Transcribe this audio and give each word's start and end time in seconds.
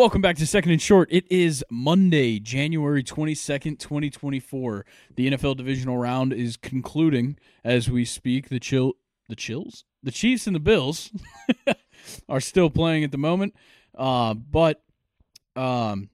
Welcome 0.00 0.22
back 0.22 0.36
to 0.36 0.46
Second 0.46 0.72
and 0.72 0.80
Short. 0.80 1.10
It 1.12 1.30
is 1.30 1.62
Monday, 1.70 2.38
January 2.38 3.04
22nd, 3.04 3.78
2024. 3.78 4.86
The 5.14 5.30
NFL 5.30 5.58
divisional 5.58 5.98
round 5.98 6.32
is 6.32 6.56
concluding 6.56 7.36
as 7.64 7.90
we 7.90 8.06
speak. 8.06 8.48
The 8.48 8.58
chill 8.58 8.94
the 9.28 9.36
chills? 9.36 9.84
The 10.02 10.10
Chiefs 10.10 10.46
and 10.46 10.56
the 10.56 10.60
Bills 10.60 11.12
are 12.30 12.40
still 12.40 12.70
playing 12.70 13.04
at 13.04 13.12
the 13.12 13.18
moment. 13.18 13.54
Uh, 13.94 14.32
but 14.32 14.82
um 15.54 16.08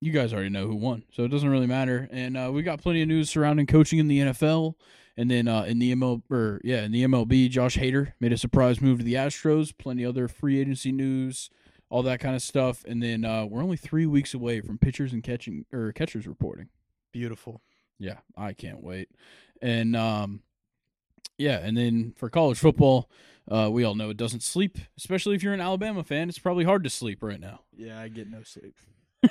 you 0.00 0.10
guys 0.10 0.32
already 0.32 0.48
know 0.48 0.66
who 0.66 0.74
won, 0.74 1.04
so 1.12 1.22
it 1.22 1.28
doesn't 1.28 1.50
really 1.50 1.68
matter. 1.68 2.08
And 2.10 2.36
uh, 2.36 2.50
we 2.52 2.64
got 2.64 2.82
plenty 2.82 3.02
of 3.02 3.06
news 3.06 3.30
surrounding 3.30 3.66
coaching 3.66 4.00
in 4.00 4.08
the 4.08 4.18
NFL, 4.18 4.74
and 5.16 5.30
then 5.30 5.46
uh, 5.46 5.62
in 5.62 5.78
the 5.78 5.94
ML 5.94 6.22
or 6.30 6.60
yeah, 6.64 6.82
in 6.82 6.90
the 6.90 7.04
MLB, 7.04 7.48
Josh 7.48 7.76
Hader 7.76 8.14
made 8.18 8.32
a 8.32 8.38
surprise 8.38 8.80
move 8.80 8.98
to 8.98 9.04
the 9.04 9.14
Astros. 9.14 9.72
Plenty 9.78 10.04
other 10.04 10.26
free 10.26 10.60
agency 10.60 10.90
news, 10.90 11.48
all 11.90 12.02
that 12.02 12.20
kind 12.20 12.34
of 12.34 12.42
stuff. 12.42 12.84
And 12.86 13.02
then 13.02 13.24
uh, 13.24 13.46
we're 13.46 13.62
only 13.62 13.76
three 13.76 14.06
weeks 14.06 14.34
away 14.34 14.60
from 14.60 14.78
pitchers 14.78 15.12
and 15.12 15.22
catching 15.22 15.64
or 15.72 15.92
catchers 15.92 16.26
reporting. 16.26 16.68
Beautiful. 17.12 17.62
Yeah, 17.98 18.18
I 18.36 18.52
can't 18.52 18.82
wait. 18.82 19.08
And 19.60 19.96
um, 19.96 20.40
yeah, 21.36 21.58
and 21.58 21.76
then 21.76 22.14
for 22.16 22.28
college 22.30 22.58
football, 22.58 23.10
uh, 23.50 23.68
we 23.70 23.84
all 23.84 23.94
know 23.94 24.10
it 24.10 24.16
doesn't 24.16 24.42
sleep. 24.42 24.78
Especially 24.96 25.34
if 25.34 25.42
you're 25.42 25.54
an 25.54 25.60
Alabama 25.60 26.04
fan, 26.04 26.28
it's 26.28 26.38
probably 26.38 26.64
hard 26.64 26.84
to 26.84 26.90
sleep 26.90 27.22
right 27.22 27.40
now. 27.40 27.60
Yeah, 27.76 28.00
I 28.00 28.08
get 28.08 28.30
no 28.30 28.42
sleep. 28.42 28.76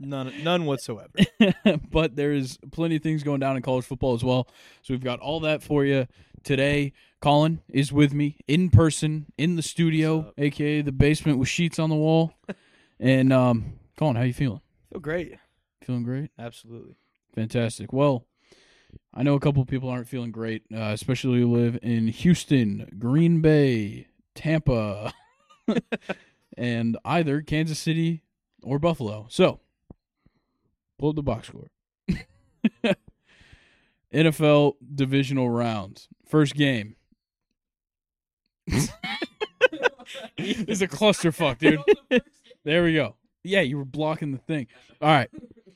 none, 0.00 0.32
none 0.42 0.64
whatsoever. 0.64 1.10
but 1.90 2.16
there's 2.16 2.58
plenty 2.72 2.96
of 2.96 3.02
things 3.02 3.22
going 3.22 3.40
down 3.40 3.56
in 3.56 3.62
college 3.62 3.84
football 3.84 4.14
as 4.14 4.24
well. 4.24 4.48
So 4.82 4.94
we've 4.94 5.04
got 5.04 5.20
all 5.20 5.40
that 5.40 5.62
for 5.62 5.84
you 5.84 6.06
today. 6.44 6.92
Colin 7.20 7.60
is 7.68 7.92
with 7.92 8.12
me 8.12 8.36
in 8.48 8.70
person 8.70 9.26
in 9.38 9.56
the 9.56 9.62
studio, 9.62 10.32
aka 10.36 10.82
the 10.82 10.92
basement 10.92 11.38
with 11.38 11.48
sheets 11.48 11.78
on 11.78 11.88
the 11.88 11.96
wall. 11.96 12.34
and 13.00 13.32
um, 13.32 13.74
Colin, 13.96 14.16
how 14.16 14.22
you 14.22 14.32
feeling? 14.32 14.60
Feel 14.90 15.00
great. 15.00 15.38
Feeling 15.82 16.02
great? 16.02 16.30
Absolutely. 16.38 16.96
Fantastic. 17.34 17.92
Well, 17.92 18.26
I 19.14 19.22
know 19.22 19.34
a 19.34 19.40
couple 19.40 19.64
people 19.64 19.88
aren't 19.88 20.08
feeling 20.08 20.32
great, 20.32 20.64
uh, 20.74 20.90
especially 20.92 21.40
who 21.40 21.54
live 21.54 21.78
in 21.82 22.08
Houston, 22.08 22.96
Green 22.98 23.40
Bay, 23.40 24.08
Tampa, 24.34 25.12
and 26.56 26.98
either 27.04 27.40
Kansas 27.42 27.78
City 27.78 28.22
or 28.62 28.78
Buffalo. 28.78 29.26
So, 29.28 29.60
pull 30.98 31.10
up 31.10 31.16
the 31.16 31.22
box 31.22 31.48
score. 31.48 31.70
NFL 34.12 34.74
divisional 34.94 35.48
rounds. 35.50 36.08
First 36.32 36.54
game. 36.54 36.96
it's 38.66 38.88
a 40.80 40.88
clusterfuck, 40.88 41.58
dude. 41.58 41.82
There 42.64 42.84
we 42.84 42.94
go. 42.94 43.16
Yeah, 43.44 43.60
you 43.60 43.76
were 43.76 43.84
blocking 43.84 44.32
the 44.32 44.38
thing. 44.38 44.68
All 45.02 45.10
right. 45.10 45.28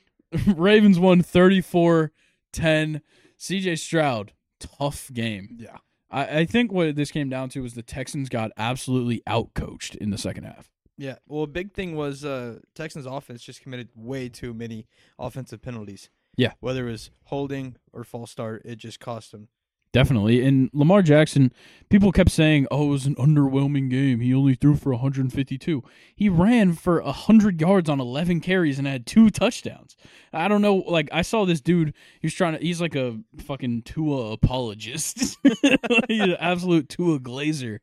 Ravens 0.47 0.99
won 0.99 1.21
34 1.21 2.11
10. 2.55 3.03
CJ 3.39 3.79
Stroud, 3.79 4.33
tough 4.59 5.11
game. 5.13 5.59
Yeah. 5.59 5.77
I, 6.11 6.39
I 6.39 6.47
think 6.47 6.73
what 6.73 6.97
this 6.97 7.11
came 7.11 7.29
down 7.29 7.51
to 7.51 7.61
was 7.61 7.75
the 7.75 7.83
Texans 7.83 8.31
got 8.31 8.51
absolutely 8.57 9.23
outcoached 9.29 9.95
in 9.97 10.09
the 10.09 10.17
second 10.17 10.45
half. 10.45 10.71
Yeah. 10.97 11.17
Well, 11.29 11.43
a 11.43 11.47
big 11.47 11.75
thing 11.75 11.95
was 11.97 12.25
uh, 12.25 12.61
Texans 12.75 13.05
offense 13.05 13.43
just 13.43 13.61
committed 13.61 13.91
way 13.95 14.31
too 14.31 14.55
many 14.55 14.87
offensive 15.19 15.61
penalties. 15.61 16.09
Yeah. 16.35 16.53
Whether 16.61 16.89
it 16.89 16.93
was 16.93 17.11
holding 17.25 17.77
or 17.93 18.05
false 18.05 18.31
start, 18.31 18.63
it 18.65 18.77
just 18.77 19.01
cost 19.01 19.33
them. 19.33 19.49
Definitely. 19.93 20.45
And 20.45 20.69
Lamar 20.75 21.01
Jackson, 21.01 21.53
people 21.89 22.13
kept 22.13 22.31
saying, 22.31 22.67
oh, 22.71 22.89
it 22.89 22.91
was 22.91 23.07
an 23.07 23.15
underwhelming 23.15 23.89
game. 23.89 24.21
He 24.21 24.35
only 24.35 24.55
threw 24.55 24.77
for 24.77 24.91
152. 24.93 25.83
He 26.15 26.29
ran 26.29 26.75
for 26.75 27.01
100 27.01 27.61
yards 27.61 27.89
on 27.89 27.99
11 27.99 28.41
carries 28.41 28.79
and 28.79 28.87
had 28.87 29.07
two 29.07 29.31
touchdowns. 29.31 29.97
I 30.33 30.49
don't 30.49 30.61
know. 30.61 30.77
Like, 30.77 31.09
I 31.13 31.23
saw 31.23 31.47
this 31.47 31.63
dude. 31.63 31.95
He 32.21 32.27
was 32.27 32.35
trying 32.35 32.59
to, 32.59 32.63
he's 32.63 32.81
like 32.81 32.95
a 32.95 33.19
fucking 33.39 33.83
Tua 33.83 34.33
apologist. 34.33 35.39
he's 36.09 36.21
an 36.21 36.37
absolute 36.41 36.89
Tua 36.91 37.19
glazer. 37.19 37.79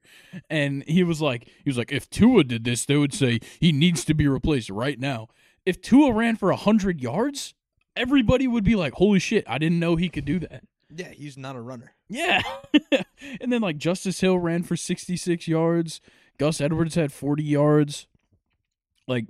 And 0.49 0.83
he 0.88 1.03
was 1.03 1.19
like, 1.19 1.47
he 1.63 1.69
was 1.69 1.78
like, 1.78 1.91
if 1.91 2.09
Tua 2.09 2.44
did 2.44 2.63
this, 2.63 2.85
they 2.85 2.97
would 2.97 3.13
say 3.13 3.39
he 3.59 3.72
needs 3.72 4.05
to 4.05 4.13
be 4.13 4.28
replaced 4.28 4.69
right 4.69 4.99
now. 4.99 5.29
If 5.66 5.81
Tua 5.81 6.13
ran 6.13 6.35
for 6.35 6.49
100 6.49 7.01
yards, 7.01 7.55
everybody 7.95 8.47
would 8.47 8.63
be 8.63 8.75
like, 8.75 8.94
holy 8.94 9.19
shit, 9.19 9.45
I 9.47 9.57
didn't 9.57 9.79
know 9.79 9.95
he 9.95 10.09
could 10.09 10.25
do 10.25 10.39
that. 10.39 10.63
Yeah, 10.95 11.09
he's 11.09 11.37
not 11.37 11.55
a 11.55 11.61
runner. 11.61 11.93
Yeah. 12.09 12.41
and 13.41 13.51
then 13.51 13.61
like 13.61 13.77
Justice 13.77 14.19
Hill 14.21 14.37
ran 14.37 14.63
for 14.63 14.75
66 14.75 15.47
yards. 15.47 16.01
Gus 16.37 16.61
Edwards 16.61 16.95
had 16.95 17.11
40 17.11 17.43
yards. 17.43 18.07
Like 19.07 19.25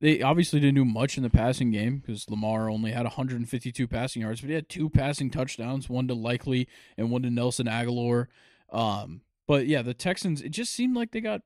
they 0.00 0.22
obviously 0.22 0.60
didn't 0.60 0.76
do 0.76 0.84
much 0.84 1.16
in 1.16 1.22
the 1.22 1.30
passing 1.30 1.70
game 1.70 1.98
because 1.98 2.28
Lamar 2.30 2.70
only 2.70 2.92
had 2.92 3.04
152 3.04 3.86
passing 3.86 4.22
yards, 4.22 4.40
but 4.40 4.48
he 4.48 4.54
had 4.54 4.68
two 4.68 4.88
passing 4.88 5.30
touchdowns, 5.30 5.88
one 5.88 6.08
to 6.08 6.14
Likely 6.14 6.68
and 6.96 7.10
one 7.10 7.22
to 7.22 7.30
Nelson 7.30 7.66
Agholor. 7.66 8.26
Um, 8.70 9.20
but 9.46 9.66
yeah, 9.66 9.82
the 9.82 9.94
Texans, 9.94 10.40
it 10.40 10.50
just 10.50 10.72
seemed 10.72 10.96
like 10.96 11.10
they 11.12 11.20
got 11.20 11.42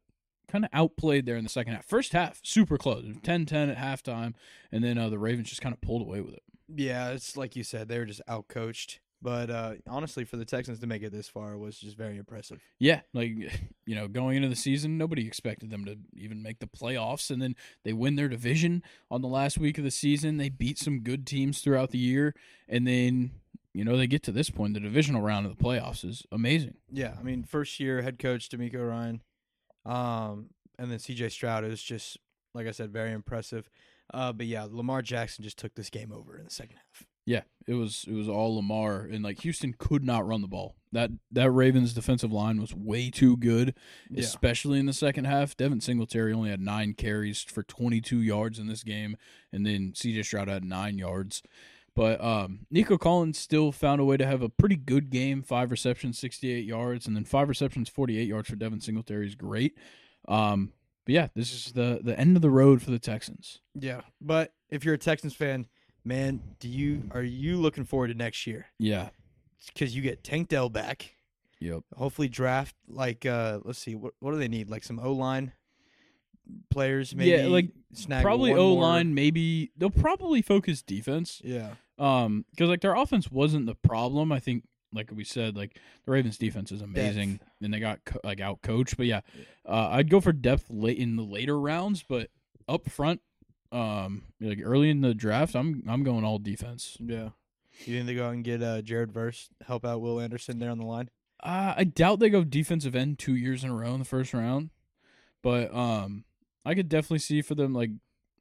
kind 0.49 0.65
of 0.65 0.71
outplayed 0.73 1.27
there 1.27 1.37
in 1.37 1.45
the 1.45 1.51
second 1.51 1.75
half. 1.75 1.85
First 1.85 2.13
half, 2.13 2.41
super 2.45 2.79
close, 2.79 3.05
10-10 3.05 3.71
at 3.71 3.77
halftime, 3.77 4.35
and 4.71 4.85
then 4.85 4.99
uh, 4.99 5.09
the 5.09 5.19
Ravens 5.19 5.49
just 5.49 5.63
kind 5.63 5.73
of 5.73 5.81
pulled 5.81 6.03
away 6.03 6.21
with 6.21 6.35
it. 6.35 6.43
Yeah, 6.69 7.11
it's 7.11 7.37
like 7.37 7.57
you 7.57 7.65
said, 7.65 7.89
they 7.89 7.99
were 7.99 8.05
just 8.05 8.23
outcoached. 8.29 8.99
But 9.25 9.49
uh, 9.49 9.73
honestly, 9.89 10.25
for 10.25 10.37
the 10.37 10.45
Texans 10.45 10.81
to 10.81 10.87
make 10.87 11.03
it 11.03 11.11
this 11.11 11.31
far 11.31 11.57
was 11.57 11.79
just 11.79 11.97
very 11.97 12.19
impressive. 12.19 12.61
Yeah, 12.79 13.01
like 13.15 13.31
you 13.87 13.95
know, 13.95 14.07
going 14.07 14.37
into 14.37 14.51
the 14.51 14.55
season, 14.55 14.99
nobody 14.99 15.27
expected 15.27 15.71
them 15.71 15.87
to 15.87 15.97
even 16.13 16.43
make 16.43 16.59
the 16.59 16.67
playoffs, 16.67 17.31
and 17.31 17.41
then 17.41 17.57
they 17.85 17.95
win 17.95 18.17
their 18.17 18.29
division 18.29 18.83
on 19.11 19.23
the 19.23 19.29
last 19.29 19.57
week 19.57 19.79
of 19.79 19.85
the 19.85 19.91
season. 19.91 20.37
They 20.37 20.51
beat 20.51 20.79
some 20.79 21.01
good 21.01 21.27
teams 21.27 21.61
throughout 21.61 21.91
the 21.91 21.99
year, 21.99 22.35
and 22.69 22.87
then 22.87 23.31
you 23.73 23.83
know 23.83 23.97
they 23.97 24.07
get 24.07 24.23
to 24.25 24.33
this 24.33 24.51
point. 24.51 24.75
The 24.75 24.81
divisional 24.81 25.23
round 25.23 25.47
of 25.47 25.57
the 25.57 25.65
playoffs 25.65 26.05
is 26.05 26.23
amazing. 26.31 26.75
Yeah, 26.93 27.15
I 27.19 27.23
mean, 27.23 27.45
first 27.45 27.81
year 27.81 28.03
head 28.03 28.19
coach 28.19 28.51
DeMeco 28.51 28.87
Ryan, 28.87 29.23
um, 29.87 30.51
and 30.79 30.93
then 30.93 30.99
C.J. 30.99 31.31
Stroud 31.31 31.65
is 31.65 31.83
just 31.83 32.19
like 32.53 32.67
I 32.67 32.73
said, 32.73 32.93
very 32.93 33.13
impressive. 33.13 33.71
Uh, 34.13 34.35
but 34.35 34.45
yeah, 34.45 34.67
Lamar 34.71 35.01
Jackson 35.01 35.43
just 35.43 35.59
took 35.59 35.75
this 35.77 35.89
game 35.89 36.13
over 36.13 36.37
in 36.37 36.45
the 36.45 36.51
second 36.51 36.77
half. 36.77 37.07
Yeah, 37.27 37.43
it 37.67 37.75
was 37.75 38.05
it 38.09 38.13
was 38.13 38.29
all 38.29 38.57
Lamar, 38.57 39.01
and 39.01 39.25
like 39.25 39.41
Houston 39.41 39.75
could 39.79 40.05
not 40.05 40.27
run 40.27 40.43
the 40.43 40.49
ball. 40.49 40.77
That 40.93 41.11
that 41.33 41.51
Ravens 41.51 41.95
defensive 41.95 42.31
line 42.33 42.61
was 42.61 42.75
way 42.75 43.11
too 43.11 43.37
good, 43.37 43.75
Yeah. 44.11 44.21
especially 44.23 44.79
in 44.79 44.87
the 44.87 44.93
second 44.93 45.25
half. 45.25 45.57
Devin 45.57 45.81
Singletary 45.81 46.33
only 46.33 46.51
had 46.51 46.61
nine 46.61 46.95
carries 46.95 47.43
for 47.43 47.63
22 47.63 48.21
yards 48.21 48.59
in 48.59 48.67
this 48.67 48.83
game, 48.83 49.17
and 49.53 49.65
then 49.67 49.93
C.J. 49.95 50.23
Stroud 50.25 50.49
had 50.49 50.65
nine 50.65 50.99
yards. 50.99 51.43
But 51.97 52.21
um, 52.23 52.67
Nico 52.71 52.99
Collins 52.99 53.39
still 53.39 53.71
found 53.73 54.01
a 54.01 54.05
way 54.05 54.17
to 54.17 54.27
have 54.27 54.43
a 54.43 54.49
pretty 54.49 54.77
good 54.77 55.11
game. 55.11 55.43
Five 55.43 55.71
receptions, 55.71 56.19
68 56.19 56.65
yards, 56.65 57.07
and 57.07 57.15
then 57.15 57.25
five 57.25 57.49
receptions, 57.49 57.89
48 57.89 58.27
yards 58.29 58.51
for 58.51 58.57
Devin 58.57 58.81
Singletary 58.81 59.29
is 59.29 59.37
great. 59.37 59.79
Um, 60.27 60.73
but 61.07 61.15
yeah, 61.15 61.29
this 61.35 61.53
is 61.53 61.73
the 61.73 62.01
the 62.03 62.19
end 62.19 62.37
of 62.37 62.43
the 62.43 62.51
road 62.51 62.83
for 62.83 62.91
the 62.91 62.99
Texans. 62.99 63.61
Yeah, 63.75 64.01
but 64.21 64.53
if 64.71 64.85
you're 64.85 64.95
a 64.95 64.99
Texans 64.99 65.35
fan, 65.35 65.67
man, 66.05 66.41
do 66.61 66.69
you 66.69 67.03
are 67.13 67.23
you 67.23 67.57
looking 67.57 67.85
forward 67.85 68.09
to 68.09 68.15
next 68.15 68.47
year? 68.47 68.67
Yeah. 68.79 69.11
Because 69.67 69.95
you 69.97 70.03
get 70.03 70.23
Tank 70.23 70.49
Dell 70.49 70.69
back. 70.69 71.15
Yep. 71.61 71.83
Hopefully, 71.97 72.29
draft 72.29 72.77
like 72.89 73.25
uh, 73.25 73.61
let's 73.65 73.79
see, 73.79 73.95
what 73.95 74.13
what 74.21 74.33
do 74.33 74.39
they 74.39 74.49
need? 74.49 74.69
Like 74.69 74.85
some 74.85 74.99
O 74.99 75.13
line 75.13 75.53
players, 76.71 77.15
maybe. 77.15 77.31
Yeah, 77.31 77.47
like, 77.49 77.69
probably 78.23 78.53
O 78.53 78.75
line. 78.75 79.15
Maybe 79.15 79.71
they'll 79.77 79.91
probably 79.91 80.43
focus 80.43 80.83
defense. 80.83 81.41
Yeah, 81.45 81.71
Um, 81.99 82.45
because 82.51 82.69
like 82.69 82.81
their 82.81 82.95
offense 82.95 83.31
wasn't 83.31 83.67
the 83.67 83.75
problem. 83.75 84.33
I 84.33 84.41
think, 84.41 84.65
like 84.93 85.11
we 85.13 85.25
said, 85.25 85.57
like 85.57 85.79
the 86.05 86.13
Ravens' 86.13 86.37
defense 86.39 86.71
is 86.71 86.83
amazing, 86.83 87.41
and 87.63 87.73
they 87.73 87.81
got 87.81 88.05
co- 88.05 88.21
like 88.25 88.41
out 88.41 88.61
coached. 88.63 88.97
But 88.97 89.07
yeah, 89.07 89.21
uh, 89.67 89.89
I'd 89.93 90.11
go 90.11 90.21
for 90.21 90.33
depth 90.33 90.67
late 90.69 90.99
in 90.99 91.17
the 91.17 91.23
later 91.23 91.59
rounds, 91.59 92.05
but 92.07 92.29
up 92.69 92.91
front, 92.91 93.21
um, 93.75 94.23
like 94.41 94.61
early 94.63 94.91
in 94.91 95.01
the 95.01 95.15
draft, 95.15 95.55
I'm 95.55 95.83
I'm 95.89 96.03
going 96.03 96.25
all 96.25 96.39
defense. 96.39 96.97
yeah. 97.01 97.31
You 97.85 97.97
think 97.97 98.07
they 98.07 98.15
go 98.15 98.29
out 98.29 98.35
and 98.35 98.45
get 98.45 98.63
uh, 98.63 98.83
Jared 98.83 99.11
Verse 99.11 99.51
help 99.67 99.85
out 99.85 100.01
Will 100.01 100.21
Anderson 100.21 100.61
there 100.61 100.71
on 100.71 100.79
the 100.79 100.87
line? 100.87 101.11
Uh, 101.43 101.75
I 101.77 101.83
doubt 101.83 102.21
they 102.21 102.31
go 102.31 102.45
defensive 102.45 102.95
end 102.95 103.19
two 103.19 103.35
years 103.35 103.65
in 103.65 103.71
a 103.71 103.75
row 103.75 103.93
in 103.95 103.99
the 103.99 104.05
first 104.05 104.33
round, 104.33 104.71
but 105.43 105.75
um, 105.75 106.25
I 106.65 106.75
could 106.75 106.89
definitely 106.89 107.19
see 107.19 107.43
for 107.43 107.57
them 107.57 107.75
like 107.75 107.91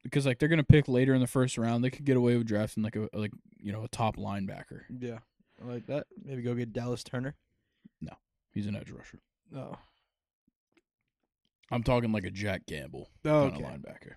because 0.03 0.25
like 0.25 0.37
they're 0.37 0.49
gonna 0.49 0.63
pick 0.63 0.87
later 0.87 1.13
in 1.13 1.21
the 1.21 1.27
first 1.27 1.57
round, 1.57 1.83
they 1.83 1.89
could 1.89 2.05
get 2.05 2.15
away 2.15 2.37
with 2.37 2.47
drafting 2.47 2.83
like 2.83 2.95
a 2.95 3.09
like 3.13 3.31
you 3.57 3.71
know 3.71 3.83
a 3.83 3.87
top 3.87 4.17
linebacker. 4.17 4.81
Yeah, 4.99 5.19
I 5.61 5.67
like 5.67 5.87
that. 5.87 6.05
Maybe 6.23 6.43
go 6.43 6.53
get 6.53 6.71
Dallas 6.71 7.03
Turner. 7.03 7.35
No, 7.99 8.13
he's 8.51 8.67
an 8.67 8.75
edge 8.75 8.91
rusher. 8.91 9.19
Oh, 9.55 9.77
I'm 11.71 11.83
talking 11.83 12.11
like 12.11 12.25
a 12.25 12.31
Jack 12.31 12.67
Gamble 12.67 13.09
oh 13.25 13.49
kind 13.49 13.53
okay. 13.55 13.63
of 13.63 13.71
linebacker, 13.71 14.13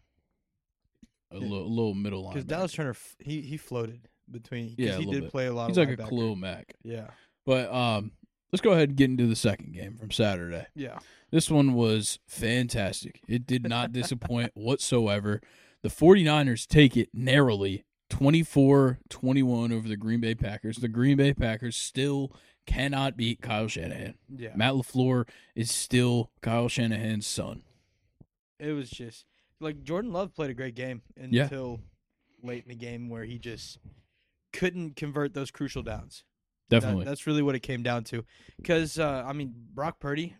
a 1.30 1.38
little, 1.38 1.68
little 1.68 1.94
middle 1.94 2.24
linebacker. 2.24 2.32
Because 2.34 2.44
Dallas 2.44 2.72
Turner, 2.72 2.96
he 3.18 3.40
he 3.42 3.56
floated 3.56 4.08
between. 4.30 4.74
Yeah, 4.78 4.96
he 4.98 5.06
did 5.06 5.22
bit. 5.24 5.30
play 5.30 5.46
a 5.46 5.52
lot. 5.52 5.68
he's 5.68 5.78
like 5.78 5.90
a. 5.90 5.96
Khalil 5.96 6.36
Mack, 6.36 6.74
Yeah, 6.82 7.08
but 7.44 7.72
um, 7.72 8.12
let's 8.52 8.62
go 8.62 8.72
ahead 8.72 8.90
and 8.90 8.98
get 8.98 9.10
into 9.10 9.26
the 9.26 9.36
second 9.36 9.72
game 9.72 9.96
from 9.96 10.10
Saturday. 10.10 10.66
Yeah. 10.74 10.98
This 11.30 11.50
one 11.50 11.74
was 11.74 12.18
fantastic. 12.26 13.20
It 13.26 13.46
did 13.46 13.68
not 13.68 13.92
disappoint 13.92 14.52
whatsoever. 14.54 15.40
The 15.82 15.88
49ers 15.88 16.66
take 16.66 16.96
it 16.96 17.10
narrowly 17.12 17.84
24 18.10 19.00
21 19.08 19.72
over 19.72 19.88
the 19.88 19.96
Green 19.96 20.20
Bay 20.20 20.34
Packers. 20.34 20.78
The 20.78 20.88
Green 20.88 21.16
Bay 21.16 21.34
Packers 21.34 21.76
still 21.76 22.32
cannot 22.66 23.16
beat 23.16 23.40
Kyle 23.40 23.68
Shanahan. 23.68 24.14
Yeah. 24.34 24.50
Matt 24.54 24.74
LaFleur 24.74 25.28
is 25.54 25.70
still 25.70 26.30
Kyle 26.42 26.68
Shanahan's 26.68 27.26
son. 27.26 27.62
It 28.58 28.72
was 28.72 28.90
just 28.90 29.26
like 29.60 29.82
Jordan 29.84 30.12
Love 30.12 30.34
played 30.34 30.50
a 30.50 30.54
great 30.54 30.74
game 30.74 31.02
Yeah. 31.30 31.44
until 31.44 31.80
late 32.42 32.62
in 32.64 32.68
the 32.68 32.74
game 32.76 33.08
where 33.08 33.24
he 33.24 33.38
just 33.38 33.78
couldn't 34.52 34.96
convert 34.96 35.34
those 35.34 35.50
crucial 35.50 35.82
downs. 35.82 36.24
Definitely. 36.68 37.04
That, 37.04 37.10
that's 37.10 37.26
really 37.26 37.42
what 37.42 37.54
it 37.54 37.60
came 37.60 37.82
down 37.82 38.04
to. 38.04 38.24
Because 38.56 38.98
uh, 38.98 39.24
I 39.26 39.32
mean, 39.32 39.54
Brock 39.74 40.00
Purdy, 40.00 40.34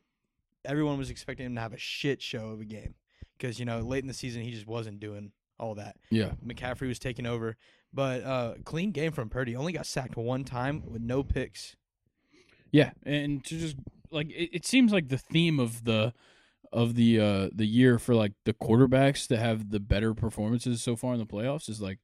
everyone 0.65 0.99
was 0.99 1.11
expecting 1.11 1.47
him 1.47 1.55
to 1.55 1.61
have 1.61 1.73
a 1.73 1.79
shit 1.79 2.21
show 2.23 2.49
of 2.51 2.61
a 2.61 2.65
game. 2.65 2.95
Because 3.39 3.59
you 3.59 3.65
know, 3.65 3.81
late 3.81 4.03
in 4.03 4.09
the 4.09 4.15
season, 4.15 4.43
he 4.43 4.51
just 4.51 4.67
wasn't 4.67 4.99
doing 5.01 5.33
all 5.59 5.75
that. 5.77 5.97
yeah. 6.11 6.33
McCaffrey 6.45 6.89
was 6.89 6.99
taking 6.99 7.27
over, 7.27 7.57
but 7.93 8.23
uh, 8.25 8.55
clean 8.65 8.91
game 8.93 9.13
from 9.13 9.29
Purdy. 9.31 9.55
Only 9.57 9.73
got 9.73 9.87
sacked 9.87 10.17
one 10.17 10.45
time 10.45 10.83
with 10.91 11.01
no 11.03 11.23
picks. 11.23 11.77
Yeah, 12.73 12.91
and 13.05 13.45
to 13.45 13.59
just 13.59 13.77
like 14.11 14.29
it, 14.31 14.51
it 14.53 14.67
seems 14.67 14.93
like 14.93 15.09
the 15.09 15.17
theme 15.19 15.59
of 15.61 15.85
the 15.85 16.13
of 16.73 16.95
the 16.95 17.21
uh 17.21 17.49
the 17.55 17.67
year 17.67 17.99
for 17.99 18.15
like 18.15 18.33
the 18.45 18.53
quarterbacks 18.55 19.27
to 19.29 19.37
have 19.37 19.71
the 19.71 19.81
better 19.81 20.15
performances 20.15 20.83
so 20.83 20.97
far 20.97 21.13
in 21.15 21.19
the 21.19 21.27
playoffs 21.27 21.69
is 21.69 21.81
like 21.81 21.99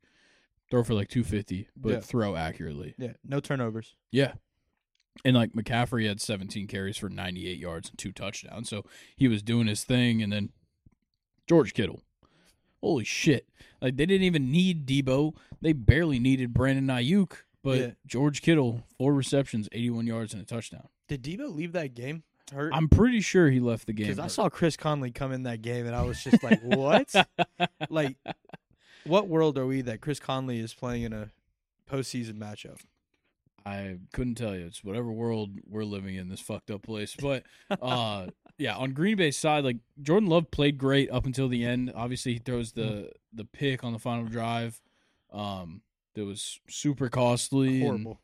throw 0.70 0.82
for 0.82 0.94
like 0.94 1.08
250 1.08 1.68
but 1.76 1.92
Yeah. 1.92 2.00
throw 2.00 2.36
accurately. 2.36 2.94
Yeah, 2.98 3.12
no 3.24 3.40
turnovers. 3.40 3.94
Yeah. 4.10 4.34
And 5.24 5.36
like 5.36 5.52
McCaffrey 5.52 6.08
had 6.08 6.20
17 6.20 6.66
carries 6.66 6.96
for 6.96 7.08
98 7.10 7.58
yards 7.58 7.90
and 7.90 7.98
two 7.98 8.12
touchdowns. 8.12 8.68
So 8.70 8.84
he 9.16 9.28
was 9.28 9.42
doing 9.42 9.66
his 9.66 9.84
thing 9.84 10.22
and 10.22 10.32
then 10.32 10.50
George 11.46 11.74
Kittle. 11.74 12.00
Holy 12.80 13.04
shit. 13.04 13.46
Like 13.80 13.96
they 13.96 14.06
didn't 14.06 14.24
even 14.24 14.50
need 14.50 14.86
Debo. 14.86 15.34
They 15.60 15.72
barely 15.72 16.18
needed 16.18 16.54
Brandon 16.54 16.86
Aiyuk, 16.86 17.32
but 17.62 17.78
Yeah. 17.78 17.90
George 18.06 18.40
Kittle, 18.42 18.84
four 18.96 19.12
receptions, 19.14 19.68
81 19.72 20.06
yards 20.06 20.32
and 20.32 20.42
a 20.42 20.46
touchdown. 20.46 20.88
Did 21.08 21.22
Debo 21.22 21.54
leave 21.54 21.72
that 21.72 21.94
game 21.94 22.22
hurt? 22.52 22.72
I'm 22.74 22.88
pretty 22.88 23.20
sure 23.20 23.50
he 23.50 23.60
left 23.60 23.86
the 23.86 23.92
game. 23.92 24.06
Because 24.06 24.18
I 24.18 24.26
saw 24.28 24.48
Chris 24.48 24.76
Conley 24.76 25.10
come 25.10 25.32
in 25.32 25.42
that 25.44 25.62
game, 25.62 25.86
and 25.86 25.94
I 25.94 26.02
was 26.02 26.22
just 26.22 26.42
like, 26.42 26.60
"What? 26.62 27.14
like, 27.90 28.16
what 29.04 29.28
world 29.28 29.58
are 29.58 29.66
we 29.66 29.82
that 29.82 30.00
Chris 30.00 30.18
Conley 30.20 30.58
is 30.58 30.74
playing 30.74 31.02
in 31.02 31.12
a 31.12 31.30
postseason 31.90 32.34
matchup?" 32.34 32.80
I 33.64 33.98
couldn't 34.12 34.34
tell 34.34 34.56
you. 34.56 34.66
It's 34.66 34.82
whatever 34.82 35.12
world 35.12 35.50
we're 35.68 35.84
living 35.84 36.16
in, 36.16 36.28
this 36.28 36.40
fucked 36.40 36.70
up 36.72 36.82
place. 36.82 37.14
But 37.16 37.44
uh 37.80 38.26
yeah, 38.58 38.74
on 38.76 38.90
Green 38.92 39.16
Bay's 39.16 39.36
side, 39.38 39.62
like 39.62 39.76
Jordan 40.00 40.28
Love 40.28 40.50
played 40.50 40.78
great 40.78 41.10
up 41.12 41.26
until 41.26 41.46
the 41.48 41.64
end. 41.64 41.92
Obviously 41.94 42.32
he 42.32 42.38
throws 42.40 42.72
the 42.72 43.12
the 43.32 43.44
pick 43.44 43.84
on 43.84 43.92
the 43.92 44.00
final 44.00 44.24
drive. 44.24 44.80
Um 45.32 45.82
that 46.14 46.24
was 46.24 46.58
super 46.68 47.08
costly. 47.08 47.74
and- 47.74 47.82
Horrible. 48.04 48.20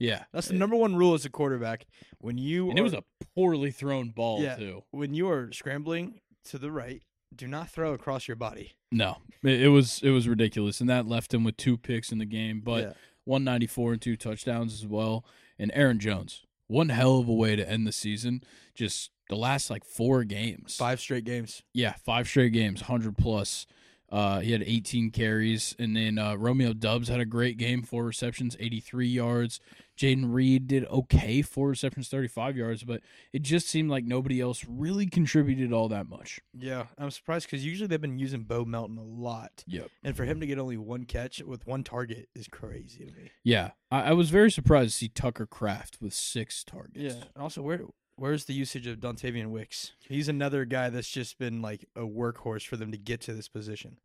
Yeah. 0.00 0.24
That's 0.32 0.48
the 0.48 0.54
number 0.54 0.74
one 0.74 0.96
rule 0.96 1.14
as 1.14 1.24
a 1.24 1.30
quarterback. 1.30 1.86
When 2.18 2.36
you 2.38 2.68
and 2.70 2.78
it 2.78 2.82
was 2.82 2.94
a 2.94 3.04
poorly 3.36 3.70
thrown 3.70 4.10
ball 4.10 4.42
Yeah. 4.42 4.56
too. 4.56 4.82
when 4.90 5.14
you 5.14 5.28
are 5.30 5.52
scrambling 5.52 6.20
to 6.46 6.58
the 6.58 6.72
right, 6.72 7.02
do 7.36 7.46
not 7.46 7.70
throw 7.70 7.92
across 7.92 8.26
your 8.26 8.36
body. 8.36 8.72
No. 8.90 9.18
It, 9.44 9.62
it 9.62 9.68
was 9.68 10.00
it 10.02 10.10
was 10.10 10.26
ridiculous. 10.26 10.80
And 10.80 10.90
that 10.90 11.06
left 11.06 11.32
him 11.32 11.44
with 11.44 11.56
two 11.56 11.76
picks 11.76 12.10
in 12.10 12.18
the 12.18 12.24
game. 12.24 12.60
But 12.64 12.82
yeah. 12.82 12.92
194 13.24 13.92
and 13.92 14.02
two 14.02 14.16
touchdowns 14.16 14.74
as 14.74 14.86
well. 14.86 15.24
And 15.58 15.70
Aaron 15.74 15.98
Jones, 16.00 16.44
one 16.66 16.88
hell 16.88 17.18
of 17.18 17.28
a 17.28 17.32
way 17.34 17.54
to 17.54 17.68
end 17.70 17.86
the 17.86 17.92
season. 17.92 18.42
Just 18.74 19.10
the 19.28 19.36
last 19.36 19.70
like 19.70 19.84
four 19.84 20.24
games. 20.24 20.76
five 20.76 20.98
straight 20.98 21.24
games. 21.24 21.62
Yeah, 21.74 21.94
five 22.04 22.26
straight 22.26 22.52
games, 22.52 22.80
100 22.80 23.16
plus. 23.16 23.66
Uh, 24.10 24.40
he 24.40 24.50
had 24.50 24.62
18 24.64 25.10
carries. 25.12 25.76
And 25.78 25.94
then 25.94 26.18
uh, 26.18 26.34
Romeo 26.34 26.72
Doubs 26.72 27.06
had 27.08 27.20
a 27.20 27.24
great 27.24 27.56
game, 27.58 27.82
four 27.82 28.04
receptions, 28.04 28.56
83 28.58 29.06
yards. 29.06 29.60
Jayden 30.00 30.32
Reed 30.32 30.66
did 30.66 30.86
okay, 30.86 31.42
four 31.42 31.68
receptions, 31.68 32.08
35 32.08 32.56
yards. 32.56 32.84
But 32.84 33.02
it 33.34 33.42
just 33.42 33.68
seemed 33.68 33.90
like 33.90 34.04
nobody 34.04 34.40
else 34.40 34.64
really 34.66 35.04
contributed 35.06 35.74
all 35.74 35.88
that 35.90 36.08
much. 36.08 36.40
Yeah, 36.58 36.86
I'm 36.96 37.10
surprised 37.10 37.46
because 37.46 37.64
usually 37.66 37.86
they've 37.86 38.00
been 38.00 38.18
using 38.18 38.44
Bo 38.44 38.64
Melton 38.64 38.96
a 38.96 39.02
lot, 39.04 39.62
Yep. 39.66 39.90
and 40.02 40.16
for 40.16 40.24
him 40.24 40.40
to 40.40 40.46
get 40.46 40.58
only 40.58 40.78
one 40.78 41.04
catch 41.04 41.42
with 41.42 41.66
one 41.66 41.84
target 41.84 42.28
is 42.34 42.48
crazy 42.48 43.04
to 43.04 43.12
me. 43.12 43.30
Yeah, 43.44 43.72
I, 43.90 44.00
I 44.04 44.12
was 44.12 44.30
very 44.30 44.50
surprised 44.50 44.92
to 44.92 44.96
see 44.96 45.08
Tucker 45.08 45.44
Kraft 45.44 45.98
with 46.00 46.14
six 46.14 46.64
targets. 46.64 46.96
Yeah, 47.14 47.24
and 47.34 47.42
also 47.42 47.60
where 47.60 47.82
where's 48.16 48.46
the 48.46 48.54
usage 48.54 48.86
of 48.86 49.00
Dontayvion 49.00 49.48
Wicks? 49.50 49.92
He's 50.08 50.28
another 50.28 50.64
guy 50.64 50.88
that's 50.88 51.10
just 51.10 51.38
been 51.38 51.60
like 51.60 51.84
a 51.94 52.00
workhorse 52.02 52.66
for 52.66 52.76
them 52.78 52.90
to 52.92 52.98
get 52.98 53.20
to 53.22 53.34
this 53.34 53.48
position. 53.48 53.98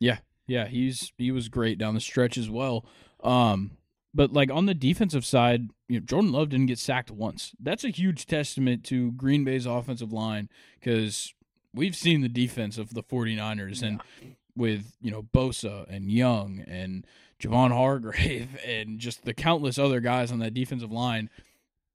Yeah, 0.00 0.18
yeah, 0.46 0.66
he's 0.66 1.12
he 1.18 1.30
was 1.30 1.48
great 1.50 1.76
down 1.76 1.92
the 1.94 2.00
stretch 2.00 2.38
as 2.38 2.48
well. 2.48 2.86
Um, 3.22 3.72
but 4.14 4.32
like 4.32 4.50
on 4.50 4.66
the 4.66 4.74
defensive 4.74 5.24
side, 5.24 5.70
you 5.88 6.00
know, 6.00 6.06
Jordan 6.06 6.32
Love 6.32 6.50
didn't 6.50 6.66
get 6.66 6.78
sacked 6.78 7.10
once. 7.10 7.52
That's 7.58 7.84
a 7.84 7.88
huge 7.88 8.26
testament 8.26 8.84
to 8.84 9.12
Green 9.12 9.44
Bay's 9.44 9.66
offensive 9.66 10.12
line 10.12 10.48
because 10.78 11.34
we've 11.74 11.96
seen 11.96 12.20
the 12.20 12.28
defense 12.28 12.78
of 12.78 12.94
the 12.94 13.02
49ers 13.02 13.82
and 13.82 14.00
with, 14.54 14.96
you 15.00 15.10
know, 15.10 15.22
Bosa 15.22 15.86
and 15.88 16.10
Young 16.10 16.62
and 16.66 17.06
Javon 17.40 17.72
Hargrave 17.72 18.58
and 18.66 18.98
just 18.98 19.24
the 19.24 19.34
countless 19.34 19.78
other 19.78 20.00
guys 20.00 20.30
on 20.30 20.38
that 20.40 20.54
defensive 20.54 20.92
line. 20.92 21.30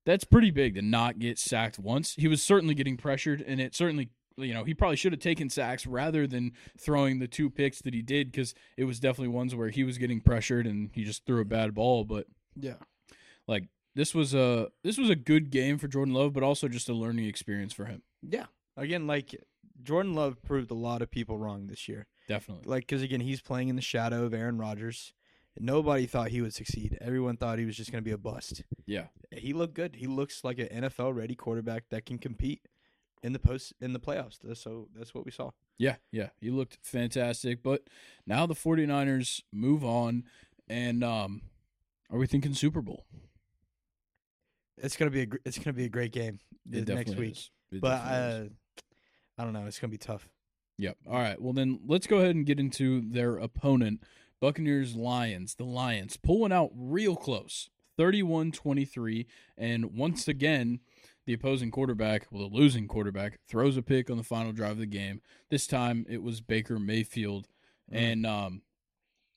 That's 0.06 0.24
pretty 0.24 0.52
big 0.52 0.76
to 0.76 0.82
not 0.82 1.20
get 1.20 1.38
sacked 1.38 1.78
once. 1.78 2.16
He 2.16 2.30
was 2.30 2.42
certainly 2.42 2.74
getting 2.74 2.96
pressured, 2.96 3.42
and 3.42 3.60
it 3.60 3.76
certainly 3.76 4.10
you 4.38 4.54
know, 4.54 4.64
he 4.64 4.74
probably 4.74 4.96
should 4.96 5.14
have 5.14 5.20
taken 5.22 5.50
sacks 5.50 5.86
rather 5.88 6.28
than 6.28 6.52
throwing 6.80 7.20
the 7.20 7.28
two 7.28 7.50
picks 7.50 7.82
that 7.82 7.94
he 7.94 8.02
did 8.02 8.32
because 8.32 8.54
it 8.78 8.84
was 8.84 9.00
definitely 9.00 9.30
ones 9.34 9.56
where 9.56 9.70
he 9.70 9.84
was 9.84 9.98
getting 9.98 10.22
pressured 10.22 10.68
and 10.68 10.92
he 10.94 11.04
just 11.04 11.26
threw 11.26 11.42
a 11.42 11.46
bad 11.46 11.74
ball. 11.74 12.04
But 12.06 12.28
Yeah, 12.56 12.76
like 13.48 13.66
this 13.96 14.14
was 14.14 14.34
a 14.36 14.70
this 14.84 14.98
was 14.98 15.10
a 15.10 15.16
good 15.16 15.50
game 15.50 15.78
for 15.78 15.88
Jordan 15.88 16.14
Love, 16.14 16.34
but 16.34 16.44
also 16.44 16.68
just 16.68 16.88
a 16.90 16.94
learning 16.94 17.26
experience 17.26 17.74
for 17.74 17.86
him. 17.86 18.04
yeah. 18.22 18.46
Again, 18.76 19.08
like 19.08 19.34
Jordan 19.82 20.14
Love 20.14 20.44
proved 20.44 20.70
a 20.70 20.76
lot 20.76 21.02
of 21.02 21.10
people 21.10 21.40
wrong 21.40 21.66
this 21.66 21.88
year. 21.88 22.06
Definitely. 22.28 22.66
Like, 22.68 22.84
because 22.84 23.02
again, 23.02 23.22
he's 23.22 23.42
playing 23.42 23.70
in 23.70 23.76
the 23.76 23.82
shadow 23.82 24.24
of 24.26 24.34
Aaron 24.36 24.60
Rodgers. 24.60 25.14
Nobody 25.60 26.06
thought 26.06 26.30
he 26.30 26.42
would 26.42 26.54
succeed. 26.54 26.96
Everyone 27.02 27.38
thought 27.38 27.58
he 27.58 27.66
was 27.66 27.76
just 27.76 27.92
going 27.92 28.04
to 28.04 28.08
be 28.08 28.12
a 28.12 28.18
bust. 28.20 28.62
Yeah. 28.86 29.06
He 29.32 29.54
looked 29.54 29.74
good. 29.74 29.96
He 29.96 30.06
looks 30.06 30.44
like 30.44 30.60
an 30.60 30.68
NFL 30.84 31.16
ready 31.16 31.34
quarterback 31.34 31.86
that 31.90 32.06
can 32.06 32.20
compete 32.20 32.62
in 33.28 33.34
the 33.34 33.40
post 33.40 33.74
in 33.82 33.92
the 33.92 34.00
playoffs. 34.00 34.38
So 34.58 34.88
that's 34.96 35.14
what 35.14 35.26
we 35.26 35.32
saw. 35.32 35.52
Yeah, 35.78 35.98
yeah. 36.14 36.30
He 36.40 36.50
looked 36.50 36.78
fantastic. 36.82 37.62
But 37.62 37.84
now 38.26 38.46
the 38.46 38.56
49ers 38.56 39.42
move 39.52 39.84
on 39.84 40.24
and 40.70 41.04
um 41.04 41.42
are 42.10 42.18
we 42.18 42.26
thinking 42.26 42.54
Super 42.54 42.82
Bowl? 42.82 43.06
It's 44.78 44.96
gonna 44.96 45.12
be 45.12 45.22
a 45.22 45.26
gr- 45.26 45.38
it's 45.44 45.58
gonna 45.60 45.74
be 45.74 45.84
a 45.84 45.90
great 45.90 46.14
game 46.14 46.40
next 46.96 47.16
week. 47.18 47.38
But 47.82 47.88
uh, 48.02 48.44
I 49.38 49.44
don't 49.44 49.52
know. 49.52 49.66
It's 49.66 49.78
gonna 49.78 49.92
be 49.92 49.98
tough. 49.98 50.30
Yep. 50.78 50.98
All 51.06 51.20
right. 51.20 51.42
Well, 51.42 51.52
then 51.54 51.82
let's 51.86 52.08
go 52.08 52.20
ahead 52.20 52.36
and 52.36 52.46
get 52.46 52.60
into 52.62 53.02
their 53.02 53.36
opponent, 53.38 54.04
Buccaneers 54.40 54.96
Lions. 54.96 55.56
The 55.56 55.66
Lions 55.66 56.16
pulling 56.16 56.54
out 56.54 56.70
real 56.74 57.18
close, 57.18 57.70
31 57.98 58.54
23. 58.54 59.28
And 59.58 59.98
once 59.98 60.28
again, 60.30 60.80
the 61.28 61.34
opposing 61.34 61.70
quarterback, 61.70 62.26
well, 62.32 62.50
the 62.50 62.56
losing 62.56 62.88
quarterback, 62.88 63.38
throws 63.48 63.78
a 63.78 63.84
pick 63.84 64.10
on 64.10 64.18
the 64.18 64.24
final 64.24 64.52
drive 64.54 64.72
of 64.72 64.78
the 64.80 64.86
game. 64.88 65.22
This 65.52 65.68
time 65.68 66.06
it 66.10 66.24
was 66.24 66.42
Baker 66.42 66.80
Mayfield. 66.80 67.48
Mm. 67.94 67.98
And 67.98 68.26
um, 68.26 68.62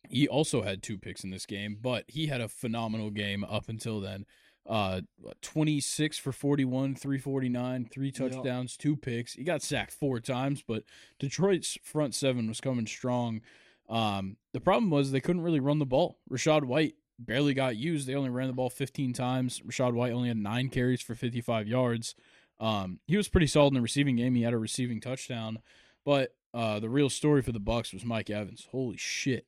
he 0.09 0.26
also 0.26 0.62
had 0.62 0.82
two 0.82 0.97
picks 0.97 1.25
in 1.25 1.30
this 1.30 1.44
game, 1.47 1.76
but 1.80 2.04
he 2.09 2.28
had 2.28 2.40
a 2.40 2.49
phenomenal 2.49 3.11
game 3.11 3.44
up 3.44 3.68
until 3.68 4.00
then. 4.00 4.25
Uh, 4.68 5.00
26 5.42 6.18
for 6.18 6.32
41, 6.32 6.94
349, 6.94 7.88
three 7.90 8.06
Yep. 8.06 8.14
touchdowns, 8.14 8.76
two 8.76 8.97
picks. 8.97 9.32
He 9.32 9.42
got 9.42 9.62
sacked 9.62 9.92
four 9.92 10.20
times, 10.20 10.62
but 10.66 10.85
Detroit's 11.18 11.76
front 11.82 12.14
seven 12.14 12.47
was 12.47 12.61
coming 12.61 12.87
strong. 12.87 13.40
Um, 13.88 14.37
the 14.52 14.61
problem 14.61 14.90
was 14.90 15.11
they 15.11 15.20
couldn't 15.20 15.42
really 15.42 15.59
run 15.61 15.80
the 15.80 15.87
ball. 15.87 16.18
Rashad 16.30 16.64
White 16.64 16.94
barely 17.24 17.54
got 17.54 17.76
used. 17.76 18.06
They 18.06 18.14
only 18.14 18.30
ran 18.30 18.46
the 18.48 18.52
ball 18.54 18.70
15 18.70 19.12
times. 19.12 19.60
Rashad 19.60 19.92
White 19.94 20.12
only 20.12 20.28
had 20.28 20.36
nine 20.36 20.68
carries 20.68 21.02
for 21.02 21.14
55 21.14 21.68
yards. 21.68 22.14
Um, 22.58 23.00
he 23.06 23.16
was 23.16 23.28
pretty 23.28 23.46
solid 23.46 23.68
in 23.68 23.74
the 23.74 23.80
receiving 23.80 24.16
game. 24.16 24.34
He 24.34 24.42
had 24.42 24.52
a 24.52 24.58
receiving 24.58 25.00
touchdown, 25.00 25.58
but 26.04 26.34
uh, 26.52 26.80
the 26.80 26.88
real 26.90 27.08
story 27.08 27.42
for 27.42 27.52
the 27.52 27.60
Bucks 27.60 27.92
was 27.92 28.04
Mike 28.04 28.28
Evans. 28.28 28.68
Holy 28.70 28.96
shit, 28.98 29.46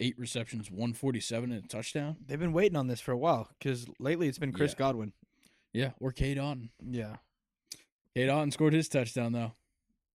eight 0.00 0.18
receptions, 0.18 0.70
147 0.70 1.52
and 1.52 1.64
a 1.64 1.68
touchdown. 1.68 2.16
They've 2.26 2.38
been 2.40 2.52
waiting 2.54 2.76
on 2.76 2.86
this 2.86 3.00
for 3.00 3.12
a 3.12 3.18
while 3.18 3.50
because 3.58 3.86
lately 3.98 4.28
it's 4.28 4.38
been 4.38 4.52
Chris 4.52 4.72
Yeah. 4.72 4.78
Godwin. 4.78 5.12
Yeah, 5.74 5.90
or 6.00 6.12
Cade 6.12 6.38
Otton. 6.38 6.70
Yeah, 6.88 7.16
Cade 8.14 8.28
Otton 8.30 8.52
scored 8.52 8.72
his 8.72 8.88
touchdown 8.88 9.32
though. 9.32 9.52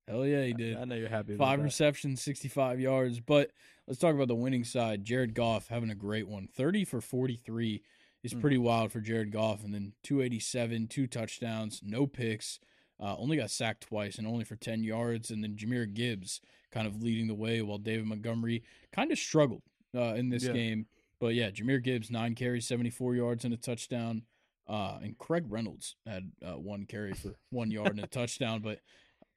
Hell 0.07 0.25
yeah, 0.25 0.43
he 0.43 0.53
did. 0.53 0.75
I 0.77 0.85
know 0.85 0.95
you're 0.95 1.09
happy. 1.09 1.35
About 1.35 1.45
Five 1.45 1.63
receptions, 1.63 2.21
65 2.23 2.79
yards. 2.79 3.19
But 3.19 3.51
let's 3.89 3.99
talk 3.99 4.13
about 4.15 4.27
the 4.29 4.35
winning 4.35 4.63
side. 4.63 5.03
Jared 5.03 5.33
Goff 5.33 5.67
having 5.67 5.89
a 5.89 5.95
great 5.95 6.27
one 6.27 6.47
30 6.47 6.85
for 6.85 7.01
43. 7.01 7.83
is 8.21 8.33
Mm. 8.33 8.41
pretty 8.41 8.57
wild 8.57 8.91
for 8.91 8.99
Jared 9.01 9.31
Goff. 9.31 9.63
And 9.63 9.73
then 9.73 9.93
287, 10.03 10.87
two 10.87 11.07
touchdowns, 11.07 11.81
no 11.83 12.05
picks. 12.05 12.59
Uh, 12.99 13.15
only 13.17 13.37
got 13.37 13.49
sacked 13.49 13.81
twice 13.83 14.17
and 14.17 14.27
only 14.27 14.43
for 14.43 14.57
10 14.57 14.83
yards. 14.83 15.31
And 15.31 15.41
then 15.41 15.55
Jahmyr 15.55 15.91
Gibbs 15.93 16.41
kind 16.69 16.85
of 16.85 17.01
leading 17.01 17.27
the 17.27 17.33
way 17.33 17.61
while 17.61 17.77
David 17.77 18.05
Montgomery 18.07 18.61
kind 18.91 19.11
of 19.13 19.17
struggled 19.17 19.63
uh, 19.95 20.15
in 20.15 20.29
this 20.29 20.43
Yeah. 20.43 20.51
game. 20.51 20.87
But 21.19 21.33
yeah, 21.33 21.49
Jahmyr 21.49 21.81
Gibbs, 21.81 22.11
nine 22.11 22.35
carries, 22.35 22.67
74 22.67 23.15
yards 23.15 23.45
and 23.45 23.53
a 23.53 23.57
touchdown. 23.57 24.23
Uh, 24.67 24.99
and 25.01 25.17
Craig 25.17 25.45
Reynolds 25.47 25.95
had 26.05 26.31
uh, 26.45 26.59
one 26.59 26.85
carry 26.85 27.13
for 27.13 27.35
one 27.51 27.71
yard 27.71 27.91
and 27.91 28.03
a 28.03 28.07
touchdown. 28.07 28.61
But 28.61 28.81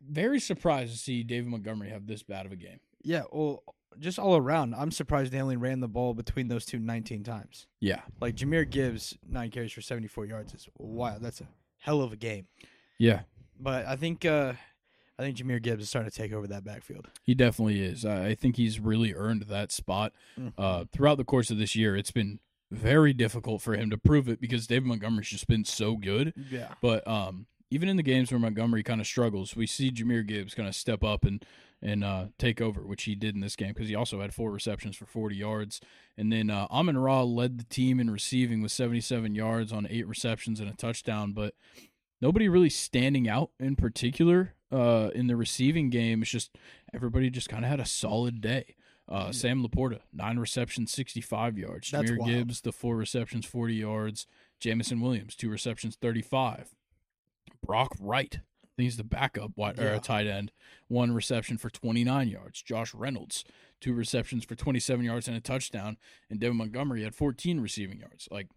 very 0.01 0.41
surprised 0.41 0.93
to 0.93 0.99
see 0.99 1.23
David 1.23 1.49
Montgomery 1.51 1.91
have 1.91 2.07
this 2.09 2.25
bad 2.25 2.47
of 2.47 2.53
a 2.53 2.57
game. 2.57 2.81
Yeah, 3.05 3.23
well, 3.33 3.63
just 3.99 4.19
all 4.19 4.37
around, 4.37 4.75
I'm 4.75 4.91
surprised 4.91 5.33
they 5.33 5.41
only 5.41 5.57
ran 5.57 5.81
the 5.81 5.89
ball 5.89 6.15
between 6.15 6.49
those 6.49 6.65
two 6.65 6.79
19 6.79 7.25
times. 7.25 7.67
Yeah. 7.81 8.01
Like 8.21 8.37
Jahmyr 8.37 8.69
Gibbs, 8.69 9.17
nine 9.29 9.51
carries 9.51 9.73
for 9.73 9.81
74 9.81 10.27
yards 10.27 10.55
is 10.55 10.69
wow. 10.79 11.19
That's 11.21 11.41
a 11.41 11.49
hell 11.79 12.01
of 12.03 12.13
a 12.13 12.17
game. 12.17 12.47
Yeah. 12.99 13.21
But 13.59 13.87
I 13.87 13.97
think 13.97 14.25
uh 14.25 14.55
I 15.19 15.23
think 15.23 15.37
Jahmyr 15.37 15.63
Gibbs 15.63 15.83
is 15.85 15.89
starting 15.89 16.11
to 16.11 16.17
take 16.17 16.33
over 16.33 16.47
that 16.49 16.65
backfield. 16.65 17.09
He 17.23 17.35
definitely 17.35 17.81
is. 17.83 18.05
I 18.05 18.35
think 18.35 18.57
he's 18.57 18.81
really 18.81 19.15
earned 19.15 19.43
that 19.43 19.71
spot. 19.71 20.13
Uh, 20.59 20.87
throughout 20.91 21.19
the 21.19 21.25
course 21.25 21.51
of 21.51 21.59
this 21.59 21.77
year, 21.77 21.95
it's 21.95 22.11
been 22.11 22.41
very 22.71 23.13
difficult 23.13 23.61
for 23.61 23.75
him 23.77 23.91
to 23.91 23.99
prove 23.99 24.29
it 24.29 24.41
because 24.41 24.67
David 24.67 24.87
Montgomery's 24.87 25.29
just 25.29 25.47
been 25.47 25.65
so 25.65 25.97
good. 25.97 26.33
yeah. 26.51 26.75
But 26.81 27.07
um, 27.07 27.47
even 27.71 27.89
in 27.89 27.97
the 27.97 28.03
games 28.03 28.33
where 28.33 28.41
Montgomery 28.41 28.83
kind 28.83 29.01
of 29.01 29.07
struggles, 29.07 29.55
we 29.55 29.67
see 29.67 29.91
Jahmyr 29.91 30.27
Gibbs 30.27 30.55
kind 30.55 30.69
of 30.69 30.75
step 30.75 31.05
up 31.05 31.25
and 31.25 31.45
and 31.83 32.05
uh, 32.05 32.27
take 32.39 32.61
over, 32.61 32.83
which 32.83 33.03
he 33.05 33.15
did 33.15 33.35
in 33.35 33.41
this 33.41 33.57
game 33.57 33.71
because 33.75 33.89
he 33.89 33.95
also 33.95 34.21
had 34.21 34.33
four 34.33 34.51
receptions 34.53 34.97
for 34.97 35.07
40 35.07 35.37
yards. 35.37 35.81
And 36.17 36.33
then 36.33 36.49
uh, 36.51 36.67
Amon 36.71 36.97
Ra 36.99 37.23
led 37.23 37.59
the 37.59 37.65
team 37.65 37.99
in 37.99 38.11
receiving 38.11 38.62
with 38.62 38.71
77 38.73 39.35
yards 39.35 39.73
on 39.73 39.87
eight 39.91 40.07
receptions 40.07 40.61
and 40.61 40.69
a 40.69 40.75
touchdown, 40.75 41.33
but 41.33 41.55
nobody 42.21 42.49
really 42.49 42.71
standing 42.71 43.29
out 43.29 43.51
in 43.59 43.75
particular 43.77 44.55
uh, 44.71 45.11
in 45.15 45.27
the 45.27 45.37
receiving 45.37 45.91
game. 45.91 46.23
It's 46.23 46.31
just 46.31 46.57
everybody 46.95 47.31
just 47.31 47.49
kind 47.49 47.65
of 47.65 47.71
had 47.71 47.81
a 47.81 47.87
solid 47.87 48.41
day. 48.41 48.77
Uh, 49.09 49.25
Yeah. 49.27 49.31
Sam 49.33 49.67
Laporta, 49.67 49.99
nine 50.12 50.39
receptions, 50.39 50.93
65 50.93 51.59
yards. 51.59 51.91
Jahmyr. 51.91 52.25
Gibbs, 52.25 52.61
the 52.61 52.73
four 52.73 52.97
receptions, 52.97 53.45
40 53.45 53.75
yards. 53.75 54.27
Jameson 54.61 55.01
Williams, 55.01 55.35
two 55.35 55.51
receptions, 55.51 55.97
35. 56.01 56.75
Brock 57.67 57.93
Wright, 58.01 58.39
he's 58.76 58.97
the 58.97 59.05
backup 59.05 59.57
wide, 59.57 59.79
or 59.79 59.85
Yeah. 59.85 59.97
a 59.97 60.00
tight 60.00 60.26
end, 60.26 60.52
one 60.88 61.12
reception 61.12 61.59
for 61.59 61.71
29 61.71 62.29
yards. 62.29 62.62
Josh 62.62 62.95
Reynolds, 62.95 63.45
two 63.81 63.93
receptions 63.93 64.45
for 64.45 64.55
27 64.55 65.05
yards 65.05 65.29
and 65.29 65.37
a 65.37 65.41
touchdown. 65.41 65.97
And 66.31 66.41
Devin 66.41 66.57
Montgomery 66.57 67.02
had 67.02 67.14
14 67.14 67.61
receiving 67.61 67.99
yards. 68.00 68.29
Like, 68.31 68.49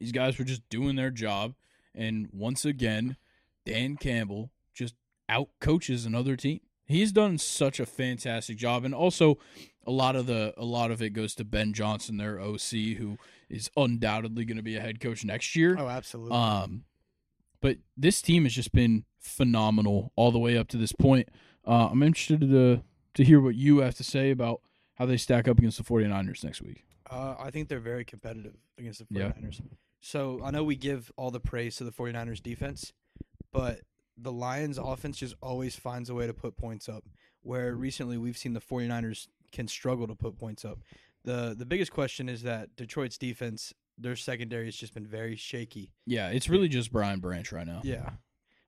these 0.00 0.12
guys 0.12 0.38
were 0.38 0.44
just 0.44 0.68
doing 0.68 0.96
their 0.96 1.10
job. 1.10 1.54
And 1.94 2.28
once 2.32 2.64
again, 2.64 3.16
Dan 3.64 3.96
Campbell 3.96 4.50
just 4.74 4.94
out 5.28 5.50
coaches 5.60 6.04
another 6.06 6.36
team. 6.36 6.60
He's 6.86 7.12
done 7.12 7.38
such 7.38 7.78
a 7.78 7.86
fantastic 7.86 8.58
job, 8.58 8.84
and 8.84 8.94
also 8.94 9.38
a 9.86 9.90
lot 9.90 10.16
of 10.16 10.26
the 10.26 10.52
a 10.56 10.64
lot 10.64 10.90
of 10.90 11.00
it 11.00 11.10
goes 11.10 11.34
to 11.36 11.44
Ben 11.44 11.72
Johnson, 11.72 12.16
their 12.16 12.40
OC, 12.40 12.94
who 12.96 13.18
is 13.48 13.70
undoubtedly 13.76 14.44
going 14.44 14.56
to 14.56 14.62
be 14.62 14.76
a 14.76 14.80
head 14.80 15.00
coach 15.00 15.24
next 15.24 15.54
year. 15.54 15.76
Oh, 15.78 15.88
absolutely. 15.88 16.36
Um, 16.36 16.84
but 17.62 17.78
this 17.96 18.20
team 18.20 18.42
has 18.42 18.52
just 18.52 18.72
been 18.72 19.04
phenomenal 19.18 20.12
all 20.16 20.30
the 20.30 20.38
way 20.38 20.58
up 20.58 20.68
to 20.68 20.76
this 20.76 20.92
point. 20.92 21.28
Uh, 21.66 21.88
I'm 21.90 22.02
interested 22.02 22.40
to 22.40 22.82
to 23.14 23.24
hear 23.24 23.40
what 23.40 23.54
you 23.54 23.78
have 23.78 23.94
to 23.94 24.04
say 24.04 24.30
about 24.30 24.60
how 24.94 25.06
they 25.06 25.16
stack 25.16 25.46
up 25.46 25.58
against 25.58 25.78
the 25.78 25.84
49ers 25.84 26.42
next 26.42 26.62
week. 26.62 26.84
Uh, 27.10 27.34
I 27.38 27.50
think 27.50 27.68
they're 27.68 27.78
very 27.78 28.04
competitive 28.04 28.56
against 28.78 29.00
the 29.00 29.04
49ers. 29.04 29.60
So 30.00 30.40
I 30.42 30.50
know 30.50 30.64
we 30.64 30.76
give 30.76 31.12
all 31.16 31.30
the 31.30 31.40
praise 31.40 31.76
to 31.76 31.84
the 31.84 31.92
49ers 31.92 32.42
defense, 32.42 32.92
but 33.52 33.80
the 34.16 34.32
Lions 34.32 34.78
offense 34.78 35.18
just 35.18 35.34
always 35.42 35.76
finds 35.76 36.10
a 36.10 36.14
way 36.14 36.26
to 36.26 36.34
put 36.34 36.56
points 36.56 36.88
up. 36.88 37.04
Where 37.42 37.74
recently 37.74 38.18
we've 38.18 38.38
seen 38.38 38.54
the 38.54 38.60
49ers 38.60 39.28
can 39.50 39.68
struggle 39.68 40.06
to 40.06 40.14
put 40.14 40.38
points 40.38 40.64
up. 40.64 40.78
The 41.24 41.54
the 41.56 41.66
biggest 41.66 41.92
question 41.92 42.28
is 42.28 42.42
that 42.42 42.74
Detroit's 42.76 43.18
defense, 43.18 43.74
their 43.98 44.16
secondary 44.16 44.66
has 44.66 44.76
just 44.76 44.94
been 44.94 45.06
very 45.06 45.36
shaky. 45.36 45.92
Yeah, 46.06 46.28
it's 46.28 46.48
really 46.48 46.68
just 46.68 46.92
Brian 46.92 47.20
Branch 47.20 47.50
right 47.52 47.66
now. 47.66 47.80
Yeah. 47.84 48.10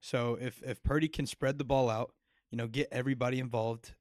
So 0.01 0.39
if 0.41 0.63
if 0.63 0.83
Purdy 0.83 1.09
can 1.09 1.27
spread 1.27 1.59
the 1.59 1.65
ball 1.65 1.89
out, 1.89 2.13
you 2.51 2.59
know, 2.59 2.67
get 2.67 2.89
everybody 2.93 3.39
involved, 3.39 3.93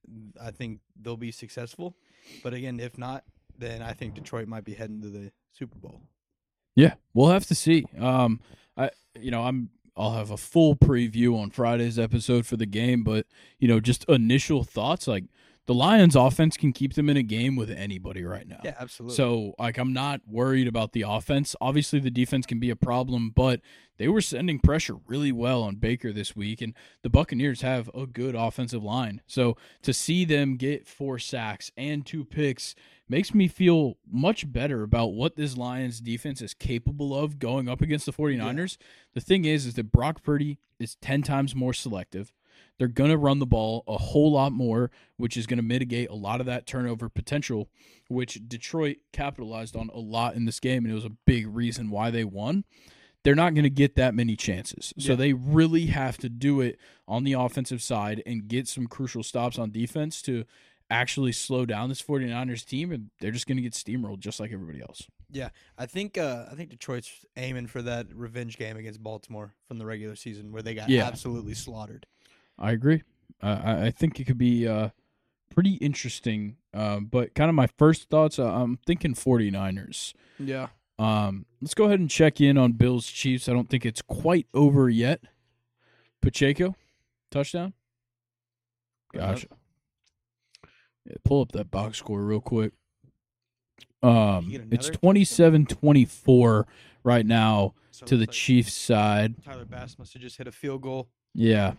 I 0.41 0.51
think 0.51 0.79
they'll 0.99 1.17
be 1.17 1.31
successful. 1.31 1.95
But 2.43 2.53
again, 2.53 2.79
if 2.79 2.97
not, 2.97 3.23
then 3.57 3.81
I 3.81 3.93
think 3.93 4.15
Detroit 4.15 4.47
might 4.47 4.65
be 4.65 4.73
heading 4.73 5.01
to 5.01 5.09
the 5.09 5.31
Super 5.51 5.77
Bowl. 5.77 6.01
Yeah, 6.75 6.95
we'll 7.13 7.29
have 7.29 7.45
to 7.47 7.55
see. 7.55 7.85
Um, 7.99 8.41
I 8.75 8.91
you 9.19 9.31
know 9.31 9.43
I'm 9.43 9.69
I'll 9.95 10.13
have 10.13 10.31
a 10.31 10.37
full 10.37 10.75
preview 10.75 11.39
on 11.39 11.51
Friday's 11.51 11.99
episode 11.99 12.45
for 12.45 12.57
the 12.57 12.65
game, 12.65 13.03
but 13.03 13.25
you 13.59 13.67
know 13.67 13.79
just 13.79 14.03
initial 14.09 14.63
thoughts 14.63 15.07
like 15.07 15.25
the 15.65 15.73
Lions 15.73 16.15
offense 16.15 16.57
can 16.57 16.73
keep 16.73 16.93
them 16.93 17.09
in 17.09 17.15
a 17.15 17.23
game 17.23 17.55
with 17.55 17.69
anybody 17.69 18.23
right 18.23 18.47
now. 18.47 18.59
Yeah, 18.63 18.75
absolutely. 18.79 19.15
So 19.15 19.55
like 19.57 19.77
I'm 19.77 19.93
not 19.93 20.21
worried 20.27 20.67
about 20.67 20.91
the 20.91 21.03
offense. 21.07 21.55
Obviously 21.61 21.99
the 21.99 22.11
defense 22.11 22.45
can 22.45 22.59
be 22.59 22.69
a 22.69 22.75
problem, 22.75 23.31
but 23.33 23.61
they 23.97 24.07
were 24.07 24.21
sending 24.21 24.59
pressure 24.59 24.95
really 25.07 25.31
well 25.31 25.63
on 25.63 25.75
Baker 25.75 26.11
this 26.11 26.35
week 26.35 26.61
and 26.61 26.73
the 27.01 27.09
Buccaneers 27.09 27.61
have 27.61 27.89
a 27.93 28.05
good 28.05 28.35
offensive 28.35 28.83
line. 28.83 29.21
So 29.25 29.55
to 29.83 29.93
see 29.93 30.25
them 30.25 30.57
get 30.57 30.87
four 30.87 31.17
sacks 31.17 31.71
and 31.77 32.05
two 32.05 32.25
picks 32.25 32.75
makes 33.07 33.33
me 33.33 33.47
feel 33.47 33.97
much 34.11 34.51
better 34.51 34.83
about 34.83 35.13
what 35.13 35.35
this 35.35 35.55
Lions 35.55 36.01
defense 36.01 36.41
is 36.41 36.53
capable 36.53 37.17
of 37.17 37.39
going 37.39 37.69
up 37.69 37.81
against 37.81 38.05
the 38.05 38.13
49ers. 38.13 38.77
The 39.13 39.21
thing 39.21 39.45
is 39.45 39.65
is 39.65 39.75
that 39.75 39.91
Brock 39.91 40.23
Purdy 40.23 40.57
is 40.79 40.95
10 40.95 41.21
times 41.21 41.55
more 41.55 41.73
selective. 41.73 42.33
They're 42.79 42.87
going 42.87 43.11
to 43.11 43.17
run 43.17 43.39
the 43.39 43.45
ball 43.45 43.83
a 43.87 43.97
whole 43.97 44.31
lot 44.31 44.51
more, 44.51 44.91
which 45.17 45.37
is 45.37 45.45
going 45.47 45.57
to 45.57 45.63
mitigate 45.63 46.09
a 46.09 46.15
lot 46.15 46.39
of 46.39 46.45
that 46.47 46.65
turnover 46.65 47.07
potential, 47.09 47.69
which 48.09 48.41
Detroit 48.47 48.97
capitalized 49.11 49.75
on 49.75 49.89
a 49.93 49.99
lot 49.99 50.35
in 50.35 50.45
this 50.45 50.59
game. 50.59 50.83
And 50.83 50.91
it 50.91 50.95
was 50.95 51.05
a 51.05 51.11
big 51.25 51.47
reason 51.47 51.89
why 51.91 52.09
they 52.09 52.23
won. 52.23 52.63
They're 53.23 53.35
not 53.35 53.53
going 53.53 53.63
to 53.63 53.69
get 53.69 53.95
that 53.95 54.13
many 54.15 54.35
chances. 54.35 54.93
So 54.97 55.11
Yeah. 55.13 55.15
they 55.17 55.33
really 55.33 55.85
have 55.87 56.17
to 56.17 56.29
do 56.29 56.59
it 56.61 56.77
on 57.07 57.23
the 57.23 57.33
offensive 57.33 57.81
side 57.81 58.21
and 58.25 58.47
get 58.47 58.67
some 58.67 58.87
crucial 58.87 59.23
stops 59.23 59.57
on 59.57 59.71
defense 59.71 60.21
to 60.23 60.43
actually 60.89 61.31
slow 61.31 61.65
down 61.65 61.87
this 61.89 62.01
49ers 62.01 62.65
team. 62.65 62.91
And 62.91 63.11
they're 63.21 63.31
just 63.31 63.47
going 63.47 63.55
to 63.57 63.61
get 63.63 63.73
steamrolled 63.73 64.19
just 64.19 64.39
like 64.39 64.51
everybody 64.51 64.81
else. 64.81 65.03
Yeah, 65.31 65.49
I 65.77 65.85
think 65.87 66.17
uh, 66.17 66.45
I 66.51 66.55
think 66.55 66.69
Detroit's 66.69 67.25
aiming 67.37 67.65
for 67.67 67.81
that 67.81 68.07
revenge 68.13 68.57
game 68.57 68.77
against 68.77 69.01
Baltimore 69.01 69.55
from 69.67 69.79
the 69.79 69.85
regular 69.85 70.15
season 70.15 70.51
where 70.51 70.61
they 70.61 70.75
got 70.75 70.89
Yeah. 70.89 71.05
absolutely 71.07 71.53
slaughtered. 71.55 72.05
I 72.63 72.71
agree. 72.71 73.03
Uh, 73.41 73.59
I, 73.63 73.85
I 73.87 73.91
think 73.91 74.19
it 74.19 74.23
could 74.23 74.37
be 74.37 74.65
uh, 74.67 74.89
pretty 75.53 75.73
interesting. 75.75 76.55
Uh, 76.73 77.01
but 77.01 77.35
kind 77.35 77.49
of 77.49 77.55
my 77.55 77.67
first 77.77 78.09
thoughts, 78.09 78.39
uh, 78.39 78.47
I'm 78.47 78.79
thinking 78.87 79.13
49ers. 79.13 80.13
Yeah. 80.39 80.67
Um, 80.97 81.45
let's 81.61 81.73
go 81.73 81.85
ahead 81.85 81.99
and 81.99 82.09
check 82.09 82.39
in 82.39 82.57
on 82.57 82.71
Bills 82.71 83.07
Chiefs. 83.07 83.49
I 83.49 83.53
don't 83.53 83.69
think 83.69 83.85
it's 83.85 84.01
quite 84.01 84.47
over 84.53 84.89
yet. 84.89 85.21
Pacheco, 86.21 86.75
touchdown. 87.29 87.73
Gotcha. 89.13 89.47
Yeah, 91.05 91.15
pull 91.25 91.41
up 91.41 91.51
that 91.51 91.69
box 91.69 91.97
score 91.97 92.21
real 92.21 92.39
quick. 92.39 92.71
Um, 94.01 94.49
it's 94.71 94.89
27-24 94.89 96.63
right 97.03 97.25
now 97.25 97.73
So 97.91 98.05
to 98.05 98.15
the 98.15 98.21
like 98.21 98.31
Chiefs 98.31 98.73
side. 98.73 99.35
Tyler 99.43 99.65
Bass 99.65 99.97
must 99.99 100.13
have 100.13 100.21
just 100.21 100.37
hit 100.37 100.47
a 100.47 100.51
field 100.51 100.81
goal. 100.81 101.09
Yeah. 101.33 101.73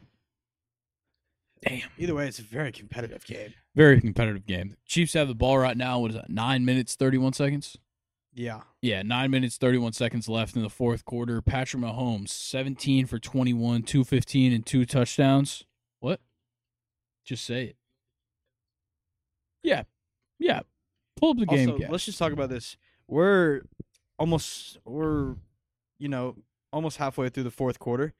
Damn. 1.66 1.88
Either 1.98 2.14
way, 2.14 2.28
it's 2.28 2.38
a 2.38 2.42
very 2.42 2.72
competitive 2.72 3.24
game. 3.24 3.54
Very 3.74 4.00
competitive 4.00 4.46
game. 4.46 4.76
Chiefs 4.86 5.14
have 5.14 5.28
the 5.28 5.34
ball 5.34 5.58
right 5.58 5.76
now. 5.76 5.98
What 5.98 6.10
is 6.10 6.16
that? 6.16 6.30
Nine 6.30 6.64
minutes, 6.64 6.94
31 6.94 7.32
seconds? 7.32 7.76
Yeah. 8.34 8.60
Yeah, 8.82 9.02
nine 9.02 9.30
minutes, 9.30 9.56
31 9.56 9.92
seconds 9.92 10.28
left 10.28 10.56
in 10.56 10.62
the 10.62 10.70
fourth 10.70 11.04
quarter. 11.04 11.40
Patrick 11.40 11.82
Mahomes, 11.82 12.30
17 12.30 13.06
for 13.06 13.18
21, 13.18 13.82
215, 13.82 14.52
and 14.52 14.66
two 14.66 14.84
touchdowns. 14.84 15.64
What? 16.00 16.20
Just 17.24 17.44
say 17.44 17.64
it. 17.64 17.76
Yeah. 19.62 19.84
Yeah. 20.38 20.60
Pull 21.16 21.30
up 21.30 21.38
the 21.38 21.46
game. 21.46 21.70
Also, 21.70 21.86
let's 21.90 22.04
just 22.04 22.18
talk 22.18 22.32
about 22.32 22.50
this. 22.50 22.76
We're 23.06 23.62
almost 24.18 24.78
we're 24.84 25.34
you 25.98 26.08
know 26.08 26.36
almost 26.72 26.96
halfway 26.98 27.28
through 27.28 27.44
the 27.44 27.50
fourth 27.50 27.78
quarter. 27.78 28.14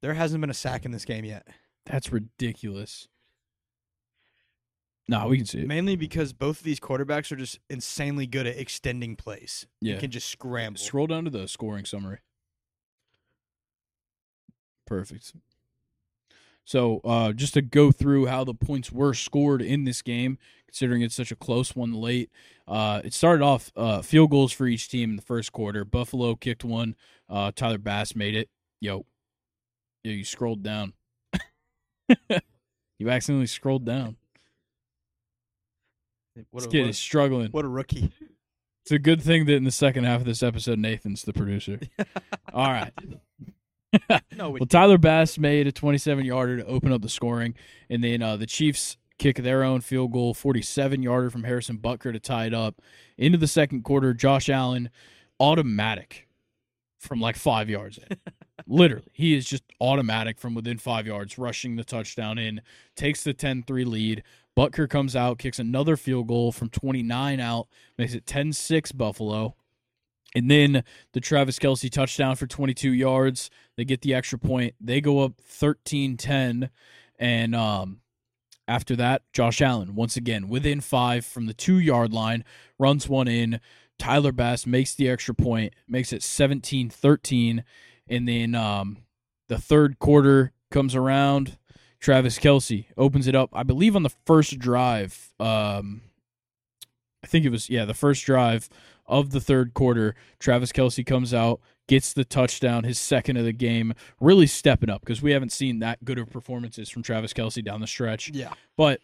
There 0.00 0.14
hasn't 0.14 0.40
been 0.40 0.50
a 0.50 0.54
sack 0.54 0.84
in 0.84 0.92
this 0.92 1.04
game 1.04 1.24
yet. 1.24 1.46
That's 1.86 2.12
ridiculous. 2.12 3.08
Nah, 5.08 5.28
we 5.28 5.36
can 5.36 5.46
see 5.46 5.60
it. 5.60 5.68
Mainly 5.68 5.94
because 5.94 6.32
both 6.32 6.58
of 6.58 6.64
these 6.64 6.80
quarterbacks 6.80 7.30
are 7.30 7.36
just 7.36 7.60
insanely 7.70 8.26
good 8.26 8.46
at 8.46 8.58
extending 8.58 9.14
plays. 9.14 9.66
Yeah. 9.80 9.94
You 9.94 10.00
can 10.00 10.10
just 10.10 10.28
scramble. 10.28 10.80
Scroll 10.80 11.06
down 11.06 11.24
to 11.24 11.30
the 11.30 11.46
scoring 11.46 11.84
summary. 11.84 12.18
Perfect. 14.86 15.32
So, 16.64 17.00
uh, 17.04 17.32
just 17.32 17.54
to 17.54 17.62
go 17.62 17.92
through 17.92 18.26
how 18.26 18.42
the 18.42 18.54
points 18.54 18.90
were 18.90 19.14
scored 19.14 19.62
in 19.62 19.84
this 19.84 20.02
game, 20.02 20.38
considering 20.66 21.02
it's 21.02 21.14
such 21.14 21.30
a 21.30 21.36
close 21.36 21.76
one 21.76 21.92
late. 21.92 22.30
Uh, 22.66 23.00
it 23.04 23.14
started 23.14 23.44
off 23.44 23.70
uh, 23.76 24.02
field 24.02 24.30
goals 24.30 24.52
for 24.52 24.66
each 24.66 24.88
team 24.88 25.10
in 25.10 25.16
the 25.16 25.22
first 25.22 25.52
quarter. 25.52 25.84
Buffalo 25.84 26.34
kicked 26.34 26.64
one. 26.64 26.96
Uh, 27.28 27.52
Tyler 27.54 27.78
Bass 27.78 28.16
made 28.16 28.34
it. 28.34 28.48
Yo, 28.80 29.06
yo, 30.02 30.10
you 30.10 30.24
scrolled 30.24 30.64
down. 30.64 30.94
you 32.98 33.10
accidentally 33.10 33.46
scrolled 33.46 33.84
down. 33.84 34.16
What 36.50 36.60
This 36.60 36.66
a, 36.66 36.70
kid 36.70 36.80
what, 36.82 36.90
is 36.90 36.98
struggling. 36.98 37.50
what 37.50 37.64
a 37.64 37.68
rookie. 37.68 38.12
It's 38.82 38.92
a 38.92 38.98
good 38.98 39.22
thing 39.22 39.46
that 39.46 39.54
in 39.54 39.64
the 39.64 39.70
second 39.70 40.04
half 40.04 40.20
of 40.20 40.26
this 40.26 40.42
episode, 40.42 40.78
Nathan's 40.78 41.22
the 41.22 41.32
producer. 41.32 41.80
All 42.52 42.70
right. 42.70 42.92
No, 44.36 44.50
we 44.50 44.60
Well, 44.60 44.66
Tyler 44.66 44.98
Bass 44.98 45.38
made 45.38 45.66
a 45.66 45.72
27 45.72 46.24
yarder 46.24 46.58
to 46.58 46.66
open 46.66 46.92
up 46.92 47.02
the 47.02 47.08
scoring, 47.08 47.54
and 47.90 48.04
then 48.04 48.22
uh, 48.22 48.36
the 48.36 48.46
Chiefs 48.46 48.96
kick 49.18 49.38
their 49.38 49.64
own 49.64 49.80
field 49.80 50.12
goal, 50.12 50.34
47 50.34 51.02
yarder 51.02 51.30
from 51.30 51.44
Harrison 51.44 51.78
Butker 51.78 52.12
to 52.12 52.20
tie 52.20 52.46
it 52.46 52.54
up. 52.54 52.80
Into 53.16 53.38
the 53.38 53.46
second 53.46 53.82
quarter, 53.82 54.12
Josh 54.12 54.48
Allen, 54.48 54.90
automatic 55.40 56.28
from 56.98 57.20
like 57.20 57.36
five 57.36 57.68
yards 57.68 57.98
in. 57.98 58.18
Literally, 58.68 59.10
he 59.12 59.36
is 59.36 59.46
just 59.46 59.62
automatic 59.80 60.38
from 60.38 60.54
within 60.54 60.78
five 60.78 61.06
yards, 61.06 61.38
rushing 61.38 61.76
the 61.76 61.84
touchdown 61.84 62.38
in, 62.38 62.60
takes 62.96 63.22
the 63.22 63.32
10 63.32 63.62
3 63.62 63.84
lead. 63.84 64.22
Butker 64.56 64.88
comes 64.88 65.14
out, 65.14 65.38
kicks 65.38 65.58
another 65.58 65.96
field 65.96 66.26
goal 66.26 66.50
from 66.50 66.70
29 66.70 67.38
out, 67.40 67.68
makes 67.96 68.14
it 68.14 68.26
10 68.26 68.52
6 68.52 68.92
Buffalo. 68.92 69.54
And 70.34 70.50
then 70.50 70.82
the 71.12 71.20
Travis 71.20 71.58
Kelce 71.58 71.90
touchdown 71.90 72.36
for 72.36 72.46
22 72.46 72.92
yards. 72.92 73.50
They 73.76 73.84
get 73.84 74.02
the 74.02 74.14
extra 74.14 74.38
point. 74.38 74.74
They 74.80 75.00
go 75.00 75.20
up 75.20 75.34
13 75.40 76.16
10. 76.16 76.70
And 77.18 77.54
um, 77.54 78.00
after 78.68 78.96
that, 78.96 79.22
Josh 79.32 79.62
Allen, 79.62 79.94
once 79.94 80.16
again, 80.16 80.48
within 80.48 80.80
five 80.80 81.24
from 81.24 81.46
the 81.46 81.54
two 81.54 81.78
yard 81.78 82.12
line, 82.12 82.44
runs 82.78 83.08
one 83.08 83.28
in. 83.28 83.60
Tyler 83.98 84.32
Bass 84.32 84.66
makes 84.66 84.94
the 84.94 85.08
extra 85.08 85.34
point, 85.34 85.72
makes 85.88 86.12
it 86.12 86.22
17 86.22 86.90
13. 86.90 87.64
And 88.08 88.28
then 88.28 88.54
um, 88.54 88.98
the 89.48 89.58
third 89.58 89.98
quarter 89.98 90.52
comes 90.70 90.94
around. 90.94 91.58
Travis 91.98 92.38
Kelce 92.38 92.86
opens 92.96 93.26
it 93.26 93.34
up, 93.34 93.50
I 93.52 93.62
believe, 93.62 93.96
on 93.96 94.02
the 94.02 94.14
first 94.26 94.58
drive. 94.58 95.32
Um, 95.40 96.02
I 97.24 97.26
think 97.26 97.44
it 97.44 97.50
was, 97.50 97.68
yeah, 97.68 97.84
the 97.84 97.94
first 97.94 98.24
drive 98.24 98.68
of 99.06 99.30
the 99.30 99.40
third 99.40 99.74
quarter. 99.74 100.14
Travis 100.38 100.72
Kelce 100.72 101.04
comes 101.04 101.32
out, 101.34 101.60
gets 101.88 102.12
the 102.12 102.24
touchdown, 102.24 102.84
his 102.84 102.98
second 102.98 103.36
of 103.36 103.44
the 103.44 103.52
game, 103.52 103.94
really 104.20 104.46
stepping 104.46 104.90
up 104.90 105.00
because 105.00 105.22
we 105.22 105.32
haven't 105.32 105.52
seen 105.52 105.78
that 105.80 106.04
good 106.04 106.18
of 106.18 106.30
performances 106.30 106.88
from 106.88 107.02
Travis 107.02 107.32
Kelce 107.32 107.64
down 107.64 107.80
the 107.80 107.86
stretch. 107.86 108.30
Yeah. 108.30 108.52
But 108.76 109.00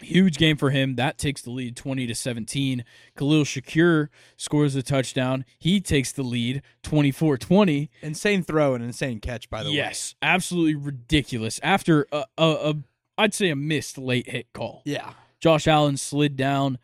huge 0.00 0.36
game 0.36 0.56
for 0.56 0.70
him. 0.70 0.96
That 0.96 1.18
takes 1.18 1.42
the 1.42 1.50
lead 1.50 1.76
20 1.76 2.06
to 2.06 2.14
17. 2.14 2.84
Khalil 3.16 3.44
Shakir 3.44 4.08
scores 4.36 4.74
a 4.74 4.82
touchdown. 4.82 5.44
He 5.58 5.80
takes 5.80 6.12
the 6.12 6.22
lead 6.22 6.62
24 6.82 7.38
20. 7.38 7.90
Insane 8.02 8.42
throw 8.42 8.74
and 8.74 8.84
insane 8.84 9.20
catch, 9.20 9.48
by 9.50 9.62
the 9.62 9.70
way. 9.70 9.76
Yes, 9.76 10.14
absolutely 10.22 10.74
ridiculous. 10.74 11.60
After 11.62 12.06
a, 12.12 12.24
a, 12.38 12.44
a, 12.44 12.74
I'd 13.18 13.34
say 13.34 13.50
a 13.50 13.56
missed 13.56 13.98
late 13.98 14.28
hit 14.28 14.52
call. 14.52 14.82
Yeah. 14.84 15.12
Josh 15.40 15.66
Allen 15.66 15.96
slid 15.96 16.36
down. 16.36 16.78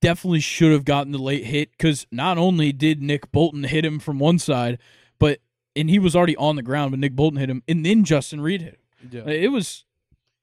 Definitely 0.00 0.40
should 0.40 0.72
have 0.72 0.86
gotten 0.86 1.12
the 1.12 1.18
late 1.18 1.44
hit 1.44 1.72
because 1.72 2.06
not 2.10 2.38
only 2.38 2.72
did 2.72 3.02
Nick 3.02 3.30
Bolton 3.32 3.64
hit 3.64 3.84
him 3.84 3.98
from 3.98 4.18
one 4.18 4.38
side, 4.38 4.78
but 5.18 5.40
and 5.76 5.90
he 5.90 5.98
was 5.98 6.16
already 6.16 6.36
on 6.36 6.56
the 6.56 6.62
ground, 6.62 6.90
but 6.90 7.00
Nick 7.00 7.14
Bolton 7.14 7.38
hit 7.38 7.50
him, 7.50 7.62
and 7.68 7.84
then 7.84 8.04
Justin 8.04 8.40
Reid 8.40 8.62
hit 8.62 8.74
him. 8.74 9.26
Yeah. 9.26 9.32
It 9.32 9.48
was, 9.48 9.84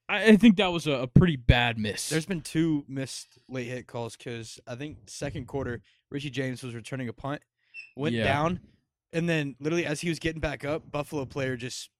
I 0.08 0.24
I 0.32 0.36
think 0.36 0.56
that 0.56 0.72
was 0.72 0.86
a, 0.86 0.92
a 0.92 1.06
pretty 1.06 1.36
bad 1.36 1.78
miss. 1.78 2.08
There's 2.08 2.26
been 2.26 2.40
two 2.40 2.84
missed 2.88 3.38
late 3.48 3.66
hit 3.68 3.86
calls 3.86 4.16
because 4.16 4.58
I 4.66 4.74
think 4.74 4.98
second 5.06 5.46
quarter 5.46 5.80
Richie 6.10 6.30
James 6.30 6.62
was 6.62 6.74
returning 6.74 7.08
a 7.08 7.12
punt, 7.12 7.42
went 7.96 8.14
Yeah. 8.14 8.24
down, 8.24 8.60
and 9.12 9.28
then 9.28 9.56
literally 9.60 9.84
as 9.86 10.00
he 10.00 10.08
was 10.08 10.18
getting 10.18 10.40
back 10.40 10.64
up, 10.64 10.90
Buffalo 10.90 11.24
player 11.26 11.56
just 11.56 11.90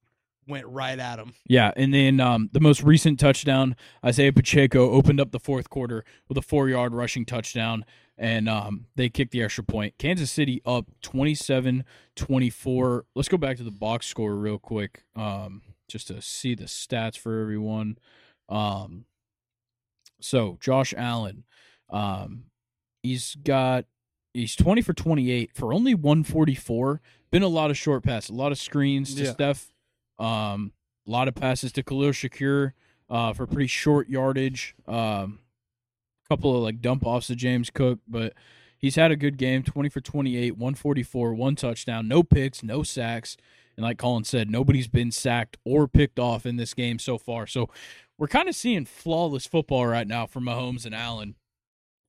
went 0.46 0.66
right 0.66 0.98
at 0.98 1.18
him. 1.18 1.34
Yeah, 1.46 1.72
and 1.76 1.92
then 1.92 2.20
um, 2.20 2.48
the 2.54 2.60
most 2.60 2.82
recent 2.82 3.20
touchdown, 3.20 3.76
Isaiah 4.02 4.32
Pacheco 4.32 4.90
opened 4.92 5.20
up 5.20 5.30
the 5.30 5.38
fourth 5.38 5.68
quarter 5.68 6.04
with 6.26 6.38
a 6.38 6.42
four 6.42 6.70
yard 6.70 6.94
rushing 6.94 7.26
touchdown, 7.26 7.84
and 8.16 8.48
um, 8.48 8.86
they 8.96 9.10
kicked 9.10 9.32
the 9.32 9.42
extra 9.42 9.62
point. 9.62 9.98
Kansas 9.98 10.30
City 10.30 10.62
up 10.64 10.86
27 11.02 11.84
24. 12.16 13.04
Let's 13.14 13.28
go 13.28 13.36
back 13.36 13.58
to 13.58 13.62
the 13.62 13.70
box 13.70 14.06
score 14.06 14.34
real 14.36 14.58
quick 14.58 15.04
um, 15.14 15.60
just 15.88 16.06
to 16.08 16.20
see 16.22 16.54
the 16.54 16.64
stats 16.64 17.16
for 17.18 17.40
everyone. 17.40 17.98
Um, 18.48 19.04
so, 20.20 20.58
Josh 20.60 20.94
Allen, 20.96 21.44
um, 21.90 22.44
he's 23.02 23.36
got. 23.42 23.84
He's 24.34 24.54
20 24.54 24.82
for 24.82 24.92
28 24.92 25.50
for 25.54 25.72
only 25.72 25.94
144. 25.94 27.00
Been 27.32 27.42
a 27.42 27.48
lot 27.48 27.70
of 27.70 27.76
short 27.78 28.04
passes, 28.04 28.30
a 28.30 28.34
lot 28.34 28.52
of 28.52 28.58
screens 28.58 29.14
to 29.14 29.24
Yeah. 29.24 29.32
Steph. 29.32 29.72
Um, 30.18 30.72
a 31.06 31.10
lot 31.10 31.28
of 31.28 31.34
passes 31.34 31.72
to 31.72 31.82
Khalil 31.82 32.10
Shakir 32.10 32.72
uh, 33.08 33.32
for 33.32 33.46
pretty 33.46 33.66
short 33.66 34.08
yardage. 34.08 34.74
Um, 34.86 35.40
a 36.24 36.28
couple 36.28 36.54
of 36.56 36.62
like 36.62 36.80
dump 36.80 37.04
offs 37.06 37.28
to 37.28 37.34
James 37.36 37.70
Cook, 37.70 38.00
but 38.06 38.34
he's 38.76 38.96
had 38.96 39.10
a 39.10 39.16
good 39.16 39.38
game 39.38 39.62
20 39.62 39.88
for 39.88 40.00
28, 40.00 40.52
144, 40.52 41.34
one 41.34 41.56
touchdown, 41.56 42.06
no 42.06 42.22
picks, 42.22 42.62
no 42.62 42.82
sacks. 42.82 43.36
And 43.78 43.84
like 43.84 43.96
Colin 43.96 44.24
said, 44.24 44.50
nobody's 44.50 44.88
been 44.88 45.12
sacked 45.12 45.56
or 45.64 45.86
picked 45.86 46.18
off 46.18 46.44
in 46.44 46.56
this 46.56 46.74
game 46.74 46.98
so 46.98 47.16
far. 47.16 47.46
So 47.46 47.70
we're 48.18 48.26
kind 48.26 48.48
of 48.48 48.56
seeing 48.56 48.84
flawless 48.84 49.46
football 49.46 49.86
right 49.86 50.08
now 50.08 50.26
from 50.26 50.46
Mahomes 50.46 50.84
and 50.84 50.92
Allen, 50.92 51.36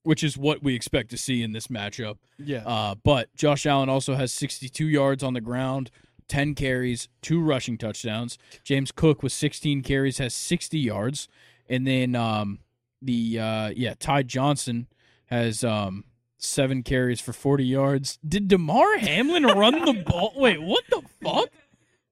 which 0.01 0.23
is 0.23 0.35
what 0.35 0.63
we 0.63 0.73
expect 0.73 1.11
to 1.11 1.17
see 1.17 1.43
in 1.43 1.51
this 1.51 1.67
matchup. 1.67 2.17
Yeah. 2.39 2.63
Uh, 2.65 2.95
but 2.95 3.31
Josh 3.35 3.67
Allen 3.67 3.87
also 3.87 4.15
has 4.15 4.33
62 4.33 4.87
yards 4.87 5.21
on 5.21 5.35
the 5.35 5.41
ground, 5.41 5.91
10 6.27 6.55
carries, 6.55 7.07
two 7.21 7.39
rushing 7.39 7.77
touchdowns. 7.77 8.39
James 8.63 8.91
Cook 8.91 9.21
with 9.21 9.31
16 9.31 9.83
carries 9.83 10.17
has 10.17 10.33
60 10.33 10.79
yards, 10.79 11.27
and 11.69 11.85
then 11.85 12.15
um, 12.15 12.61
the 12.99 13.37
uh, 13.37 13.69
yeah 13.75 13.93
Ty 13.99 14.23
Johnson 14.23 14.87
has 15.27 15.63
um, 15.63 16.03
seven 16.39 16.81
carries 16.81 17.21
for 17.21 17.33
40 17.33 17.63
yards. 17.65 18.17
Did 18.27 18.47
Damar 18.47 18.97
Hamlin 18.97 19.43
run 19.45 19.85
the 19.85 19.93
ball? 20.07 20.33
Wait, 20.35 20.59
what 20.61 20.83
the 20.89 21.01
fuck? 21.21 21.49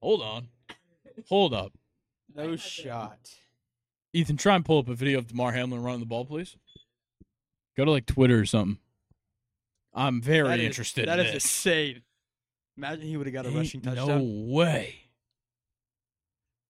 Hold 0.02 0.22
on, 0.22 0.50
hold 1.28 1.54
up, 1.56 1.74
no 2.36 2.56
shot. 2.56 3.18
Ethan. 4.14 4.38
Try 4.38 4.56
and 4.56 4.64
pull 4.66 4.78
up 4.80 4.88
a 4.90 4.94
video 4.96 5.18
of 5.20 5.28
Damar 5.28 5.52
Hamlin 5.54 5.82
running 5.84 6.00
the 6.02 6.06
ball, 6.06 6.26
please. 6.26 6.56
Go 7.76 7.86
to 7.86 7.92
like 7.92 8.06
Twitter 8.06 8.40
or 8.40 8.46
something. 8.46 8.78
I'm 9.94 10.22
very 10.22 10.48
That 10.48 10.60
is- 10.60 10.66
interested. 10.68 11.08
That 11.08 11.20
in 11.20 11.26
is 11.28 11.34
this. 11.34 11.44
insane. 11.46 12.02
Imagine 12.78 13.08
he 13.08 13.18
would 13.18 13.26
have 13.28 13.34
got 13.34 13.46
a 13.46 13.50
Ain't 13.50 13.58
rushing 13.58 13.82
touchdown. 13.82 14.08
No 14.08 14.54
way. 14.54 14.96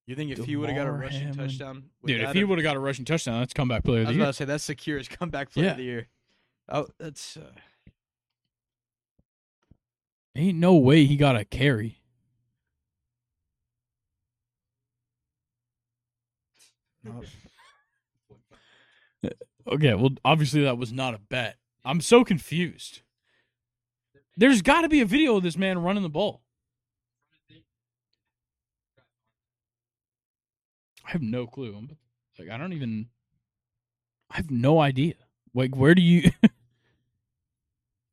You 0.08 0.16
think 0.16 0.32
if 0.32 0.46
he 0.46 0.56
would 0.56 0.70
have 0.70 0.78
got 0.78 0.88
a 0.88 0.92
rushing 0.92 1.28
Hamlin. 1.28 1.48
touchdown, 1.50 1.84
Dude, 2.06 2.22
if 2.22 2.32
he 2.34 2.44
would 2.46 2.58
have 2.60 2.64
got 2.64 2.78
a 2.78 2.80
rushing 2.80 3.04
touchdown, 3.04 3.40
that's 3.42 3.54
comeback 3.54 3.84
player 3.84 4.00
I 4.00 4.02
of 4.04 4.08
was 4.08 4.16
the 4.16 4.22
about 4.24 4.28
to 4.28 4.34
say 4.34 4.46
that's 4.46 4.64
Secur's 4.64 5.08
comeback 5.10 5.52
play 5.52 5.66
Yeah. 5.66 5.72
of 5.72 5.78
the 5.78 5.84
year. 5.84 6.08
Oh, 6.70 6.88
that's 7.00 7.38
uh, 7.38 7.52
Ain't 10.36 10.58
no 10.60 10.76
way 10.76 11.06
he 11.06 11.18
got 11.18 11.36
a 11.36 11.46
carry. 11.46 12.02
not- 17.04 17.26
Okay, 19.68 19.94
well, 19.96 20.12
obviously 20.24 20.64
that 20.64 20.78
was 20.78 20.94
not 20.94 21.14
a 21.14 21.20
bet. 21.20 21.58
I'm 21.84 22.00
so 22.02 22.24
confused. 22.24 23.02
There's 24.38 24.62
got 24.62 24.82
to 24.82 24.90
be 24.90 25.02
a 25.02 25.06
video 25.06 25.36
of 25.38 25.44
this 25.44 25.58
man 25.58 25.80
running 25.80 26.04
the 26.04 26.10
ball. 26.10 26.42
I 31.06 31.12
have 31.12 31.22
no 31.22 31.48
clue. 31.48 31.76
I'm, 31.76 31.98
like, 32.40 32.50
I 32.50 32.58
don't 32.58 32.74
even. 32.74 33.08
I 34.32 34.38
have 34.38 34.52
no 34.52 34.80
idea. 34.80 35.16
Like, 35.54 35.76
where 35.76 35.96
do 35.96 36.02
you? 36.02 36.32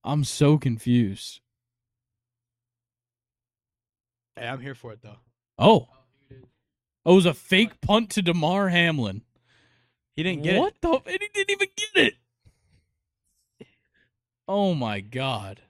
I'm 0.04 0.24
so 0.24 0.58
confused. 0.58 1.40
Hey, 4.36 4.46
I'm 4.46 4.60
here 4.60 4.74
for 4.74 4.92
it 4.92 5.00
though. 5.02 5.18
Oh, 5.58 5.88
oh, 6.30 6.36
oh 7.06 7.12
it 7.12 7.14
was 7.14 7.26
a 7.26 7.34
fake 7.34 7.80
punt 7.80 8.10
to 8.10 8.22
Damar 8.22 8.68
Hamlin. 8.68 9.22
He 10.14 10.22
didn't 10.22 10.42
get 10.42 10.58
what 10.58 10.74
it. 10.82 10.86
What 10.86 11.04
the? 11.04 11.12
And 11.12 11.20
he 11.22 11.28
didn't 11.32 11.50
even 11.50 11.68
get 11.76 12.06
it. 12.06 12.14
Oh 14.46 14.74
my 14.74 15.00
god. 15.00 15.62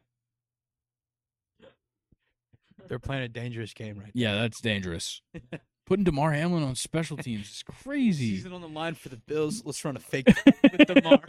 They're 2.88 2.98
playing 2.98 3.22
a 3.22 3.28
dangerous 3.28 3.72
game 3.72 3.96
right 3.96 4.06
now. 4.06 4.12
Yeah, 4.14 4.34
that's 4.34 4.60
dangerous. 4.60 5.22
Putting 5.86 6.04
Damar 6.04 6.32
Hamlin 6.32 6.62
on 6.62 6.74
special 6.74 7.16
teams 7.16 7.48
is 7.48 7.62
crazy. 7.62 8.36
Season 8.36 8.52
on 8.52 8.60
the 8.60 8.68
line 8.68 8.94
for 8.94 9.10
the 9.10 9.16
Bills. 9.16 9.62
Let's 9.64 9.84
run 9.84 9.96
a 9.96 10.00
fake 10.00 10.26
with 10.62 10.86
Damar. 10.86 11.20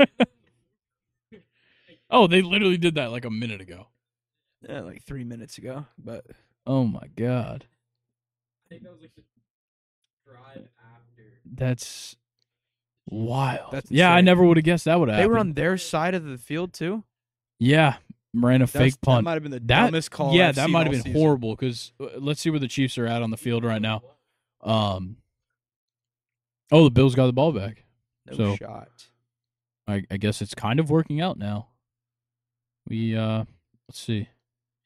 Oh, 2.15 2.27
they 2.27 2.41
literally 2.41 2.77
did 2.77 2.95
that 2.95 3.11
like 3.11 3.25
a 3.25 3.29
minute 3.29 3.61
ago. 3.61 3.87
yeah, 4.67 4.81
like 4.81 5.03
three 5.03 5.23
minutes 5.23 5.57
ago. 5.57 5.85
But 5.97 6.25
Oh 6.65 6.85
my 6.85 7.07
god. 7.15 7.65
I 8.65 8.69
think 8.69 8.83
that 8.83 8.91
was 8.91 9.01
like 9.01 9.13
the 9.15 9.21
drive 10.25 10.67
after. 10.79 11.23
That's 11.45 12.15
Wild. 13.07 13.71
That's 13.71 13.91
yeah, 13.91 14.11
I 14.11 14.21
never 14.21 14.43
would 14.43 14.57
have 14.57 14.63
guessed 14.63 14.85
that 14.85 14.99
would 14.99 15.09
have 15.09 15.17
They 15.17 15.21
happened. 15.21 15.33
were 15.33 15.39
on 15.39 15.53
their 15.53 15.77
side 15.77 16.15
of 16.15 16.23
the 16.23 16.37
field 16.39 16.73
too. 16.73 17.03
Yeah, 17.59 17.97
ran 18.33 18.63
a 18.63 18.65
That's- 18.65 18.93
fake 18.93 19.01
punt. 19.01 19.19
That 19.19 19.29
might 19.29 19.33
have 19.33 19.43
been 19.43 19.51
the 19.51 19.59
That- 19.59 19.85
dumbest 19.85 20.09
call. 20.09 20.33
yeah, 20.33 20.47
I've 20.49 20.55
that 20.55 20.69
might 20.71 20.87
have 20.87 20.91
been 20.91 21.03
season. 21.03 21.19
horrible 21.21 21.55
because 21.55 21.91
let's 22.17 22.41
see 22.41 22.49
where 22.49 22.59
the 22.59 22.67
Chiefs 22.67 22.97
are 22.97 23.05
at 23.05 23.21
on 23.21 23.29
the 23.29 23.37
field 23.37 23.63
right 23.63 23.81
now. 23.81 24.01
Um, 24.61 25.17
oh, 26.71 26.85
the 26.85 26.89
Bills 26.91 27.13
got 27.13 27.27
the 27.27 27.33
ball 27.33 27.51
back. 27.51 27.83
No 28.25 28.35
So- 28.37 28.55
shot. 28.55 28.89
I, 29.87 30.03
I 30.09 30.17
guess 30.17 30.41
it's 30.41 30.55
kind 30.55 30.79
of 30.79 30.89
working 30.89 31.21
out 31.21 31.37
now. 31.37 31.67
We 32.87 33.15
uh, 33.17 33.45
let's 33.87 33.99
see, 33.99 34.29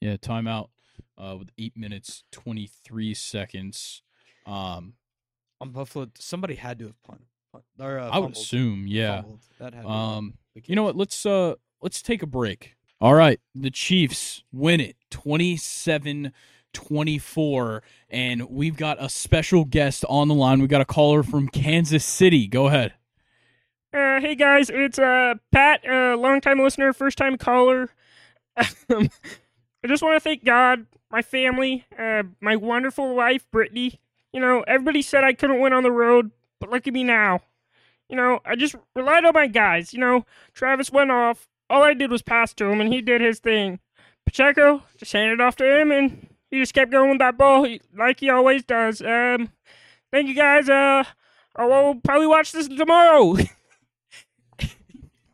yeah, 0.01 0.15
timeout 0.17 0.69
uh, 1.17 1.35
with 1.37 1.49
eight 1.57 1.75
minutes 1.75 2.23
twenty 2.31 2.69
three 2.83 3.13
seconds. 3.13 4.01
Um, 4.45 4.93
On 5.61 5.71
Buffalo, 5.71 6.07
somebody 6.17 6.55
had 6.55 6.79
to 6.79 6.85
have 6.85 7.03
punt. 7.03 7.21
punt 7.51 7.63
or, 7.79 7.99
uh, 7.99 8.09
I 8.09 8.19
would 8.19 8.31
assume, 8.31 8.85
yeah. 8.87 9.23
That 9.59 9.73
had 9.73 9.85
Um, 9.85 10.35
You 10.65 10.75
know 10.75 10.83
what? 10.83 10.95
Let's 10.95 11.25
uh 11.25 11.55
let's 11.81 12.01
take 12.01 12.23
a 12.23 12.27
break. 12.27 12.75
All 13.01 13.13
right, 13.13 13.39
the 13.55 13.71
Chiefs 13.71 14.43
win 14.51 14.81
it 14.81 14.97
27-24 15.11 17.81
and 18.09 18.49
we've 18.49 18.75
got 18.75 19.01
a 19.01 19.07
special 19.07 19.63
guest 19.65 20.03
on 20.09 20.27
the 20.27 20.33
line. 20.35 20.59
We 20.61 20.67
got 20.67 20.81
a 20.81 20.85
caller 20.85 21.23
from 21.23 21.47
Kansas 21.47 22.03
City. 22.03 22.45
Go 22.47 22.67
ahead. 22.67 22.93
Uh, 23.91 24.19
hey 24.21 24.35
guys, 24.35 24.69
it's 24.69 24.99
uh 24.99 25.33
Pat, 25.51 25.83
a 25.83 26.13
uh, 26.13 26.17
longtime 26.17 26.59
listener, 26.59 26.93
first 26.93 27.17
time 27.17 27.37
caller. 27.37 27.89
Um, 28.89 29.09
I 29.83 29.87
just 29.87 30.03
want 30.03 30.15
to 30.15 30.19
thank 30.19 30.43
God, 30.43 30.85
my 31.09 31.21
family, 31.21 31.85
uh, 31.97 32.23
my 32.41 32.55
wonderful 32.55 33.15
wife 33.15 33.49
Brittany. 33.51 33.99
You 34.33 34.41
know, 34.41 34.61
everybody 34.67 35.01
said 35.01 35.23
I 35.23 35.33
couldn't 35.33 35.61
win 35.61 35.73
on 35.73 35.83
the 35.83 35.91
road, 35.91 36.31
but 36.59 36.69
look 36.69 36.85
at 36.85 36.93
me 36.93 37.03
now. 37.03 37.41
You 38.09 38.17
know, 38.17 38.41
I 38.45 38.55
just 38.55 38.75
relied 38.95 39.25
on 39.25 39.33
my 39.33 39.47
guys. 39.47 39.93
You 39.93 39.99
know, 39.99 40.25
Travis 40.53 40.91
went 40.91 41.09
off. 41.09 41.47
All 41.69 41.83
I 41.83 41.93
did 41.93 42.11
was 42.11 42.21
pass 42.21 42.53
to 42.55 42.65
him, 42.65 42.81
and 42.81 42.91
he 42.91 43.01
did 43.01 43.21
his 43.21 43.39
thing. 43.39 43.79
Pacheco 44.25 44.83
just 44.97 45.13
handed 45.13 45.39
off 45.39 45.55
to 45.57 45.79
him, 45.81 45.91
and 45.91 46.27
he 46.51 46.59
just 46.59 46.73
kept 46.73 46.91
going 46.91 47.11
with 47.11 47.19
that 47.19 47.37
ball 47.37 47.65
like 47.97 48.19
he 48.19 48.29
always 48.29 48.63
does. 48.63 49.01
Um, 49.01 49.51
thank 50.11 50.27
you 50.27 50.35
guys. 50.35 50.67
Uh, 50.67 51.05
I 51.55 51.65
will 51.65 51.95
probably 51.95 52.27
watch 52.27 52.51
this 52.51 52.67
tomorrow. 52.67 53.37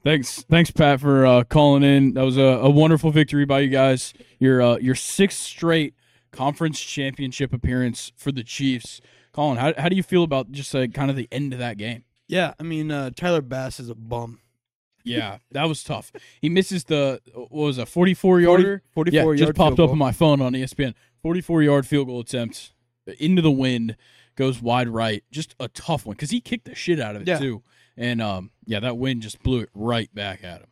Thanks, 0.06 0.44
thanks, 0.44 0.70
Pat, 0.70 1.02
for 1.02 1.26
uh, 1.26 1.44
calling 1.46 1.82
in. 1.82 2.14
That 2.14 2.22
was 2.24 2.38
a, 2.38 2.42
a 2.44 2.70
wonderful 2.70 3.10
victory 3.10 3.44
by 3.44 3.62
you 3.62 3.70
guys. 3.70 4.14
Your 4.38 4.62
uh, 4.62 4.78
your 4.78 4.94
sixth 4.94 5.40
straight 5.40 5.96
conference 6.32 6.80
championship 6.80 7.52
appearance 7.52 8.12
for 8.16 8.32
the 8.32 8.44
Chiefs. 8.44 9.02
Colin, 9.34 9.58
how 9.58 9.74
how 9.80 9.90
do 9.90 9.96
you 9.96 10.04
feel 10.04 10.24
about 10.24 10.52
just 10.52 10.72
like 10.76 10.94
kind 10.94 11.10
of 11.10 11.16
the 11.18 11.28
end 11.32 11.54
of 11.54 11.60
that 11.60 11.78
game? 11.78 12.04
Yeah, 12.28 12.54
I 12.60 12.64
mean 12.64 12.92
uh, 12.92 13.10
Tyler 13.16 13.42
Bass 13.42 13.80
is 13.80 13.90
a 13.90 13.96
bum. 13.96 14.42
Yeah, 15.04 15.40
that 15.52 15.66
was 15.68 15.84
tough. 15.84 16.12
He 16.40 16.50
misses 16.50 16.84
the 16.84 17.20
what 17.34 17.52
was 17.52 17.78
a 17.80 17.88
forty 17.88 18.14
four 18.14 18.40
yarder. 18.40 18.84
44 18.94 19.12
yeah, 19.12 19.24
yard 19.24 19.38
just 19.40 19.56
popped 19.56 19.78
field 19.78 19.90
up 19.90 19.92
on 19.92 19.98
my 19.98 20.12
phone 20.12 20.40
on 20.40 20.54
ESPN. 20.54 20.94
44 21.24 21.64
yard 21.64 21.88
field 21.88 22.08
goal 22.08 22.20
attempt 22.20 22.74
into 23.20 23.42
the 23.42 23.52
wind, 23.52 23.98
goes 24.36 24.62
wide 24.62 24.88
right. 24.88 25.24
Just 25.32 25.56
a 25.60 25.68
tough 25.68 26.06
one 26.06 26.14
because 26.16 26.30
he 26.30 26.42
kicked 26.42 26.66
the 26.66 26.76
shit 26.76 27.00
out 27.00 27.16
of 27.16 27.24
it 27.24 27.28
Yeah. 27.28 27.40
too. 27.40 27.64
And 27.98 28.22
um, 28.22 28.52
yeah, 28.66 28.80
that 28.82 28.98
wind 28.98 29.22
just 29.22 29.42
blew 29.42 29.62
it 29.62 29.70
right 29.74 30.14
back 30.14 30.44
at 30.44 30.62
him. 30.62 30.68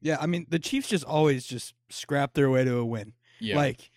Yeah, 0.00 0.18
I 0.20 0.26
mean 0.26 0.46
the 0.48 0.58
Chiefs 0.58 0.88
just 0.88 1.04
always 1.04 1.46
just 1.46 1.74
scrap 1.88 2.34
their 2.34 2.50
way 2.50 2.64
to 2.64 2.76
a 2.76 2.84
win. 2.84 3.14
Yeah, 3.40 3.56
Like 3.56 3.90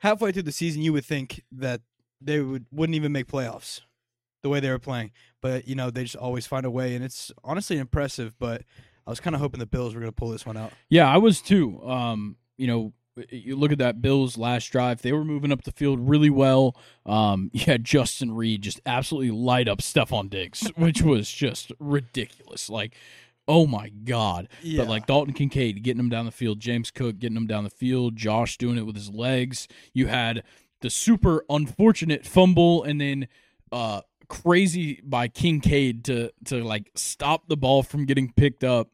halfway 0.00 0.32
through 0.32 0.42
the 0.42 0.52
season, 0.52 0.82
you 0.82 0.92
would 0.92 1.04
think 1.04 1.44
that 1.52 1.80
they 2.20 2.40
would 2.40 2.66
wouldn't 2.70 2.94
even 2.96 3.12
make 3.12 3.26
playoffs, 3.26 3.80
the 4.42 4.48
way 4.48 4.60
they 4.60 4.70
were 4.70 4.78
playing. 4.78 5.12
But 5.40 5.66
you 5.66 5.74
know 5.74 5.90
they 5.90 6.02
just 6.04 6.16
always 6.16 6.46
find 6.46 6.66
a 6.66 6.70
way, 6.70 6.94
and 6.94 7.04
it's 7.04 7.32
honestly 7.42 7.78
impressive. 7.78 8.38
But 8.38 8.62
I 9.06 9.10
was 9.10 9.20
kind 9.20 9.34
of 9.34 9.40
hoping 9.40 9.58
the 9.60 9.66
Bills 9.66 9.94
were 9.94 10.00
going 10.00 10.12
to 10.12 10.16
pull 10.16 10.30
this 10.30 10.44
one 10.44 10.56
out. 10.56 10.72
yeah, 10.88 11.08
I 11.08 11.16
was 11.16 11.40
too. 11.40 11.82
Um, 11.84 12.36
you 12.56 12.66
know, 12.66 12.92
you 13.30 13.56
look 13.56 13.72
at 13.72 13.78
that 13.78 14.00
Bills 14.00 14.38
last 14.38 14.66
drive; 14.66 15.02
they 15.02 15.12
were 15.12 15.24
moving 15.24 15.52
up 15.52 15.62
the 15.64 15.72
field 15.72 16.08
really 16.08 16.30
well. 16.30 16.76
Um, 17.06 17.50
you 17.54 17.64
had 17.66 17.84
Justin 17.84 18.32
Reid 18.32 18.62
just 18.62 18.80
absolutely 18.86 19.30
light 19.30 19.68
up 19.68 19.78
Stefon 19.78 20.30
Diggs, 20.30 20.70
which 20.76 21.02
was 21.02 21.30
just 21.30 21.72
ridiculous. 21.78 22.70
Like, 22.70 22.94
oh 23.48 23.66
my 23.66 23.88
god! 23.88 24.48
Yeah, 24.62 24.82
But 24.82 24.88
like 24.88 25.06
Dalton 25.06 25.34
Kincaid 25.34 25.82
getting 25.82 26.00
him 26.00 26.08
down 26.08 26.26
the 26.26 26.32
field, 26.32 26.60
James 26.60 26.90
Cook 26.90 27.18
getting 27.18 27.36
him 27.36 27.46
down 27.46 27.64
the 27.64 27.70
field, 27.70 28.16
Josh 28.16 28.56
doing 28.56 28.78
it 28.78 28.86
with 28.86 28.96
his 28.96 29.10
legs. 29.10 29.68
You 29.92 30.06
had 30.06 30.42
the 30.80 30.90
super 30.90 31.44
unfortunate 31.50 32.24
fumble 32.24 32.82
and 32.84 33.00
then 33.00 33.28
uh 33.72 34.00
crazy 34.28 35.00
by 35.04 35.28
Kincaid 35.28 36.04
to 36.04 36.30
to 36.44 36.62
like 36.64 36.90
stop 36.94 37.48
the 37.48 37.56
ball 37.56 37.82
from 37.82 38.06
getting 38.06 38.32
picked 38.32 38.64
up. 38.64 38.88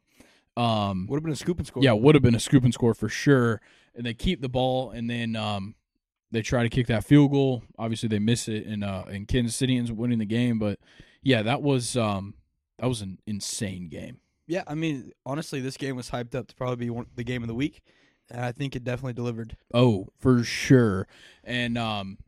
Um 0.57 1.05
would 1.07 1.17
have 1.17 1.23
been 1.23 1.31
a 1.33 1.37
scoop 1.37 1.59
and 1.59 1.67
score. 1.67 1.83
yeah, 1.83 1.93
would 1.93 2.15
have 2.15 2.23
been 2.23 2.35
a 2.35 2.39
scoop 2.39 2.63
and 2.63 2.73
score 2.73 2.93
for 2.93 3.07
sure. 3.07 3.61
And 3.97 4.05
they 4.05 4.13
keep 4.13 4.41
the 4.41 4.49
ball 4.49 4.91
and 4.91 5.09
then 5.09 5.35
um 5.35 5.75
they 6.31 6.41
try 6.41 6.61
to 6.63 6.69
kick 6.69 6.87
that 6.87 7.03
field 7.03 7.31
goal. 7.31 7.63
Obviously 7.79 8.07
they 8.09 8.19
miss 8.19 8.47
it 8.47 8.65
and 8.65 8.83
uh 8.83 9.03
and 9.09 9.27
Kansas 9.27 9.55
City 9.55 9.77
ends 9.77 9.89
up 9.91 9.97
winning 9.97 10.19
the 10.19 10.25
game, 10.25 10.59
but 10.59 10.79
yeah, 11.23 11.41
that 11.41 11.61
was 11.61 11.97
um 11.97 12.35
that 12.79 12.87
was 12.87 13.01
an 13.01 13.17
insane 13.25 13.89
game. 13.89 14.19
yeah. 14.47 14.63
I 14.67 14.75
mean, 14.75 15.11
honestly, 15.25 15.59
this 15.61 15.77
game 15.77 15.95
was 15.95 16.11
hyped 16.11 16.35
up 16.35 16.47
to 16.47 16.55
probably 16.55 16.75
be 16.85 16.89
one, 16.91 17.07
the 17.15 17.23
game 17.23 17.41
of 17.41 17.47
the 17.47 17.55
week, 17.55 17.81
and 18.29 18.39
I 18.39 18.51
think 18.51 18.75
it 18.75 18.83
definitely 18.83 19.13
delivered. 19.13 19.57
Oh, 19.73 20.07
for 20.19 20.43
sure. 20.43 21.07
And 21.43 21.77
um 21.77 22.19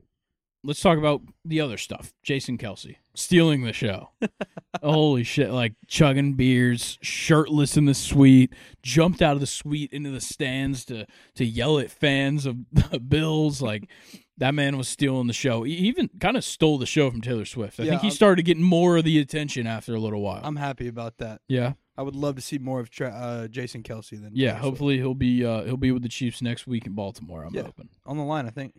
let's 0.63 0.81
talk 0.81 0.97
about 0.97 1.21
the 1.45 1.61
other 1.61 1.77
stuff. 1.77 2.13
Jason 2.23 2.57
Kelce 2.57 2.95
stealing 3.15 3.63
the 3.63 3.73
show. 3.73 4.09
Holy 4.83 5.23
shit, 5.23 5.51
like 5.51 5.73
chugging 5.87 6.33
beers, 6.33 6.97
shirtless 7.01 7.75
in 7.77 7.85
the 7.85 7.93
suite, 7.93 8.53
jumped 8.83 9.21
out 9.21 9.33
of 9.33 9.39
the 9.39 9.47
suite 9.47 9.91
into 9.91 10.09
the 10.11 10.21
stands 10.21 10.85
to 10.85 11.05
to 11.35 11.45
yell 11.45 11.79
at 11.79 11.89
fans 11.91 12.45
of 12.45 12.57
the 12.71 12.99
Bills 12.99 13.61
like 13.61 13.89
that 14.37 14.53
man 14.53 14.77
was 14.77 14.87
stealing 14.87 15.27
the 15.27 15.33
show. 15.33 15.63
He 15.63 15.73
even 15.73 16.09
kind 16.19 16.37
of 16.37 16.43
stole 16.45 16.77
the 16.77 16.85
show 16.85 17.09
from 17.11 17.21
Taylor 17.21 17.45
Swift. 17.45 17.79
I 17.79 17.83
Yeah, 17.83 17.89
think 17.91 18.01
he 18.01 18.07
I'm- 18.07 18.15
started 18.15 18.43
getting 18.43 18.63
more 18.63 18.97
of 18.97 19.03
the 19.03 19.19
attention 19.19 19.67
after 19.67 19.93
a 19.95 19.99
little 19.99 20.21
while. 20.21 20.39
I'm 20.43 20.55
happy 20.55 20.87
about 20.87 21.17
that. 21.17 21.41
yeah. 21.47 21.73
I 21.97 22.01
would 22.01 22.15
love 22.15 22.35
to 22.37 22.41
see 22.41 22.57
more 22.57 22.79
of 22.79 22.89
Tra- 22.89 23.09
uh, 23.09 23.47
Jason 23.49 23.83
Kelce 23.83 24.11
than 24.11 24.31
Yeah, 24.33 24.51
Taylor 24.51 24.51
Swift. 24.53 24.63
hopefully 24.63 24.97
he'll 24.99 25.13
be 25.15 25.43
uh, 25.43 25.63
he'll 25.63 25.75
be 25.75 25.91
with 25.91 26.03
the 26.03 26.07
Chiefs 26.07 26.41
next 26.41 26.65
week 26.65 26.85
in 26.85 26.93
Baltimore. 26.93 27.43
I'm 27.43 27.53
Yeah. 27.53 27.63
hoping. 27.63 27.89
on 28.05 28.15
the 28.17 28.23
line. 28.23 28.45
I 28.45 28.51
think. 28.51 28.73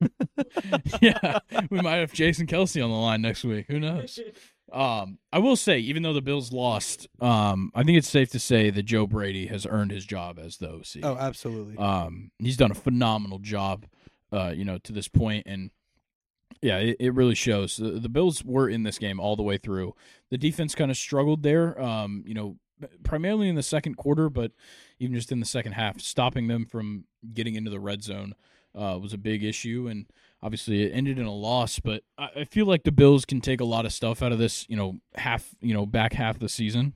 yeah, 1.02 1.38
we 1.70 1.80
might 1.80 1.96
have 1.96 2.12
Jason 2.12 2.46
Kelce 2.46 2.82
on 2.82 2.90
the 2.90 2.96
line 2.96 3.22
next 3.22 3.44
week. 3.44 3.66
Who 3.68 3.80
knows? 3.80 4.20
Um, 4.72 5.18
I 5.32 5.38
will 5.38 5.56
say, 5.56 5.78
even 5.78 6.02
though 6.02 6.12
the 6.12 6.22
Bills 6.22 6.52
lost, 6.52 7.08
um, 7.20 7.70
I 7.74 7.82
think 7.82 7.98
it's 7.98 8.08
safe 8.08 8.30
to 8.30 8.38
say 8.38 8.70
that 8.70 8.82
Joe 8.82 9.06
Brady 9.06 9.46
has 9.46 9.66
earned 9.68 9.90
his 9.90 10.04
job 10.04 10.38
as 10.38 10.58
the 10.58 10.70
OC. 10.70 11.02
Oh, 11.02 11.16
absolutely. 11.16 11.76
Um, 11.78 12.30
he's 12.38 12.56
done 12.56 12.70
a 12.70 12.74
phenomenal 12.74 13.38
job, 13.38 13.86
uh, 14.32 14.52
you 14.54 14.64
know, 14.64 14.78
to 14.78 14.92
this 14.92 15.08
point, 15.08 15.46
and 15.46 15.70
yeah, 16.60 16.78
it, 16.78 16.96
it 17.00 17.14
really 17.14 17.34
shows. 17.34 17.76
The, 17.76 17.92
the 17.92 18.08
Bills 18.08 18.44
were 18.44 18.68
in 18.68 18.82
this 18.82 18.98
game 18.98 19.20
all 19.20 19.36
the 19.36 19.42
way 19.42 19.58
through. 19.58 19.94
The 20.30 20.38
defense 20.38 20.74
kind 20.74 20.90
of 20.90 20.96
struggled 20.96 21.42
there, 21.42 21.80
um, 21.80 22.24
you 22.26 22.34
know, 22.34 22.56
primarily 23.04 23.48
in 23.48 23.54
the 23.54 23.62
second 23.62 23.96
quarter, 23.96 24.28
but 24.28 24.52
even 24.98 25.14
just 25.14 25.32
in 25.32 25.40
the 25.40 25.46
second 25.46 25.72
half, 25.72 26.00
stopping 26.00 26.48
them 26.48 26.66
from 26.66 27.04
getting 27.32 27.54
into 27.54 27.70
the 27.70 27.80
red 27.80 28.02
zone 28.02 28.34
uh, 28.74 28.98
was 29.00 29.12
a 29.12 29.18
big 29.18 29.44
issue, 29.44 29.88
and 29.90 30.06
obviously 30.42 30.82
it 30.82 30.92
ended 30.92 31.18
in 31.18 31.26
a 31.26 31.34
loss. 31.34 31.78
But 31.78 32.02
I, 32.16 32.28
I 32.40 32.44
feel 32.44 32.66
like 32.66 32.84
the 32.84 32.92
Bills 32.92 33.24
can 33.24 33.40
take 33.40 33.60
a 33.60 33.64
lot 33.64 33.86
of 33.86 33.92
stuff 33.92 34.22
out 34.22 34.32
of 34.32 34.38
this, 34.38 34.66
you 34.68 34.76
know, 34.76 35.00
half, 35.14 35.54
you 35.60 35.74
know, 35.74 35.86
back 35.86 36.12
half 36.12 36.36
of 36.36 36.40
the 36.40 36.48
season. 36.48 36.94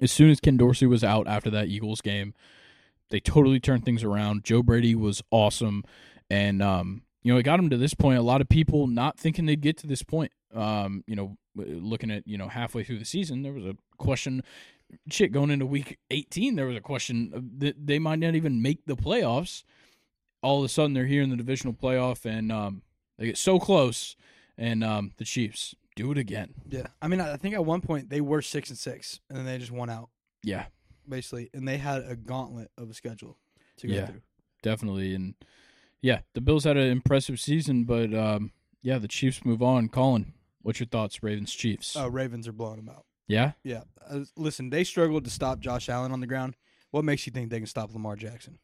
As 0.00 0.12
soon 0.12 0.30
as 0.30 0.40
Ken 0.40 0.56
Dorsey 0.56 0.86
was 0.86 1.02
out 1.02 1.26
after 1.26 1.48
that 1.50 1.68
Eagles 1.68 2.02
game, 2.02 2.34
they 3.10 3.20
totally 3.20 3.60
turned 3.60 3.84
things 3.84 4.02
around. 4.02 4.44
Joe 4.44 4.62
Brady 4.62 4.94
was 4.94 5.22
awesome, 5.30 5.84
and 6.28 6.62
um, 6.62 7.02
you 7.22 7.32
know 7.32 7.38
it 7.38 7.44
got 7.44 7.58
him 7.58 7.70
to 7.70 7.76
this 7.76 7.94
point. 7.94 8.18
A 8.18 8.22
lot 8.22 8.40
of 8.40 8.48
people 8.48 8.86
not 8.86 9.18
thinking 9.18 9.46
they'd 9.46 9.60
get 9.60 9.76
to 9.78 9.86
this 9.86 10.02
point. 10.02 10.32
Um, 10.54 11.04
you 11.06 11.16
know, 11.16 11.36
looking 11.54 12.10
at 12.10 12.26
you 12.26 12.36
know 12.36 12.48
halfway 12.48 12.84
through 12.84 12.98
the 12.98 13.04
season, 13.04 13.42
there 13.42 13.52
was 13.52 13.64
a 13.64 13.76
question. 13.96 14.42
Shit, 15.10 15.32
going 15.32 15.50
into 15.50 15.66
week 15.66 15.98
18, 16.10 16.54
there 16.54 16.66
was 16.66 16.76
a 16.76 16.80
question 16.80 17.50
that 17.58 17.86
they 17.86 17.98
might 17.98 18.20
not 18.20 18.36
even 18.36 18.62
make 18.62 18.86
the 18.86 18.96
playoffs. 18.96 19.64
All 20.46 20.58
of 20.60 20.64
a 20.64 20.68
sudden, 20.68 20.94
they're 20.94 21.06
here 21.06 21.22
in 21.22 21.30
the 21.30 21.36
divisional 21.36 21.74
playoff, 21.74 22.24
and 22.24 22.52
um, 22.52 22.82
they 23.18 23.26
get 23.26 23.36
so 23.36 23.58
close. 23.58 24.14
And 24.56 24.84
um, 24.84 25.10
the 25.16 25.24
Chiefs 25.24 25.74
do 25.96 26.12
it 26.12 26.18
again. 26.18 26.54
yeah, 26.70 26.86
I 27.02 27.08
mean, 27.08 27.20
I 27.20 27.36
think 27.36 27.54
at 27.54 27.64
one 27.64 27.80
point 27.80 28.08
they 28.10 28.20
were 28.20 28.40
six 28.42 28.70
and 28.70 28.78
six, 28.78 29.18
and 29.28 29.36
then 29.36 29.44
they 29.44 29.58
just 29.58 29.72
won 29.72 29.90
out 29.90 30.08
Yeah, 30.42 30.66
basically, 31.08 31.50
and 31.52 31.66
they 31.66 31.76
had 31.78 32.04
a 32.06 32.14
gauntlet 32.16 32.70
of 32.78 32.88
a 32.88 32.94
schedule 32.94 33.36
to 33.78 33.86
go 33.88 33.94
Yeah. 33.94 34.06
through. 34.06 34.22
definitely. 34.62 35.14
And 35.14 35.34
yeah, 36.00 36.20
the 36.34 36.40
Bills 36.40 36.64
had 36.64 36.76
an 36.76 36.88
impressive 36.90 37.38
season, 37.40 37.84
but 37.84 38.14
um, 38.14 38.52
yeah, 38.82 38.98
the 38.98 39.08
Chiefs 39.08 39.44
move 39.44 39.62
on. 39.62 39.88
Colin, 39.88 40.32
what's 40.62 40.78
your 40.80 40.86
thoughts, 40.86 41.22
Ravens 41.22 41.52
Chiefs? 41.52 41.96
Oh, 41.96 42.06
Ravens 42.08 42.46
are 42.48 42.52
blowing 42.52 42.76
them 42.76 42.88
out. 42.88 43.04
yeah, 43.26 43.52
Yeah, 43.64 43.82
uh, 44.08 44.20
listen, 44.36 44.70
they 44.70 44.84
struggled 44.84 45.24
to 45.24 45.30
stop 45.30 45.58
Josh 45.60 45.88
Allen 45.88 46.12
on 46.12 46.20
the 46.20 46.26
ground. 46.26 46.54
What 46.92 47.04
makes 47.04 47.26
you 47.26 47.32
think 47.32 47.50
they 47.50 47.58
can 47.58 47.66
stop 47.66 47.92
Lamar 47.92 48.16
Jackson? 48.16 48.58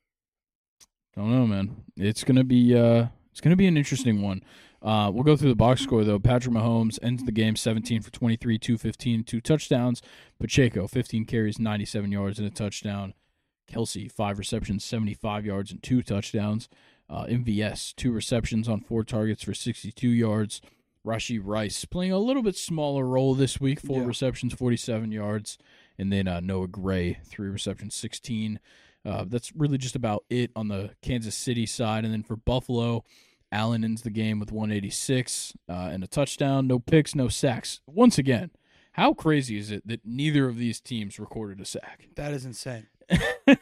Don't 1.16 1.30
know, 1.30 1.46
man. 1.46 1.76
It's 1.96 2.24
gonna 2.24 2.44
be 2.44 2.76
uh, 2.76 3.06
it's 3.30 3.40
going 3.40 3.50
to 3.50 3.56
be 3.56 3.66
an 3.66 3.76
interesting 3.78 4.20
one. 4.22 4.42
Uh, 4.82 5.10
we'll 5.12 5.22
go 5.24 5.36
through 5.36 5.48
the 5.48 5.54
box 5.56 5.80
score 5.80 6.04
though. 6.04 6.18
Patrick 6.18 6.54
Mahomes 6.54 6.98
ends 7.02 7.24
the 7.24 7.32
game 7.32 7.56
17 7.56 8.02
for 8.02 8.10
23, 8.10 8.58
215, 8.58 9.24
two 9.24 9.40
touchdowns. 9.40 10.02
Pacheco 10.38 10.86
15 10.86 11.24
carries, 11.24 11.58
97 11.58 12.12
yards 12.12 12.38
and 12.38 12.46
a 12.46 12.50
touchdown. 12.50 13.14
Kelce 13.70 14.10
five 14.12 14.38
receptions, 14.38 14.84
75 14.84 15.46
yards 15.46 15.70
and 15.70 15.82
two 15.82 16.02
touchdowns. 16.02 16.68
Uh, 17.08 17.24
MVS 17.26 17.94
two 17.94 18.12
receptions 18.12 18.68
on 18.68 18.80
four 18.80 19.02
targets 19.04 19.42
for 19.42 19.54
62 19.54 20.08
yards. 20.08 20.60
Rashee 21.06 21.40
Rice 21.42 21.84
playing 21.84 22.12
a 22.12 22.18
little 22.18 22.42
bit 22.42 22.54
smaller 22.56 23.06
role 23.06 23.34
this 23.34 23.60
week, 23.60 23.80
four 23.80 24.00
Yeah. 24.00 24.06
receptions, 24.06 24.52
47 24.54 25.10
yards, 25.10 25.58
and 25.98 26.12
then 26.12 26.28
uh, 26.28 26.40
Noah 26.40 26.68
Gray 26.68 27.18
three 27.24 27.48
receptions, 27.48 27.94
16. 27.94 28.60
Uh, 29.04 29.24
that's 29.26 29.52
really 29.56 29.78
just 29.78 29.96
about 29.96 30.24
it 30.30 30.50
on 30.54 30.68
the 30.68 30.90
Kansas 31.02 31.34
City 31.34 31.66
side, 31.66 32.04
and 32.04 32.12
then 32.12 32.22
for 32.22 32.36
Buffalo, 32.36 33.04
Allen 33.50 33.84
ends 33.84 34.02
the 34.02 34.10
game 34.10 34.38
with 34.38 34.52
186 34.52 35.54
uh, 35.68 35.72
and 35.92 36.04
a 36.04 36.06
touchdown, 36.06 36.66
no 36.66 36.78
picks, 36.78 37.14
no 37.14 37.28
sacks. 37.28 37.80
Once 37.86 38.16
again, 38.16 38.50
how 38.92 39.12
crazy 39.12 39.56
is 39.58 39.70
it 39.70 39.86
that 39.86 40.00
neither 40.04 40.46
of 40.46 40.56
these 40.56 40.80
teams 40.80 41.18
recorded 41.18 41.60
a 41.60 41.64
sack? 41.64 42.08
That 42.14 42.32
is 42.32 42.44
insane. 42.44 42.86
Was- 43.10 43.58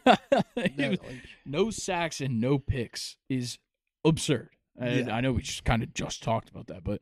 like, 0.77 1.01
no 1.47 1.71
sacks 1.71 2.21
and 2.21 2.41
no 2.41 2.59
picks 2.59 3.17
is 3.29 3.59
absurd. 4.05 4.51
And 4.79 5.07
Yeah. 5.09 5.15
I 5.17 5.21
know 5.21 5.33
we 5.33 5.43
just 5.43 5.65
kind 5.65 5.83
of 5.83 5.95
just 5.95 6.23
talked 6.23 6.49
about 6.51 6.67
that, 6.69 6.85
but 6.85 7.01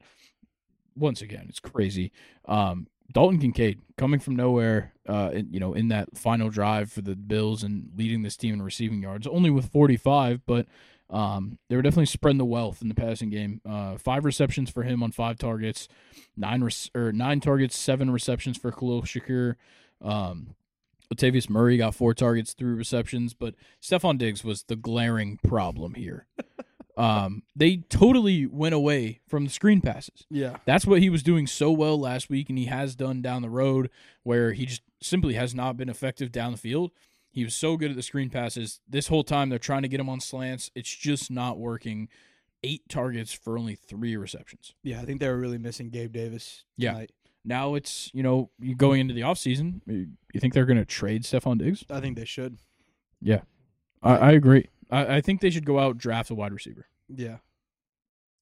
once 0.96 1.22
again, 1.22 1.46
it's 1.48 1.60
crazy. 1.60 2.12
Um, 2.46 2.86
Dalton 3.12 3.38
Kincaid 3.38 3.80
coming 3.96 4.20
from 4.20 4.36
nowhere, 4.36 4.92
uh, 5.08 5.30
in, 5.32 5.52
you 5.52 5.60
know, 5.60 5.74
in 5.74 5.88
that 5.88 6.16
final 6.16 6.50
drive 6.50 6.92
for 6.92 7.00
the 7.00 7.16
Bills 7.16 7.62
and 7.62 7.90
leading 7.96 8.22
this 8.22 8.36
team 8.36 8.54
in 8.54 8.62
receiving 8.62 9.02
yards, 9.02 9.26
only 9.26 9.50
with 9.50 9.70
45, 9.72 10.42
but 10.46 10.66
um, 11.10 11.58
they 11.68 11.76
were 11.76 11.82
definitely 11.82 12.06
spreading 12.06 12.38
the 12.38 12.44
wealth 12.44 12.82
in 12.82 12.88
the 12.88 12.94
passing 12.94 13.30
game. 13.30 13.60
Uh, 13.68 13.96
five 13.96 14.24
receptions 14.24 14.68
for 14.70 14.82
him 14.82 15.02
on 15.02 15.10
five 15.10 15.38
targets, 15.38 15.88
nine 16.36 16.62
rec- 16.62 16.94
or 16.94 17.12
nine 17.12 17.40
targets, 17.40 17.78
seven 17.78 18.10
receptions 18.10 18.58
for 18.58 18.70
Khalil 18.70 19.02
Shakur. 19.02 19.54
Um, 20.02 20.54
Latavius 21.12 21.48
Murray 21.48 21.78
got 21.78 21.94
four 21.94 22.12
targets, 22.12 22.52
three 22.52 22.74
receptions, 22.74 23.32
but 23.32 23.54
Stefon 23.82 24.18
Diggs 24.18 24.44
was 24.44 24.64
the 24.64 24.76
glaring 24.76 25.38
problem 25.42 25.94
here. 25.94 26.26
Um, 26.98 27.44
they 27.54 27.76
totally 27.88 28.44
went 28.46 28.74
away 28.74 29.20
from 29.28 29.44
the 29.44 29.50
screen 29.50 29.80
passes. 29.80 30.26
yeah. 30.30 30.56
That's 30.64 30.84
what 30.84 31.00
he 31.00 31.08
was 31.08 31.22
doing 31.22 31.46
so 31.46 31.70
well 31.70 31.98
last 31.98 32.28
week, 32.28 32.48
and 32.48 32.58
he 32.58 32.66
has 32.66 32.96
done 32.96 33.22
down 33.22 33.42
the 33.42 33.50
road, 33.50 33.88
where 34.24 34.52
he 34.52 34.66
just 34.66 34.82
simply 35.00 35.34
has 35.34 35.54
not 35.54 35.76
been 35.76 35.88
effective 35.88 36.32
down 36.32 36.50
the 36.52 36.58
field. 36.58 36.90
He 37.30 37.44
was 37.44 37.54
so 37.54 37.76
good 37.76 37.90
at 37.90 37.96
the 37.96 38.02
screen 38.02 38.30
passes. 38.30 38.80
This 38.88 39.06
whole 39.06 39.22
time, 39.22 39.48
they're 39.48 39.60
trying 39.60 39.82
to 39.82 39.88
get 39.88 40.00
him 40.00 40.08
on 40.08 40.18
slants. 40.18 40.72
It's 40.74 40.94
just 40.94 41.30
not 41.30 41.58
working. 41.58 42.08
Eight 42.64 42.88
targets 42.88 43.32
for 43.32 43.56
only 43.56 43.76
three 43.76 44.16
receptions. 44.16 44.74
Yeah, 44.82 45.00
I 45.00 45.04
think 45.04 45.20
they 45.20 45.28
were 45.28 45.38
really 45.38 45.58
missing 45.58 45.90
Gabe 45.90 46.12
Davis. 46.12 46.64
Yeah. 46.76 47.04
Now 47.44 47.76
it's, 47.76 48.10
you 48.12 48.24
know, 48.24 48.50
you 48.58 48.74
going 48.74 49.00
into 49.00 49.14
the 49.14 49.20
offseason, 49.20 49.82
you 49.86 50.40
think 50.40 50.52
they're 50.52 50.66
going 50.66 50.78
to 50.78 50.84
trade 50.84 51.22
Stefon 51.22 51.58
Diggs? 51.58 51.84
I 51.88 52.00
think 52.00 52.16
they 52.16 52.24
should. 52.24 52.58
I, 54.02 54.16
I 54.16 54.32
agree. 54.32 54.68
I, 54.90 55.16
I 55.16 55.20
think 55.20 55.40
they 55.40 55.50
should 55.50 55.66
go 55.66 55.78
out 55.78 55.98
draft 55.98 56.30
a 56.30 56.34
wide 56.34 56.52
receiver. 56.52 56.86
Yeah. 57.08 57.38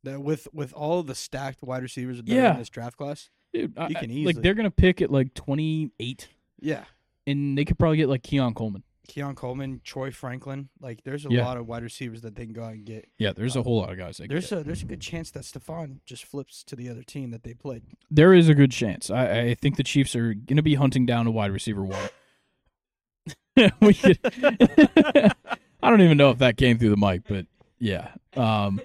That 0.05 0.21
with 0.23 0.47
with 0.53 0.73
all 0.73 1.01
of 1.01 1.07
the 1.07 1.15
stacked 1.15 1.63
wide 1.63 1.83
receivers 1.83 2.19
that 2.19 2.27
Yeah. 2.29 2.53
in 2.53 2.59
this 2.59 2.69
draft 2.71 2.97
class. 2.97 3.31
Dude, 3.53 3.73
You 3.77 3.83
I- 3.85 3.89
can 3.89 3.97
like 4.01 4.11
easily- 4.11 4.43
they're 4.43 4.55
gonna 4.55 4.71
pick 4.71 5.01
at 5.03 5.11
like 5.11 5.35
twenty 5.35 5.91
eight, 5.99 6.29
Yeah. 6.61 6.85
and 7.27 7.57
they 7.59 7.65
could 7.65 7.79
probably 7.79 7.97
get 7.97 8.09
like 8.09 8.23
Keon 8.23 8.55
Coleman. 8.55 8.83
Keon 9.09 9.37
Coleman, 9.37 9.81
Troy 9.85 10.11
Franklin. 10.11 10.69
Like 10.81 11.03
there's 11.05 11.25
a 11.27 11.29
Yeah. 11.31 11.45
lot 11.45 11.57
of 11.57 11.67
wide 11.69 11.83
receivers 11.85 12.23
that 12.23 12.35
they 12.35 12.45
can 12.45 12.53
go 12.53 12.65
out 12.65 12.73
and 12.75 12.85
get. 12.85 13.09
Yeah, 13.19 13.33
there's 13.33 13.55
a 13.57 13.61
uh, 13.61 13.63
whole 13.63 13.79
lot 13.79 13.91
of 13.93 13.97
guys. 13.99 14.19
Like 14.21 14.29
There's 14.29 14.51
a 14.53 14.63
there's 14.65 14.83
a 14.83 14.87
good 14.87 15.01
chance 15.01 15.31
that 15.33 15.45
Stefon 15.45 15.99
just 16.05 16.25
flips 16.25 16.63
to 16.65 16.75
the 16.77 16.89
other 16.89 17.03
team 17.05 17.31
that 17.31 17.43
they 17.45 17.55
played. 17.55 17.83
there 18.11 18.35
is 18.35 18.49
a 18.49 18.55
good 18.55 18.73
chance. 18.73 19.09
I, 19.11 19.41
I 19.41 19.55
think 19.55 19.77
the 19.77 19.85
Chiefs 19.85 20.15
are 20.17 20.35
gonna 20.35 20.63
be 20.63 20.75
hunting 20.75 21.07
down 21.07 21.27
a 21.29 21.31
wide 21.31 21.53
receiver 21.53 21.85
one. 21.85 22.09
we 23.81 23.95
could. 23.95 24.19
I 25.87 25.91
don't 25.91 26.01
even 26.01 26.19
know 26.19 26.31
if 26.31 26.39
that 26.39 26.57
came 26.57 26.79
through 26.79 26.91
the 26.91 26.97
mic, 26.97 27.23
but 27.29 27.47
yeah. 27.79 28.09
Um, 28.37 28.81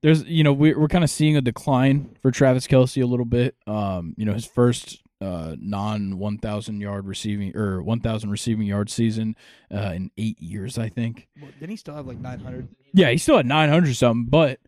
there's 0.00 0.24
you 0.24 0.42
know 0.42 0.52
we're 0.54 0.78
we're 0.78 0.88
kind 0.88 1.04
of 1.04 1.10
seeing 1.10 1.36
a 1.36 1.42
decline 1.42 2.16
for 2.22 2.30
Travis 2.30 2.66
Kelce 2.66 3.02
a 3.02 3.06
little 3.06 3.26
bit. 3.26 3.54
Um, 3.66 4.14
you 4.16 4.24
know 4.24 4.32
his 4.32 4.46
first 4.46 5.02
uh 5.20 5.56
non 5.60 6.18
one 6.18 6.38
thousand 6.38 6.80
yard 6.80 7.06
receiving 7.06 7.54
or 7.54 7.82
one 7.82 8.00
thousand 8.00 8.30
receiving 8.30 8.66
yard 8.66 8.88
season 8.88 9.36
uh 9.70 9.92
in 9.94 10.10
eight 10.16 10.40
years, 10.40 10.78
I 10.78 10.88
think. 10.88 11.28
Well, 11.38 11.50
didn't 11.60 11.70
he 11.70 11.76
still 11.76 11.94
have 11.94 12.06
like 12.06 12.18
900? 12.18 12.66
Yeah, 12.94 13.10
he's 13.10 13.22
still 13.22 13.38
at 13.38 13.46
900 13.46 13.94
something, 13.94 14.24
but 14.30 14.58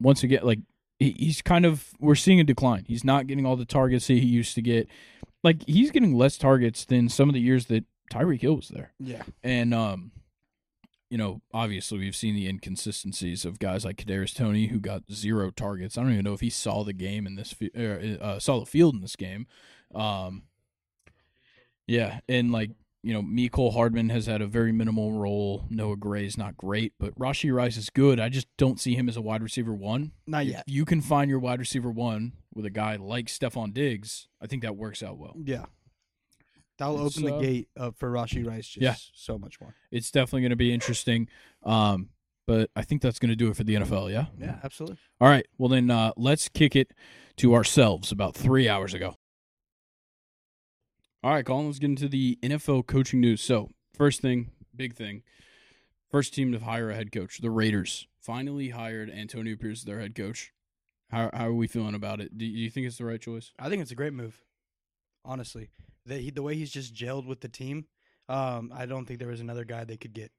once 0.00 0.24
again, 0.24 0.40
like 0.42 0.58
he, 0.98 1.12
he's 1.16 1.40
kind 1.40 1.64
of 1.64 1.92
we're 2.00 2.16
seeing 2.16 2.40
a 2.40 2.44
decline. 2.44 2.84
He's 2.88 3.04
not 3.04 3.28
getting 3.28 3.46
all 3.46 3.56
the 3.56 3.64
targets 3.64 4.08
that 4.08 4.14
he 4.14 4.26
used 4.26 4.56
to 4.56 4.62
get. 4.62 4.88
Like 5.44 5.62
he's 5.68 5.92
getting 5.92 6.14
less 6.14 6.36
targets 6.36 6.84
than 6.84 7.08
some 7.08 7.28
of 7.28 7.34
the 7.34 7.40
years 7.40 7.66
that 7.66 7.84
Tyreek 8.12 8.40
Hill 8.40 8.56
was 8.56 8.68
there. 8.68 8.92
Yeah. 8.98 9.22
And 9.44 9.72
um 9.72 10.10
you 11.10 11.16
know, 11.18 11.40
obviously 11.54 11.98
we've 11.98 12.16
seen 12.16 12.34
the 12.34 12.46
inconsistencies 12.48 13.44
of 13.44 13.58
guys 13.58 13.84
like 13.84 13.96
Kadarius 13.96 14.34
Toney 14.34 14.66
who 14.66 14.78
got 14.78 15.04
zero 15.10 15.50
targets. 15.50 15.96
I 15.96 16.02
don't 16.02 16.12
even 16.12 16.24
know 16.24 16.34
if 16.34 16.40
he 16.40 16.50
saw 16.50 16.84
the 16.84 16.92
game 16.92 17.26
in 17.26 17.34
this 17.36 17.54
er, 17.76 18.18
uh, 18.20 18.38
saw 18.38 18.60
the 18.60 18.66
field 18.66 18.94
in 18.94 19.00
this 19.00 19.16
game. 19.16 19.46
Um 19.94 20.42
yeah, 21.86 22.20
and 22.28 22.52
like 22.52 22.70
you 23.02 23.14
know, 23.14 23.22
Mecole 23.22 23.72
Hardman 23.72 24.08
has 24.10 24.26
had 24.26 24.42
a 24.42 24.46
very 24.46 24.72
minimal 24.72 25.12
role. 25.12 25.64
Noah 25.70 25.96
Gray 25.96 26.26
is 26.26 26.36
not 26.36 26.56
great, 26.56 26.92
but 26.98 27.14
Rashee 27.18 27.54
Rice 27.54 27.76
is 27.76 27.90
good. 27.90 28.18
I 28.18 28.28
just 28.28 28.48
don't 28.56 28.80
see 28.80 28.94
him 28.96 29.08
as 29.08 29.16
a 29.16 29.22
wide 29.22 29.42
receiver 29.42 29.72
one. 29.72 30.10
Not 30.26 30.42
If 30.42 30.48
yet. 30.50 30.64
you 30.66 30.84
can 30.84 31.00
find 31.00 31.30
your 31.30 31.38
wide 31.38 31.60
receiver 31.60 31.90
one 31.92 32.32
with 32.52 32.66
a 32.66 32.70
guy 32.70 32.96
like 32.96 33.26
Stefon 33.26 33.72
Diggs, 33.72 34.26
I 34.42 34.46
think 34.48 34.62
that 34.62 34.76
works 34.76 35.02
out 35.02 35.16
well. 35.16 35.36
Yeah. 35.42 35.66
That'll 36.78 36.98
open 37.00 37.26
uh, 37.28 37.36
the 37.38 37.42
gate 37.42 37.68
up 37.76 37.96
for 37.98 38.10
Rashee 38.10 38.46
Rice 38.46 38.66
just 38.68 38.82
Yeah. 38.82 38.94
so 39.14 39.36
much 39.38 39.60
more. 39.60 39.74
It's 39.90 40.10
definitely 40.10 40.42
going 40.42 40.50
to 40.50 40.56
be 40.56 40.72
interesting. 40.72 41.28
Um, 41.64 42.10
but 42.46 42.70
I 42.74 42.82
think 42.82 43.02
that's 43.02 43.18
going 43.18 43.28
to 43.30 43.36
do 43.36 43.50
it 43.50 43.56
for 43.56 43.64
the 43.64 43.74
NFL. 43.74 44.10
Yeah. 44.10 44.26
Yeah, 44.40 44.58
absolutely. 44.64 44.96
All 45.20 45.28
right. 45.28 45.46
Well, 45.58 45.68
then 45.68 45.90
uh, 45.90 46.12
let's 46.16 46.48
kick 46.48 46.74
it 46.76 46.92
to 47.38 47.54
ourselves 47.54 48.10
about 48.10 48.34
three 48.34 48.68
hours 48.68 48.94
ago. 48.94 49.16
All 51.22 51.32
right, 51.32 51.44
Colin, 51.44 51.66
let's 51.66 51.78
get 51.78 51.86
into 51.90 52.08
the 52.08 52.38
NFL 52.42 52.86
coaching 52.86 53.20
news. 53.20 53.42
So, 53.42 53.70
first 53.92 54.20
thing, 54.20 54.52
big 54.74 54.94
thing. 54.94 55.24
First 56.10 56.32
team 56.32 56.52
to 56.52 56.60
hire 56.60 56.90
a 56.90 56.94
head 56.94 57.10
coach. 57.12 57.38
The 57.40 57.50
Raiders 57.50 58.06
finally 58.20 58.70
hired 58.70 59.10
Antonio 59.10 59.56
Pierce 59.56 59.80
as 59.80 59.84
their 59.84 60.00
head 60.00 60.14
coach. 60.14 60.52
How, 61.10 61.30
how 61.34 61.48
are 61.48 61.54
we 61.54 61.66
feeling 61.66 61.94
about 61.94 62.20
it? 62.20 62.38
Do 62.38 62.46
you 62.46 62.70
think 62.70 62.86
it's 62.86 62.98
the 62.98 63.04
right 63.04 63.20
choice? 63.20 63.52
I 63.58 63.68
think 63.68 63.82
it's 63.82 63.90
a 63.90 63.94
great 63.96 64.12
move. 64.12 64.40
Honestly, 65.24 65.70
the 66.08 66.18
he, 66.18 66.30
the 66.30 66.42
way 66.42 66.54
he's 66.54 66.70
just 66.70 66.94
gelled 66.94 67.26
with 67.26 67.40
the 67.40 67.48
team, 67.48 67.86
um, 68.28 68.72
I 68.74 68.86
don't 68.86 69.06
think 69.06 69.18
there 69.18 69.28
was 69.28 69.40
another 69.40 69.64
guy 69.64 69.84
they 69.84 69.96
could 69.96 70.12
get. 70.12 70.32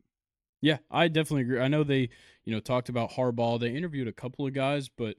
Yeah, 0.62 0.78
I 0.92 1.08
definitely 1.08 1.44
agree. 1.44 1.62
I 1.62 1.70
know 1.70 1.84
they, 1.84 2.10
you 2.44 2.54
know, 2.54 2.60
talked 2.60 2.90
about 2.90 3.12
Harbaugh. 3.12 3.60
They 3.60 3.70
interviewed 3.70 4.10
a 4.10 4.14
couple 4.14 4.46
of 4.46 4.54
guys, 4.54 4.90
but 4.90 5.16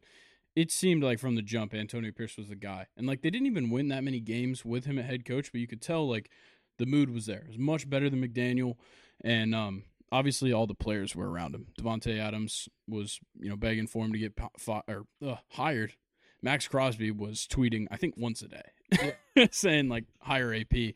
it 0.54 0.70
seemed 0.70 1.02
like 1.02 1.18
from 1.18 1.34
the 1.34 1.42
jump, 1.42 1.72
Antonio 1.72 2.12
Pierce 2.12 2.36
was 2.36 2.48
the 2.48 2.56
guy. 2.56 2.86
And 2.96 3.06
like 3.06 3.22
they 3.22 3.30
didn't 3.30 3.46
even 3.46 3.70
win 3.70 3.88
that 3.88 4.04
many 4.04 4.20
games 4.20 4.64
with 4.64 4.84
him 4.84 4.98
at 4.98 5.06
head 5.06 5.24
coach, 5.24 5.50
but 5.50 5.60
you 5.60 5.66
could 5.66 5.80
tell 5.80 6.08
like 6.08 6.30
the 6.78 6.86
mood 6.86 7.10
was 7.10 7.26
there. 7.26 7.38
It 7.38 7.48
was 7.48 7.58
much 7.58 7.88
better 7.88 8.10
than 8.10 8.22
McDaniel, 8.22 8.74
and 9.22 9.54
um, 9.54 9.84
obviously 10.12 10.52
all 10.52 10.66
the 10.66 10.74
players 10.74 11.14
were 11.16 11.30
around 11.30 11.54
him. 11.54 11.68
Davante 11.78 12.18
Adams 12.18 12.68
was, 12.88 13.20
you 13.38 13.48
know, 13.48 13.56
begging 13.56 13.86
for 13.86 14.04
him 14.04 14.12
to 14.12 14.18
get 14.18 14.38
fi- 14.58 14.82
or 14.88 15.06
uh, 15.26 15.36
hired. 15.50 15.94
Maxx 16.42 16.68
Crosby 16.68 17.11
was 17.11 17.46
tweeting, 17.50 17.87
I 17.90 17.96
think 17.96 18.14
once 18.16 18.42
a 18.42 18.48
day, 18.48 19.48
saying 19.50 19.88
like 19.88 20.05
hire 20.20 20.55
AP. 20.55 20.94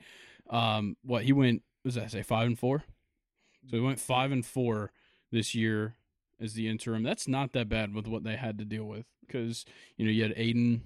Um, 0.51 0.97
what 1.03 1.25
he 1.25 1.33
went 1.33 1.63
what 1.83 1.91
does 1.93 2.03
that 2.03 2.11
say 2.11 2.23
five 2.23 2.47
and 2.47 2.59
four? 2.59 2.85
So 3.71 3.77
he 3.77 3.83
went 3.83 4.01
five 4.01 4.33
and 4.33 4.45
four 4.45 4.93
this 5.31 5.55
year 5.55 5.97
as 6.41 6.55
the 6.55 6.69
interim. 6.69 7.03
That's 7.03 7.29
not 7.29 7.53
that 7.53 7.69
bad 7.69 7.95
with 7.95 8.07
what 8.07 8.25
they 8.25 8.37
had 8.37 8.59
to 8.59 8.65
deal 8.65 8.85
with 8.85 9.07
because 9.27 9.65
you 9.97 10.05
know 10.05 10.11
you 10.11 10.23
had 10.23 10.35
Aidan 10.37 10.83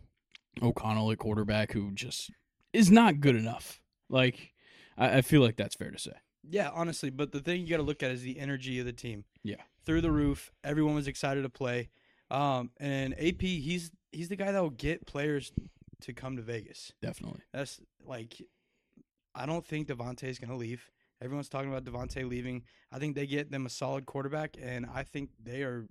O'Connell 0.63 1.11
at 1.13 1.19
quarterback 1.19 1.73
who 1.73 1.93
just 1.93 2.31
is 2.73 2.91
not 2.91 3.21
good 3.21 3.37
enough. 3.37 3.81
Like 4.09 4.55
I, 4.97 5.19
I 5.19 5.23
feel 5.23 5.41
like 5.41 5.57
that's 5.57 5.77
fair 5.77 5.91
to 5.91 5.99
say. 5.99 6.13
Yeah, 6.49 6.71
honestly, 6.73 7.11
but 7.11 7.33
the 7.33 7.41
thing 7.41 7.61
you 7.61 7.69
got 7.69 7.77
to 7.79 7.83
look 7.83 8.03
at 8.03 8.11
is 8.11 8.23
the 8.23 8.39
energy 8.39 8.79
of 8.79 8.87
the 8.87 8.93
team. 8.93 9.25
Yeah. 9.43 9.57
through 9.85 10.01
the 10.01 10.11
roof. 10.11 10.51
Everyone 10.65 10.95
was 10.95 11.09
excited 11.09 11.43
to 11.43 11.49
play. 11.49 11.91
Um, 12.31 12.71
and 12.79 13.15
AP, 13.15 13.41
he's 13.41 13.91
he's 14.13 14.29
the 14.29 14.37
guy 14.37 14.53
that 14.53 14.63
will 14.63 14.71
get 14.71 15.07
players 15.07 15.53
to 16.03 16.13
come 16.13 16.37
to 16.37 16.43
Vegas. 16.43 16.93
Definitely. 17.03 17.41
That's 17.53 17.81
like, 18.05 18.41
I 19.35 19.47
don't 19.47 19.67
think 19.67 19.89
Davante 19.89 20.25
is 20.25 20.39
going 20.39 20.51
to 20.51 20.57
leave. 20.57 20.91
Everyone's 21.21 21.49
talking 21.49 21.73
about 21.73 21.85
Davante 21.85 22.29
leaving. 22.29 22.63
I 22.93 22.99
think 22.99 23.17
they 23.17 23.27
get 23.27 23.51
them 23.51 23.67
a 23.67 23.71
solid 23.71 24.07
quarterback, 24.07 24.57
and 24.63 24.87
I 24.87 25.03
think 25.03 25.31
they 25.43 25.63
are 25.63 25.87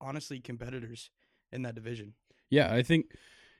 honestly 0.00 0.40
competitors 0.40 1.10
in 1.52 1.62
that 1.62 1.74
division. 1.74 2.14
Yeah, 2.50 2.72
I 2.72 2.82
think 2.82 3.06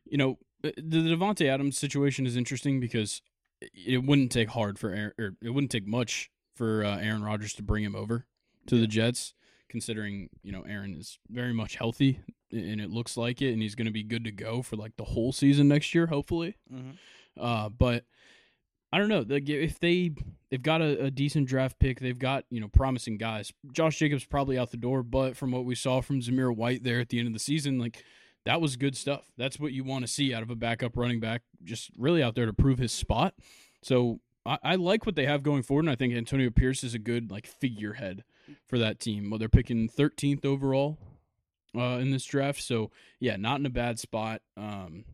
you 0.04 0.18
know 0.18 0.38
the 0.62 0.74
the 0.76 0.98
Davante 0.98 1.46
Adams 1.46 1.78
situation 1.78 2.26
is 2.26 2.36
interesting 2.36 2.78
because 2.78 3.22
it 3.60 4.04
wouldn't 4.04 4.32
take 4.32 4.50
hard 4.50 4.78
for 4.78 4.90
Aaron, 4.90 5.12
or 5.18 5.36
it 5.40 5.50
wouldn't 5.50 5.70
take 5.70 5.86
much 5.86 6.30
for 6.54 6.84
uh, 6.84 6.98
Aaron 6.98 7.22
Rodgers 7.22 7.54
to 7.54 7.62
bring 7.62 7.84
him 7.84 7.96
over 7.96 8.26
to 8.66 8.78
the 8.78 8.86
Jets 8.86 9.32
considering 9.72 10.28
you 10.44 10.52
know 10.52 10.62
Aaron 10.62 10.94
is 10.94 11.18
very 11.28 11.52
much 11.52 11.74
healthy 11.74 12.20
and 12.52 12.80
it 12.80 12.90
looks 12.90 13.16
like 13.16 13.40
it, 13.42 13.52
and 13.52 13.61
he's 13.62 13.74
going 13.74 13.87
to 13.87 13.92
be 13.92 14.02
good 14.04 14.22
to 14.24 14.30
go 14.30 14.62
for 14.62 14.76
like 14.76 14.94
the 14.96 15.04
whole 15.04 15.32
season 15.32 15.66
next 15.68 15.94
year, 15.94 16.06
hopefully. 16.06 16.58
Mhm. 16.72 16.96
Uh, 17.40 17.70
but 17.70 18.04
I 18.92 18.98
don't 18.98 19.08
know. 19.08 19.24
If 19.28 19.80
they 19.80 20.11
they've 20.50 20.62
got 20.62 20.82
a, 20.82 21.04
a 21.06 21.11
decent 21.11 21.48
draft 21.48 21.78
pick, 21.78 21.98
they've 21.98 22.18
got 22.18 22.44
you 22.50 22.61
know 22.61 22.68
promising 22.68 23.16
guys. 23.16 23.52
Josh 23.72 23.98
Jacobs 23.98 24.24
probably 24.26 24.58
out 24.58 24.70
the 24.70 24.76
door, 24.76 25.02
but 25.02 25.37
from 25.37 25.50
what 25.50 25.64
we 25.64 25.74
saw 25.74 26.00
from 26.02 26.20
Zamir 26.20 26.54
White 26.54 26.85
there 26.85 27.00
at 27.00 27.08
the 27.08 27.18
end 27.18 27.26
of 27.26 27.32
the 27.32 27.38
season, 27.40 27.78
like 27.78 28.04
that 28.44 28.61
was 28.61 28.76
good 28.76 28.96
stuff. 28.96 29.32
That's 29.38 29.58
what 29.58 29.72
you 29.72 29.82
want 29.82 30.04
to 30.04 30.12
see 30.12 30.35
out 30.35 30.42
of 30.42 30.50
a 30.50 30.56
backup 30.56 30.96
running 30.96 31.20
back, 31.20 31.42
just 31.64 31.90
really 31.96 32.22
out 32.22 32.35
there 32.35 32.44
to 32.46 32.52
prove 32.52 32.78
his 32.78 32.92
spot. 32.92 33.35
So 33.82 34.20
I, 34.44 34.58
I 34.62 34.74
like 34.74 35.06
what 35.06 35.14
they 35.16 35.24
have 35.26 35.42
going 35.42 35.62
forward, 35.62 35.85
and 35.87 35.90
I 35.90 35.94
think 35.96 36.12
Antonio 36.12 36.50
Pierce 36.50 36.85
is 36.85 36.92
a 36.92 36.98
good 36.98 37.30
like 37.30 37.46
figurehead 37.46 38.24
for 38.66 38.78
that 38.78 39.00
team. 39.00 39.31
Well, 39.31 39.38
they're 39.38 39.48
picking 39.48 39.88
13th 39.88 40.44
overall 40.44 40.98
uh, 41.76 41.98
in 42.00 42.11
this 42.11 42.24
draft, 42.24 42.62
so 42.62 42.90
yeah, 43.20 43.37
not 43.37 43.61
in 43.61 43.66
a 43.66 43.70
bad 43.70 43.98
spot. 43.98 44.42
Um, 44.57 45.05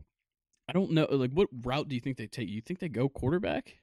I 0.67 0.73
don't 0.73 0.91
know, 0.91 1.07
like 1.09 1.31
what 1.31 1.49
route 1.63 1.87
do 1.87 1.95
you 1.95 2.01
think 2.01 2.17
they 2.17 2.27
take? 2.27 2.49
You 2.49 2.61
think 2.61 2.79
they 2.79 2.89
go 2.89 3.09
quarterback? 3.09 3.77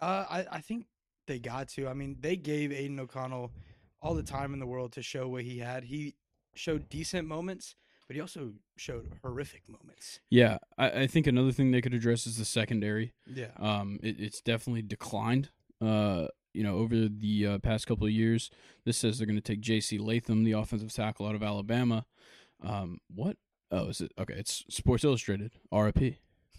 Uh, 0.00 0.24
I, 0.28 0.46
I 0.52 0.60
think 0.60 0.86
they 1.26 1.38
got 1.38 1.68
to. 1.70 1.88
I 1.88 1.94
mean, 1.94 2.16
they 2.20 2.36
gave 2.36 2.72
Aidan 2.72 3.00
O'Connell 3.00 3.52
all 4.00 4.14
the 4.14 4.22
time 4.22 4.52
in 4.52 4.60
the 4.60 4.66
world 4.66 4.92
to 4.92 5.02
show 5.02 5.28
what 5.28 5.42
he 5.42 5.58
had. 5.58 5.84
He 5.84 6.14
showed 6.54 6.88
decent 6.88 7.26
moments, 7.28 7.74
but 8.06 8.16
he 8.16 8.22
also 8.22 8.52
showed 8.76 9.12
horrific 9.22 9.68
moments. 9.68 10.20
Yeah, 10.30 10.58
I, 10.78 11.02
I 11.02 11.06
think 11.06 11.26
another 11.26 11.52
thing 11.52 11.70
they 11.70 11.80
could 11.80 11.94
address 11.94 12.26
is 12.26 12.38
the 12.38 12.44
secondary. 12.44 13.12
Yeah. 13.26 13.50
Um, 13.58 13.98
it, 14.02 14.16
it's 14.18 14.40
definitely 14.40 14.82
declined. 14.82 15.50
Uh, 15.80 16.28
you 16.56 16.62
know, 16.64 16.76
over 16.78 17.08
the 17.08 17.46
uh, 17.46 17.58
past 17.58 17.86
couple 17.86 18.06
of 18.06 18.12
years, 18.12 18.50
this 18.84 18.96
says 18.96 19.18
they're 19.18 19.26
going 19.26 19.36
to 19.36 19.42
take 19.42 19.60
J.C. 19.60 19.98
Latham, 19.98 20.42
the 20.44 20.52
offensive 20.52 20.92
tackle 20.92 21.26
out 21.26 21.34
of 21.34 21.42
Alabama. 21.42 22.06
Um, 22.62 23.00
what? 23.14 23.36
Oh, 23.70 23.88
is 23.88 24.00
it 24.00 24.12
okay? 24.18 24.34
It's 24.34 24.64
Sports 24.70 25.04
Illustrated. 25.04 25.52
RIP. 25.72 26.14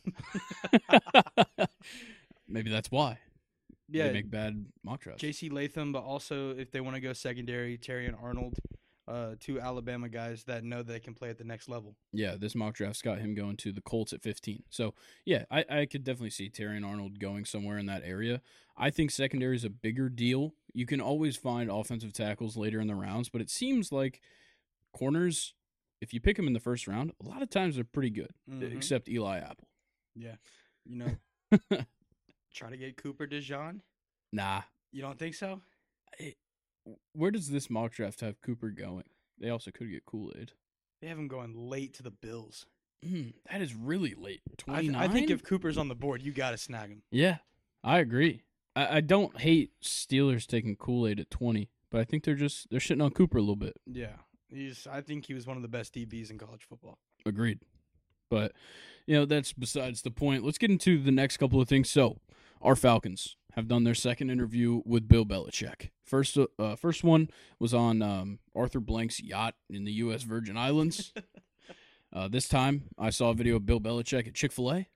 Maybe 2.47 2.69
that's 2.69 2.89
why 2.91 3.19
Yeah. 3.89 4.07
they 4.07 4.13
make 4.13 4.29
bad 4.31 4.65
mock 4.83 5.01
drafts. 5.01 5.21
J.C. 5.21 5.49
Latham, 5.49 5.91
but 5.91 6.03
also 6.03 6.51
if 6.51 6.71
they 6.71 6.79
want 6.81 6.95
to 6.95 7.01
go 7.01 7.13
secondary, 7.13 7.77
Terrion 7.77 8.21
Arnold, 8.21 8.57
uh, 9.07 9.35
two 9.39 9.59
Alabama 9.59 10.09
guys 10.09 10.43
that 10.45 10.63
know 10.63 10.83
they 10.83 10.99
can 10.99 11.13
play 11.13 11.29
at 11.29 11.37
the 11.37 11.43
next 11.43 11.69
level. 11.69 11.95
Yeah, 12.11 12.35
this 12.37 12.55
mock 12.55 12.75
draft's 12.75 13.01
got 13.01 13.19
him 13.19 13.33
going 13.35 13.55
to 13.57 13.71
the 13.71 13.81
Colts 13.81 14.11
at 14.13 14.21
15. 14.21 14.63
So, 14.69 14.93
yeah, 15.25 15.45
I, 15.49 15.63
I 15.69 15.85
could 15.85 16.03
definitely 16.03 16.31
see 16.31 16.49
Terrion 16.49 16.85
Arnold 16.85 17.19
going 17.19 17.45
somewhere 17.45 17.77
in 17.77 17.85
that 17.85 18.03
area. 18.03 18.41
I 18.75 18.89
think 18.89 19.11
secondary 19.11 19.55
is 19.55 19.63
a 19.63 19.69
bigger 19.69 20.09
deal. 20.09 20.53
You 20.73 20.85
can 20.85 20.99
always 21.01 21.37
find 21.37 21.71
offensive 21.71 22.13
tackles 22.13 22.57
later 22.57 22.79
in 22.79 22.87
the 22.87 22.95
rounds, 22.95 23.29
but 23.29 23.41
it 23.41 23.49
seems 23.49 23.91
like 23.91 24.19
corners, 24.93 25.53
if 26.01 26.13
you 26.13 26.19
pick 26.19 26.35
them 26.35 26.47
in 26.47 26.53
the 26.53 26.59
first 26.59 26.87
round, 26.87 27.11
a 27.23 27.27
lot 27.27 27.41
of 27.41 27.49
times 27.49 27.75
they're 27.75 27.83
pretty 27.83 28.09
good, 28.11 28.31
Mhm. 28.49 28.75
except 28.75 29.07
Eli 29.09 29.39
Apple. 29.39 29.69
Yeah. 30.15 30.35
You 30.85 30.97
know, 30.97 31.17
try 32.53 32.69
to 32.69 32.77
get 32.77 32.97
Cooper 32.97 33.25
DeJean. 33.27 33.81
Nah. 34.33 34.61
You 34.91 35.01
don't 35.01 35.17
think 35.17 35.35
so? 35.35 35.61
Where 37.13 37.31
does 37.31 37.49
this 37.49 37.69
mock 37.69 37.93
draft 37.93 38.21
have 38.21 38.41
Cooper 38.41 38.69
going? 38.69 39.05
They 39.39 39.49
also 39.49 39.71
could 39.71 39.91
get 39.91 40.05
Kool 40.05 40.31
Aid. 40.39 40.51
They 41.01 41.07
have 41.07 41.17
him 41.17 41.27
going 41.27 41.53
late 41.55 41.93
to 41.95 42.03
the 42.03 42.11
Bills. 42.11 42.65
Mm, 43.05 43.33
that 43.51 43.61
is 43.61 43.75
really 43.75 44.15
late. 44.15 44.41
I, 44.67 44.81
th- 44.81 44.95
I 44.95 45.07
think 45.07 45.29
if 45.29 45.43
Cooper's 45.43 45.77
on 45.77 45.87
the 45.87 45.95
board, 45.95 46.21
you 46.23 46.31
got 46.31 46.51
to 46.51 46.57
snag 46.57 46.89
him. 46.89 47.03
Yeah, 47.11 47.37
I 47.83 47.99
agree. 47.99 48.41
I, 48.75 48.97
I 48.97 49.01
don't 49.01 49.39
hate 49.39 49.71
Steelers 49.83 50.47
taking 50.47 50.75
Kool 50.75 51.07
Aid 51.07 51.19
at 51.19 51.29
twenty, 51.29 51.69
but 51.91 52.01
I 52.01 52.03
think 52.03 52.23
they're 52.23 52.35
just 52.35 52.69
they're 52.71 52.79
shitting 52.79 53.03
on 53.03 53.11
Cooper 53.11 53.37
a 53.37 53.41
little 53.41 53.55
bit. 53.55 53.77
Yeah. 53.85 54.15
He's. 54.49 54.87
I 54.89 55.01
think 55.01 55.25
he 55.25 55.33
was 55.33 55.45
one 55.45 55.57
of 55.57 55.61
the 55.61 55.69
best 55.69 55.93
DBs 55.93 56.31
in 56.31 56.37
college 56.37 56.63
football. 56.67 56.97
Agreed. 57.25 57.59
But 58.29 58.53
you 59.05 59.15
know 59.15 59.25
that's 59.25 59.53
besides 59.53 60.01
the 60.01 60.11
point. 60.11 60.43
Let's 60.43 60.57
get 60.57 60.71
into 60.71 61.01
the 61.01 61.11
next 61.11 61.37
couple 61.37 61.61
of 61.61 61.67
things. 61.67 61.89
So, 61.89 62.17
our 62.61 62.75
Falcons 62.75 63.35
have 63.57 63.67
done 63.67 63.83
their 63.83 63.95
second 63.95 64.29
interview 64.29 64.83
with 64.85 65.07
Bill 65.07 65.25
Belichick. 65.25 65.89
First, 66.05 66.37
uh, 66.37 66.75
first 66.75 67.03
one 67.03 67.29
was 67.59 67.73
on 67.73 68.03
um, 68.03 68.37
Arthur 68.55 68.79
Blank's 68.79 69.19
yacht 69.19 69.55
in 69.67 69.83
the 69.83 69.93
U.S. 69.93 70.21
Virgin 70.21 70.55
Islands. 70.55 71.11
uh, 72.13 72.27
this 72.27 72.47
time, 72.47 72.83
I 72.99 73.09
saw 73.09 73.31
a 73.31 73.33
video 73.33 73.55
of 73.55 73.65
Bill 73.65 73.81
Belichick 73.81 74.27
at 74.27 74.35
Chick 74.35 74.51
Fil 74.51 74.71
A. 74.71 74.87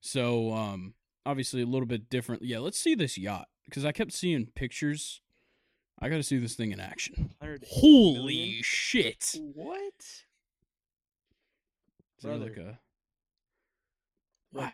So, 0.00 0.52
um, 0.54 0.94
obviously, 1.26 1.62
a 1.62 1.66
little 1.66 1.84
bit 1.84 2.08
different. 2.08 2.42
Yeah, 2.42 2.60
let's 2.60 2.78
see 2.78 2.94
this 2.94 3.18
yacht 3.18 3.48
because 3.64 3.84
I 3.84 3.90
kept 3.90 4.12
seeing 4.12 4.46
pictures. 4.46 5.20
I 5.98 6.08
got 6.08 6.16
to 6.16 6.22
see 6.22 6.38
this 6.38 6.54
thing 6.54 6.70
in 6.70 6.78
action. 6.78 7.34
Holy 7.66 8.14
million? 8.14 8.62
shit! 8.62 9.34
What? 9.52 9.78
Is 9.98 10.24
Brother. 12.22 12.44
like 12.44 12.56
a 12.56 12.78
What? 14.52 14.72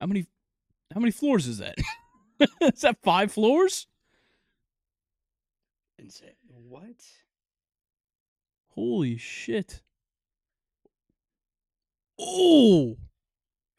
How 0.00 0.08
many 0.08 0.26
how 0.92 0.98
many 0.98 1.12
floors 1.12 1.46
is 1.46 1.58
that? 1.58 1.76
is 2.60 2.80
that 2.82 2.96
five 3.02 3.32
floors? 3.32 3.86
Insane. 5.98 6.30
What? 6.68 7.02
Holy 8.74 9.16
shit. 9.16 9.82
Oh. 12.18 12.96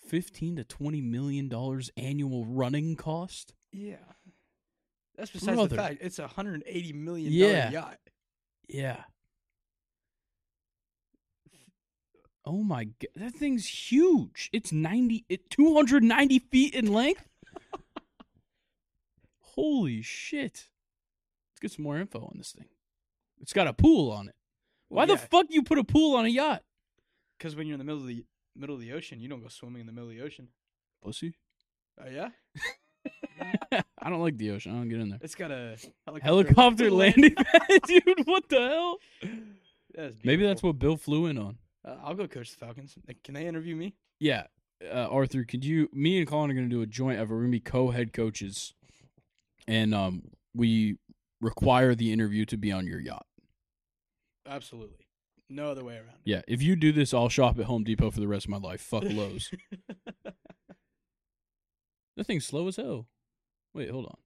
15 0.08 0.58
to 0.58 0.64
20 0.64 1.02
million 1.02 1.48
dollars 1.48 1.90
annual 1.96 2.46
running 2.46 2.96
cost? 2.96 3.54
Yeah. 3.72 3.96
That's 5.18 5.32
besides 5.32 5.56
Brother. 5.56 5.70
the 5.70 5.76
fact 5.76 5.98
it's 6.02 6.20
a 6.20 6.28
hundred 6.28 6.64
eighty 6.66 6.94
million 6.94 7.32
Yeah. 7.32 7.70
yacht. 7.72 8.00
Yeah. 8.68 9.04
Oh 12.44 12.64
my 12.64 12.86
god, 12.86 13.08
that 13.16 13.34
thing's 13.34 13.68
huge. 13.68 14.50
It's 14.52 14.72
90 14.72 15.26
it 15.30 15.50
290 15.52 16.40
feet 16.40 16.74
in 16.74 16.92
length. 16.92 17.28
Holy 19.56 20.02
shit. 20.02 20.68
Let's 21.52 21.60
get 21.62 21.72
some 21.72 21.84
more 21.84 21.98
info 21.98 22.20
on 22.20 22.36
this 22.38 22.52
thing. 22.52 22.68
It's 23.42 23.54
got 23.54 23.68
a 23.68 23.74
pool 23.74 24.12
on 24.12 24.28
it. 24.30 24.36
Why 24.90 25.06
Well, 25.06 25.16
the 25.16 25.18
fuck 25.18 25.48
you 25.50 25.64
put 25.64 25.78
a 25.78 25.84
pool 25.84 26.16
on 26.16 26.26
a 26.26 26.30
yacht? 26.30 26.64
Because 27.38 27.56
when 27.56 27.68
you're 27.68 27.76
in 27.76 27.80
the 27.80 27.86
middle 27.86 28.02
of 28.02 28.08
the 28.08 28.24
middle 28.56 28.76
of 28.76 28.82
the 28.82 28.94
ocean, 28.94 29.20
you 29.20 29.28
don't 29.30 29.42
go 29.42 29.48
swimming 29.48 29.82
in 29.82 29.88
the 29.88 29.94
middle 29.94 30.10
of 30.10 30.16
the 30.16 30.22
ocean. 30.22 30.50
Pussy. 31.04 31.34
Oh 32.00 32.10
yeah. 32.10 32.30
I 34.04 34.10
don't 34.10 34.22
like 34.22 34.38
the 34.38 34.52
ocean. 34.52 34.74
I 34.74 34.76
don't 34.76 34.90
get 34.90 35.00
in 35.00 35.10
there. 35.10 35.20
It's 35.22 35.36
got 35.36 35.52
a 35.52 35.78
helicopter, 36.06 36.24
Helicopter 36.26 36.92
landing 36.92 37.36
pad, 37.36 37.82
dude. 37.88 38.26
What 38.26 38.48
the 38.50 38.60
hell? 38.60 38.98
That's 39.96 40.16
Maybe 40.24 40.46
that's 40.46 40.62
what 40.64 40.80
Bill 40.80 40.98
flew 40.98 41.26
in 41.28 41.38
on. 41.38 41.58
Uh, 41.84 41.96
I'll 42.04 42.14
go 42.14 42.28
coach 42.28 42.52
the 42.52 42.58
Falcons. 42.58 42.96
Uh, 43.10 43.14
Can 43.24 43.34
they 43.34 43.48
interview 43.48 43.76
me? 43.76 43.96
Yeah, 44.20 44.46
uh, 44.84 45.08
Arthur, 45.10 45.44
could 45.44 45.66
you? 45.66 45.90
Me 45.94 46.20
and 46.20 46.28
Colin 46.28 46.52
are 46.52 46.54
going 46.54 46.70
to 46.70 46.76
do 46.76 46.82
a 46.82 46.86
joint 46.86 47.18
effort. 47.18 47.30
We're 47.34 47.42
going 47.42 47.52
to 47.52 47.58
be 47.58 47.60
co-head 47.60 48.14
coaches, 48.14 48.74
and 49.68 49.94
um, 49.94 50.24
we 50.54 50.98
require 51.40 51.96
the 51.96 52.12
interview 52.14 52.46
to 52.46 52.58
be 52.58 52.72
on 52.72 52.86
your 52.88 53.00
yacht. 53.00 53.26
Absolutely. 54.48 55.06
No 55.50 55.70
other 55.70 55.84
way 55.84 55.96
around. 55.96 56.20
Yeah, 56.24 56.42
if 56.48 56.62
you 56.62 56.76
do 56.76 56.92
this, 56.92 57.14
I'll 57.14 57.30
shop 57.30 57.60
at 57.60 57.66
Home 57.66 57.84
Depot 57.84 58.12
for 58.12 58.20
the 58.20 58.28
rest 58.28 58.46
of 58.46 58.52
my 58.52 58.58
life. 58.58 58.82
Fuck 58.82 59.04
Lowe's. 59.04 59.52
that 62.18 62.26
thing's 62.26 62.46
slow 62.46 62.68
as 62.68 62.78
hell. 62.78 63.08
Wait, 63.74 63.90
hold 63.90 64.06
on. 64.06 64.18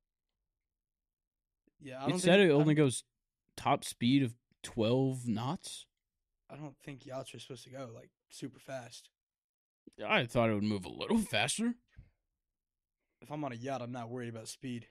yeah, 1.81 2.03
I 2.03 2.09
It 2.09 2.19
said 2.19 2.39
think, 2.39 2.49
it 2.49 2.53
only 2.53 2.75
goes 2.75 3.03
top 3.57 3.83
speed 3.83 4.23
of 4.23 4.33
twelve 4.63 5.27
knots. 5.27 5.85
I 6.49 6.55
don't 6.55 6.75
think 6.83 7.05
yachts 7.05 7.33
are 7.33 7.39
supposed 7.39 7.63
to 7.63 7.69
go 7.71 7.89
like 7.93 8.09
super 8.29 8.59
fast. 8.59 9.09
I 10.05 10.25
thought 10.25 10.49
it 10.49 10.53
would 10.53 10.63
move 10.63 10.85
a 10.85 10.89
little 10.89 11.17
faster. 11.31 11.73
If 13.21 13.31
I'm 13.31 13.43
on 13.43 13.51
a 13.51 13.55
yacht, 13.55 13.81
I'm 13.81 13.91
not 13.91 14.09
worried 14.09 14.29
about 14.29 14.47
speed. 14.47 14.87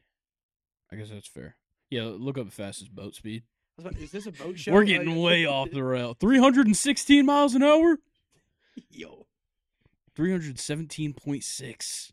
I 0.95 0.97
guess 0.97 1.11
that's 1.11 1.27
fair. 1.27 1.57
Yeah, 1.91 2.05
look 2.05 2.39
up 2.39 2.47
the 2.47 2.53
fastest 2.53 2.95
boat 2.95 3.15
speed. 3.17 3.43
About- 3.79 3.97
Is 3.99 4.13
this 4.13 4.27
a 4.27 4.33
boat 4.33 4.57
show? 4.61 4.73
We're 4.73 4.85
getting 4.85 5.17
way 5.21 5.45
off 5.57 5.71
the 5.73 5.83
rail. 5.83 6.15
316 6.21 7.27
miles 7.27 7.55
an 7.57 7.65
hour? 7.65 7.99
Yo, 8.91 9.27
317.6. 10.17 12.13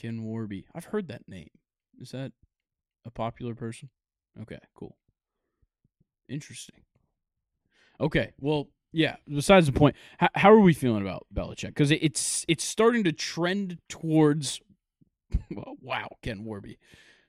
Ken 0.00 0.22
Warby. 0.22 0.64
I've 0.74 0.86
heard 0.86 1.08
that 1.08 1.28
name. 1.28 1.50
Is 2.00 2.12
that 2.12 2.32
a 3.04 3.10
popular 3.10 3.54
person? 3.54 3.90
Okay, 4.40 4.58
cool. 4.74 4.96
Interesting. 6.28 6.82
Okay, 8.00 8.32
well, 8.40 8.68
yeah. 8.92 9.16
Besides 9.28 9.66
the 9.66 9.72
point, 9.72 9.96
how, 10.18 10.28
how 10.34 10.52
are 10.52 10.60
we 10.60 10.72
feeling 10.72 11.02
about 11.02 11.26
Belichick? 11.34 11.68
Because 11.68 11.90
it, 11.90 11.98
it's 12.02 12.44
it's 12.48 12.64
starting 12.64 13.04
to 13.04 13.12
trend 13.12 13.78
towards. 13.88 14.60
Wow, 15.80 16.16
Ken 16.22 16.44
Warby 16.44 16.78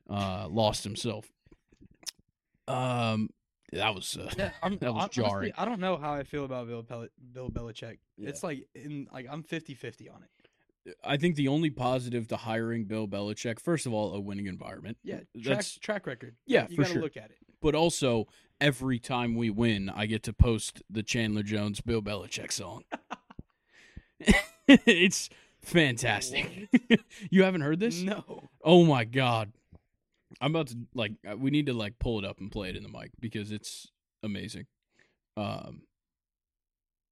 uh, 0.09 0.47
lost 0.49 0.83
himself. 0.83 1.31
Um, 2.67 3.29
that 3.71 3.93
was 3.93 4.17
uh, 4.17 4.29
yeah, 4.37 4.51
I'm, 4.61 4.77
That 4.79 4.93
was 4.93 5.03
honestly, 5.03 5.23
jarring. 5.23 5.51
I 5.57 5.65
don't 5.65 5.79
know 5.79 5.97
how 5.97 6.13
I 6.13 6.23
feel 6.23 6.45
about 6.45 6.67
Bill, 6.67 6.83
Pel- 6.83 7.07
Bill 7.31 7.49
Belichick. 7.49 7.99
Yeah. 8.17 8.29
It's 8.29 8.43
like 8.43 8.67
in 8.75 9.07
like 9.13 9.27
I'm 9.29 9.43
50-50 9.43 10.13
on 10.13 10.23
it. 10.23 10.95
I 11.03 11.17
think 11.17 11.35
the 11.35 11.49
only 11.49 11.69
positive 11.69 12.27
to 12.29 12.37
hiring 12.37 12.85
Bill 12.85 13.07
Belichick, 13.07 13.59
first 13.59 13.85
of 13.85 13.93
all, 13.93 14.13
a 14.13 14.19
winning 14.19 14.47
environment. 14.47 14.97
Yeah, 15.03 15.17
track 15.17 15.57
that's 15.57 15.77
track 15.77 16.07
record. 16.07 16.35
Yeah, 16.45 16.67
you 16.69 16.77
for 16.77 16.81
gotta 16.83 16.93
sure. 16.93 17.01
look 17.01 17.17
at 17.17 17.25
it. 17.25 17.37
but 17.61 17.75
also 17.75 18.27
every 18.59 18.99
time 18.99 19.35
we 19.35 19.49
win, 19.49 19.89
I 19.89 20.05
get 20.05 20.23
to 20.23 20.33
post 20.33 20.81
the 20.89 21.03
Chandler 21.03 21.43
Jones 21.43 21.81
Bill 21.81 22.01
Belichick 22.01 22.51
song. 22.51 22.83
it's 24.67 25.29
fantastic. 25.61 26.69
you 27.29 27.43
haven't 27.43 27.61
heard 27.61 27.79
this? 27.79 28.01
No. 28.01 28.49
Oh 28.63 28.83
my 28.85 29.03
god. 29.05 29.51
I'm 30.41 30.51
about 30.55 30.67
to 30.67 30.77
like 30.93 31.13
uh, 31.29 31.35
we 31.37 31.49
need 31.51 31.65
to 31.67 31.73
like 31.73 31.99
pull 31.99 32.19
it 32.19 32.25
up 32.25 32.39
and 32.39 32.51
play 32.51 32.69
it 32.69 32.75
in 32.75 32.83
the 32.83 32.89
mic 32.89 33.11
because 33.19 33.51
it's 33.51 33.87
amazing. 34.23 34.65
Um 35.37 35.81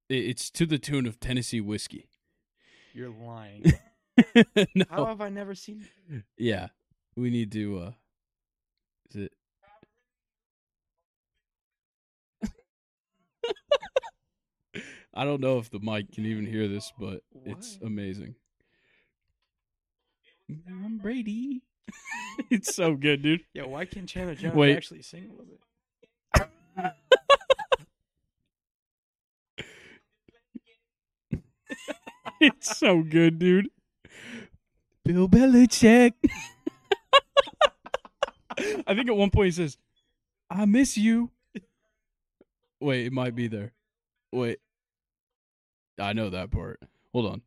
it- 0.08 0.24
it's 0.24 0.50
to 0.52 0.66
the 0.66 0.78
tune 0.78 1.06
of 1.06 1.20
Tennessee 1.20 1.60
whiskey. 1.60 2.08
You're 2.94 3.10
lying. 3.10 3.64
no. 4.74 4.84
How 4.90 5.04
have 5.06 5.20
I 5.20 5.28
never 5.28 5.54
seen 5.54 5.86
it? 6.10 6.22
Yeah. 6.36 6.68
We 7.16 7.30
need 7.30 7.52
to 7.52 7.78
uh 7.78 7.92
is 9.10 9.16
it 9.22 9.32
I 15.18 15.24
don't 15.24 15.40
know 15.40 15.58
if 15.58 15.68
the 15.68 15.80
mic 15.80 16.12
can 16.12 16.26
even 16.26 16.46
hear 16.46 16.68
this, 16.68 16.92
but 16.96 17.22
it's 17.44 17.76
amazing. 17.82 18.36
I'm 20.48 20.98
Brady. 20.98 21.62
it's 22.50 22.76
so 22.76 22.94
good, 22.94 23.22
dude. 23.22 23.40
Yeah, 23.52 23.64
why 23.64 23.84
can't 23.84 24.08
Chandler 24.08 24.36
Jones 24.36 24.54
Wait. 24.54 24.76
actually 24.76 25.02
sing 25.02 25.28
a 25.28 25.32
little 25.32 25.46
bit? 26.76 26.92
It's 32.40 32.78
so 32.78 33.02
good, 33.02 33.40
dude. 33.40 33.68
Bill 35.04 35.28
Belichick. 35.28 36.12
I 38.86 38.94
think 38.94 39.08
at 39.08 39.16
one 39.16 39.30
point 39.30 39.46
he 39.46 39.50
says, 39.50 39.76
I 40.48 40.64
miss 40.64 40.96
you. 40.96 41.32
Wait, 42.80 43.06
it 43.06 43.12
might 43.12 43.34
be 43.34 43.48
there. 43.48 43.72
Wait. 44.30 44.60
I 45.98 46.12
know 46.12 46.30
that 46.30 46.50
part. 46.50 46.80
Hold 47.12 47.26
on. 47.26 47.42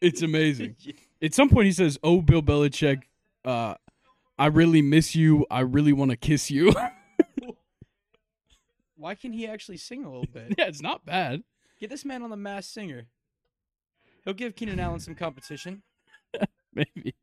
it's 0.00 0.22
amazing. 0.22 0.76
At 1.22 1.34
some 1.34 1.48
point 1.48 1.66
he 1.66 1.72
says, 1.72 1.98
"Oh, 2.02 2.20
Bill 2.20 2.42
Belichick, 2.42 3.02
uh, 3.44 3.74
I 4.38 4.46
really 4.46 4.82
miss 4.82 5.14
you. 5.14 5.46
I 5.50 5.60
really 5.60 5.92
want 5.92 6.10
to 6.10 6.16
kiss 6.16 6.50
you." 6.50 6.74
Why 8.96 9.14
can 9.14 9.32
he 9.32 9.46
actually 9.46 9.78
sing 9.78 10.04
a 10.04 10.08
little 10.08 10.26
bit? 10.32 10.54
yeah, 10.58 10.66
it's 10.66 10.82
not 10.82 11.04
bad. 11.04 11.42
Get 11.80 11.90
this 11.90 12.04
man 12.04 12.22
on 12.22 12.30
the 12.30 12.36
Masked 12.36 12.72
Singer. 12.72 13.06
He'll 14.24 14.34
give 14.34 14.54
Keenan 14.54 14.78
Allen 14.78 15.00
some 15.00 15.16
competition. 15.16 15.82
Maybe. 16.74 17.14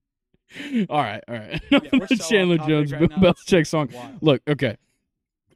All 0.90 1.02
right, 1.02 1.24
all 1.28 1.36
right. 1.36 1.62
so 1.70 1.78
off 1.78 2.30
Chandler 2.30 2.58
Jones 2.58 2.92
right 2.92 3.10
now, 3.10 3.18
Belichick 3.18 3.68
song. 3.68 3.90
wild. 3.94 4.18
Look, 4.22 4.42
okay. 4.48 4.78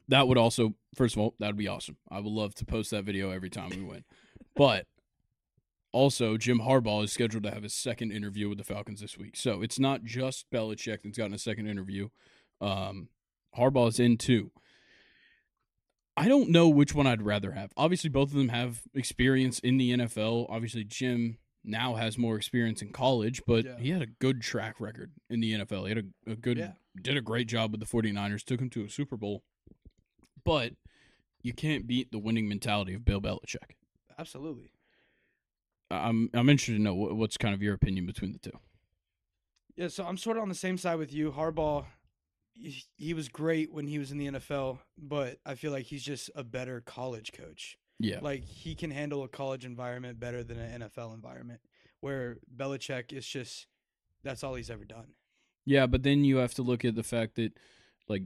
That 0.08 0.28
would 0.28 0.38
also, 0.38 0.74
first 0.94 1.16
of 1.16 1.22
all, 1.22 1.34
that 1.40 1.48
would 1.48 1.56
be 1.56 1.66
awesome. 1.66 1.96
I 2.10 2.20
would 2.20 2.32
love 2.32 2.54
to 2.56 2.64
post 2.64 2.90
that 2.92 3.04
video 3.04 3.30
every 3.30 3.50
time 3.50 3.70
we 3.70 3.82
win. 3.82 4.04
But 4.54 4.86
also, 5.92 6.36
Jim 6.36 6.60
Harbaugh 6.60 7.04
is 7.04 7.12
scheduled 7.12 7.44
to 7.44 7.50
have 7.50 7.62
his 7.62 7.74
second 7.74 8.12
interview 8.12 8.48
with 8.48 8.58
the 8.58 8.64
Falcons 8.64 9.00
this 9.00 9.18
week. 9.18 9.36
So 9.36 9.62
it's 9.62 9.78
not 9.78 10.04
just 10.04 10.50
Belichick 10.50 11.02
that's 11.02 11.18
gotten 11.18 11.34
a 11.34 11.38
second 11.38 11.66
interview. 11.66 12.08
Um, 12.60 13.08
Harbaugh 13.56 13.88
is 13.88 13.98
in 13.98 14.16
too. 14.16 14.50
I 16.16 16.28
don't 16.28 16.50
know 16.50 16.68
which 16.68 16.94
one 16.94 17.06
I'd 17.06 17.22
rather 17.22 17.52
have. 17.52 17.72
Obviously, 17.76 18.10
both 18.10 18.30
of 18.30 18.36
them 18.36 18.50
have 18.50 18.82
experience 18.94 19.58
in 19.58 19.78
the 19.78 19.92
NFL. 19.92 20.46
Obviously, 20.48 20.84
Jim 20.84 21.38
now 21.64 21.94
has 21.94 22.18
more 22.18 22.36
experience 22.36 22.82
in 22.82 22.92
college, 22.92 23.42
but 23.46 23.64
Yeah. 23.64 23.78
he 23.78 23.90
had 23.90 24.02
a 24.02 24.06
good 24.06 24.40
track 24.42 24.80
record 24.80 25.12
in 25.30 25.40
the 25.40 25.52
NFL. 25.54 25.84
He 25.84 25.88
had 25.94 26.04
a, 26.26 26.32
a 26.32 26.36
good, 26.36 26.58
Yeah. 26.58 26.72
did 27.00 27.16
a 27.16 27.22
great 27.22 27.48
job 27.48 27.70
with 27.72 27.80
the 27.80 27.86
49ers, 27.86 28.44
took 28.44 28.60
him 28.60 28.70
to 28.70 28.84
a 28.84 28.88
Super 28.90 29.16
Bowl. 29.16 29.42
But 30.44 30.74
you 31.42 31.52
can't 31.54 31.86
beat 31.86 32.12
the 32.12 32.18
winning 32.18 32.48
mentality 32.48 32.94
of 32.94 33.04
Bill 33.04 33.20
Belichick. 33.20 33.76
Absolutely. 34.18 34.70
I'm 35.90 36.30
I'm 36.34 36.48
interested 36.48 36.76
to 36.76 36.82
know 36.82 36.94
what, 36.94 37.14
what's 37.16 37.36
kind 37.36 37.54
of 37.54 37.62
your 37.62 37.74
opinion 37.74 38.06
between 38.06 38.32
the 38.32 38.38
two. 38.38 38.58
Yeah, 39.76 39.88
so 39.88 40.04
I'm 40.04 40.16
sort 40.16 40.36
of 40.36 40.42
on 40.42 40.48
the 40.48 40.54
same 40.54 40.78
side 40.78 40.96
with 40.98 41.12
you. 41.12 41.32
Harbaugh, 41.32 41.86
he, 42.52 42.84
he 42.96 43.12
was 43.14 43.28
great 43.28 43.72
when 43.72 43.86
he 43.88 43.98
was 43.98 44.10
in 44.12 44.18
the 44.18 44.26
NFL, 44.28 44.78
but 44.96 45.38
I 45.44 45.54
feel 45.56 45.72
like 45.72 45.86
he's 45.86 46.02
just 46.04 46.30
a 46.34 46.44
better 46.44 46.80
college 46.80 47.32
coach. 47.32 47.76
Yeah, 48.00 48.18
Like 48.20 48.44
he 48.44 48.74
can 48.74 48.90
handle 48.90 49.22
a 49.22 49.28
college 49.28 49.64
environment 49.64 50.18
better 50.18 50.42
than 50.42 50.58
an 50.58 50.82
NFL 50.82 51.14
environment. 51.14 51.60
Where 52.00 52.38
Belichick 52.54 53.12
is 53.12 53.26
just 53.26 53.66
that's 54.24 54.42
all 54.42 54.54
he's 54.54 54.70
ever 54.70 54.84
done. 54.84 55.14
yeah, 55.64 55.86
but 55.86 56.02
then 56.02 56.24
you 56.24 56.36
have 56.38 56.54
to 56.54 56.62
look 56.62 56.84
at 56.84 56.94
the 56.96 57.02
fact 57.02 57.36
that 57.36 57.52
like 58.08 58.22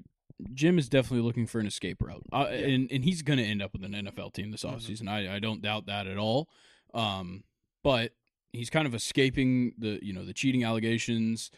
Jim 0.54 0.78
is 0.78 0.88
definitely 0.88 1.24
looking 1.26 1.46
for 1.46 1.58
an 1.60 1.66
escape 1.66 2.00
route, 2.02 2.24
uh, 2.32 2.46
Yeah. 2.50 2.56
and 2.58 2.90
and 2.92 3.04
he's 3.04 3.22
going 3.22 3.38
to 3.38 3.44
end 3.44 3.60
up 3.62 3.72
with 3.72 3.84
an 3.84 3.92
NFL 3.94 4.30
team 4.32 4.50
this 4.50 4.62
Mhm. 4.64 4.74
offseason. 4.74 5.08
I 5.08 5.36
I 5.36 5.38
don't 5.38 5.60
doubt 5.62 5.86
that 5.86 6.06
at 6.06 6.16
all. 6.16 6.48
Um, 6.94 7.44
but 7.84 8.14
he's 8.52 8.70
kind 8.70 8.86
of 8.86 8.94
escaping 8.94 9.74
the 9.78 9.98
you 10.02 10.12
know 10.12 10.24
the 10.24 10.32
cheating 10.34 10.64
allegations. 10.64 11.50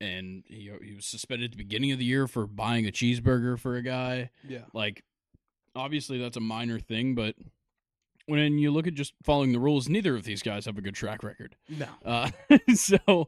And 0.00 0.44
he 0.46 0.70
he 0.82 0.94
was 0.94 1.04
suspended 1.04 1.46
at 1.46 1.50
the 1.58 1.62
beginning 1.62 1.92
of 1.92 1.98
the 1.98 2.04
year 2.06 2.26
for 2.26 2.46
buying 2.46 2.86
a 2.88 2.90
cheeseburger 2.90 3.58
for 3.58 3.76
a 3.76 3.82
guy. 3.82 4.30
Yeah. 4.48 4.64
Like, 4.72 5.04
obviously 5.74 6.18
that's 6.18 6.36
a 6.36 6.40
minor 6.40 6.78
thing, 6.78 7.14
but 7.14 7.34
when 8.26 8.58
you 8.58 8.70
look 8.70 8.86
at 8.86 8.94
just 8.94 9.14
following 9.24 9.52
the 9.52 9.58
rules, 9.58 9.88
neither 9.88 10.14
of 10.14 10.24
these 10.24 10.42
guys 10.42 10.64
have 10.66 10.78
a 10.78 10.82
good 10.82 10.94
track 10.94 11.22
record. 11.22 11.56
No. 11.68 11.86
Uh, 12.04 12.30
so, 12.74 13.26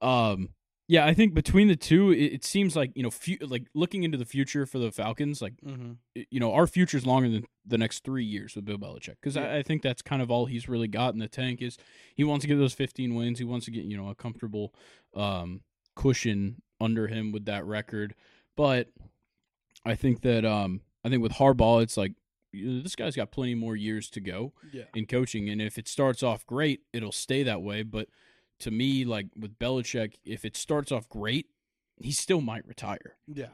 um, 0.00 0.48
yeah, 0.88 1.06
I 1.06 1.14
think 1.14 1.34
between 1.34 1.68
the 1.68 1.76
two, 1.76 2.10
it, 2.10 2.32
it 2.32 2.44
seems 2.44 2.74
like 2.74 2.90
you 2.96 3.04
know, 3.04 3.10
like 3.46 3.66
looking 3.74 4.02
into 4.02 4.18
the 4.18 4.24
future 4.24 4.66
for 4.66 4.78
the 4.80 4.90
Falcons, 4.90 5.40
like 5.40 5.52
Mm-hmm. 5.64 5.92
you 6.30 6.40
know, 6.40 6.52
our 6.52 6.66
future 6.66 6.96
is 6.96 7.06
longer 7.06 7.28
than 7.28 7.44
the 7.64 7.78
next 7.78 8.02
three 8.02 8.24
years 8.24 8.56
with 8.56 8.64
Bill 8.64 8.76
Belichick 8.78 9.14
because 9.20 9.36
Yeah. 9.36 9.42
I, 9.44 9.58
I 9.58 9.62
think 9.62 9.82
that's 9.82 10.02
kind 10.02 10.20
of 10.20 10.32
all 10.32 10.46
he's 10.46 10.68
really 10.68 10.88
got 10.88 11.12
in 11.14 11.20
the 11.20 11.28
tank 11.28 11.62
is 11.62 11.78
he 12.16 12.24
wants 12.24 12.42
to 12.42 12.48
get 12.48 12.56
those 12.56 12.74
15 12.74 13.14
wins. 13.14 13.38
He 13.38 13.44
wants 13.44 13.66
to 13.66 13.70
get 13.70 13.84
you 13.84 13.96
know 13.96 14.08
a 14.08 14.16
comfortable 14.16 14.74
um, 15.14 15.60
cushion 15.94 16.60
under 16.80 17.06
him 17.06 17.30
with 17.30 17.44
that 17.44 17.64
record, 17.66 18.14
but 18.56 18.88
I 19.84 19.94
think 19.94 20.22
that 20.22 20.44
um, 20.44 20.80
I 21.04 21.08
think 21.08 21.22
with 21.22 21.32
Harbaugh, 21.32 21.82
it's 21.82 21.96
like 21.96 22.12
this 22.52 22.96
guy's 22.96 23.16
got 23.16 23.30
plenty 23.30 23.54
more 23.54 23.76
years 23.76 24.10
to 24.10 24.20
go 24.20 24.52
Yeah. 24.72 24.84
in 24.94 25.06
coaching. 25.06 25.48
And 25.48 25.62
if 25.62 25.78
it 25.78 25.86
starts 25.88 26.22
off 26.22 26.46
great, 26.46 26.80
it'll 26.92 27.12
stay 27.12 27.42
that 27.44 27.62
way. 27.62 27.82
But 27.82 28.08
to 28.60 28.70
me, 28.70 29.04
like 29.04 29.28
with 29.38 29.58
Belichick, 29.58 30.14
if 30.24 30.44
it 30.44 30.56
starts 30.56 30.90
off 30.92 31.08
great, 31.08 31.46
he 31.96 32.12
still 32.12 32.40
might 32.40 32.66
retire. 32.66 33.16
Yeah. 33.26 33.50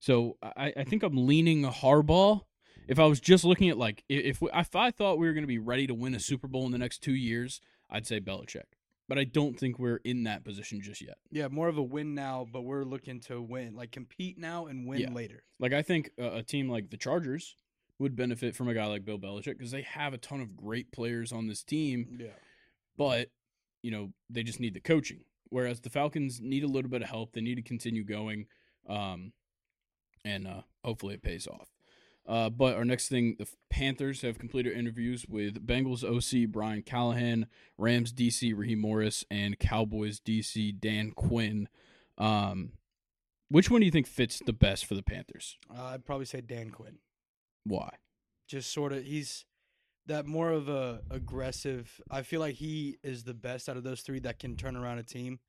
So 0.00 0.36
I, 0.42 0.72
I 0.76 0.84
think 0.84 1.02
I'm 1.02 1.26
leaning 1.26 1.62
Harbaugh. 1.62 2.42
If 2.86 2.98
I 2.98 3.06
was 3.06 3.20
just 3.20 3.44
looking 3.44 3.70
at 3.70 3.78
like 3.78 4.04
if 4.10 4.42
we, 4.42 4.50
if 4.52 4.76
I 4.76 4.90
thought 4.90 5.18
we 5.18 5.26
were 5.26 5.32
going 5.32 5.44
to 5.44 5.48
be 5.48 5.58
ready 5.58 5.86
to 5.86 5.94
win 5.94 6.14
a 6.14 6.20
Super 6.20 6.48
Bowl 6.48 6.66
in 6.66 6.72
the 6.72 6.78
next 6.78 6.98
two 7.02 7.14
years, 7.14 7.60
I'd 7.88 8.06
say 8.06 8.20
Belichick. 8.20 8.64
But 9.08 9.18
I 9.18 9.24
don't 9.24 9.58
think 9.58 9.78
we're 9.78 10.00
in 10.04 10.24
that 10.24 10.44
position 10.44 10.80
just 10.80 11.02
yet. 11.02 11.16
Yeah, 11.30 11.48
more 11.48 11.68
of 11.68 11.76
a 11.76 11.82
win 11.82 12.14
now, 12.14 12.46
but 12.50 12.62
we're 12.62 12.84
looking 12.84 13.20
to 13.22 13.42
win, 13.42 13.74
like 13.76 13.92
compete 13.92 14.38
now 14.38 14.66
and 14.66 14.86
win 14.86 15.00
Yeah. 15.00 15.12
later. 15.12 15.42
Like 15.60 15.74
I 15.74 15.82
think 15.82 16.10
a, 16.18 16.36
a 16.38 16.42
team 16.42 16.70
like 16.70 16.88
the 16.90 16.96
Chargers 16.96 17.56
would 17.98 18.16
benefit 18.16 18.56
from 18.56 18.68
a 18.68 18.74
guy 18.74 18.86
like 18.86 19.04
Bill 19.04 19.18
Belichick 19.18 19.58
because 19.58 19.70
they 19.72 19.82
have 19.82 20.14
a 20.14 20.18
ton 20.18 20.40
of 20.40 20.56
great 20.56 20.90
players 20.90 21.32
on 21.32 21.46
this 21.48 21.62
team. 21.62 22.16
Yeah. 22.20 22.28
but 22.96 23.28
you 23.82 23.90
know 23.90 24.12
they 24.30 24.42
just 24.42 24.60
need 24.60 24.72
the 24.74 24.80
coaching. 24.80 25.20
Whereas 25.50 25.80
the 25.82 25.90
Falcons 25.90 26.40
need 26.40 26.64
a 26.64 26.68
little 26.68 26.90
bit 26.90 27.02
of 27.02 27.08
help. 27.10 27.32
They 27.34 27.42
need 27.42 27.56
to 27.56 27.62
continue 27.62 28.02
going, 28.04 28.46
um, 28.88 29.32
and 30.24 30.46
uh, 30.48 30.62
hopefully 30.82 31.14
it 31.14 31.22
pays 31.22 31.46
off. 31.46 31.68
Uh, 32.26 32.48
but 32.48 32.74
our 32.76 32.84
next 32.84 33.08
thing, 33.08 33.36
the 33.38 33.46
Panthers 33.68 34.22
have 34.22 34.38
completed 34.38 34.76
interviews 34.76 35.26
with 35.28 35.66
Bengals 35.66 36.02
OC 36.04 36.50
Brian 36.50 36.82
Callahan, 36.82 37.46
Rams 37.76 38.12
DC 38.12 38.56
Raheem 38.56 38.80
Morris, 38.80 39.24
and 39.30 39.58
Cowboys 39.58 40.20
DC 40.20 40.80
Dan 40.80 41.10
Quinn. 41.10 41.68
Um, 42.16 42.72
which 43.50 43.70
one 43.70 43.80
do 43.80 43.84
you 43.84 43.92
think 43.92 44.06
fits 44.06 44.40
the 44.44 44.52
best 44.54 44.86
for 44.86 44.94
the 44.94 45.02
Panthers? 45.02 45.58
Uh, 45.70 45.84
I'd 45.84 46.06
probably 46.06 46.24
say 46.24 46.40
Dan 46.40 46.70
Quinn. 46.70 46.98
Why? 47.64 47.90
Just 48.48 48.72
sort 48.72 48.92
of, 48.92 49.04
he's 49.04 49.44
that 50.06 50.26
more 50.26 50.50
of 50.50 50.68
a 50.68 51.02
aggressive. 51.10 52.00
I 52.10 52.22
feel 52.22 52.40
like 52.40 52.54
he 52.56 52.98
is 53.02 53.24
the 53.24 53.34
best 53.34 53.68
out 53.68 53.76
of 53.76 53.84
those 53.84 54.00
three 54.00 54.18
that 54.20 54.38
can 54.38 54.56
turn 54.56 54.76
around 54.76 54.98
a 54.98 55.02
team, 55.02 55.40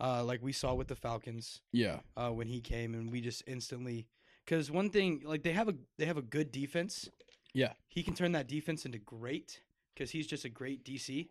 uh, 0.00 0.24
like 0.24 0.42
we 0.42 0.52
saw 0.52 0.74
with 0.74 0.88
the 0.88 0.96
Falcons 0.96 1.60
Yeah, 1.72 2.00
uh, 2.16 2.30
when 2.30 2.46
he 2.46 2.60
came, 2.60 2.94
and 2.94 3.10
we 3.10 3.20
just 3.20 3.42
instantly. 3.46 4.06
Because 4.44 4.70
one 4.70 4.90
thing, 4.90 5.22
like 5.24 5.42
they 5.42 5.52
have 5.52 5.68
a 5.68 5.74
they 5.98 6.06
have 6.06 6.16
a 6.16 6.22
good 6.22 6.50
defense. 6.52 7.08
Yeah. 7.52 7.72
he 7.88 8.04
can 8.04 8.14
turn 8.14 8.30
that 8.32 8.46
defense 8.46 8.84
into 8.86 8.98
great 8.98 9.60
because 9.92 10.12
he's 10.12 10.26
just 10.28 10.44
a 10.44 10.48
great 10.48 10.84
DC. 10.84 11.28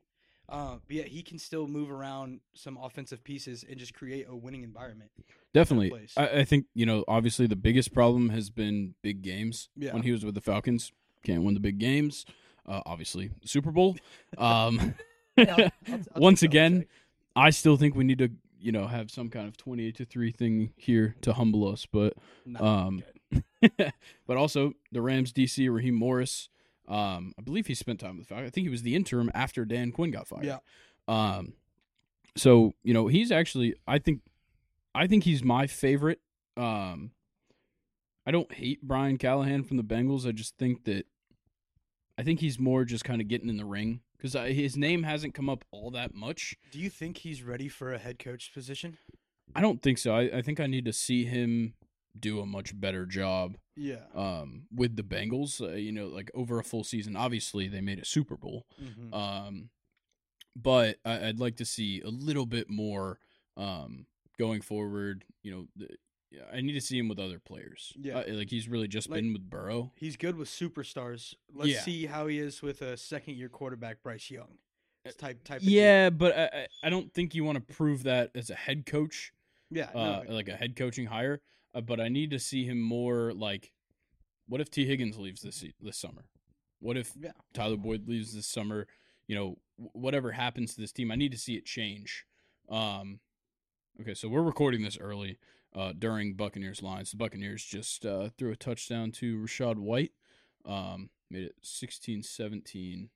Uh, 0.50 0.78
but 0.88 0.96
yet 0.98 1.08
he 1.08 1.22
can 1.22 1.38
still 1.40 1.68
move 1.68 1.90
around 1.92 2.40
some 2.56 2.76
offensive 2.82 3.24
pieces 3.24 3.64
and 3.70 3.78
just 3.80 3.94
create 3.94 4.26
a 4.28 4.36
winning 4.36 4.64
environment. 4.64 5.12
definitely. 5.54 5.94
I, 6.18 6.40
I 6.40 6.44
think 6.44 6.66
you 6.74 6.86
know. 6.86 7.06
Obviously, 7.08 7.46
the 7.48 7.56
biggest 7.56 7.94
problem 7.94 8.30
has 8.30 8.50
been 8.50 8.96
big 9.02 9.22
games. 9.22 9.70
Yeah. 9.78 9.94
When 9.94 10.02
he 10.04 10.12
was 10.12 10.26
with 10.26 10.34
the 10.36 10.42
Falcons, 10.42 10.92
can't 11.24 11.44
win 11.44 11.54
the 11.54 11.60
big 11.60 11.78
games. 11.78 12.26
Uh, 12.68 12.82
obviously, 12.86 13.30
Super 13.46 13.72
Bowl. 13.72 13.96
Um, 14.38 14.96
Yeah, 15.38 15.56
I'll- 15.56 15.64
I'll- 15.94 16.00
I'll 16.16 16.22
Once 16.22 16.44
again, 16.44 16.86
I 17.36 17.52
still 17.52 17.78
think 17.78 17.96
we 17.96 18.04
need 18.04 18.18
to, 18.20 18.30
you 18.60 18.72
know, 18.72 18.88
have 18.88 19.10
some 19.12 19.30
kind 19.30 19.48
of 19.48 19.58
twenty-eight 19.58 19.96
to 19.98 20.06
three 20.06 20.32
thing 20.32 20.74
here 20.76 21.16
to 21.22 21.34
humble 21.34 21.68
us. 21.68 21.86
But, 21.92 22.14
No, 22.46 22.60
um, 22.60 23.04
but 24.28 24.38
also 24.38 24.74
the 24.92 25.02
Rams 25.02 25.34
DC 25.34 25.74
Raheem 25.74 25.96
Morris. 25.96 26.50
Um, 26.88 27.34
I 27.38 27.42
believe 27.44 27.68
he 27.68 27.76
spent 27.76 28.00
time 28.00 28.18
with 28.18 28.28
the 28.28 28.34
Falcons. 28.34 28.48
I 28.48 28.52
think 28.52 28.66
he 28.66 28.72
was 28.72 28.82
the 28.82 28.96
interim 28.96 29.30
after 29.34 29.64
Dan 29.64 29.92
Quinn 29.92 30.12
got 30.12 30.28
fired. 30.28 30.46
Yeah. 30.46 30.58
Um, 31.08 31.54
so 32.36 32.74
you 32.84 32.94
know 32.94 33.08
he's 33.08 33.32
actually 33.32 33.76
I 33.88 34.00
think, 34.00 34.22
I 34.96 35.08
think 35.08 35.24
he's 35.24 35.44
my 35.44 35.68
favorite. 35.68 36.20
Um, 36.58 37.12
I 38.26 38.32
don't 38.32 38.52
hate 38.54 38.82
Brian 38.84 39.18
Callahan 39.18 39.64
from 39.64 39.78
the 39.78 39.84
Bengals. 39.84 40.28
I 40.28 40.32
just 40.32 40.58
think 40.58 40.84
that, 40.86 41.06
I 42.18 42.24
think 42.24 42.40
he's 42.42 42.60
more 42.60 42.86
just 42.86 43.04
kind 43.04 43.22
of 43.22 43.28
getting 43.28 43.50
in 43.50 43.58
the 43.58 43.66
ring 43.66 44.02
because 44.22 44.34
his 44.54 44.76
name 44.78 45.04
hasn't 45.04 45.34
come 45.34 45.50
up 45.50 45.64
all 45.72 45.90
that 45.92 46.14
much. 46.14 46.56
Do 46.72 46.80
you 46.80 46.90
think 46.90 47.18
he's 47.18 47.42
ready 47.44 47.68
for 47.70 47.94
a 47.94 47.98
head 47.98 48.20
coach 48.20 48.52
position? 48.54 48.98
I 49.56 49.62
don't 49.62 49.82
think 49.82 49.98
so. 49.98 50.14
I, 50.14 50.38
I 50.38 50.42
think 50.42 50.60
I 50.60 50.68
need 50.68 50.86
to 50.86 50.94
see 50.94 51.26
him 51.26 51.74
do 52.20 52.40
a 52.42 52.46
much 52.46 52.78
better 52.80 53.06
job 53.06 53.58
Yeah. 53.76 54.04
um, 54.14 54.64
with 54.76 54.96
the 54.96 55.04
Bengals. 55.04 55.62
Uh, 55.62 55.76
you 55.76 55.92
know, 55.92 56.08
like 56.08 56.30
over 56.36 56.60
a 56.60 56.64
full 56.64 56.84
season. 56.84 57.16
Obviously, 57.16 57.68
they 57.68 57.82
made 57.82 58.00
a 58.00 58.06
Super 58.06 58.36
Bowl, 58.36 58.66
Mhm. 58.82 59.14
um, 59.14 59.70
but 60.56 60.98
I, 61.06 61.28
I'd 61.30 61.40
like 61.40 61.56
to 61.58 61.66
see 61.66 62.02
a 62.02 62.10
little 62.10 62.46
bit 62.46 62.70
more 62.70 63.20
um, 63.58 64.06
going 64.38 64.62
forward. 64.62 65.24
You 65.44 65.52
know, 65.52 65.68
the, 65.76 65.88
yeah, 66.32 66.44
I 66.54 66.62
need 66.62 66.74
to 66.74 66.82
see 66.82 66.98
him 66.98 67.08
with 67.08 67.20
other 67.20 67.40
players. 67.40 67.94
Yeah. 68.00 68.20
Uh, 68.20 68.34
like 68.34 68.50
he's 68.50 68.68
really 68.68 68.88
just 68.88 69.10
Like- 69.10 69.18
been 69.22 69.34
with 69.34 69.50
Burrow. 69.50 69.92
He's 69.96 70.16
good 70.18 70.36
with 70.36 70.48
superstars. 70.50 71.34
Let's 71.54 71.70
Yeah. 71.72 71.82
see 71.82 72.06
how 72.06 72.28
he 72.28 72.40
is 72.40 72.62
with 72.62 72.82
a 72.82 72.98
second 72.98 73.36
year 73.36 73.50
quarterback, 73.50 74.04
Bryce 74.04 74.30
Young. 74.30 74.58
It's 75.06 75.16
type 75.16 75.44
type. 75.44 75.62
Yeah, 75.64 76.10
but 76.10 76.38
I, 76.38 76.44
I- 76.62 76.68
I 76.84 76.90
don't 76.90 77.12
think 77.14 77.34
you 77.34 77.44
want 77.44 77.56
to 77.56 77.74
prove 77.74 78.04
that 78.04 78.32
as 78.36 78.50
a 78.50 78.56
head 78.56 78.86
coach. 78.86 79.34
Yeah. 79.72 79.90
uh, 79.94 80.24
no, 80.28 80.34
like 80.34 80.50
a 80.50 80.56
head 80.56 80.76
coaching 80.76 81.06
hire. 81.08 81.42
Uh, 81.74 81.82
but 81.82 82.00
I 82.00 82.10
need 82.10 82.32
to 82.32 82.40
see 82.40 82.66
him 82.66 82.80
more 82.82 83.32
like, 83.34 83.72
what 84.48 84.60
if 84.62 84.70
Tee 84.72 84.86
Higgins 84.86 85.18
leaves 85.18 85.42
this 85.42 85.64
this 85.80 85.98
summer? 85.98 86.26
What 86.80 86.98
if 86.98 87.14
Yeah. 87.20 87.34
Tyler 87.54 87.78
Boyd 87.78 88.08
leaves 88.08 88.34
this 88.34 88.48
summer? 88.48 88.88
You 89.28 89.36
know, 89.36 89.60
whatever 89.78 90.32
happens 90.32 90.74
to 90.76 90.82
this 90.82 90.92
team, 90.92 91.12
I 91.12 91.16
need 91.16 91.32
to 91.32 91.38
see 91.38 91.56
it 91.56 91.66
change. 91.66 92.26
Um, 92.68 93.20
okay, 94.02 94.14
so 94.16 94.28
we're 94.28 94.42
recording 94.42 94.82
this 94.82 94.98
early 94.98 95.38
uh, 95.76 95.94
during 95.98 96.34
Buccaneers 96.34 96.82
lines. 96.82 97.12
The 97.12 97.18
Buccaneers 97.18 97.64
just 97.64 98.06
uh, 98.06 98.30
threw 98.38 98.52
a 98.52 98.56
touchdown 98.56 99.12
to 99.14 99.38
Rachaad 99.38 99.78
White, 99.78 100.12
um, 100.66 101.10
made 101.30 101.44
it 101.44 101.56
16-17. 101.64 103.10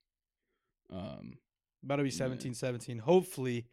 Um, 0.92 1.38
about 1.84 1.98
to 1.98 2.04
be 2.04 2.10
yeah. 2.10 2.26
17-17. 2.26 3.00
Hopefully, 3.02 3.66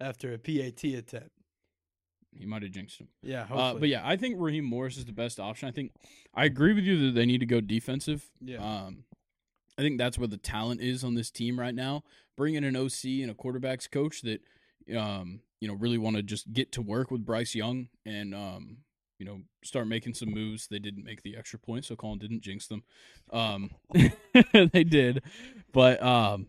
after 0.00 0.32
a 0.32 0.38
PAT 0.38 0.84
attempt. 0.84 1.30
he 2.32 2.46
might 2.46 2.62
have 2.62 2.70
jinxed 2.70 3.00
him. 3.00 3.08
Yeah. 3.22 3.46
Uh, 3.50 3.74
but 3.74 3.88
yeah, 3.88 4.02
I 4.04 4.16
think 4.16 4.36
Raheem 4.38 4.64
Morris 4.64 4.96
is 4.96 5.04
the 5.04 5.12
best 5.12 5.40
option. 5.40 5.68
I 5.68 5.72
think 5.72 5.92
I 6.34 6.44
agree 6.44 6.72
with 6.72 6.84
you 6.84 7.06
that 7.06 7.14
they 7.14 7.26
need 7.26 7.40
to 7.40 7.46
go 7.46 7.60
defensive. 7.60 8.30
Yeah. 8.40 8.58
Um, 8.58 9.04
I 9.76 9.82
think 9.82 9.98
that's 9.98 10.18
where 10.18 10.28
the 10.28 10.36
talent 10.36 10.80
is 10.80 11.04
on 11.04 11.14
this 11.14 11.30
team 11.30 11.58
right 11.58 11.74
now. 11.74 12.02
Bring 12.36 12.54
in 12.54 12.64
an 12.64 12.76
OC 12.76 13.04
and 13.22 13.30
a 13.30 13.34
quarterbacks 13.34 13.90
coach 13.90 14.22
that, 14.22 14.40
um, 14.96 15.40
you 15.60 15.68
know, 15.68 15.74
really 15.74 15.98
want 15.98 16.16
to 16.16 16.22
just 16.22 16.52
get 16.52 16.72
to 16.72 16.82
work 16.82 17.10
with 17.10 17.24
Bryce 17.24 17.54
Young 17.54 17.88
and, 18.06 18.34
um, 18.34 18.78
you 19.18 19.26
know, 19.26 19.40
start 19.64 19.88
making 19.88 20.14
some 20.14 20.30
moves. 20.30 20.68
They 20.68 20.78
didn't 20.78 21.04
make 21.04 21.22
the 21.22 21.36
extra 21.36 21.58
point, 21.58 21.84
so 21.84 21.96
Colin 21.96 22.18
didn't 22.18 22.42
jinx 22.42 22.66
them. 22.66 22.84
Um, 23.32 23.70
they 24.72 24.84
did, 24.84 25.22
but 25.72 26.02
um, 26.02 26.46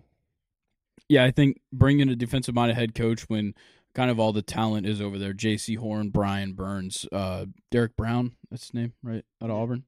yeah, 1.07 1.23
I 1.23 1.31
think 1.31 1.59
bringing 1.73 2.09
a 2.09 2.15
defensive 2.15 2.53
minded 2.53 2.77
head 2.77 2.93
coach 2.93 3.23
when 3.23 3.55
kind 3.95 4.11
of 4.11 4.19
all 4.19 4.31
the 4.31 4.43
talent 4.43 4.85
is 4.85 5.01
over 5.01 5.17
there. 5.17 5.33
Jaycee 5.33 5.77
Horn, 5.77 6.09
Brian 6.09 6.53
Burns, 6.53 7.07
uh, 7.11 7.45
Derrick 7.71 7.97
Brown. 7.97 8.33
That's 8.51 8.63
his 8.63 8.73
name, 8.73 8.93
right? 9.03 9.25
Out 9.41 9.49
of 9.49 9.55
Auburn. 9.55 9.83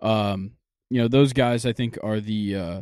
Um, 0.00 0.52
you 0.90 1.00
know, 1.00 1.08
those 1.08 1.32
guys 1.32 1.66
I 1.66 1.72
think 1.72 1.98
are 2.02 2.20
the 2.20 2.56
uh, 2.56 2.80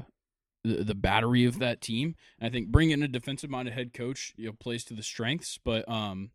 the, 0.65 0.85
the 0.85 0.95
battery 0.95 1.45
of 1.45 1.59
that 1.59 1.81
team. 1.81 2.15
And 2.39 2.47
I 2.49 2.51
think 2.51 2.69
bringing 2.69 2.95
in 2.95 3.03
a 3.03 3.09
defensive 3.09 3.51
minded 3.51 3.75
head 3.75 3.93
coach, 3.93 4.35
you 4.37 4.47
know, 4.47 4.53
plays 4.53 4.85
to 4.85 4.95
the 4.95 5.03
strengths. 5.03 5.59
But 5.63 5.89
um, 5.89 6.31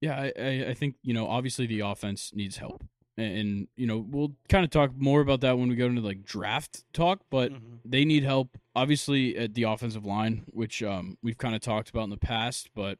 yeah, 0.00 0.16
I, 0.20 0.32
I, 0.40 0.64
I 0.70 0.74
think 0.74 0.96
you 1.02 1.14
know 1.14 1.26
obviously 1.28 1.66
the 1.66 1.80
offense 1.80 2.32
needs 2.34 2.58
help. 2.58 2.84
And, 3.16 3.36
and 3.38 3.68
you 3.76 3.86
know 3.86 3.98
we'll 3.98 4.34
kind 4.48 4.64
of 4.64 4.70
talk 4.70 4.92
more 4.96 5.20
about 5.20 5.40
that 5.40 5.58
when 5.58 5.68
we 5.68 5.74
go 5.74 5.86
into 5.86 6.00
like 6.02 6.24
draft 6.24 6.84
talk, 6.92 7.20
but 7.30 7.52
Mhm. 7.52 7.80
they 7.84 8.04
need 8.04 8.22
help 8.22 8.56
obviously 8.76 9.36
at 9.36 9.54
the 9.54 9.64
offensive 9.64 10.06
line 10.06 10.44
which 10.52 10.82
um, 10.84 11.18
we've 11.22 11.38
kind 11.38 11.54
of 11.56 11.60
talked 11.60 11.90
about 11.90 12.04
in 12.04 12.10
the 12.10 12.16
past 12.16 12.70
but 12.76 12.98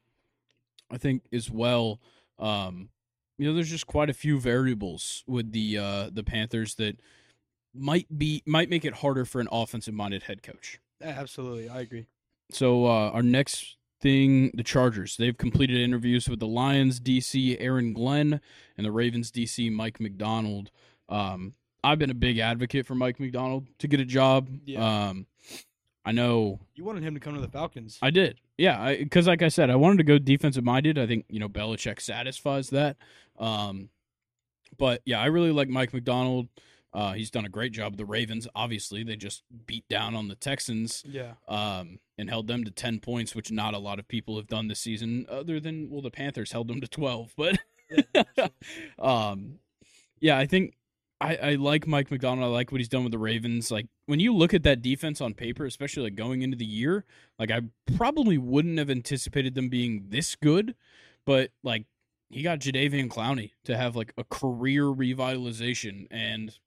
i 0.91 0.97
think 0.97 1.23
as 1.31 1.49
well 1.49 2.01
um, 2.37 2.89
you 3.37 3.47
know 3.47 3.53
there's 3.53 3.69
just 3.69 3.87
quite 3.87 4.09
a 4.09 4.13
few 4.13 4.37
variables 4.41 5.23
with 5.25 5.53
the 5.53 5.77
uh, 5.77 6.09
the 6.11 6.23
panthers 6.23 6.75
that 6.75 6.99
might 7.73 8.07
be 8.17 8.41
might 8.45 8.69
make 8.69 8.83
it 8.85 8.95
harder 8.95 9.25
for 9.25 9.39
an 9.41 9.47
offensive 9.51 9.93
minded 9.93 10.23
head 10.23 10.41
coach 10.43 10.79
absolutely, 11.01 11.69
I 11.69 11.81
agree. 11.81 12.07
so 12.51 12.85
uh, 12.85 13.09
our 13.11 13.23
next 13.23 13.77
thing 14.01 14.51
the 14.53 14.63
chargers 14.63 15.17
they've 15.17 15.37
completed 15.37 15.77
interviews 15.77 16.29
with 16.29 16.39
the 16.39 16.47
lions 16.47 16.99
dc 17.01 17.57
aaron 17.59 17.91
glenn 17.93 18.39
and 18.77 18.85
the 18.85 18.91
ravens 18.91 19.29
dc 19.31 19.71
mike 19.73 19.99
macdonald 19.99 20.71
um, 21.09 21.53
i've 21.83 21.99
been 21.99 22.09
a 22.09 22.13
big 22.15 22.37
advocate 22.39 22.85
for 22.85 22.95
mike 22.95 23.19
macdonald 23.19 23.67
to 23.77 23.87
get 23.89 23.99
a 23.99 24.05
job 24.05 24.47
Yeah. 24.65 25.09
um, 25.09 25.27
i 26.05 26.13
know 26.13 26.59
You 26.75 26.85
wanted 26.85 27.03
him 27.03 27.13
to 27.13 27.19
come 27.19 27.35
to 27.35 27.41
the 27.41 27.49
Falcons. 27.49 27.99
I 28.01 28.09
did. 28.09 28.39
Yeah, 28.57 28.95
because 28.95 29.27
like 29.27 29.41
I 29.41 29.47
said, 29.49 29.69
I 29.69 29.75
wanted 29.75 29.97
to 29.97 30.03
go 30.03 30.17
defensive 30.17 30.63
minded. 30.63 30.97
I 30.97 31.05
think 31.07 31.25
you 31.29 31.39
know 31.39 31.47
Belichick 31.49 32.01
satisfies 32.01 32.69
that. 32.71 32.97
Um, 33.37 33.89
but 34.77 35.01
yeah, 35.05 35.19
I 35.21 35.25
really 35.27 35.51
like 35.51 35.69
Mike 35.69 35.93
Macdonald. 35.93 36.47
Uh, 36.93 37.13
he's 37.13 37.29
done 37.29 37.45
a 37.45 37.49
great 37.49 37.71
job 37.71 37.93
with 37.93 37.99
the 37.99 38.05
Ravens. 38.05 38.47
Obviously, 38.55 39.03
they 39.03 39.15
just 39.15 39.43
beat 39.67 39.87
down 39.89 40.15
on 40.15 40.27
the 40.27 40.35
Texans 40.35 41.03
yeah. 41.07 41.33
um, 41.47 41.99
and 42.17 42.29
held 42.29 42.47
them 42.47 42.63
to 42.63 42.71
ten 42.71 42.99
points, 42.99 43.35
which 43.35 43.51
not 43.51 43.73
a 43.73 43.79
lot 43.79 43.99
of 43.99 44.07
people 44.07 44.37
have 44.37 44.47
done 44.47 44.67
this 44.67 44.79
season. 44.79 45.25
Other 45.29 45.59
than 45.59 45.89
well, 45.89 46.01
the 46.01 46.11
Panthers 46.11 46.51
held 46.51 46.67
them 46.67 46.81
to 46.81 46.87
twelve. 46.87 47.33
But 47.37 47.59
Yeah, 47.89 48.47
um, 48.99 49.59
yeah, 50.19 50.37
I 50.37 50.45
think 50.45 50.75
I, 51.21 51.35
I 51.35 51.55
like 51.55 51.87
Mike 51.87 52.11
Macdonald. 52.11 52.45
I 52.45 52.51
like 52.51 52.71
what 52.71 52.79
he's 52.79 52.89
done 52.89 53.03
with 53.03 53.11
the 53.11 53.19
Ravens. 53.19 53.71
Like 53.71 53.87
when 54.05 54.19
you 54.19 54.35
look 54.35 54.53
at 54.53 54.63
that 54.63 54.81
defense 54.81 55.21
on 55.21 55.33
paper, 55.33 55.65
especially 55.65 56.03
like 56.03 56.15
going 56.15 56.41
into 56.41 56.57
the 56.57 56.65
year, 56.65 57.05
like 57.37 57.51
I 57.51 57.61
probably 57.95 58.37
wouldn't 58.37 58.77
have 58.77 58.89
anticipated 58.89 59.55
them 59.55 59.69
being 59.69 60.05
this 60.09 60.35
good, 60.35 60.75
but 61.25 61.51
like 61.63 61.85
he 62.29 62.41
got 62.43 62.59
Jadeveon 62.59 63.09
Clowney 63.09 63.51
to 63.65 63.75
have 63.75 63.95
like 63.95 64.13
a 64.17 64.23
career 64.23 64.85
revitalization, 64.85 66.07
and 66.11 66.57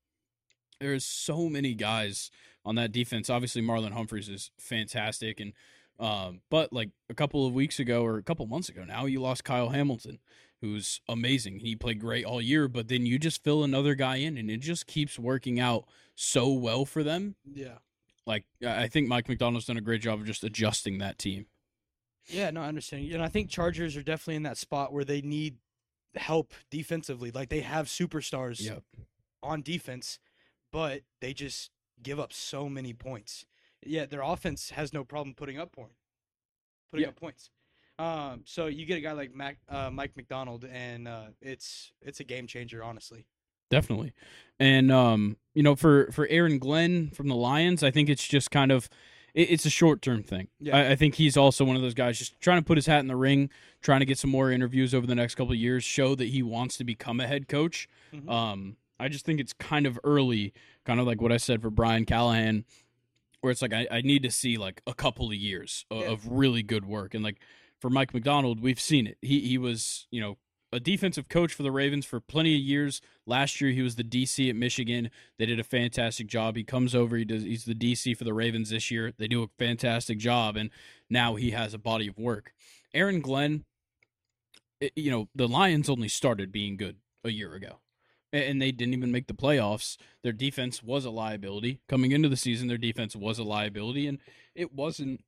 there's 0.82 1.04
so 1.04 1.48
many 1.48 1.74
guys 1.74 2.30
on 2.64 2.74
that 2.76 2.92
defense. 2.92 3.30
Obviously, 3.30 3.62
Marlon 3.62 3.92
Humphreys 3.92 4.28
is 4.28 4.50
fantastic, 4.58 5.40
and 5.40 5.52
um, 5.98 6.40
but 6.50 6.72
like 6.72 6.90
a 7.08 7.14
couple 7.14 7.46
of 7.46 7.54
weeks 7.54 7.78
ago 7.78 8.04
or 8.04 8.18
a 8.18 8.22
couple 8.22 8.46
months 8.46 8.68
ago 8.68 8.84
now, 8.84 9.06
you 9.06 9.20
lost 9.20 9.44
Kyle 9.44 9.70
Hamilton, 9.70 10.18
who's 10.60 11.00
amazing. 11.08 11.60
He 11.60 11.76
played 11.76 12.00
great 12.00 12.24
all 12.24 12.40
year, 12.40 12.68
but 12.68 12.88
then 12.88 13.06
you 13.06 13.18
just 13.18 13.44
fill 13.44 13.64
another 13.64 13.94
guy 13.94 14.16
in, 14.16 14.36
and 14.36 14.50
it 14.50 14.60
just 14.60 14.86
keeps 14.86 15.18
working 15.18 15.60
out 15.60 15.84
so 16.14 16.52
well 16.52 16.84
for 16.84 17.02
them. 17.02 17.36
Yeah. 17.44 17.78
Like 18.26 18.44
I 18.64 18.84
I 18.84 18.88
think 18.88 19.08
Mike 19.08 19.28
Macdonald's 19.28 19.66
done 19.66 19.76
a 19.76 19.82
great 19.82 20.02
job 20.02 20.20
of 20.20 20.26
just 20.26 20.44
adjusting 20.44 20.98
that 20.98 21.18
team. 21.18 21.46
Yeah, 22.26 22.50
no, 22.50 22.62
I 22.62 22.68
understand. 22.68 23.10
And 23.12 23.22
I 23.22 23.28
think 23.28 23.50
Chargers 23.50 23.96
are 23.96 24.02
definitely 24.02 24.36
in 24.36 24.44
that 24.44 24.56
spot 24.56 24.92
where 24.92 25.04
they 25.04 25.22
need 25.22 25.56
help 26.14 26.52
defensively. 26.70 27.30
Like 27.30 27.48
they 27.48 27.60
have 27.60 27.86
superstars 27.86 28.80
on 29.42 29.62
defense, 29.62 30.18
but 30.72 31.02
they 31.20 31.32
just 31.32 31.70
give 32.02 32.18
up 32.18 32.32
so 32.32 32.68
many 32.68 32.92
points. 32.92 33.44
Yeah, 33.84 34.06
their 34.06 34.22
offense 34.22 34.70
has 34.70 34.92
no 34.92 35.04
problem 35.04 35.34
putting 35.34 35.58
up 35.58 35.72
point, 35.72 35.92
putting 36.90 37.02
Yeah. 37.04 37.08
up 37.10 37.16
points. 37.16 37.50
Um, 37.98 38.42
so 38.46 38.66
you 38.66 38.86
get 38.86 38.96
a 38.96 39.00
guy 39.00 39.12
like 39.12 39.34
Mac, 39.34 39.58
uh, 39.68 39.90
Mike 39.90 40.16
Macdonald, 40.16 40.64
and 40.64 41.06
uh, 41.06 41.26
it's 41.40 41.92
it's 42.00 42.18
a 42.20 42.24
game 42.24 42.46
changer, 42.46 42.82
honestly. 42.82 43.26
definitely. 43.70 44.12
And 44.58 44.90
um, 44.90 45.36
you 45.54 45.62
know, 45.62 45.76
for 45.76 46.10
for 46.12 46.26
Aaron 46.28 46.58
Glenn 46.58 47.10
from 47.10 47.28
the 47.28 47.34
Lions, 47.36 47.82
I 47.82 47.90
think 47.90 48.08
it's 48.08 48.26
just 48.26 48.50
kind 48.50 48.72
of 48.72 48.88
it, 49.34 49.50
it's 49.50 49.66
a 49.66 49.70
short 49.70 50.00
term 50.02 50.22
thing. 50.22 50.48
Yeah. 50.58 50.76
I, 50.76 50.90
I 50.92 50.96
think 50.96 51.16
he's 51.16 51.36
also 51.36 51.64
one 51.64 51.76
of 51.76 51.82
those 51.82 51.94
guys 51.94 52.18
just 52.18 52.40
trying 52.40 52.58
to 52.58 52.64
put 52.64 52.76
his 52.78 52.86
hat 52.86 53.00
in 53.00 53.08
the 53.08 53.16
ring, 53.16 53.50
trying 53.82 54.00
to 54.00 54.06
get 54.06 54.18
some 54.18 54.30
more 54.30 54.50
interviews 54.50 54.94
over 54.94 55.06
the 55.06 55.14
next 55.14 55.34
couple 55.34 55.52
of 55.52 55.58
years, 55.58 55.84
show 55.84 56.14
that 56.14 56.28
he 56.28 56.42
wants 56.42 56.76
to 56.78 56.84
become 56.84 57.20
a 57.20 57.26
head 57.26 57.46
coach. 57.48 57.88
Mhm. 58.12 58.28
Um, 58.30 58.76
I 58.98 59.08
just 59.08 59.24
think 59.24 59.40
it's 59.40 59.52
kind 59.52 59.86
of 59.86 59.98
early, 60.04 60.52
kind 60.84 61.00
of 61.00 61.06
like 61.06 61.20
what 61.20 61.32
I 61.32 61.36
said 61.36 61.60
for 61.62 61.70
Brian 61.70 62.04
Callahan, 62.04 62.64
where 63.40 63.50
it's 63.50 63.62
like 63.62 63.72
I, 63.72 63.86
I 63.90 64.00
need 64.02 64.22
to 64.22 64.30
see 64.30 64.56
like 64.56 64.80
a 64.86 64.94
couple 64.94 65.26
of 65.28 65.34
years 65.34 65.84
of, 65.90 66.00
Yeah. 66.00 66.10
of 66.10 66.28
really 66.28 66.62
good 66.62 66.84
work. 66.84 67.14
And 67.14 67.24
like 67.24 67.38
for 67.80 67.90
Mike 67.90 68.14
Macdonald, 68.14 68.60
we've 68.60 68.80
seen 68.80 69.06
it. 69.06 69.18
He 69.22 69.40
he 69.40 69.58
was, 69.58 70.06
you 70.10 70.20
know, 70.20 70.38
a 70.74 70.80
defensive 70.80 71.28
coach 71.28 71.52
for 71.52 71.62
the 71.64 71.72
Ravens 71.72 72.06
for 72.06 72.18
plenty 72.20 72.54
of 72.54 72.60
years. 72.62 73.02
Last 73.26 73.60
year, 73.60 73.72
he 73.72 73.82
was 73.82 73.96
the 73.96 74.04
DC 74.04 74.48
at 74.48 74.56
Michigan. 74.56 75.10
They 75.38 75.44
did 75.46 75.60
a 75.60 75.64
fantastic 75.64 76.28
job. 76.28 76.56
He 76.56 76.64
comes 76.64 76.94
over. 76.94 77.16
He 77.16 77.24
does. 77.26 77.42
He's 77.42 77.64
the 77.66 77.74
DC 77.74 78.16
for 78.16 78.24
the 78.24 78.32
Ravens 78.32 78.70
this 78.70 78.90
year. 78.90 79.12
They 79.18 79.26
do 79.28 79.42
a 79.42 79.48
fantastic 79.58 80.18
job, 80.18 80.56
and 80.56 80.70
now 81.10 81.34
he 81.34 81.50
has 81.50 81.74
a 81.74 81.78
body 81.78 82.06
of 82.08 82.16
work. 82.18 82.52
Aaron 82.94 83.20
Glenn, 83.20 83.64
it- 84.80 84.92
you 84.96 85.10
know, 85.10 85.28
the 85.34 85.48
Lions 85.48 85.88
only 85.90 86.08
started 86.08 86.52
being 86.52 86.76
good 86.76 86.96
a 87.24 87.30
year 87.30 87.54
ago, 87.54 87.80
and 88.32 88.60
they 88.62 88.72
didn't 88.72 88.94
even 88.94 89.12
make 89.12 89.26
the 89.26 89.34
playoffs. 89.34 89.96
Their 90.22 90.32
defense 90.32 90.82
was 90.82 91.04
a 91.04 91.10
liability 91.10 91.80
coming 91.88 92.12
into 92.12 92.28
the 92.28 92.36
season. 92.36 92.68
Their 92.68 92.78
defense 92.78 93.14
was 93.14 93.38
a 93.38 93.44
liability, 93.44 94.06
and 94.06 94.18
it 94.54 94.72
wasn't 94.72 95.22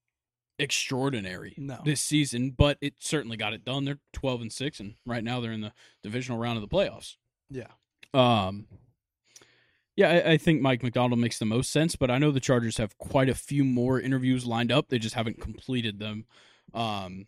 extraordinary 0.59 1.55
No. 1.57 1.81
this 1.85 2.01
season, 2.01 2.51
but 2.51 2.79
it 2.81 2.95
certainly 3.01 3.37
got 3.37 3.53
it 3.53 3.65
done. 3.65 3.85
They're 3.85 3.99
twelve 4.13 4.41
and 4.41 4.53
six, 4.53 4.81
and 4.81 4.95
right 5.05 5.25
now 5.25 5.41
they're 5.41 5.53
in 5.53 5.61
the 5.63 5.73
divisional 6.03 6.39
round 6.39 6.57
of 6.57 6.69
the 6.69 6.75
playoffs. 6.75 7.17
Yeah. 7.51 7.69
Um, 8.15 8.67
yeah, 9.97 10.09
I, 10.11 10.33
I 10.33 10.37
think 10.39 10.61
Mike 10.61 10.83
Macdonald 10.83 11.21
makes 11.21 11.39
the 11.39 11.45
most 11.45 11.71
sense, 11.71 11.95
but 11.97 12.11
I 12.11 12.19
know 12.19 12.31
the 12.31 12.41
Chargers 12.41 12.79
have 12.79 12.97
quite 12.99 13.29
a 13.29 13.35
few 13.35 13.65
more 13.65 14.01
interviews 14.01 14.47
lined 14.47 14.73
up. 14.73 14.89
They 14.89 14.99
just 14.99 15.15
haven't 15.15 15.41
completed 15.41 15.99
them. 15.99 16.25
Um, 16.73 17.27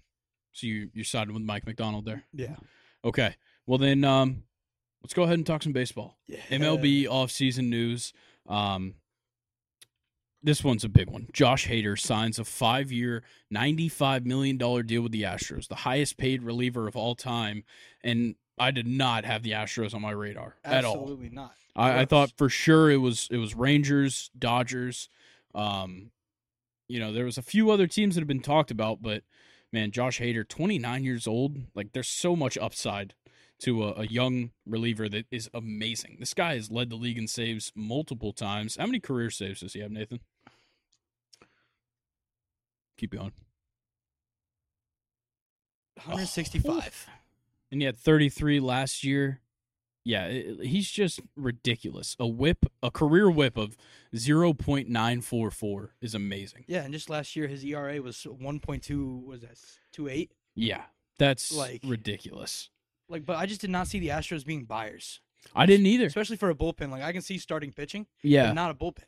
so 0.52 0.66
you 0.66 0.90
you 0.94 1.04
sided 1.04 1.32
with 1.32 1.42
Mike 1.42 1.66
Macdonald 1.66 2.04
there. 2.06 2.24
Yeah. 2.32 2.56
Okay, 3.04 3.36
well 3.66 3.78
then, 3.78 4.04
um, 4.04 4.44
let's 5.02 5.14
go 5.14 5.22
ahead 5.22 5.34
and 5.34 5.46
talk 5.46 5.62
some 5.62 5.72
baseball. 5.72 6.18
Yeah. 6.26 6.40
MLB 6.50 7.06
offseason 7.06 7.68
news. 7.68 8.12
Um, 8.48 8.94
this 10.42 10.62
one's 10.62 10.84
a 10.84 10.88
big 10.88 11.10
one. 11.10 11.28
Josh 11.32 11.66
Hader 11.66 11.98
signs 11.98 12.38
a 12.38 12.44
five-year, 12.44 13.24
ninety-five 13.50 14.24
million 14.24 14.56
dollar 14.56 14.82
deal 14.82 15.02
with 15.02 15.12
the 15.12 15.22
Astros, 15.22 15.66
the 15.66 15.74
highest-paid 15.74 16.42
reliever 16.42 16.86
of 16.86 16.96
all 16.96 17.14
time, 17.14 17.64
and 18.04 18.36
I 18.58 18.70
did 18.70 18.86
not 18.86 19.24
have 19.24 19.42
the 19.42 19.52
Astros 19.52 19.94
on 19.94 20.02
my 20.02 20.12
radar 20.12 20.56
at 20.64 20.84
all. 20.84 20.94
Absolutely 20.94 21.30
not. 21.30 21.52
I, 21.74 22.00
I 22.00 22.04
thought 22.04 22.32
for 22.36 22.48
sure 22.48 22.90
it 22.90 22.98
was 22.98 23.28
it 23.30 23.38
was 23.38 23.54
Rangers, 23.54 24.30
Dodgers. 24.38 25.08
Um, 25.54 26.10
you 26.88 27.00
know, 27.00 27.12
there 27.12 27.24
was 27.24 27.38
a 27.38 27.42
few 27.42 27.70
other 27.70 27.86
teams 27.86 28.14
that 28.14 28.20
have 28.20 28.28
been 28.28 28.40
talked 28.40 28.70
about, 28.70 29.02
but 29.02 29.24
man, 29.72 29.90
Josh 29.90 30.20
Hader, 30.20 30.46
29 30.46 31.04
years 31.04 31.26
old, 31.26 31.56
like 31.74 31.92
there's 31.92 32.08
so 32.08 32.36
much 32.36 32.56
upside 32.56 33.14
to 33.60 33.84
a, 33.84 33.92
a 34.00 34.06
young 34.06 34.50
reliever 34.66 35.08
that 35.08 35.26
is 35.30 35.48
amazing. 35.54 36.16
This 36.20 36.34
guy 36.34 36.54
has 36.56 36.70
led 36.70 36.90
the 36.90 36.96
league 36.96 37.18
in 37.18 37.26
saves 37.28 37.72
multiple 37.74 38.32
times. 38.32 38.76
How 38.76 38.86
many 38.86 39.00
career 39.00 39.30
saves 39.30 39.60
does 39.60 39.72
he 39.72 39.80
have, 39.80 39.90
Nathan? 39.90 40.20
Keep 42.98 43.12
going. 43.12 43.32
165. 46.04 47.06
and 47.70 47.80
he 47.80 47.86
had 47.86 47.96
33 47.98 48.60
last 48.60 49.02
year. 49.04 49.40
Yeah, 50.04 50.26
it- 50.26 50.64
he's 50.66 50.90
just 50.90 51.20
ridiculous. 51.34 52.14
A 52.20 52.26
whip, 52.28 52.66
a 52.82 52.90
career 52.90 53.28
whip 53.30 53.56
of 53.56 53.76
0.944 54.14 55.88
is 56.00 56.14
amazing. 56.14 56.64
Yeah, 56.68 56.84
and 56.84 56.92
just 56.92 57.10
last 57.10 57.34
year 57.34 57.48
his 57.48 57.64
ERA 57.64 58.00
was 58.00 58.18
1.2 58.18 59.24
was 59.24 59.40
that 59.40 59.58
28? 59.92 60.30
Yeah, 60.54 60.84
that's 61.18 61.50
Like- 61.52 61.80
ridiculous. 61.84 62.70
Like 63.08 63.24
but 63.26 63.36
I 63.36 63.46
just 63.46 63.60
did 63.60 63.70
not 63.70 63.86
see 63.88 63.98
the 63.98 64.08
Astros 64.08 64.44
being 64.44 64.64
buyers, 64.64 65.20
I 65.54 65.66
didn't 65.66 65.86
either. 65.86 66.06
especially 66.06 66.36
for 66.36 66.50
a 66.50 66.54
bullpen. 66.54 66.90
Like 66.90 67.02
I 67.02 67.12
can 67.12 67.22
see 67.22 67.38
starting 67.38 67.72
pitching, 67.72 68.06
Yeah, 68.22 68.46
but 68.48 68.54
not 68.54 68.70
a 68.70 68.74
bullpen. 68.74 69.04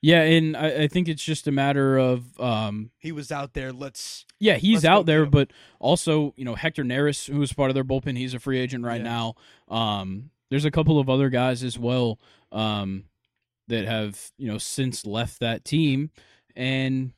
yeah, 0.00 0.22
and 0.22 0.56
I, 0.56 0.82
I 0.84 0.88
think 0.88 1.08
it's 1.08 1.24
just 1.24 1.48
a 1.48 1.52
matter 1.52 1.98
of, 1.98 2.38
um, 2.40 2.90
He 2.98 3.10
was 3.10 3.32
out 3.32 3.54
there, 3.54 3.72
let's 3.72 4.24
yeah, 4.38 4.54
he's 4.54 4.84
Let's 4.84 4.84
out 4.86 5.06
there, 5.06 5.26
but 5.26 5.50
also, 5.80 6.32
you 6.36 6.44
know, 6.44 6.54
Hector 6.54 6.84
Neris, 6.84 7.28
who 7.28 7.40
was 7.40 7.52
part 7.52 7.70
of 7.70 7.74
their 7.74 7.82
bullpen, 7.84 8.16
he's 8.16 8.34
a 8.34 8.38
free 8.38 8.58
agent 8.60 8.84
right 8.84 9.00
Yeah. 9.02 9.32
now. 9.68 9.76
Um, 9.76 10.30
there's 10.50 10.64
a 10.64 10.70
couple 10.70 11.00
of 11.00 11.10
other 11.10 11.28
guys 11.28 11.64
as 11.64 11.76
well, 11.78 12.20
um, 12.52 13.04
that 13.66 13.84
have 13.84 14.30
you 14.38 14.46
know 14.46 14.56
since 14.58 15.04
left 15.04 15.40
that 15.40 15.64
team, 15.64 16.10
and 16.56 17.12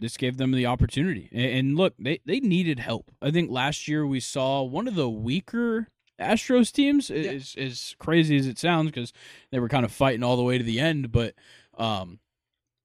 this 0.00 0.16
gave 0.16 0.36
them 0.36 0.52
the 0.52 0.66
opportunity. 0.66 1.28
And, 1.32 1.76
look, 1.76 1.94
they 1.98 2.20
they 2.24 2.40
needed 2.40 2.78
help. 2.78 3.10
I 3.20 3.30
think 3.30 3.50
last 3.50 3.86
year 3.88 4.06
we 4.06 4.20
saw 4.20 4.62
one 4.62 4.88
of 4.88 4.94
the 4.94 5.08
weaker 5.08 5.88
Astros 6.20 6.72
teams. 6.72 7.10
Yeah. 7.10 7.32
As 7.32 7.54
as 7.58 7.96
crazy 7.98 8.36
as 8.36 8.46
it 8.46 8.58
sounds, 8.58 8.90
because 8.90 9.12
they 9.50 9.58
were 9.58 9.68
kind 9.68 9.84
of 9.84 9.92
fighting 9.92 10.22
all 10.22 10.36
the 10.36 10.42
way 10.42 10.58
to 10.58 10.64
the 10.64 10.80
end, 10.80 11.12
but 11.12 11.34
um, 11.78 12.18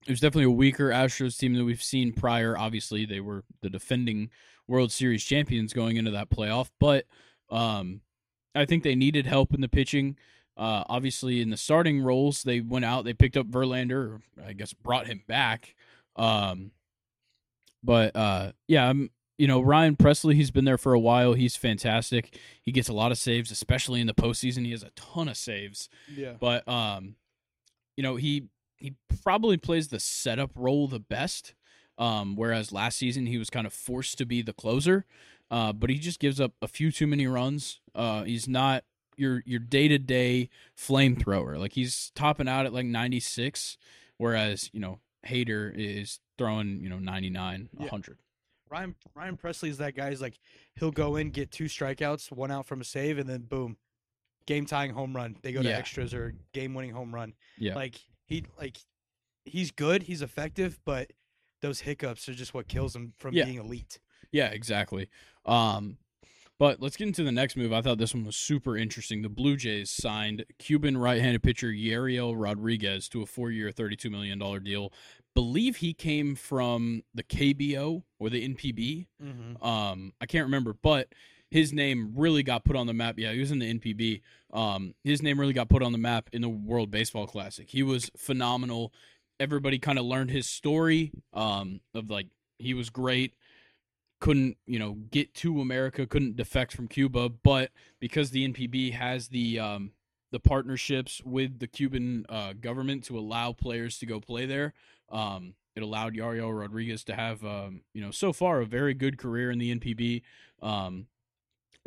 it 0.08 0.12
was 0.12 0.20
definitely 0.20 0.46
a 0.46 0.52
weaker 0.52 0.90
Astros 0.90 1.38
team 1.38 1.54
that 1.56 1.66
we've 1.66 1.84
seen 1.84 2.14
prior. 2.14 2.58
Obviously, 2.58 3.06
they 3.06 3.20
were 3.20 3.44
the 3.62 3.70
defending 3.70 4.30
World 4.68 4.92
Series 4.92 5.24
champions 5.24 5.74
going 5.74 5.98
into 5.98 6.12
that 6.12 6.30
playoff, 6.30 6.70
but 6.80 7.06
um, 7.50 8.02
I 8.54 8.66
think 8.66 8.84
they 8.84 8.96
needed 8.96 9.26
help 9.26 9.54
in 9.54 9.62
the 9.62 9.68
pitching. 9.68 10.18
Uh, 10.58 10.86
obviously, 10.88 11.42
in 11.42 11.50
the 11.50 11.58
starting 11.58 12.02
roles, 12.02 12.44
they 12.44 12.62
went 12.62 12.86
out, 12.86 13.04
they 13.04 13.14
picked 13.14 13.36
up 13.36 13.48
Verlander, 13.48 13.92
or 13.92 14.22
I 14.44 14.54
guess 14.54 14.72
brought 14.74 15.08
him 15.08 15.22
back. 15.28 15.76
Um, 16.16 16.72
but 17.86 18.16
uh, 18.16 18.52
yeah, 18.68 18.90
I'm, 18.90 19.12
you 19.38 19.48
know, 19.48 19.62
Ryan 19.62 19.96
Pressly, 19.96 20.36
he's 20.36 20.52
been 20.52 20.66
there 20.66 20.78
for 20.78 20.94
a 20.94 21.00
while. 21.00 21.34
He's 21.34 21.56
fantastic. 21.56 22.38
He 22.62 22.72
gets 22.72 22.90
a 22.90 22.94
lot 22.94 23.12
of 23.12 23.18
saves, 23.18 23.52
especially 23.52 24.00
in 24.02 24.08
the 24.08 24.14
postseason. 24.14 24.66
He 24.66 24.72
has 24.72 24.84
a 24.84 24.92
ton 24.96 25.28
of 25.28 25.38
saves 25.38 25.90
yeah. 26.14 26.34
but 26.40 26.68
um 26.68 27.16
you 27.96 28.04
know 28.04 28.16
he 28.16 28.48
he 28.78 28.96
probably 29.24 29.58
plays 29.58 29.88
the 29.88 30.00
setup 30.00 30.52
role 30.56 30.88
the 30.88 31.00
best 31.00 31.54
um 31.98 32.36
whereas 32.36 32.72
last 32.72 32.98
season 32.98 33.26
he 33.26 33.38
was 33.38 33.50
kind 33.50 33.66
of 33.66 33.74
forced 33.74 34.18
to 34.18 34.26
be 34.26 34.42
the 34.42 34.54
closer 34.54 35.06
uh 35.52 35.72
but 35.72 35.90
he 35.90 35.98
just 35.98 36.20
gives 36.20 36.40
up 36.42 36.54
a 36.62 36.68
few 36.68 36.92
too 36.92 37.08
many 37.08 37.28
runs 37.28 37.80
uh 37.94 38.24
he's 38.24 38.48
not 38.48 38.84
your 39.18 39.42
your 39.46 39.60
day-to-day 39.60 40.50
flamethrower 40.78 41.58
like 41.58 41.74
he's 41.74 42.12
topping 42.16 42.50
out 42.50 42.66
at 42.66 42.74
like 42.74 42.86
96 42.86 43.78
whereas 44.18 44.70
you 44.74 44.80
know 44.80 45.00
Hader 45.26 45.74
is 45.76 46.20
throwing 46.38 46.82
you 46.82 46.90
know 46.90 47.00
99 47.00 47.70
Yeah. 47.74 47.80
100 47.82 48.20
Ryan 48.70 48.96
Ryan 49.14 49.38
Pressly's 49.38 49.78
that 49.78 49.96
guy. 49.96 50.10
He's 50.10 50.22
like 50.22 50.40
he'll 50.76 50.92
go 50.92 51.16
in, 51.18 51.30
get 51.30 51.52
two 51.52 51.66
strikeouts, 51.66 52.32
one 52.32 52.52
out 52.52 52.66
from 52.66 52.82
a 52.82 52.84
save, 52.84 53.18
and 53.20 53.30
then 53.30 53.42
boom, 53.42 53.78
game 54.48 54.66
tying 54.66 54.92
home 54.92 55.16
run. 55.16 55.38
They 55.44 55.52
go 55.52 55.62
to 55.62 55.70
Yeah. 55.70 55.78
extras 55.78 56.14
or 56.14 56.34
game 56.54 56.74
winning 56.74 56.92
home 56.92 57.14
run. 57.14 57.34
yeah 57.58 57.76
Like 57.76 57.96
he 58.26 58.44
like 58.60 58.78
he's 59.46 59.72
good, 59.72 60.04
he's 60.04 60.22
effective, 60.24 60.80
but 60.84 61.12
those 61.62 61.82
hiccups 61.82 62.28
are 62.28 62.34
just 62.34 62.54
what 62.54 62.68
kills 62.68 62.96
him 62.96 63.14
from 63.18 63.34
Yeah. 63.36 63.46
being 63.46 63.58
elite. 63.60 64.00
Yeah, 64.32 64.48
exactly. 64.48 65.10
Um, 65.46 65.98
but 66.58 66.82
let's 66.82 66.96
get 66.96 67.08
into 67.08 67.24
the 67.24 67.32
next 67.32 67.56
move. 67.56 67.74
I 67.74 67.82
thought 67.82 67.98
this 67.98 68.14
one 68.14 68.26
was 68.26 68.36
super 68.36 68.78
interesting. 68.78 69.22
The 69.22 69.30
Blue 69.30 69.58
Jays 69.58 69.90
signed 69.90 70.46
Cuban 70.58 70.98
right-handed 70.98 71.44
pitcher 71.44 71.68
Yariel 71.68 72.34
Rodriguez 72.36 73.10
to 73.10 73.22
a 73.22 73.26
four-year, 73.26 73.72
thirty-two 73.72 74.10
million 74.10 74.40
dollar 74.40 74.60
deal. 74.60 74.94
Believe 75.34 75.78
he 75.78 75.94
came 75.94 76.36
from 76.36 77.04
the 77.14 77.24
KBO 77.24 78.04
or 78.20 78.30
the 78.30 78.48
NPB. 78.48 79.08
Mm-hmm. 79.22 79.66
Um, 79.66 80.14
I 80.22 80.26
can't 80.26 80.46
remember, 80.46 80.74
but 80.74 81.10
his 81.52 81.74
name 81.74 82.14
really 82.16 82.44
got 82.44 82.64
put 82.64 82.76
on 82.76 82.88
the 82.88 82.94
map. 82.94 83.16
Yeah, 83.18 83.32
he 83.32 83.40
was 83.40 83.52
in 83.52 83.60
the 83.60 83.74
NPB. 83.74 84.22
Um, 84.54 84.96
his 85.04 85.22
name 85.22 85.40
really 85.40 85.54
got 85.54 85.70
put 85.70 85.84
on 85.84 85.92
the 85.92 85.98
map 85.98 86.30
in 86.32 86.42
the 86.42 86.50
World 86.50 86.90
Baseball 86.90 87.28
Classic. 87.28 87.70
He 87.70 87.84
was 87.84 88.10
phenomenal. 88.18 88.94
Everybody 89.40 89.80
kind 89.80 90.00
of 90.00 90.06
learned 90.06 90.32
his 90.32 90.48
story 90.48 91.12
um, 91.34 91.82
of 91.94 92.10
like 92.10 92.28
he 92.58 92.74
was 92.74 92.90
great. 92.90 93.36
Couldn't 94.20 94.58
you 94.66 94.80
know 94.80 94.94
get 95.12 95.34
to 95.36 95.62
America? 95.62 96.08
Couldn't 96.08 96.36
defect 96.36 96.74
from 96.74 96.88
Cuba, 96.88 97.30
but 97.30 97.72
because 98.00 98.32
the 98.32 98.48
NPB 98.48 98.94
has 98.94 99.28
the 99.28 99.60
um, 99.60 99.92
the 100.32 100.40
partnerships 100.40 101.22
with 101.24 101.60
the 101.60 101.68
Cuban 101.68 102.26
uh, 102.30 102.54
government 102.54 103.04
to 103.06 103.18
allow 103.18 103.52
players 103.54 103.98
to 104.00 104.06
go 104.06 104.20
play 104.20 104.46
there, 104.46 104.74
um, 105.10 105.54
it 105.76 105.84
allowed 105.84 106.16
Yariel 106.16 106.58
Rodriguez 106.58 107.04
to 107.06 107.16
have, 107.16 107.44
um, 107.46 107.82
you 107.94 108.02
know, 108.02 108.12
so 108.12 108.32
far 108.32 108.62
a 108.62 108.66
very 108.66 108.94
good 108.94 109.18
career 109.18 109.52
in 109.52 109.60
the 109.60 109.76
NPB. 109.76 110.22
Um, 110.62 111.08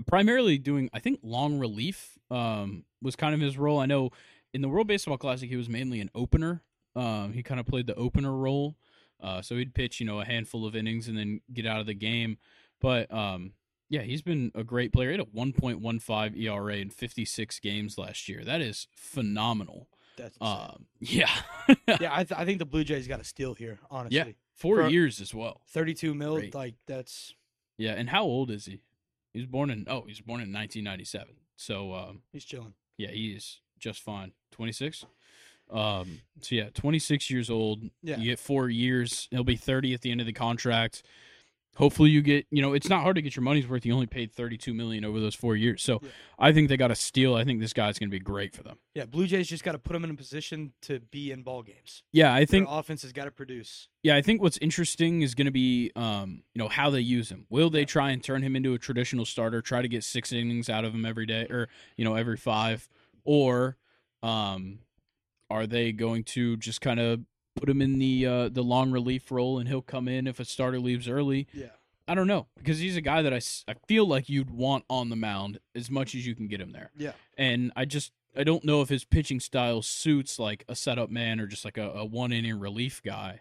primarily 0.07 0.59
doing, 0.59 0.91
I 0.93 0.99
think, 1.01 1.21
long 1.23 1.59
relief 1.59 2.19
um, 2.31 2.85
was 3.03 3.17
kind 3.17 3.35
of 3.35 3.41
his 3.41 3.57
role. 3.57 3.81
I 3.81 3.87
know 3.87 4.11
in 4.53 4.61
the 4.61 4.69
World 4.69 4.87
Baseball 4.87 5.17
Classic 5.17 5.49
he 5.49 5.57
was 5.57 5.69
mainly 5.69 6.01
an 6.01 6.11
opener. 6.15 6.63
Um, 6.95 7.33
he 7.33 7.43
kind 7.43 7.61
of 7.61 7.67
played 7.67 7.87
the 7.87 7.95
opener 7.95 8.33
role, 8.33 8.77
uh, 9.23 9.43
so 9.43 9.57
he'd 9.57 9.75
pitch, 9.75 10.01
you 10.01 10.07
know, 10.07 10.21
a 10.21 10.25
handful 10.25 10.67
of 10.67 10.75
innings 10.77 11.09
and 11.09 11.17
then 11.19 11.41
get 11.53 11.67
out 11.67 11.81
of 11.81 11.87
the 11.87 11.95
game. 11.95 12.39
But 12.81 13.13
um, 13.13 13.53
yeah, 13.89 14.03
he's 14.03 14.23
been 14.23 14.53
a 14.55 14.63
great 14.65 14.93
player. 14.93 15.11
He 15.13 15.19
had 15.19 15.27
a 15.27 15.31
1.15 15.31 16.37
ERA 16.41 16.77
in 16.77 16.91
56 16.91 17.59
games 17.61 17.99
last 17.99 18.29
year. 18.29 18.45
That 18.45 18.61
is 18.61 18.87
phenomenal. 18.95 19.89
That's. 20.17 20.37
Um, 20.41 20.87
yeah, 21.01 21.31
yeah, 21.87 22.11
I, 22.13 22.25
th- 22.25 22.39
I 22.39 22.45
think 22.45 22.59
the 22.59 22.65
Blue 22.67 22.85
Jays 22.85 23.07
got 23.07 23.21
a 23.21 23.25
steal 23.25 23.55
here. 23.55 23.79
Honestly, 23.91 24.17
Yeah. 24.17 24.25
four 24.55 24.77
For- 24.83 24.89
years 24.89 25.21
as 25.21 25.33
well. 25.35 25.61
thirty-two 25.69 26.13
mil. 26.15 26.37
Great. 26.37 26.55
Like 26.55 26.75
that's 26.87 27.35
Yeah, 27.77 27.93
and 27.93 28.09
how 28.11 28.25
old 28.25 28.51
is 28.51 28.67
he? 28.67 28.81
He 29.33 29.39
was 29.41 29.47
born 29.47 29.71
in 29.71 29.85
oh, 29.89 30.01
he 30.03 30.09
was 30.11 30.21
born 30.21 30.41
in 30.41 30.53
1997. 30.53 31.35
So 31.57 31.95
um, 31.95 32.23
he's 32.33 32.45
chilling. 32.45 32.75
yeah, 32.97 33.11
he 33.11 33.29
is 33.33 33.61
just 33.79 34.01
fine. 34.01 34.33
26. 34.53 35.05
Um, 35.71 36.21
so 36.41 36.55
yeah, 36.55 36.71
26 36.75 37.31
years 37.31 37.51
old. 37.51 37.83
Yeah. 38.03 38.17
You 38.19 38.31
get 38.31 38.39
four 38.39 38.69
years. 38.69 39.29
He'll 39.31 39.45
be 39.45 39.57
30 39.57 39.95
at 39.95 40.01
the 40.03 40.11
end 40.11 40.21
of 40.21 40.27
the 40.27 40.33
contract. 40.33 41.03
hopefully 41.77 42.11
you 42.11 42.21
get 42.23 42.45
you 42.51 42.61
know 42.61 42.73
it's 42.73 42.89
not 42.89 43.03
hard 43.05 43.15
to 43.15 43.23
get 43.23 43.37
your 43.37 43.43
money's 43.45 43.69
worth. 43.69 43.87
You 43.87 43.93
only 43.95 44.07
paid 44.07 44.33
thirty 44.33 44.57
two 44.57 44.75
million 44.75 45.05
over 45.05 45.21
those 45.21 45.37
four 45.37 45.55
years, 45.55 45.81
so 45.83 46.01
Yeah. 46.03 46.09
I 46.37 46.53
think 46.53 46.69
they 46.69 46.77
got 46.77 46.91
a 46.91 46.97
steal. 46.97 47.37
I 47.37 47.45
think 47.45 47.61
this 47.61 47.73
guy's 47.73 48.01
going 48.01 48.11
to 48.11 48.17
be 48.17 48.19
great 48.19 48.53
for 48.53 48.65
them. 48.65 48.79
Yeah, 48.95 49.05
Blue 49.05 49.27
Jays 49.29 49.47
just 49.49 49.63
got 49.63 49.73
to 49.73 49.79
put 49.79 49.95
him 49.95 50.03
in 50.03 50.11
a 50.11 50.15
position 50.15 50.73
to 50.83 50.99
be 50.99 51.31
in 51.31 51.43
ball 51.45 51.63
games. 51.63 52.03
Yeah, 52.11 52.33
I 52.35 52.39
Their 52.41 52.47
think 52.47 52.67
offense 52.69 53.03
has 53.03 53.13
got 53.13 53.27
to 53.27 53.31
produce. 53.31 53.87
Yeah, 54.03 54.17
I 54.17 54.23
think 54.23 54.43
what's 54.43 54.59
interesting 54.59 55.23
is 55.23 55.37
going 55.37 55.45
to 55.47 55.53
be, 55.53 55.93
um, 55.95 56.43
you 56.53 56.59
know, 56.61 56.69
how 56.69 56.91
they 56.91 57.01
use 57.01 57.31
him. 57.31 57.47
Will 57.49 57.71
they 57.71 57.85
try 57.85 58.11
and 58.11 58.25
turn 58.25 58.43
him 58.43 58.57
into 58.57 58.75
a 58.75 58.79
traditional 58.79 59.25
starter, 59.25 59.63
try 59.63 59.81
to 59.83 59.89
get 59.89 60.03
six 60.03 60.33
innings 60.33 60.69
out 60.69 60.85
of 60.85 60.93
him 60.95 61.05
every 61.07 61.27
day, 61.27 61.47
or 61.49 61.69
you 61.97 62.05
know, 62.05 62.15
every 62.17 62.37
five, 62.39 62.89
or 63.25 63.77
um, 64.25 64.81
are 65.51 65.67
they 65.67 65.93
going 65.93 66.25
to 66.25 66.57
just 66.57 66.81
kind 66.81 67.01
of 67.01 67.21
put 67.57 67.69
him 67.69 67.81
in 67.83 67.99
the 67.99 68.27
uh, 68.27 68.49
the 68.49 68.63
long 68.63 68.91
relief 68.91 69.31
role 69.31 69.59
and 69.59 69.69
he'll 69.69 69.83
come 69.83 70.09
in 70.09 70.27
if 70.27 70.39
a 70.41 70.45
starter 70.45 70.79
leaves 70.79 71.09
early? 71.09 71.47
Yeah. 71.53 71.71
I 72.07 72.15
don't 72.15 72.27
know 72.27 72.47
because 72.57 72.79
he's 72.79 72.97
a 72.97 73.03
guy 73.03 73.21
that 73.23 73.35
I, 73.35 73.41
I 73.71 73.75
feel 73.87 74.07
like 74.07 74.29
you'd 74.31 74.51
want 74.51 74.85
on 74.89 75.11
the 75.11 75.17
mound 75.17 75.59
as 75.75 75.91
much 75.91 76.15
as 76.15 76.27
you 76.27 76.35
can 76.35 76.49
get 76.49 76.59
him 76.61 76.73
there, 76.73 76.91
Yeah. 76.97 77.13
and 77.37 77.71
I 77.77 77.85
just 77.85 78.13
I 78.37 78.45
don't 78.45 78.65
know 78.65 78.81
if 78.81 78.89
his 78.89 79.05
pitching 79.05 79.41
style 79.41 79.83
suits 79.83 80.39
like 80.39 80.65
a 80.69 80.75
setup 80.75 81.11
man 81.11 81.39
or 81.39 81.47
just 81.47 81.65
like 81.67 81.77
a, 81.77 81.91
a 81.91 82.05
one 82.07 82.33
inning 82.33 82.59
relief 82.59 83.03
guy. 83.03 83.41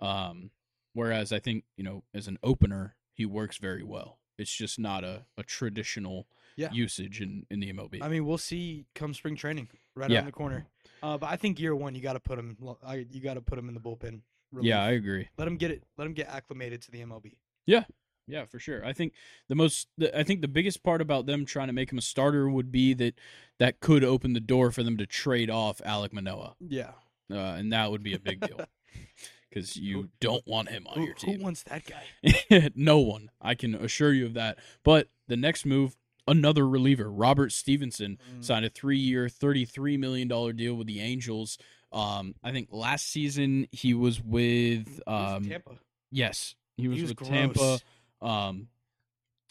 Um, 0.00 0.50
whereas 0.94 1.32
I 1.32 1.38
think 1.38 1.64
you 1.76 1.84
know 1.84 2.02
as 2.14 2.26
an 2.28 2.38
opener 2.42 2.96
he 3.12 3.24
works 3.26 3.58
very 3.58 3.82
well. 3.84 4.18
It's 4.36 4.52
just 4.52 4.78
not 4.78 5.02
a, 5.04 5.24
a 5.36 5.42
traditional 5.42 6.26
Yeah. 6.56 6.70
usage 6.72 7.20
in, 7.20 7.44
in 7.50 7.58
the 7.60 7.72
MLB. 7.72 8.00
I 8.02 8.08
mean, 8.08 8.24
we'll 8.24 8.38
see 8.38 8.86
come 8.94 9.12
spring 9.14 9.34
training 9.36 9.68
right 9.96 10.08
Yeah. 10.10 10.18
around 10.18 10.26
the 10.26 10.32
corner. 10.32 10.66
Uh, 11.02 11.18
but 11.18 11.28
I 11.30 11.36
think 11.36 11.60
year 11.60 11.74
one, 11.74 11.94
you 11.94 12.00
got 12.00 12.14
to 12.14 12.20
put 12.20 12.38
him. 12.38 12.56
I, 12.84 13.06
you 13.10 13.20
got 13.20 13.34
to 13.34 13.40
put 13.40 13.58
him 13.58 13.68
in 13.68 13.74
the 13.74 13.80
bullpen. 13.80 14.20
yeah, 14.60 14.82
I 14.82 14.90
agree. 14.92 15.28
let 15.38 15.46
him 15.48 15.56
get 15.56 15.70
it. 15.70 15.82
Let 15.96 16.06
him 16.06 16.14
get 16.14 16.28
acclimated 16.28 16.82
to 16.82 16.90
the 16.90 17.00
MLB. 17.00 17.36
Yeah, 17.66 17.84
yeah, 18.26 18.44
for 18.46 18.58
sure. 18.58 18.84
I 18.84 18.92
think 18.92 19.12
the 19.48 19.54
most 19.54 19.88
the, 19.98 20.16
I 20.18 20.22
think 20.22 20.40
the 20.40 20.48
biggest 20.48 20.82
part 20.82 21.00
about 21.00 21.26
them 21.26 21.44
trying 21.44 21.66
to 21.68 21.72
make 21.74 21.92
him 21.92 21.98
a 21.98 22.02
starter 22.02 22.48
would 22.48 22.72
be 22.72 22.94
that 22.94 23.14
that 23.58 23.80
could 23.80 24.02
open 24.04 24.32
the 24.32 24.40
door 24.40 24.70
for 24.70 24.82
them 24.82 24.96
to 24.96 25.06
trade 25.06 25.50
off 25.50 25.78
Alek 25.84 26.12
Manoah. 26.12 26.54
Yeah. 26.60 26.92
Uh, 27.30 27.36
and 27.58 27.72
that 27.72 27.90
would 27.90 28.02
be 28.02 28.14
a 28.14 28.18
big 28.18 28.40
deal. 28.40 28.60
Cuz 29.52 29.76
you 29.76 30.02
Who- 30.02 30.08
don't 30.20 30.46
want 30.46 30.68
him 30.70 30.86
on 30.86 30.98
Who, 30.98 31.04
your 31.06 31.14
team. 31.14 31.38
who 31.38 31.44
wants 31.44 31.62
that 31.64 31.84
guy? 31.86 32.70
no 32.74 32.98
one. 32.98 33.30
I 33.40 33.54
can 33.54 33.74
assure 33.74 34.12
you 34.12 34.26
of 34.26 34.34
that. 34.34 34.58
But 34.82 35.08
the 35.26 35.36
next 35.36 35.64
move, 35.66 35.96
another 36.28 36.68
reliever, 36.68 37.10
Robert 37.10 37.52
Stephenson, 37.52 38.18
Mm. 38.36 38.44
signed 38.44 38.64
a 38.64 38.68
three-year, 38.70 39.28
thirty-three 39.28 39.96
million 39.96 40.28
dollar 40.28 40.52
deal 40.52 40.74
with 40.74 40.86
the 40.86 41.00
Angels. 41.00 41.58
Um, 41.92 42.34
I 42.44 42.52
think 42.52 42.68
last 42.70 43.08
season 43.10 43.66
he 43.72 43.94
was 43.94 44.20
with 44.22 44.86
He 44.86 45.02
was 45.06 45.34
um, 45.36 45.44
Tampa. 45.48 45.70
yes, 46.10 46.54
he 46.76 46.86
was, 46.88 46.96
He 46.96 47.02
was 47.02 47.10
with 47.10 47.16
gross. 47.18 47.30
Tampa. 47.30 47.78
Um, 48.20 48.68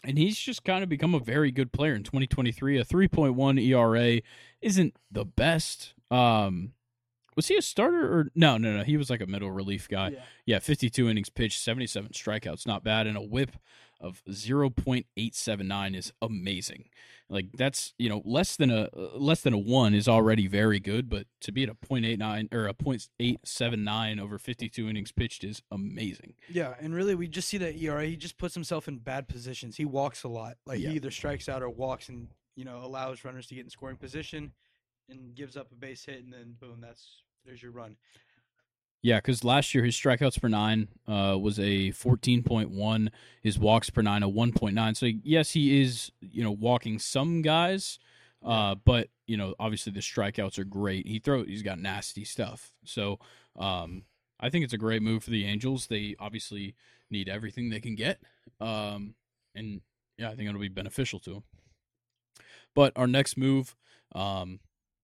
and 0.04 0.16
he's 0.16 0.38
just 0.38 0.62
kind 0.64 0.82
of 0.84 0.88
become 0.88 1.14
a 1.14 1.18
very 1.18 1.50
good 1.50 1.72
player 1.72 1.94
in 1.94 2.04
2023. 2.04 2.78
A 2.78 2.84
3.1 2.84 3.58
ERA 3.60 4.20
isn't 4.62 4.94
the 5.10 5.24
best. 5.24 5.94
Um, 6.10 6.72
was 7.34 7.48
he 7.48 7.56
a 7.56 7.62
starter 7.62 8.06
or 8.18 8.30
no? 8.34 8.56
No, 8.58 8.76
no. 8.76 8.84
He 8.84 8.96
was 8.96 9.10
like 9.10 9.20
a 9.20 9.26
middle 9.26 9.50
relief 9.50 9.88
guy. 9.88 10.10
Yeah. 10.10 10.20
Yeah, 10.46 10.58
52 10.60 11.08
innings 11.08 11.30
pitched, 11.30 11.60
77 11.60 12.10
strikeouts, 12.12 12.66
not 12.66 12.84
bad, 12.84 13.06
and 13.08 13.16
a 13.16 13.20
whip 13.22 13.52
of 14.00 14.22
0.879 14.26 15.96
is 15.96 16.12
amazing. 16.22 16.88
Like 17.30 17.46
that's 17.52 17.92
you 17.98 18.08
know 18.08 18.22
less 18.24 18.56
than 18.56 18.70
a 18.70 18.88
uh, 18.96 19.10
less 19.18 19.42
than 19.42 19.52
a 19.52 19.58
one 19.58 19.92
is 19.94 20.08
already 20.08 20.46
very 20.46 20.80
good, 20.80 21.10
but 21.10 21.26
to 21.42 21.52
be 21.52 21.62
at 21.62 21.68
a 21.68 21.74
.89 21.74 22.52
or 22.54 22.66
a 22.68 22.74
.879 22.74 24.20
over 24.20 24.38
52 24.38 24.88
innings 24.88 25.12
pitched 25.12 25.44
is 25.44 25.60
amazing. 25.70 26.34
Yeah, 26.48 26.74
and 26.80 26.94
really, 26.94 27.14
we 27.14 27.28
just 27.28 27.48
see 27.48 27.58
that 27.58 27.76
ERA. 27.76 28.06
He 28.06 28.16
just 28.16 28.38
puts 28.38 28.54
himself 28.54 28.88
in 28.88 28.98
bad 28.98 29.28
positions. 29.28 29.76
He 29.76 29.84
walks 29.84 30.24
a 30.24 30.28
lot. 30.28 30.56
Like 30.64 30.80
Yeah. 30.80 30.90
he 30.90 30.96
either 30.96 31.10
strikes 31.10 31.48
out 31.48 31.62
or 31.62 31.68
walks, 31.68 32.08
and 32.08 32.28
you 32.56 32.64
know 32.64 32.78
allows 32.82 33.24
runners 33.24 33.46
to 33.48 33.54
get 33.54 33.64
in 33.64 33.70
scoring 33.70 33.96
position, 33.96 34.52
and 35.10 35.34
gives 35.34 35.56
up 35.56 35.70
a 35.70 35.74
base 35.74 36.04
hit, 36.06 36.24
and 36.24 36.32
then 36.32 36.56
boom, 36.58 36.78
that's 36.80 37.22
there's 37.44 37.62
your 37.62 37.72
run. 37.72 37.96
Yeah, 39.00 39.18
because 39.18 39.44
last 39.44 39.74
year 39.74 39.84
his 39.84 39.94
strikeouts 39.94 40.40
per 40.40 40.48
nine 40.48 40.88
uh, 41.06 41.38
was 41.40 41.58
a 41.58 41.90
14.1, 41.92 43.08
his 43.42 43.58
walks 43.58 43.90
per 43.90 44.02
nine 44.02 44.22
a 44.24 44.28
1.9. 44.28 44.96
So 44.96 45.06
yes, 45.22 45.52
he 45.52 45.80
is 45.82 46.10
you 46.20 46.42
know 46.42 46.50
walking 46.50 46.98
some 46.98 47.42
guys, 47.42 47.98
uh, 48.44 48.74
but 48.74 49.08
you 49.26 49.36
know 49.36 49.54
obviously 49.60 49.92
the 49.92 50.00
strikeouts 50.00 50.58
are 50.58 50.64
great. 50.64 51.06
He 51.06 51.20
throw 51.20 51.44
he's 51.44 51.62
got 51.62 51.78
nasty 51.78 52.24
stuff. 52.24 52.72
So 52.84 53.20
um, 53.56 54.02
I 54.40 54.50
think 54.50 54.64
it's 54.64 54.74
a 54.74 54.78
great 54.78 55.02
move 55.02 55.22
for 55.24 55.30
the 55.30 55.44
Angels. 55.44 55.86
They 55.86 56.16
obviously 56.18 56.74
need 57.08 57.28
everything 57.28 57.70
they 57.70 57.80
can 57.80 57.94
get, 57.94 58.20
um, 58.60 59.14
and 59.54 59.80
yeah, 60.16 60.30
I 60.30 60.34
think 60.34 60.48
it'll 60.48 60.60
be 60.60 60.68
beneficial 60.68 61.20
to 61.20 61.30
them. 61.34 61.42
But 62.74 62.92
our 62.96 63.06
next 63.06 63.36
move, 63.36 63.76
um, 64.14 64.58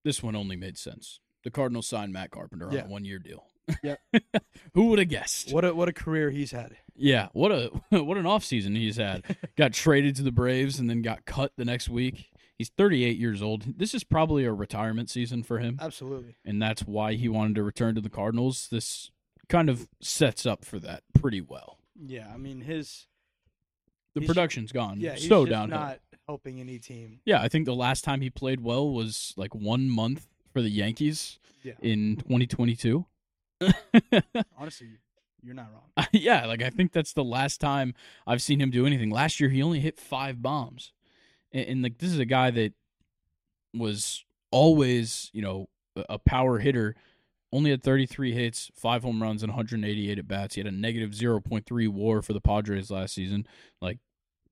this 0.04 0.20
one 0.22 0.34
only 0.34 0.56
made 0.56 0.76
sense. 0.78 1.20
The 1.44 1.50
Cardinals 1.52 1.86
signed 1.86 2.12
Matt 2.12 2.30
Carpenter 2.32 2.66
on 2.66 2.72
Yeah. 2.72 2.84
a 2.84 2.88
one 2.88 3.04
year 3.04 3.18
deal. 3.20 3.46
Yep. 3.82 3.98
Who 4.74 4.86
would 4.86 4.98
have 4.98 5.08
guessed? 5.08 5.52
What 5.52 5.64
a 5.64 5.74
what 5.74 5.88
a 5.88 5.92
career 5.92 6.30
he's 6.30 6.50
had. 6.52 6.76
Yeah, 6.96 7.28
what 7.32 7.50
a 7.52 7.68
what 7.90 8.16
an 8.16 8.24
offseason 8.24 8.76
he's 8.76 8.96
had. 8.96 9.22
got 9.56 9.72
traded 9.72 10.16
to 10.16 10.22
the 10.22 10.32
Braves 10.32 10.78
and 10.78 10.88
then 10.88 11.02
got 11.02 11.24
cut 11.24 11.52
the 11.56 11.64
next 11.64 11.88
week. 11.88 12.30
He's 12.56 12.68
38 12.76 13.16
years 13.18 13.42
old. 13.42 13.78
This 13.78 13.94
is 13.94 14.04
probably 14.04 14.44
a 14.44 14.52
retirement 14.52 15.10
season 15.10 15.42
for 15.42 15.58
him, 15.58 15.78
Absolutely. 15.82 16.36
and 16.44 16.62
that's 16.62 16.82
why 16.82 17.14
he 17.14 17.28
wanted 17.28 17.56
to 17.56 17.64
return 17.64 17.96
to 17.96 18.00
the 18.00 18.08
Cardinals. 18.10 18.68
This 18.70 19.10
kind 19.48 19.68
of 19.68 19.88
sets 20.00 20.46
up 20.46 20.64
for 20.64 20.78
that 20.78 21.02
pretty 21.18 21.40
well. 21.40 21.78
Yeah, 22.00 22.30
I 22.32 22.36
mean 22.36 22.60
his 22.60 23.06
The 24.14 24.20
production's 24.26 24.70
gone 24.72 25.00
yeah 25.00 25.14
he's 25.14 25.28
so 25.28 25.44
just 25.46 25.50
downhill. 25.50 25.78
not 25.80 25.98
helping 26.28 26.60
any 26.60 26.78
team. 26.78 27.20
Yeah, 27.24 27.40
I 27.42 27.48
think 27.48 27.64
the 27.66 27.74
last 27.74 28.04
time 28.04 28.20
he 28.20 28.30
played 28.30 28.60
well 28.60 28.88
was 28.92 29.34
like 29.36 29.54
one 29.54 29.88
month 29.88 30.26
for 30.52 30.62
the 30.62 30.70
Yankees 30.70 31.38
Yeah. 31.62 31.72
in 31.82 32.16
2022. 32.18 33.04
Honestly, 34.58 34.88
you're 35.42 35.54
not 35.54 35.68
wrong. 35.72 36.06
yeah, 36.12 36.46
like 36.46 36.62
I 36.62 36.70
think 36.70 36.92
that's 36.92 37.12
the 37.12 37.24
last 37.24 37.60
time 37.60 37.94
I've 38.26 38.42
seen 38.42 38.60
him 38.60 38.70
do 38.70 38.86
anything. 38.86 39.10
Last 39.10 39.40
year 39.40 39.50
he 39.50 39.62
only 39.62 39.80
hit 39.80 39.98
five 39.98 40.42
bombs, 40.42 40.92
and, 41.52 41.66
and 41.66 41.82
like 41.82 41.98
this 41.98 42.10
is 42.10 42.18
a 42.18 42.24
guy 42.24 42.50
that 42.50 42.72
was 43.74 44.24
always 44.50 45.30
you 45.32 45.42
know 45.42 45.68
a, 46.08 46.18
power 46.18 46.58
hitter. 46.58 46.94
Only 47.52 47.70
had 47.70 47.84
33 47.84 48.32
hits, 48.32 48.70
five 48.74 49.04
home 49.04 49.22
runs, 49.22 49.44
and 49.44 49.52
188 49.52 50.18
at 50.18 50.26
bats. 50.26 50.56
He 50.56 50.60
had 50.60 50.66
a 50.66 50.72
negative 50.72 51.10
0.3 51.10 51.88
WAR 51.88 52.20
for 52.20 52.32
the 52.32 52.40
Padres 52.40 52.90
last 52.90 53.14
season. 53.14 53.46
Like 53.80 53.98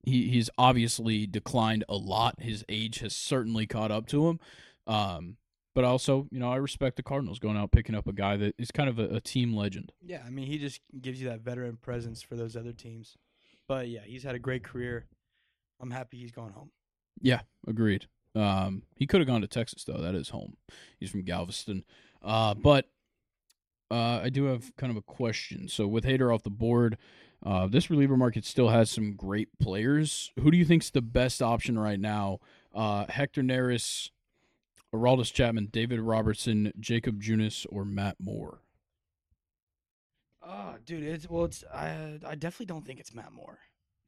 he 0.03 0.29
he's 0.29 0.49
obviously 0.57 1.27
declined 1.27 1.83
a 1.89 1.95
lot. 1.95 2.35
His 2.39 2.63
age 2.69 2.99
has 2.99 3.15
certainly 3.15 3.67
caught 3.67 3.91
up 3.91 4.07
to 4.07 4.27
him. 4.29 4.39
Um, 4.87 5.37
but 5.73 5.83
also, 5.83 6.27
you 6.31 6.39
know, 6.39 6.51
I 6.51 6.57
respect 6.57 6.97
the 6.97 7.03
Cardinals 7.03 7.39
going 7.39 7.57
out 7.57 7.71
picking 7.71 7.95
up 7.95 8.07
a 8.07 8.13
guy 8.13 8.37
that 8.37 8.55
is 8.57 8.71
kind 8.71 8.89
of 8.89 8.99
a, 8.99 9.15
a 9.15 9.21
team 9.21 9.53
legend. 9.55 9.91
Yeah, 10.05 10.21
I 10.25 10.29
mean 10.29 10.47
he 10.47 10.57
just 10.57 10.81
gives 11.01 11.21
you 11.21 11.29
that 11.29 11.41
veteran 11.41 11.77
presence 11.77 12.21
for 12.21 12.35
those 12.35 12.55
other 12.55 12.73
teams. 12.73 13.17
But 13.67 13.87
yeah, 13.87 14.01
he's 14.05 14.23
had 14.23 14.35
a 14.35 14.39
great 14.39 14.63
career. 14.63 15.05
I'm 15.79 15.91
happy 15.91 16.17
he's 16.17 16.31
going 16.31 16.53
home. 16.53 16.71
Yeah, 17.21 17.41
agreed. 17.67 18.07
Um, 18.35 18.83
he 18.95 19.05
could 19.05 19.19
have 19.19 19.27
gone 19.27 19.41
to 19.41 19.47
Texas 19.47 19.83
though. 19.83 20.01
That 20.01 20.15
is 20.15 20.29
home. 20.29 20.57
He's 20.99 21.11
from 21.11 21.23
Galveston. 21.23 21.83
Uh, 22.21 22.53
but 22.53 22.89
uh, 23.91 24.21
I 24.23 24.29
do 24.29 24.45
have 24.45 24.75
kind 24.75 24.91
of 24.91 24.97
a 24.97 25.01
question. 25.01 25.67
So 25.67 25.87
with 25.87 26.03
Hader 26.03 26.33
off 26.33 26.43
the 26.43 26.49
board, 26.49 26.97
uh, 27.45 27.67
this 27.67 27.89
reliever 27.89 28.17
market 28.17 28.45
still 28.45 28.69
has 28.69 28.89
some 28.89 29.13
great 29.13 29.49
players. 29.59 30.31
Who 30.39 30.49
do 30.49 30.57
you 30.57 30.65
think's 30.65 30.89
the 30.89 31.01
best 31.01 31.41
option 31.41 31.77
right 31.77 31.99
now? 31.99 32.39
Uh, 32.73 33.05
Hector 33.09 33.43
Neris, 33.43 34.09
Aroldis 34.93 35.33
Chapman, 35.33 35.67
David 35.71 35.99
Robertson, 35.99 36.71
Jakob 36.79 37.21
Junis, 37.21 37.65
or 37.69 37.83
Matt 37.85 38.17
Moore? 38.19 38.59
Oh, 40.45 40.75
dude, 40.85 41.03
it's 41.03 41.29
well, 41.29 41.45
it's 41.45 41.63
I 41.73 42.19
I 42.27 42.35
definitely 42.35 42.65
don't 42.67 42.85
think 42.85 42.99
it's 42.99 43.13
Matt 43.13 43.31
Moore. 43.31 43.59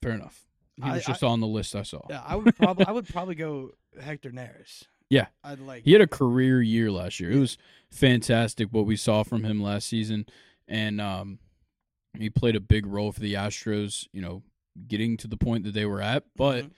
Fair 0.01 0.11
enough. 0.11 0.45
He 0.75 0.83
I- 0.83 0.95
was 0.95 1.05
just 1.05 1.23
on 1.23 1.39
the 1.39 1.47
list 1.47 1.75
I 1.75 1.83
saw. 1.83 2.01
Yeah, 2.09 2.21
I 2.25 2.35
would 2.35 2.55
probably 2.55 2.85
I 2.85 2.91
would 2.91 3.07
probably 3.07 3.35
go 3.35 3.71
Hector 4.01 4.31
Neris. 4.31 4.83
Yeah. 5.07 5.27
I'd 5.43 5.59
like. 5.59 5.83
He 5.83 5.91
had 5.91 6.01
a 6.01 6.07
career 6.07 6.63
year 6.63 6.91
last 6.91 7.19
year. 7.19 7.29
It 7.31 7.37
was 7.37 7.59
fantastic 7.91 8.69
what 8.71 8.87
we 8.87 8.95
saw 8.95 9.21
from 9.21 9.43
him 9.43 9.61
last 9.61 9.87
season, 9.87 10.25
and 10.67 10.99
um, 10.99 11.37
he 12.17 12.31
played 12.31 12.55
a 12.55 12.59
big 12.59 12.87
role 12.87 13.11
for 13.11 13.19
the 13.19 13.35
Astros. 13.35 14.07
You 14.13 14.21
know, 14.23 14.41
getting 14.87 15.15
to 15.17 15.27
the 15.27 15.37
point 15.37 15.63
that 15.65 15.75
they 15.75 15.85
were 15.85 16.01
at, 16.01 16.23
but 16.35 16.65
Mhm. 16.65 16.71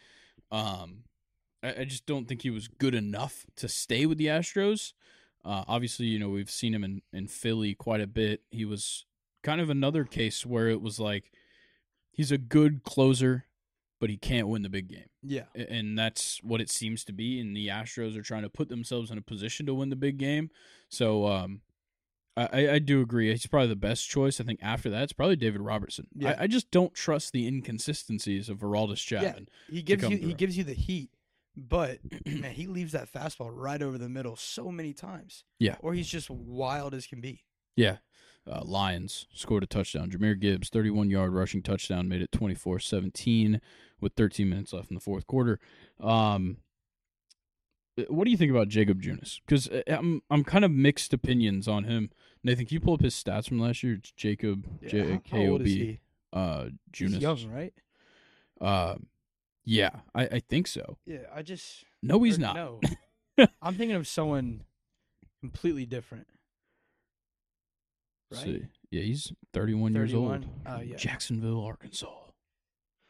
um, 0.51 1.03
I, 1.63 1.81
I 1.81 1.85
just 1.85 2.05
don't 2.05 2.27
think 2.27 2.41
he 2.41 2.49
was 2.49 2.67
good 2.67 2.95
enough 2.95 3.45
to 3.57 3.67
stay 3.67 4.05
with 4.05 4.17
the 4.17 4.27
Astros. 4.27 4.93
Uh, 5.45 5.63
obviously, 5.67 6.07
you 6.07 6.19
know 6.19 6.29
we've 6.29 6.51
seen 6.51 6.73
him 6.73 6.83
in 6.83 7.01
in 7.13 7.27
Philly 7.27 7.73
quite 7.73 8.01
a 8.01 8.07
bit. 8.07 8.41
He 8.51 8.65
was 8.65 9.05
kind 9.43 9.61
of 9.61 9.69
another 9.69 10.03
case 10.03 10.45
where 10.45 10.67
it 10.67 10.81
was 10.81 10.99
like 10.99 11.31
he's 12.11 12.31
a 12.31 12.37
good 12.37 12.83
closer, 12.83 13.45
but 13.99 14.09
he 14.09 14.17
can't 14.17 14.47
win 14.47 14.61
the 14.61 14.69
big 14.69 14.89
game 14.89 15.05
yeah, 15.27 15.43
and 15.55 15.97
that's 15.97 16.41
what 16.43 16.61
it 16.61 16.69
seems 16.69 17.03
to 17.05 17.13
be. 17.13 17.39
And 17.39 17.55
the 17.55 17.67
Astros 17.67 18.17
are 18.17 18.21
trying 18.21 18.43
to 18.43 18.49
put 18.49 18.69
themselves 18.69 19.11
in 19.11 19.17
a 19.17 19.21
position 19.21 19.65
to 19.65 19.73
win 19.73 19.89
the 19.89 19.95
big 19.95 20.17
game. 20.17 20.49
So, 20.89 21.27
um, 21.27 21.61
I, 22.37 22.69
I- 22.69 22.79
do 22.79 23.01
agree. 23.01 23.31
He's 23.31 23.47
probably 23.47 23.67
the 23.67 23.75
best 23.75 24.07
choice. 24.07 24.39
I 24.39 24.43
think 24.43 24.59
after 24.61 24.89
that, 24.91 25.03
it's 25.03 25.13
probably 25.13 25.35
David 25.35 25.61
Robertson. 25.61 26.07
Yeah. 26.15 26.35
I, 26.37 26.43
I 26.43 26.47
just 26.47 26.69
don't 26.71 26.93
trust 26.93 27.33
the 27.33 27.47
inconsistencies 27.47 28.47
of 28.47 28.59
Aroldis 28.59 29.03
Chapman. 29.05 29.49
He 29.69 29.81
gives 29.81 30.03
you 30.03 30.17
he 30.17 30.33
gives 30.33 30.57
you 30.57 30.63
the 30.63 30.73
heat, 30.75 31.09
but 31.57 31.99
man, 32.25 32.51
he 32.53 32.67
leaves 32.67 32.91
that 32.93 33.11
fastball 33.11 33.49
right 33.51 33.81
over 33.81 33.97
the 33.97 34.07
middle 34.07 34.35
so 34.35 34.71
many 34.71 34.93
times. 34.93 35.43
Yeah. 35.59 35.75
Or 35.81 35.93
he's 35.93 36.07
just 36.07 36.29
wild 36.29 36.93
as 36.93 37.07
can 37.07 37.19
be. 37.19 37.43
Yeah. 37.75 37.97
Uh, 38.49 38.61
Lions 38.63 39.25
scored 39.33 39.63
a 39.63 39.67
touchdown. 39.67 40.09
Jahmyr 40.09 40.39
Gibbs, 40.39 40.69
31 40.69 41.09
yard 41.09 41.33
rushing 41.33 41.61
touchdown, 41.61 42.07
made 42.07 42.21
it 42.21 42.31
24 42.31 42.79
17 42.79 43.59
with 43.99 44.13
13 44.13 44.47
minutes 44.47 44.71
left 44.71 44.89
in 44.89 44.95
the 44.95 45.01
fourth 45.01 45.27
quarter. 45.27 45.59
Um, 45.99 46.57
uh, 47.99 48.03
what 48.07 48.23
do 48.25 48.31
you 48.31 48.37
think 48.37 48.51
about 48.51 48.69
Jakob 48.69 49.01
Junis? 49.01 49.39
Because 49.45 49.69
I'm 49.87 50.21
I'm 50.29 50.43
kind 50.45 50.63
of 50.63 50.71
mixed 50.71 51.11
opinions 51.13 51.67
on 51.67 51.83
him. 51.85 52.09
Nathan, 52.43 52.65
can 52.67 52.75
you 52.75 52.79
pull 52.79 52.93
up 52.93 53.01
his 53.01 53.15
stats 53.15 53.49
from 53.49 53.59
last 53.59 53.83
year? 53.83 53.95
It's 53.95 54.11
Jacob 54.11 54.65
Yeah, 54.81 54.89
J 54.89 55.21
K 55.25 55.47
O 55.49 55.57
B 55.57 55.99
uh 56.31 56.65
Junis. 56.93 57.19
young, 57.19 57.51
right? 57.51 57.73
Um, 58.61 59.07
yeah, 59.69 59.89
I, 60.15 60.23
I 60.23 60.39
think 60.39 60.65
so. 60.65 60.97
Yeah, 61.05 61.25
I 61.35 61.41
just 61.41 61.83
No, 62.01 62.23
he's 62.23 62.39
not. 62.39 62.55
No, 62.55 62.79
I'm 63.61 63.75
thinking 63.75 63.97
of 63.97 64.07
someone 64.07 64.63
completely 65.41 65.85
different. 65.85 66.27
Right? 68.31 68.41
see. 68.43 68.61
Yeah, 68.91 69.01
he's 69.01 69.33
31, 69.53 69.93
years 69.93 70.13
old. 70.13 70.29
31? 70.31 70.49
Oh, 70.65 70.81
yeah. 70.81 70.95
Jacksonville, 70.95 71.63
Arkansas. 71.63 72.07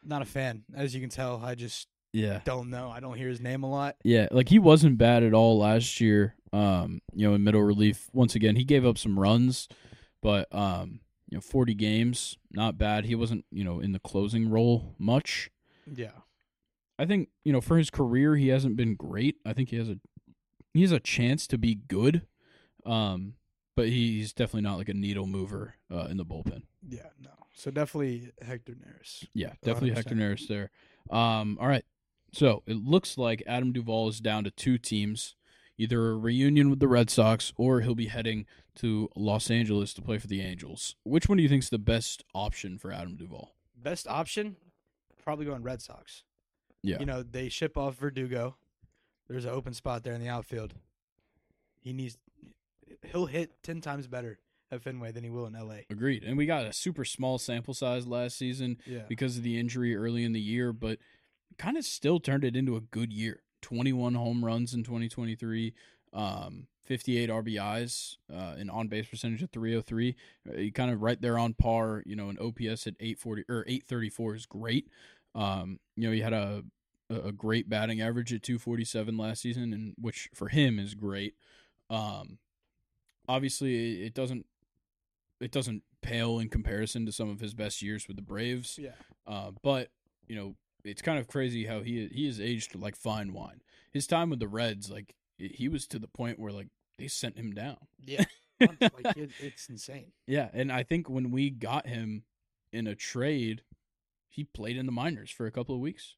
Not 0.03 0.23
a 0.23 0.25
fan, 0.25 0.63
as 0.75 0.95
you 0.95 1.01
can 1.01 1.09
tell. 1.11 1.41
I 1.43 1.53
just 1.53 1.87
Yeah. 2.13 2.41
don't 2.43 2.71
know. 2.71 2.89
I 2.89 2.99
don't 2.99 3.17
hear 3.17 3.29
his 3.29 3.39
name 3.41 3.61
a 3.63 3.69
lot. 3.69 3.95
Yeah, 4.03 4.27
like 4.31 4.49
he 4.49 4.57
wasn't 4.57 4.97
bad 4.97 5.21
at 5.23 5.33
all 5.35 5.59
last 5.59 6.01
year. 6.01 6.35
Um, 6.53 7.01
you 7.13 7.27
know, 7.27 7.35
in 7.35 7.43
middle 7.43 7.61
relief. 7.61 8.09
Once 8.13 8.33
again, 8.33 8.55
he 8.55 8.63
gave 8.63 8.85
up 8.85 8.97
some 8.97 9.19
runs, 9.19 9.67
but 10.23 10.47
um, 10.55 11.01
you 11.29 11.37
know, 11.37 11.41
40 11.41 11.73
games, 11.75 12.37
not 12.51 12.77
bad. 12.77 13.05
He 13.05 13.15
wasn't, 13.15 13.45
you 13.51 13.63
know, 13.63 13.79
in 13.79 13.91
the 13.91 13.99
closing 13.99 14.49
role 14.49 14.95
much. 14.97 15.51
Yeah. 15.93 16.11
I 16.99 17.05
think, 17.05 17.29
you 17.43 17.53
know, 17.53 17.61
for 17.61 17.77
his 17.77 17.89
career, 17.89 18.35
he 18.35 18.47
hasn't 18.47 18.75
been 18.75 18.95
great. 18.95 19.35
I 19.45 19.53
think 19.53 19.69
he 19.69 19.77
has 19.77 19.89
a 19.89 19.99
he 20.73 20.81
has 20.81 20.91
a 20.91 20.99
chance 20.99 21.47
to 21.47 21.57
be 21.57 21.75
good. 21.75 22.23
Um, 22.85 23.33
but 23.75 23.89
he's 23.89 24.33
definitely 24.33 24.63
not 24.63 24.79
like 24.79 24.89
a 24.89 24.93
needle 24.93 25.27
mover 25.27 25.75
uh, 25.91 26.07
in 26.09 26.17
the 26.17 26.25
bullpen. 26.25 26.63
Yeah, 26.87 27.09
no. 27.21 27.29
So 27.53 27.69
definitely 27.69 28.31
Hector 28.41 28.73
Neris. 28.73 29.25
Yeah, 29.33 29.53
definitely 29.63 29.91
Hector 29.91 30.15
100%. 30.15 30.19
Neris 30.19 30.47
there. 30.47 30.71
Um, 31.11 31.57
all 31.61 31.67
right. 31.67 31.85
So 32.33 32.63
it 32.65 32.77
looks 32.77 33.17
like 33.17 33.43
Adam 33.45 33.71
Duvall 33.71 34.09
is 34.09 34.19
down 34.19 34.43
to 34.45 34.51
two 34.51 34.77
teams, 34.77 35.35
either 35.77 36.09
a 36.09 36.17
reunion 36.17 36.69
with 36.71 36.79
the 36.79 36.87
Red 36.87 37.09
Sox 37.09 37.53
or 37.55 37.81
he'll 37.81 37.95
be 37.95 38.07
heading 38.07 38.45
to 38.77 39.09
Los 39.15 39.49
Angeles 39.51 39.93
to 39.93 40.01
play 40.01 40.17
for 40.17 40.27
the 40.27 40.41
Angels. 40.41 40.95
Which 41.03 41.29
one 41.29 41.37
do 41.37 41.43
you 41.43 41.49
think 41.49 41.63
is 41.63 41.69
the 41.69 41.77
best 41.77 42.23
option 42.33 42.79
for 42.79 42.91
Adam 42.91 43.15
Duvall? 43.15 43.55
Best 43.75 44.07
option, 44.07 44.55
probably 45.23 45.45
going 45.45 45.61
Red 45.61 45.81
Sox. 45.83 46.23
Yeah. 46.83 46.99
You 46.99 47.05
know, 47.05 47.23
they 47.23 47.49
ship 47.49 47.77
off 47.77 47.95
Verdugo. 47.95 48.55
There's 49.27 49.45
an 49.45 49.51
open 49.51 49.73
spot 49.73 50.03
there 50.03 50.13
in 50.13 50.21
the 50.21 50.29
outfield. 50.29 50.73
He 51.81 51.93
needs 51.93 52.17
he'll 53.11 53.25
hit 53.25 53.51
10 53.63 53.81
times 53.81 54.07
better 54.07 54.39
at 54.71 54.81
Fenway 54.81 55.11
than 55.11 55.23
he 55.23 55.29
will 55.29 55.45
in 55.45 55.53
LA. 55.53 55.79
Agreed. 55.89 56.23
And 56.23 56.37
we 56.37 56.45
got 56.45 56.65
a 56.65 56.73
super 56.73 57.05
small 57.05 57.37
sample 57.37 57.73
size 57.73 58.07
last 58.07 58.37
season 58.37 58.77
Yeah. 58.85 59.03
because 59.07 59.37
of 59.37 59.43
the 59.43 59.59
injury 59.59 59.95
early 59.95 60.23
in 60.23 60.33
the 60.33 60.41
year, 60.41 60.73
but 60.73 60.99
kind 61.57 61.77
of 61.77 61.85
still 61.85 62.19
turned 62.19 62.43
it 62.43 62.55
into 62.55 62.75
a 62.75 62.81
good 62.81 63.11
year. 63.13 63.41
21 63.61 64.13
home 64.15 64.43
runs 64.45 64.73
in 64.73 64.83
2023, 64.83 65.73
um, 66.13 66.67
58 66.85 67.29
RBIs, 67.29 68.17
uh, 68.31 68.55
an 68.57 68.69
on 68.69 68.87
base 68.87 69.07
percentage 69.07 69.41
of 69.43 69.51
303. 69.51 70.15
Uh, 70.47 70.69
kind 70.73 70.91
of 70.91 71.01
right 71.01 71.19
there 71.21 71.37
on 71.37 71.53
par. 71.53 72.03
You 72.05 72.15
know, 72.15 72.29
an 72.29 72.37
OPS 72.39 72.87
at 72.87 72.95
840 72.99 73.43
or 73.49 73.63
834 73.67 74.35
is 74.35 74.45
great. 74.45 74.87
Um, 75.35 75.79
you 75.95 76.07
know, 76.07 76.13
he 76.13 76.21
had 76.21 76.33
a 76.33 76.63
a 77.09 77.31
great 77.31 77.69
batting 77.69 78.01
average 78.01 78.33
at 78.33 78.43
247 78.43 79.17
last 79.17 79.41
season, 79.41 79.73
and 79.73 79.93
which 79.99 80.29
for 80.33 80.49
him 80.49 80.77
is 80.77 80.93
great. 80.93 81.35
Um, 81.89 82.37
obviously, 83.27 84.03
it 84.03 84.13
doesn't 84.13 84.45
it 85.39 85.51
doesn't 85.51 85.83
pale 86.01 86.39
in 86.39 86.49
comparison 86.49 87.05
to 87.05 87.11
some 87.11 87.29
of 87.29 87.39
his 87.39 87.53
best 87.53 87.81
years 87.81 88.07
with 88.07 88.17
the 88.17 88.23
Braves. 88.23 88.79
Yeah. 88.81 88.91
Uh, 89.25 89.51
but 89.61 89.89
you 90.27 90.35
know, 90.35 90.55
it's 90.83 91.01
kind 91.01 91.19
of 91.19 91.27
crazy 91.27 91.65
how 91.65 91.81
he 91.81 92.07
he 92.11 92.27
is 92.27 92.41
aged 92.41 92.75
like 92.75 92.95
fine 92.95 93.33
wine. 93.33 93.61
His 93.91 94.07
time 94.07 94.29
with 94.29 94.39
the 94.39 94.47
Reds, 94.47 94.89
like 94.89 95.15
he 95.37 95.67
was 95.67 95.87
to 95.87 95.99
the 95.99 96.07
point 96.07 96.39
where 96.39 96.51
like 96.51 96.67
they 96.97 97.07
sent 97.07 97.37
him 97.37 97.53
down. 97.53 97.77
Yeah. 98.03 98.25
like 98.59 99.17
it, 99.17 99.31
it's 99.39 99.69
insane. 99.69 100.11
Yeah, 100.25 100.49
and 100.51 100.71
I 100.71 100.83
think 100.83 101.09
when 101.09 101.31
we 101.31 101.51
got 101.51 101.85
him 101.85 102.23
in 102.73 102.87
a 102.87 102.95
trade, 102.95 103.61
he 104.29 104.43
played 104.43 104.77
in 104.77 104.85
the 104.85 104.91
minors 104.91 105.31
for 105.31 105.45
a 105.45 105.51
couple 105.51 105.73
of 105.75 105.81
weeks. 105.81 106.15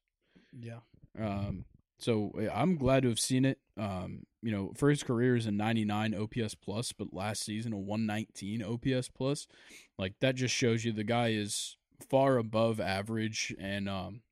Yeah. 0.58 0.80
Um, 1.18 1.64
so 1.98 2.32
I'm 2.52 2.76
glad 2.76 3.02
to 3.02 3.08
have 3.08 3.20
seen 3.20 3.44
it. 3.44 3.58
Um, 3.76 4.24
you 4.42 4.50
know, 4.50 4.72
for 4.74 4.88
his 4.90 5.02
career 5.02 5.36
is 5.36 5.46
a 5.46 5.50
99 5.50 6.14
OPS 6.14 6.54
plus, 6.54 6.92
but 6.92 7.12
last 7.12 7.42
season 7.44 7.72
a 7.72 7.78
119 7.78 8.62
OPS 8.62 9.08
plus. 9.08 9.46
Like 9.98 10.14
that 10.20 10.34
just 10.34 10.54
shows 10.54 10.84
you 10.84 10.92
the 10.92 11.04
guy 11.04 11.28
is 11.28 11.76
far 12.08 12.38
above 12.38 12.80
average 12.80 13.54
and 13.58 13.88
um, 13.88 14.22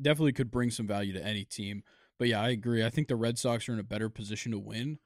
definitely 0.00 0.32
could 0.32 0.50
bring 0.50 0.70
some 0.70 0.86
value 0.86 1.12
to 1.12 1.24
any 1.24 1.44
team. 1.44 1.82
But 2.18 2.28
yeah, 2.28 2.40
I 2.40 2.50
agree. 2.50 2.84
I 2.84 2.90
think 2.90 3.08
the 3.08 3.16
Red 3.16 3.38
Sox 3.38 3.68
are 3.68 3.72
in 3.72 3.80
a 3.80 3.84
better 3.84 4.08
position 4.08 4.52
to 4.52 4.58
win. 4.58 4.98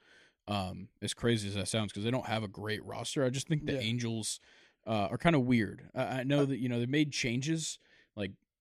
Um, 0.46 0.88
as 1.02 1.12
crazy 1.12 1.46
as 1.48 1.54
that 1.56 1.68
sounds, 1.68 1.92
because 1.92 2.04
they 2.04 2.10
don't 2.10 2.26
have 2.26 2.42
a 2.42 2.48
great 2.48 2.82
roster. 2.84 3.22
I 3.24 3.28
just 3.28 3.48
think 3.48 3.66
the 3.66 3.74
Yeah. 3.74 3.80
Angels 3.80 4.40
uh, 4.86 5.08
are 5.10 5.18
kind 5.18 5.36
of 5.36 5.42
weird. 5.42 5.90
I, 5.94 6.02
I 6.02 6.22
know 6.22 6.46
that 6.46 6.58
you 6.58 6.70
know 6.70 6.78
they 6.80 6.86
made 6.86 7.12
changes, 7.12 7.78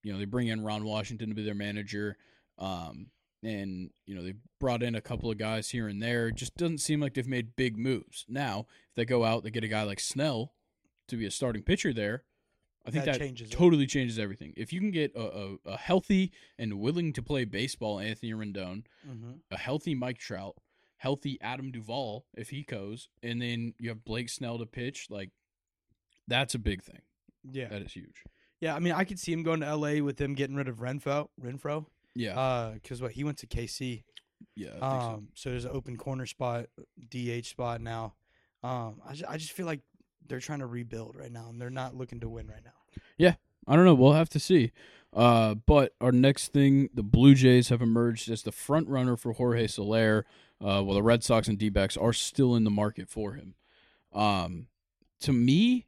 you 0.08 0.14
know 0.14 0.20
they 0.20 0.26
bring 0.26 0.48
in 0.48 0.64
Ron 0.64 0.86
Washington 0.86 1.28
to 1.28 1.36
be 1.36 1.44
their 1.44 1.54
manager, 1.54 2.16
um, 2.58 3.08
and 3.44 3.90
you 4.06 4.16
know 4.16 4.24
they 4.24 4.36
brought 4.60 4.82
in 4.82 4.96
a 4.96 5.02
couple 5.02 5.30
of 5.30 5.38
guys 5.38 5.70
here 5.70 5.88
and 5.90 6.02
there. 6.02 6.30
It 6.30 6.36
just 6.36 6.56
doesn't 6.56 6.78
seem 6.78 7.02
like 7.02 7.14
they've 7.14 7.28
made 7.28 7.58
big 7.58 7.78
moves. 7.78 8.26
Now, 8.30 8.68
if 8.90 8.96
they 8.96 9.04
go 9.06 9.26
out, 9.26 9.44
they 9.44 9.52
get 9.52 9.64
a 9.66 9.68
guy 9.68 9.84
like 9.84 10.00
Snell 10.00 10.54
to 11.10 11.18
be 11.18 11.26
a 11.26 11.32
starting 11.32 11.62
pitcher 11.64 11.94
there. 11.94 12.24
I 12.86 12.90
think 12.90 13.04
That 13.04 13.14
that, 13.16 13.20
changes 13.20 13.50
it. 13.50 13.54
totally 13.54 13.86
changes 13.86 14.18
everything. 14.18 14.54
If 14.56 14.72
you 14.72 14.80
can 14.80 14.92
get 14.92 15.12
a, 15.14 15.20
a, 15.22 15.56
a 15.74 15.78
healthy 15.78 16.32
and 16.58 16.80
willing 16.80 17.12
to 17.14 17.22
play 17.22 17.44
baseball 17.44 18.00
Anthony 18.00 18.32
Rendon, 18.32 18.84
Mm-hmm. 19.06 19.32
a 19.52 19.58
healthy 19.58 19.94
Mike 19.94 20.20
Trout, 20.20 20.56
healthy 20.96 21.38
Adam 21.42 21.70
Duvall 21.72 22.26
if 22.38 22.50
he 22.50 22.64
goes, 22.64 23.10
and 23.22 23.42
then 23.42 23.74
you 23.78 23.90
have 23.90 24.06
Blake 24.06 24.30
Snell 24.30 24.58
to 24.58 24.66
pitch, 24.66 25.08
like 25.10 25.32
that's 26.30 26.56
a 26.56 26.60
big 26.60 26.82
thing. 26.82 27.02
Yeah. 27.52 27.68
That 27.68 27.82
is 27.82 27.92
huge. 27.94 28.24
Yeah. 28.60 28.76
I 28.76 28.80
mean, 28.80 28.94
I 28.94 29.04
could 29.04 29.20
see 29.20 29.32
him 29.32 29.44
going 29.44 29.60
to 29.62 29.76
LA 29.76 30.02
with 30.04 30.18
them 30.18 30.34
getting 30.34 30.56
rid 30.56 30.68
of 30.68 30.78
Renfroe. 30.78 31.30
Renfroe. 31.42 31.86
Yeah. 32.16 32.38
Uh, 32.40 32.72
because 32.74 33.02
what 33.02 33.12
he 33.12 33.24
went 33.24 33.38
to 33.40 33.48
KC. 33.48 34.04
yeah. 34.56 34.68
I 34.68 34.72
think 34.72 34.84
Um, 34.84 35.28
so. 35.36 35.50
there's 35.50 35.66
an 35.66 35.72
open 35.74 35.98
corner 35.98 36.26
spot, 36.26 36.68
DH 37.10 37.46
spot 37.46 37.82
now. 37.82 38.16
Um, 38.64 39.02
I 39.08 39.14
just, 39.14 39.30
I 39.30 39.38
just 39.38 39.52
feel 39.52 39.66
like 39.68 39.82
they're 40.28 40.40
trying 40.40 40.60
to 40.60 40.66
rebuild 40.66 41.16
right 41.16 41.32
now, 41.32 41.48
and 41.50 41.62
they're 41.62 41.70
not 41.70 41.96
looking 41.96 42.20
to 42.22 42.30
win 42.30 42.48
right 42.48 42.64
now. 42.66 43.02
Yeah. 43.18 43.36
I 43.68 43.76
don't 43.76 43.86
know. 43.86 43.94
We'll 43.94 44.14
have 44.14 44.30
to 44.30 44.40
see. 44.40 44.72
Uh, 45.14 45.54
but 45.56 45.94
our 46.02 46.12
next 46.12 46.54
thing, 46.54 46.90
the 46.94 47.04
Blue 47.04 47.34
Jays 47.36 47.70
have 47.70 47.82
emerged 47.82 48.30
as 48.30 48.44
the 48.44 48.52
front 48.52 48.88
runner 48.88 49.16
for 49.16 49.34
Jorge 49.34 49.68
Soler, 49.68 50.26
uh, 50.62 50.82
while 50.82 50.96
the 50.96 51.04
Red 51.04 51.24
Sox 51.24 51.48
and 51.48 51.58
D-backs 51.58 51.96
are 51.98 52.14
still 52.14 52.56
in 52.56 52.64
the 52.64 52.70
market 52.72 53.10
for 53.10 53.34
him. 53.34 53.56
Um, 54.14 54.68
to 55.22 55.34
me, 55.34 55.86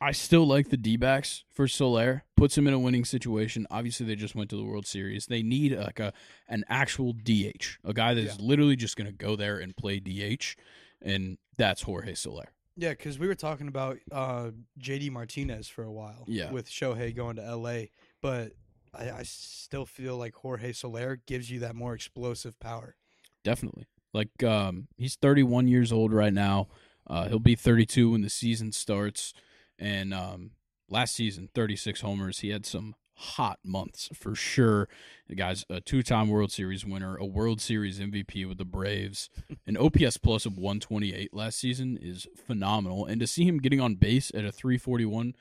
I 0.00 0.12
still 0.12 0.46
like 0.46 0.70
the 0.70 0.76
D-backs 0.76 1.44
for 1.50 1.68
Soler. 1.68 2.24
Puts 2.36 2.56
him 2.56 2.66
in 2.66 2.72
a 2.72 2.78
winning 2.78 3.04
situation. 3.04 3.66
Obviously, 3.70 4.06
they 4.06 4.16
just 4.16 4.34
went 4.34 4.48
to 4.50 4.56
the 4.56 4.64
World 4.64 4.86
Series. 4.86 5.26
They 5.26 5.42
need 5.42 5.76
like 5.76 6.00
a 6.00 6.12
an 6.48 6.64
actual 6.68 7.12
DH, 7.12 7.78
a 7.84 7.92
guy 7.92 8.14
that's 8.14 8.40
literally 8.40 8.76
just 8.76 8.96
going 8.96 9.06
to 9.06 9.12
go 9.12 9.36
there 9.36 9.58
and 9.58 9.76
play 9.76 10.00
DH, 10.00 10.56
and 11.02 11.36
that's 11.58 11.82
Jorge 11.82 12.14
Soler. 12.14 12.48
Yeah, 12.76 12.90
because 12.90 13.18
we 13.18 13.26
were 13.26 13.34
talking 13.34 13.68
about 13.68 13.98
uh, 14.10 14.52
JD 14.80 15.10
Martinez 15.10 15.68
for 15.68 15.84
a 15.84 15.92
while. 15.92 16.24
Yeah. 16.26 16.50
With 16.50 16.68
Shohei 16.68 17.14
going 17.14 17.36
to 17.36 17.56
LA, 17.56 17.86
but 18.22 18.52
I, 18.94 19.10
I 19.10 19.22
still 19.24 19.84
feel 19.86 20.16
like 20.16 20.34
Jorge 20.34 20.72
Soler 20.72 21.20
gives 21.26 21.50
you 21.50 21.60
that 21.60 21.74
more 21.74 21.94
explosive 21.94 22.58
power. 22.58 22.96
Definitely. 23.44 23.86
Like 24.12 24.42
um 24.42 24.88
he's 24.96 25.14
31 25.16 25.68
years 25.68 25.92
old 25.92 26.12
right 26.12 26.32
now. 26.32 26.68
Uh 27.06 27.28
he'll 27.28 27.38
be 27.38 27.54
32 27.54 28.10
when 28.10 28.22
the 28.22 28.30
season 28.30 28.72
starts 28.72 29.32
and 29.80 30.14
um 30.14 30.50
last 30.88 31.14
season 31.14 31.48
36 31.54 32.00
homers. 32.02 32.40
He 32.40 32.50
had 32.50 32.64
some 32.66 32.94
hot 33.14 33.58
months 33.64 34.08
for 34.14 34.34
sure. 34.34 34.88
The 35.28 35.34
guy's 35.34 35.64
a 35.68 35.80
two-time 35.80 36.28
World 36.28 36.50
Series 36.50 36.86
winner, 36.86 37.16
a 37.16 37.26
World 37.26 37.60
Series 37.60 38.00
MVP 38.00 38.48
with 38.48 38.58
the 38.58 38.64
Braves. 38.64 39.28
An 39.66 39.76
OPS 39.76 40.16
plus 40.16 40.46
of 40.46 40.56
128 40.56 41.34
last 41.34 41.58
season 41.58 41.98
is 42.00 42.26
phenomenal 42.46 43.04
and 43.06 43.20
to 43.20 43.26
see 43.26 43.44
him 43.44 43.58
getting 43.58 43.80
on 43.80 43.96
base 43.96 44.30
at 44.34 44.44
a 44.46 44.50
341 44.52 45.34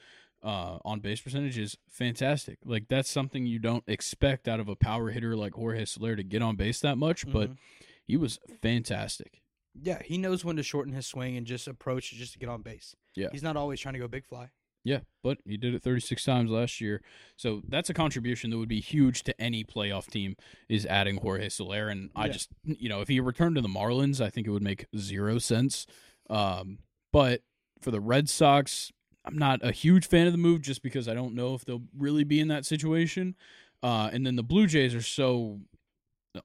uh, 0.44 0.78
on 0.86 1.00
base 1.00 1.20
percentage 1.22 1.58
is 1.58 1.78
fantastic. 1.90 2.60
Like 2.66 2.88
that's 2.90 3.10
something 3.10 3.46
you 3.46 3.60
don't 3.60 3.84
expect 3.88 4.48
out 4.48 4.60
of 4.60 4.68
a 4.70 4.76
power 4.76 5.10
hitter 5.12 5.36
like 5.36 5.54
Jorge 5.54 5.86
Soler 5.86 6.16
to 6.16 6.24
get 6.24 6.42
on 6.42 6.56
base 6.58 6.80
that 6.82 6.98
much, 6.98 7.26
but 7.32 7.50
Mhm. 7.52 7.58
he 8.06 8.18
was 8.18 8.40
fantastic. 8.62 9.42
Yeah, 9.82 10.02
he 10.04 10.18
knows 10.18 10.44
when 10.44 10.56
to 10.58 10.64
shorten 10.64 10.94
his 10.94 11.08
swing 11.08 11.38
and 11.38 11.46
just 11.48 11.68
approach 11.68 12.12
just 12.12 12.34
to 12.34 12.40
get 12.40 12.50
on 12.50 12.62
base. 12.62 12.96
Yeah. 13.20 13.28
he's 13.32 13.44
not 13.44 13.58
always 13.58 13.80
trying 13.80 13.94
to 13.94 14.00
go 14.00 14.08
big 14.08 14.26
fly. 14.26 14.50
Yeah, 14.86 15.00
but 15.24 15.40
he 15.46 15.58
did 15.58 15.76
it 15.76 15.84
36 15.84 16.24
times 16.24 16.50
last 16.50 16.80
year. 16.80 17.02
So 17.36 17.62
that's 17.68 17.90
a 17.90 17.94
contribution 17.94 18.50
that 18.50 18.58
would 18.58 18.70
be 18.70 18.80
huge 18.80 19.24
to 19.24 19.40
any 19.42 19.64
playoff 19.66 20.08
team 20.08 20.36
is 20.70 20.86
adding 20.86 21.18
Jorge 21.18 21.50
Soler. 21.50 21.90
And 21.90 22.10
I 22.16 22.28
Yeah. 22.28 22.32
just, 22.32 22.50
you 22.64 22.88
know, 22.88 23.02
if 23.02 23.10
he 23.10 23.20
returned 23.20 23.56
to 23.56 23.62
the 23.62 23.68
Marlins, 23.68 24.22
I 24.22 24.30
think 24.30 24.48
it 24.48 24.52
would 24.52 24.64
make 24.64 24.86
zero 24.98 25.38
sense. 25.38 25.86
Um, 26.30 26.80
but 27.12 27.42
for 27.82 27.92
the 27.92 28.00
Red 28.00 28.30
Sox, 28.30 28.92
I'm 29.26 29.38
not 29.38 29.60
a 29.64 29.72
huge 29.74 30.08
fan 30.08 30.28
of 30.28 30.32
the 30.34 30.38
move 30.40 30.62
just 30.62 30.82
because 30.82 31.10
I 31.10 31.14
don't 31.14 31.36
know 31.36 31.56
if 31.56 31.66
they'll 31.66 31.84
really 31.98 32.24
be 32.24 32.40
in 32.40 32.48
that 32.48 32.66
situation. 32.66 33.36
Uh, 33.84 34.10
and 34.14 34.26
then 34.26 34.38
the 34.38 34.44
Blue 34.44 34.66
Jays 34.66 34.96
are 34.96 35.02
so 35.02 35.60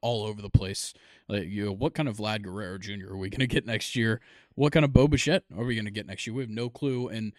all 0.00 0.24
over 0.24 0.42
the 0.42 0.50
place. 0.50 0.92
Like, 1.28 1.44
you 1.48 1.64
know, 1.66 1.72
what 1.72 1.94
kind 1.94 2.08
of 2.08 2.16
Vlad 2.18 2.42
Guerrero 2.42 2.78
Jr. 2.78 3.10
are 3.12 3.16
we 3.16 3.30
going 3.30 3.40
to 3.40 3.46
get 3.46 3.64
next 3.66 3.96
year? 3.96 4.20
What 4.56 4.72
kind 4.72 4.84
of 4.84 4.92
Bo 4.92 5.08
Bichette 5.08 5.44
are 5.56 5.64
we 5.64 5.74
going 5.74 5.86
to 5.86 5.90
get 5.90 6.06
next 6.06 6.26
year? 6.26 6.34
We 6.34 6.42
have 6.42 6.50
no 6.50 6.68
clue. 6.68 7.08
And 7.08 7.32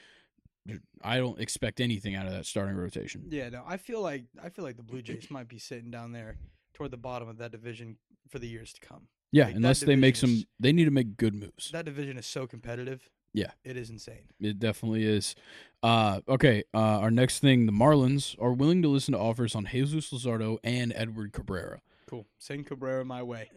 I 1.03 1.17
don't 1.17 1.39
expect 1.39 1.79
anything 1.79 2.15
out 2.15 2.25
of 2.25 2.31
that 2.33 2.45
starting 2.45 2.75
rotation. 2.75 3.25
Yeah, 3.29 3.49
no, 3.49 3.63
I 3.67 3.77
feel 3.77 4.01
like 4.01 4.23
I 4.43 4.49
feel 4.49 4.65
like 4.65 4.77
the 4.77 4.83
Blue 4.83 5.01
Jays 5.03 5.29
might 5.29 5.47
be 5.47 5.59
sitting 5.59 5.91
down 5.91 6.11
there 6.11 6.37
toward 6.73 6.89
the 6.91 6.97
bottom 6.97 7.27
of 7.27 7.37
that 7.37 7.51
division 7.51 7.97
for 8.29 8.39
the 8.39 8.47
years 8.47 8.73
to 8.73 8.81
come. 8.81 9.07
Yeah, 9.31 9.45
Like, 9.45 9.55
unless 9.57 9.79
they 9.81 9.95
make 9.95 10.15
some, 10.15 10.29
is- 10.31 10.45
they 10.59 10.71
need 10.71 10.85
to 10.85 10.91
make 10.91 11.17
good 11.17 11.35
moves. 11.35 11.69
That 11.71 11.85
division 11.85 12.17
is 12.17 12.25
so 12.25 12.47
competitive. 12.47 13.09
Yeah. 13.33 13.51
it 13.65 13.75
is 13.75 13.89
insane. 13.89 14.29
It 14.39 14.59
definitely 14.59 15.03
is. 15.03 15.35
Uh, 15.83 16.21
okay, 16.29 16.63
uh, 16.73 16.77
our 17.01 17.11
next 17.11 17.39
thing: 17.39 17.65
the 17.65 17.73
Marlins 17.73 18.35
are 18.41 18.53
willing 18.53 18.81
to 18.81 18.87
listen 18.87 19.11
to 19.11 19.19
offers 19.19 19.55
on 19.55 19.65
Jesus 19.65 20.09
Luzardo 20.11 20.57
and 20.63 20.93
Edward 20.95 21.33
Cabrera. 21.33 21.81
Cool. 22.07 22.25
Send 22.37 22.65
Cabrera 22.67 23.03
my 23.05 23.23
way. 23.23 23.49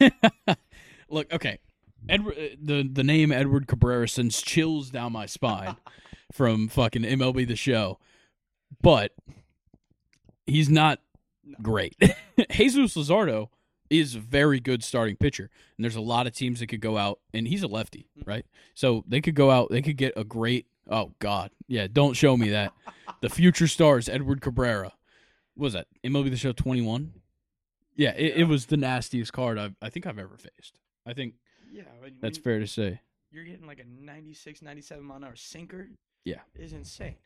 Look, 1.08 1.32
okay, 1.32 1.58
Edward, 2.08 2.34
uh, 2.38 2.56
the 2.60 2.88
the 2.90 3.04
name 3.04 3.30
Edward 3.32 3.66
Cabrera 3.66 4.08
sends 4.08 4.40
chills 4.42 4.90
down 4.90 5.12
my 5.12 5.26
spine 5.26 5.76
from 6.32 6.68
fucking 6.68 7.02
MLB 7.02 7.46
the 7.46 7.56
Show, 7.56 7.98
but 8.82 9.12
he's 10.46 10.68
not 10.68 11.00
No. 11.44 11.56
great. 11.62 11.96
Jesus 12.50 12.94
Luzardo 12.96 13.48
is 13.90 14.14
a 14.16 14.20
very 14.20 14.60
good 14.60 14.82
starting 14.82 15.16
pitcher, 15.16 15.50
and 15.76 15.84
there's 15.84 15.96
a 15.96 16.00
lot 16.00 16.26
of 16.26 16.34
teams 16.34 16.60
that 16.60 16.66
could 16.68 16.80
go 16.80 16.96
out, 16.98 17.20
and 17.32 17.46
he's 17.46 17.62
a 17.62 17.68
lefty, 17.68 18.08
Mhm. 18.18 18.26
right? 18.26 18.46
So 18.74 19.04
they 19.06 19.20
could 19.20 19.34
go 19.34 19.50
out, 19.50 19.70
they 19.70 19.82
could 19.82 19.96
get 19.96 20.14
a 20.16 20.24
great. 20.24 20.66
Oh 20.88 21.12
God, 21.20 21.50
yeah, 21.68 21.86
don't 21.90 22.14
show 22.14 22.36
me 22.36 22.50
that. 22.50 22.72
the 23.20 23.28
future 23.30 23.68
stars, 23.68 24.08
Edward 24.08 24.40
Cabrera, 24.40 24.92
what 25.54 25.64
was 25.64 25.72
that 25.74 25.86
MLB 26.02 26.28
the 26.30 26.36
Show 26.36 26.52
21? 26.52 27.12
Yeah, 27.96 28.12
it, 28.16 28.38
it 28.38 28.44
was 28.44 28.66
the 28.66 28.76
nastiest 28.76 29.32
card 29.32 29.58
I've, 29.58 29.74
I 29.80 29.88
think 29.90 30.06
I've 30.06 30.18
ever 30.18 30.36
faced. 30.36 30.78
I 31.06 31.12
think 31.12 31.34
Yeah, 31.72 31.82
that's 32.20 32.38
fair 32.38 32.58
to 32.60 32.66
say. 32.66 33.00
You're 33.30 33.44
getting 33.44 33.66
like 33.66 33.80
a 33.80 33.84
96, 34.04 34.62
97 34.62 35.04
mile 35.04 35.16
an 35.18 35.24
hour 35.24 35.36
sinker. 35.36 35.88
Yeah. 36.24 36.40
is 36.54 36.72
insane. 36.72 37.16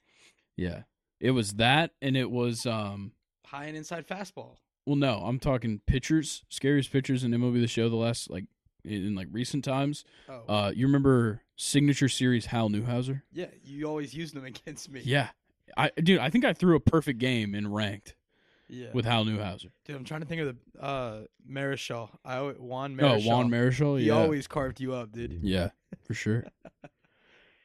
Yeah, 0.56 0.82
it 1.20 1.30
was 1.32 1.54
that, 1.54 1.92
and 2.02 2.16
it 2.16 2.30
was 2.30 2.66
um. 2.66 3.12
High 3.46 3.66
and 3.66 3.76
inside 3.76 4.06
fastball. 4.06 4.56
Well, 4.86 4.96
no, 4.96 5.18
I'm 5.24 5.38
talking 5.38 5.80
pitchers, 5.86 6.44
scariest 6.48 6.90
pitchers 6.90 7.22
in 7.24 7.30
MLB 7.30 7.60
the 7.60 7.66
Show 7.68 7.88
the 7.88 7.96
last 7.96 8.28
like 8.30 8.44
in 8.84 9.14
like 9.14 9.28
recent 9.30 9.64
times. 9.64 10.04
Oh, 10.28 10.42
Uh, 10.48 10.72
you 10.74 10.86
remember 10.86 11.42
signature 11.56 12.08
series 12.08 12.46
Hal 12.46 12.70
Newhouser? 12.70 13.22
yeah. 13.32 13.46
You 13.64 13.86
always 13.86 14.14
used 14.14 14.34
them 14.34 14.44
against 14.52 14.90
me. 14.90 15.02
Yeah, 15.04 15.28
I 15.76 15.90
dude, 15.96 16.18
I 16.20 16.30
think 16.30 16.44
I 16.44 16.52
threw 16.52 16.74
a 16.74 16.80
perfect 16.80 17.18
game 17.20 17.54
in 17.54 17.70
ranked 17.70 18.14
yeah. 18.68 18.88
with 18.92 19.04
Hal 19.04 19.24
Newhouser. 19.24 19.70
Dude, 19.84 19.96
I'm 19.96 20.04
trying 20.04 20.20
to 20.20 20.26
think 20.26 20.42
of 20.42 20.56
the 20.74 20.82
uh 20.82 21.20
Marichal. 21.50 22.10
I 22.24 22.36
al- 22.36 22.50
Juan 22.52 22.98
Oh, 23.00 23.02
Marichal. 23.04 23.26
Juan 23.26 23.50
Marichal. 23.50 23.98
He 24.00 24.06
Yeah, 24.06 24.14
always 24.14 24.46
carved 24.46 24.80
you 24.80 24.94
up, 24.94 25.12
dude. 25.12 25.40
yeah, 25.42 25.70
for 26.04 26.14
sure. 26.14 26.44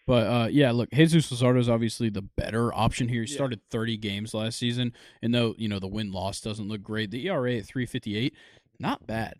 But 0.05 0.27
uh, 0.27 0.47
yeah, 0.51 0.71
look, 0.71 0.91
Jesus 0.91 1.31
Luzardo 1.31 1.59
is 1.59 1.69
obviously 1.69 2.09
the 2.09 2.21
better 2.21 2.73
option 2.73 3.07
here. 3.07 3.23
He 3.23 3.29
Yeah. 3.31 3.35
started 3.35 3.61
30 3.71 3.95
games 3.95 4.33
last 4.33 4.59
season, 4.59 4.91
and 5.21 5.33
though 5.33 5.55
you 5.57 5.69
know 5.69 5.79
the 5.79 5.87
win 5.87 6.11
loss 6.11 6.41
doesn't 6.41 6.67
look 6.67 6.81
great, 6.83 7.09
the 7.09 7.25
ERA 7.27 7.55
at 7.55 7.63
3.58, 7.65 8.33
not 8.79 9.07
bad, 9.07 9.35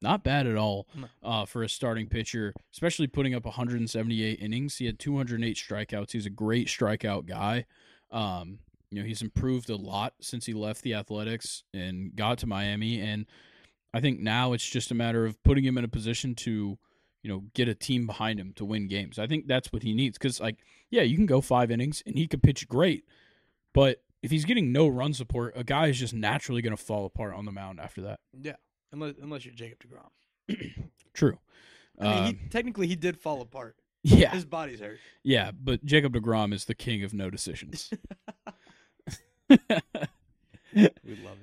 not 0.00 0.24
bad 0.24 0.46
at 0.46 0.56
all 0.56 0.86
No. 0.94 1.08
uh, 1.22 1.44
for 1.44 1.62
a 1.62 1.68
starting 1.68 2.06
pitcher, 2.08 2.54
especially 2.72 3.08
putting 3.08 3.34
up 3.34 3.44
178 3.44 4.40
innings. 4.40 4.78
He 4.78 4.86
had 4.86 4.98
208 4.98 5.56
strikeouts. 5.58 6.12
He's 6.12 6.24
a 6.24 6.30
great 6.30 6.68
strikeout 6.68 7.26
guy. 7.26 7.66
Um, 8.10 8.60
you 8.94 9.02
know, 9.02 9.06
he's 9.06 9.22
improved 9.22 9.68
a 9.70 9.76
lot 9.76 10.14
since 10.20 10.46
he 10.46 10.52
left 10.52 10.82
the 10.82 10.94
Athletics 10.94 11.64
and 11.72 12.14
got 12.14 12.38
to 12.38 12.46
Miami, 12.46 13.00
and 13.00 13.26
I 13.92 14.00
think 14.00 14.20
now 14.20 14.52
it's 14.52 14.68
just 14.68 14.90
a 14.90 14.94
matter 14.94 15.24
of 15.26 15.42
putting 15.42 15.64
him 15.64 15.76
in 15.78 15.84
a 15.84 15.88
position 15.88 16.34
to 16.36 16.78
you 17.22 17.30
know, 17.30 17.42
get 17.54 17.68
a 17.68 17.74
team 17.74 18.06
behind 18.06 18.38
him 18.38 18.52
to 18.54 18.66
win 18.66 18.86
games. 18.86 19.18
I 19.18 19.26
think 19.26 19.46
that's 19.46 19.72
what 19.72 19.82
he 19.82 19.94
needs 19.94 20.18
because, 20.18 20.40
like, 20.40 20.58
yeah, 20.90 21.00
you 21.00 21.16
can 21.16 21.24
go 21.24 21.40
five 21.40 21.70
innings 21.70 22.02
and 22.04 22.14
he 22.18 22.26
could 22.26 22.42
pitch 22.42 22.68
great, 22.68 23.06
but 23.72 24.02
if 24.22 24.30
he's 24.30 24.44
getting 24.44 24.72
no 24.72 24.88
run 24.88 25.14
support, 25.14 25.54
a 25.56 25.64
guy 25.64 25.86
is 25.86 25.98
just 25.98 26.12
naturally 26.12 26.60
going 26.60 26.76
to 26.76 26.82
fall 26.82 27.06
apart 27.06 27.32
on 27.34 27.46
the 27.46 27.50
mound 27.52 27.80
after 27.80 28.02
that. 28.02 28.20
Yeah, 28.38 28.56
unless 28.92 29.14
unless 29.22 29.46
you're 29.46 29.54
Jacob 29.54 29.78
Degrom. 29.80 30.84
True. 31.14 31.38
I 31.98 32.04
mean, 32.04 32.12
Uh, 32.12 32.26
he, 32.26 32.48
technically 32.50 32.88
he 32.88 32.96
did 32.96 33.16
fall 33.16 33.40
apart. 33.40 33.76
yeah, 34.02 34.30
His 34.32 34.44
body's 34.44 34.80
hurt. 34.80 34.98
yeah, 35.22 35.50
but 35.50 35.82
Jacob 35.82 36.12
Degrom 36.12 36.52
is 36.52 36.66
the 36.66 36.74
king 36.74 37.04
of 37.04 37.14
no 37.14 37.30
decisions. 37.30 37.90
We 40.74 41.16
love 41.22 41.38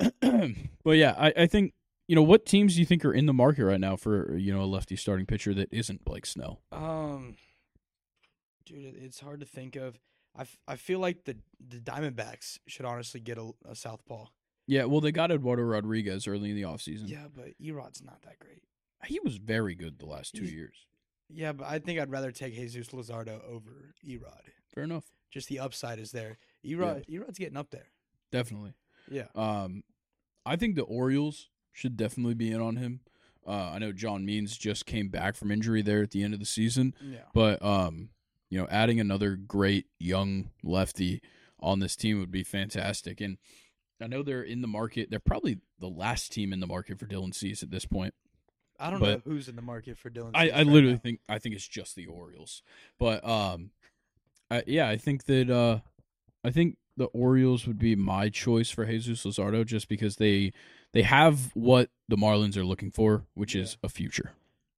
it. 0.00 0.56
but 0.84 0.92
yeah, 0.92 1.14
I, 1.18 1.32
I 1.36 1.46
think 1.46 1.74
you 2.08 2.14
know 2.16 2.22
what 2.22 2.46
teams 2.46 2.74
do 2.74 2.80
you 2.80 2.86
think 2.86 3.04
are 3.04 3.12
in 3.12 3.26
the 3.26 3.32
market 3.34 3.64
right 3.64 3.80
now 3.80 3.96
for 3.96 4.36
you 4.36 4.52
know 4.54 4.62
a 4.62 4.64
lefty 4.66 4.96
starting 4.96 5.26
pitcher 5.26 5.52
that 5.54 5.68
isn't 5.72 6.04
Blake 6.04 6.24
Snell? 6.26 6.60
Um, 6.72 7.36
dude, 8.64 8.94
it's 8.96 9.20
hard 9.20 9.40
to 9.40 9.46
think 9.46 9.76
of. 9.76 9.98
I, 10.34 10.42
f- 10.42 10.58
I 10.68 10.76
feel 10.76 10.98
like 11.00 11.24
the 11.24 11.36
the 11.66 11.78
Diamondbacks 11.78 12.58
should 12.66 12.86
honestly 12.86 13.20
get 13.20 13.36
a, 13.38 13.50
a 13.68 13.74
southpaw. 13.74 14.26
Yeah, 14.66 14.84
well, 14.84 15.00
they 15.00 15.12
got 15.12 15.30
Eduardo 15.30 15.62
Rodriguez 15.62 16.26
early 16.26 16.50
in 16.50 16.56
the 16.56 16.62
offseason. 16.62 17.08
Yeah, 17.08 17.26
but 17.34 17.50
Erod's 17.60 18.02
not 18.02 18.22
that 18.22 18.38
great. 18.38 18.62
He 19.04 19.20
was 19.20 19.36
very 19.36 19.74
good 19.74 19.98
the 19.98 20.06
last 20.06 20.34
two 20.34 20.42
He's- 20.42 20.54
years. 20.54 20.86
Yeah, 21.28 21.52
but 21.52 21.66
I 21.66 21.78
think 21.78 21.98
I'd 22.00 22.10
rather 22.10 22.30
take 22.32 22.54
Jesus 22.54 22.88
Luzardo 22.88 23.40
over 23.48 23.94
Erod. 24.06 24.42
Fair 24.74 24.84
enough. 24.84 25.04
Just 25.30 25.48
the 25.48 25.58
upside 25.58 25.98
is 25.98 26.12
there. 26.12 26.38
Erod, 26.64 27.04
Erod's 27.08 27.38
getting 27.38 27.56
up 27.56 27.70
there. 27.70 27.88
Definitely. 28.32 28.74
Yeah. 29.10 29.26
Um, 29.34 29.82
I 30.44 30.56
think 30.56 30.76
the 30.76 30.82
Orioles 30.82 31.48
should 31.72 31.96
definitely 31.96 32.34
be 32.34 32.50
in 32.52 32.60
on 32.60 32.76
him. 32.76 33.00
Uh, 33.46 33.70
I 33.74 33.78
know 33.78 33.92
John 33.92 34.24
Means 34.24 34.56
just 34.56 34.86
came 34.86 35.08
back 35.08 35.36
from 35.36 35.50
injury 35.52 35.82
there 35.82 36.02
at 36.02 36.10
the 36.10 36.22
end 36.22 36.34
of 36.34 36.40
the 36.40 36.46
season, 36.46 36.94
Yeah. 37.02 37.20
but 37.32 37.62
um, 37.64 38.08
you 38.50 38.58
know, 38.58 38.66
adding 38.70 38.98
another 39.00 39.36
great 39.36 39.86
young 39.98 40.50
lefty 40.64 41.20
on 41.60 41.78
this 41.80 41.94
team 41.96 42.18
would 42.18 42.30
be 42.32 42.42
fantastic. 42.44 43.20
And 43.20 43.38
I 44.00 44.06
know 44.08 44.22
they're 44.22 44.42
in 44.42 44.62
the 44.62 44.68
market. 44.68 45.10
They're 45.10 45.20
probably 45.20 45.58
the 45.78 45.88
last 45.88 46.32
team 46.32 46.52
in 46.52 46.60
the 46.60 46.66
market 46.66 46.98
for 46.98 47.06
Dylan 47.06 47.34
Cease 47.34 47.62
at 47.62 47.70
this 47.70 47.84
point. 47.86 48.14
I 48.78 48.90
don't 48.90 49.00
But- 49.00 49.24
know 49.26 49.32
who's 49.32 49.48
in 49.48 49.56
the 49.56 49.62
market 49.62 49.98
for 49.98 50.10
Dylan. 50.10 50.32
I, 50.34 50.48
I 50.50 50.58
right 50.58 50.66
literally 50.66 50.94
now. 50.94 50.98
think 51.00 51.20
I 51.28 51.38
think 51.38 51.54
it's 51.54 51.66
just 51.66 51.94
the 51.96 52.06
Orioles, 52.06 52.62
but 52.98 53.26
um, 53.26 53.70
I, 54.50 54.62
yeah, 54.66 54.88
I 54.88 54.96
think 54.96 55.24
that 55.24 55.50
uh, 55.50 55.80
I 56.44 56.50
think 56.50 56.76
the 56.96 57.06
Orioles 57.06 57.66
would 57.66 57.78
be 57.78 57.94
my 57.96 58.28
choice 58.28 58.70
for 58.70 58.84
Jesus 58.86 59.24
Luzardo 59.24 59.64
just 59.64 59.88
because 59.88 60.16
they 60.16 60.52
they 60.92 61.02
have 61.02 61.50
what 61.54 61.90
the 62.08 62.16
Marlins 62.16 62.56
are 62.56 62.64
looking 62.64 62.90
for, 62.90 63.24
which 63.34 63.54
is 63.54 63.76
a 63.82 63.88
future. 63.88 64.32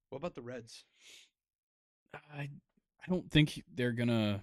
What 0.09 0.17
about 0.19 0.35
the 0.35 0.41
Reds? 0.41 0.85
I 2.13 2.49
I 3.05 3.07
don't 3.09 3.29
think 3.29 3.63
they're 3.73 3.91
gonna. 3.91 4.41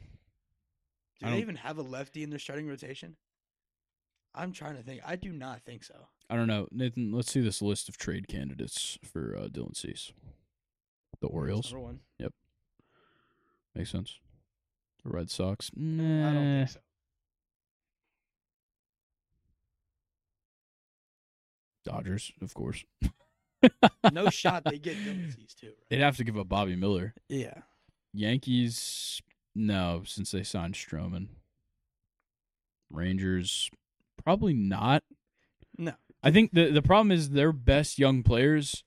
Do 1.21 1.31
they 1.31 1.39
even 1.41 1.57
have 1.57 1.79
a 1.79 1.83
lefty 1.83 2.23
in 2.23 2.31
their 2.31 2.39
starting 2.39 2.67
rotation? 2.69 3.17
I'm 4.35 4.53
trying 4.53 4.77
to 4.77 4.83
think. 4.83 5.01
I 5.07 5.17
do 5.17 5.33
not 5.33 5.63
think 5.63 5.83
so. 5.83 5.95
I 6.29 6.37
don't 6.37 6.49
know, 6.49 6.67
Nathan. 6.73 7.13
Let's 7.13 7.31
see 7.31 7.41
this 7.41 7.63
list 7.63 7.89
of 7.89 7.97
trade 7.97 8.27
candidates 8.29 8.99
for 9.05 9.37
uh, 9.37 9.47
Dylan 9.49 9.77
Cease. 9.77 10.13
The 11.21 11.29
Orioles 11.29 11.73
Number 11.73 11.87
one. 11.87 12.01
makes 13.75 13.91
sense. 13.91 14.19
The 15.05 15.11
Red 15.11 15.31
Sox, 15.31 15.71
I 15.77 15.79
don't 15.81 16.57
think 16.59 16.69
so. 16.71 16.81
Dodgers, 21.85 22.33
of 22.43 22.53
course. 22.55 22.85
No 24.13 24.29
shot 24.29 24.65
they 24.65 24.79
get 24.79 24.97
Dylan 24.97 25.35
Cease 25.37 25.55
too. 25.55 25.73
They'd 25.89 26.01
have 26.01 26.17
to 26.17 26.25
give 26.25 26.37
up 26.37 26.49
Bobby 26.49 26.77
Miller. 26.77 27.15
Yeah. 27.29 27.55
Yankees, 28.13 29.23
no, 29.55 30.03
since 30.05 30.31
they 30.33 30.43
signed 30.43 30.75
Stroman. 30.75 31.29
Rangers, 32.91 33.71
probably 34.25 34.55
not. 34.55 35.03
I 36.27 36.31
think 36.33 36.53
the 36.53 36.71
the 36.71 36.83
problem 36.83 37.13
is 37.13 37.31
their 37.31 37.53
best 37.53 37.99
young 37.99 38.23
players 38.23 38.85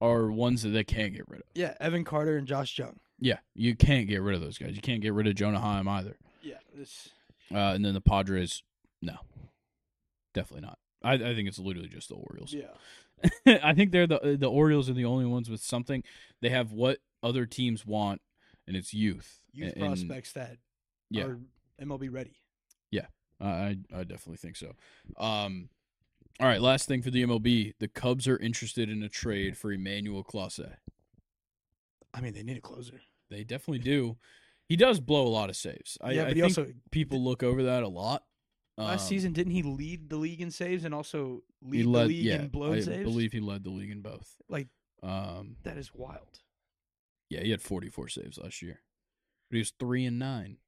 are 0.00 0.30
ones 0.30 0.62
that 0.62 0.70
they 0.70 0.84
can't 0.84 1.12
get 1.12 1.28
rid 1.28 1.40
of. 1.40 1.46
Yeah, 1.54 1.74
Evan 1.80 2.04
Carter 2.04 2.36
and 2.36 2.46
Josh 2.46 2.78
Jung. 2.78 3.00
Yeah, 3.18 3.38
you 3.54 3.74
can't 3.74 4.06
get 4.08 4.22
rid 4.22 4.36
of 4.36 4.40
those 4.40 4.58
guys. 4.58 4.76
You 4.76 4.80
can't 4.82 5.00
get 5.02 5.12
rid 5.12 5.26
of 5.26 5.34
Jonah 5.34 5.58
Heim 5.60 5.88
either. 5.88 6.16
Yeah, 6.42 6.58
this 6.74 7.08
Uh, 7.52 7.72
and 7.74 7.84
then 7.84 7.94
the 7.94 8.00
Padres, 8.00 8.62
no, 9.02 9.16
definitely 10.34 10.66
not. 10.66 10.78
I, 11.02 11.14
I 11.14 11.34
think 11.34 11.48
it's 11.48 11.58
literally 11.58 11.88
just 11.88 12.08
the 12.08 12.14
Orioles. 12.14 12.52
yeah. 12.54 12.74
I 13.64 13.74
think 13.74 13.90
they're 13.90 14.06
the 14.06 14.36
the 14.38 14.48
Orioles 14.50 14.88
are 14.88 14.92
the 14.94 15.04
only 15.04 15.26
ones 15.26 15.50
with 15.50 15.60
something. 15.60 16.04
They 16.40 16.50
have 16.50 16.70
what 16.72 16.98
other 17.22 17.46
teams 17.46 17.84
want, 17.84 18.20
and 18.68 18.76
it's 18.76 18.94
youth. 18.94 19.40
Youth 19.52 19.72
And- 19.74 19.82
prospects 19.84 20.32
that 20.34 20.58
yeah. 21.10 21.24
are 21.24 21.38
MLB 21.82 22.12
ready. 22.12 22.36
Yeah, 22.92 23.06
I 23.40 23.78
I 23.92 24.04
definitely 24.04 24.36
think 24.36 24.54
so. 24.56 24.74
Um, 25.16 25.70
all 26.40 26.46
right, 26.46 26.60
last 26.60 26.86
thing 26.86 27.02
for 27.02 27.10
the 27.10 27.22
MLB, 27.24 27.74
the 27.78 27.88
Cubs 27.88 28.28
are 28.28 28.38
interested 28.38 28.88
in 28.88 29.02
a 29.02 29.08
trade 29.08 29.56
for 29.56 29.72
Emmanuel 29.72 30.22
Clase. 30.24 30.76
I 32.14 32.20
mean, 32.20 32.32
they 32.32 32.42
need 32.42 32.56
a 32.56 32.60
closer. 32.60 33.00
They 33.30 33.44
definitely 33.44 33.80
do. 33.80 34.16
He 34.68 34.76
does 34.76 35.00
blow 35.00 35.26
a 35.26 35.28
lot 35.28 35.50
of 35.50 35.56
saves. 35.56 35.98
I, 36.00 36.12
yeah, 36.12 36.22
I 36.22 36.24
but 36.26 36.36
he 36.36 36.42
think 36.42 36.58
also 36.58 36.72
people 36.90 37.22
look 37.22 37.42
over 37.42 37.64
that 37.64 37.82
a 37.82 37.88
lot. 37.88 38.24
last 38.76 39.02
Um, 39.02 39.08
season 39.08 39.32
didn't 39.32 39.52
he 39.52 39.62
lead 39.62 40.08
the 40.10 40.16
league 40.16 40.40
in 40.40 40.50
saves 40.50 40.84
and 40.84 40.94
also 40.94 41.42
lead 41.62 41.86
led, 41.86 42.04
the 42.04 42.08
league 42.08 42.24
yeah, 42.24 42.34
in 42.36 42.48
blown 42.48 42.74
I 42.74 42.80
saves? 42.80 43.00
I 43.00 43.02
believe 43.02 43.32
he 43.32 43.40
led 43.40 43.64
the 43.64 43.70
league 43.70 43.90
in 43.90 44.00
both. 44.02 44.36
Like 44.48 44.68
Um, 45.02 45.56
that 45.64 45.76
is 45.76 45.92
wild. 45.94 46.40
yeah, 47.30 47.40
he 47.40 47.50
had 47.50 47.62
44 47.62 48.08
saves 48.08 48.38
last 48.38 48.62
year, 48.62 48.80
but 49.50 49.56
he 49.56 49.60
was 49.60 49.72
three 49.78 50.04
and 50.04 50.18
nine. 50.18 50.58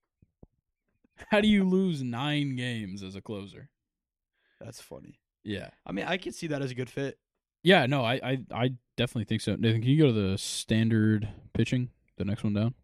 How 1.28 1.40
do 1.40 1.48
you 1.48 1.64
lose 1.64 2.02
nine 2.02 2.56
games 2.56 3.02
as 3.02 3.14
a 3.14 3.20
closer? 3.20 3.68
That's 4.60 4.80
funny. 4.80 5.18
Yeah, 5.44 5.70
I 5.86 5.92
mean, 5.92 6.04
I 6.06 6.16
could 6.18 6.34
see 6.34 6.46
that 6.48 6.60
as 6.62 6.70
a 6.70 6.74
good 6.74 6.90
fit. 6.90 7.18
yeah, 7.62 7.86
no, 7.86 8.04
I, 8.04 8.14
I, 8.22 8.38
I 8.52 8.72
definitely 8.96 9.24
think 9.24 9.40
so. 9.40 9.56
Nathan, 9.56 9.80
can 9.82 9.90
you 9.90 9.98
go 9.98 10.06
to 10.06 10.12
the 10.12 10.36
standard 10.38 11.28
pitching, 11.54 11.90
the 12.16 12.24
next 12.24 12.44
one 12.44 12.54
down? 12.54 12.74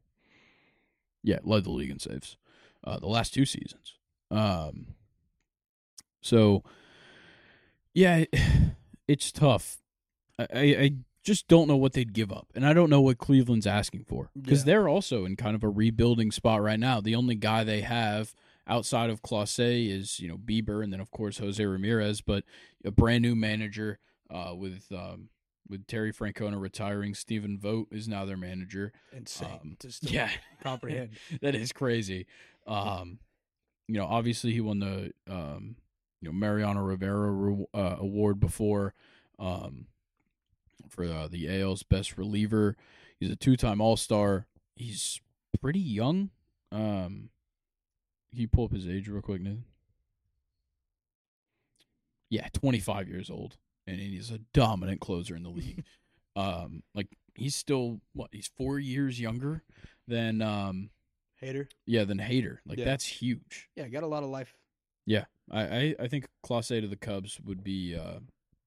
Yeah, 1.23 1.39
led 1.43 1.65
the 1.65 1.71
league 1.71 1.91
in 1.91 1.99
saves, 1.99 2.37
uh, 2.85 2.99
the 2.99 3.07
last 3.09 3.35
two 3.35 3.45
seasons. 3.45 3.95
Um, 4.31 4.89
so 6.21 6.63
yeah, 7.95 8.25
it- 8.31 8.35
it's 9.09 9.33
tough. 9.33 9.79
I, 10.39 10.47
I, 10.53 10.61
I 10.61 10.91
just 11.23 11.49
don't 11.49 11.67
know 11.69 11.77
what 11.77 11.93
they'd 11.93 12.13
give 12.13 12.31
up, 12.33 12.49
and 12.55 12.67
I 12.67 12.73
don't 12.73 12.91
know 12.91 13.01
what 13.01 13.19
Cleveland's 13.19 13.67
asking 13.67 14.05
for 14.05 14.31
because 14.41 14.61
Yeah. 14.61 14.65
they're 14.67 14.89
also 14.89 15.25
in 15.25 15.37
kind 15.37 15.55
of 15.57 15.65
a 15.65 15.69
rebuilding 15.69 16.31
spot 16.31 16.63
right 16.63 16.79
now. 16.79 17.01
The 17.01 17.15
only 17.17 17.35
guy 17.35 17.65
they 17.65 17.81
have 17.83 18.35
outside 18.67 19.11
of 19.11 19.23
Clase 19.23 19.91
is 19.91 20.21
you 20.21 20.29
know 20.29 20.37
Bieber, 20.37 20.83
and 20.83 20.93
then 20.93 21.01
of 21.01 21.11
course 21.11 21.39
Jose 21.39 21.65
Ramirez, 21.65 22.21
but 22.21 22.45
a 22.85 22.91
brand 22.91 23.23
new 23.23 23.35
manager 23.35 23.99
uh, 24.31 24.53
with 24.55 24.87
um, 24.93 25.29
with 25.69 25.87
Terry 25.87 26.13
Francona 26.13 26.61
retiring. 26.61 27.15
Stephen 27.15 27.59
Vogt 27.59 27.93
is 27.93 28.09
now 28.09 28.25
their 28.25 28.37
manager. 28.37 28.93
Insane 29.13 29.49
Um, 29.63 29.77
yeah. 30.03 30.31
comprehend. 30.63 31.11
that 31.41 31.55
is 31.55 31.73
crazy. 31.73 32.27
Um, 32.67 33.19
you 33.89 33.95
know, 33.99 34.07
obviously 34.07 34.53
he 34.53 34.61
won 34.61 34.81
the 34.81 35.13
um, 35.31 35.77
you 36.21 36.29
know 36.29 36.33
Mariano 36.33 36.81
Rivera 36.81 37.31
re- 37.31 37.67
uh, 37.75 37.97
award 37.99 38.41
before 38.41 38.95
um, 39.39 39.87
for 40.89 41.05
uh, 41.05 41.29
the 41.29 41.49
AL's 41.61 41.83
best 41.83 42.19
reliever. 42.19 42.77
He's 43.19 43.31
a 43.31 43.37
two-time 43.37 43.81
All-Star. 43.81 44.47
He's 44.75 45.21
pretty 45.61 45.81
young. 45.81 46.31
Um, 46.71 47.31
can 48.37 48.43
you 48.43 48.49
pull 48.49 48.67
up 48.67 48.73
his 48.73 48.87
age 48.87 49.09
real 49.09 49.23
quick, 49.23 49.41
Nathan? 49.41 49.65
Yeah, 52.29 52.49
25 52.53 53.09
years 53.09 53.31
old, 53.31 53.57
and 53.87 53.99
he's 53.99 54.31
a 54.31 54.39
dominant 54.53 55.01
closer 55.01 55.35
in 55.35 55.43
the 55.43 55.49
league. 55.49 55.85
um, 56.37 56.83
like 56.95 57.09
he's 57.35 57.57
still 57.57 58.01
what? 58.13 58.29
He's 58.33 58.51
four 58.57 58.79
years 58.79 59.19
younger 59.19 59.63
than 60.07 60.43
um, 60.43 60.91
Hader. 61.43 61.69
yeah, 61.87 62.05
than 62.05 62.19
Hader. 62.19 62.59
Like 62.67 62.79
Yeah. 62.79 62.85
that's 62.85 63.07
huge. 63.07 63.71
Yeah, 63.75 63.89
got 63.89 64.03
a 64.03 64.09
lot 64.09 64.23
of 64.23 64.29
life. 64.29 64.55
I 65.49 65.61
I, 65.63 65.95
I 66.01 66.09
think 66.09 66.27
Clase 66.45 66.81
to 66.81 66.89
the 66.89 66.97
Cubs 66.97 67.39
would 67.45 67.63
be 67.63 67.95
uh, 67.95 68.19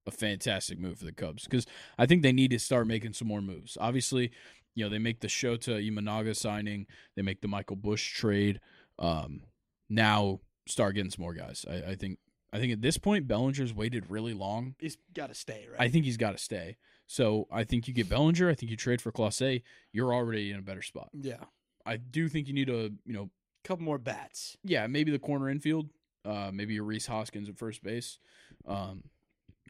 a 0.06 0.10
fantastic 0.10 0.78
move 0.78 0.98
for 0.98 1.04
the 1.04 1.12
Cubs 1.12 1.44
because 1.44 1.66
I 1.98 2.06
think 2.06 2.22
they 2.22 2.32
need 2.32 2.50
to 2.52 2.58
start 2.58 2.86
making 2.86 3.12
some 3.12 3.28
more 3.28 3.42
moves. 3.42 3.76
Obviously, 3.78 4.30
you 4.74 4.84
know 4.84 4.88
they 4.88 4.98
make 4.98 5.20
the 5.20 5.28
Shota 5.28 5.86
Imanaga 5.86 6.34
signing, 6.34 6.86
they 7.16 7.22
make 7.22 7.42
the 7.42 7.48
Michael 7.48 7.76
Busch 7.76 8.14
trade. 8.14 8.60
Um, 8.98 9.42
now 9.90 10.40
start 10.66 10.94
getting 10.94 11.10
some 11.10 11.22
more 11.22 11.34
guys. 11.34 11.66
I, 11.68 11.90
I 11.90 11.94
think 11.96 12.18
I 12.52 12.58
think 12.58 12.72
at 12.72 12.80
this 12.80 12.96
point 12.96 13.26
Bellinger's 13.28 13.74
waited 13.74 14.10
really 14.10 14.32
long. 14.32 14.74
He's 14.78 14.96
got 15.14 15.28
to 15.28 15.34
stay, 15.34 15.66
right? 15.70 15.80
I 15.80 15.88
think 15.90 16.04
he's 16.04 16.16
got 16.16 16.32
to 16.32 16.38
stay. 16.38 16.78
So 17.06 17.48
I 17.50 17.64
think 17.64 17.88
you 17.88 17.94
get 17.94 18.08
Bellinger. 18.08 18.48
I 18.48 18.54
think 18.54 18.70
you 18.70 18.76
trade 18.76 19.02
for 19.02 19.10
Clase. 19.12 19.62
You're 19.92 20.14
already 20.14 20.52
in 20.52 20.58
a 20.58 20.62
better 20.62 20.82
spot. 20.82 21.10
yeah, 21.12 21.44
I 21.84 21.96
do 21.96 22.28
think 22.28 22.46
you 22.46 22.54
need 22.54 22.68
a 22.70 22.90
you 23.04 23.12
know 23.12 23.30
couple 23.64 23.84
more 23.84 23.98
bats. 23.98 24.56
yeah, 24.64 24.86
maybe 24.86 25.10
the 25.10 25.18
corner 25.18 25.50
infield, 25.50 25.90
uh, 26.24 26.50
maybe 26.52 26.76
a 26.78 26.82
Rhys 26.82 27.06
Hoskins 27.06 27.48
at 27.48 27.58
first 27.58 27.82
base, 27.82 28.18
um, 28.66 29.04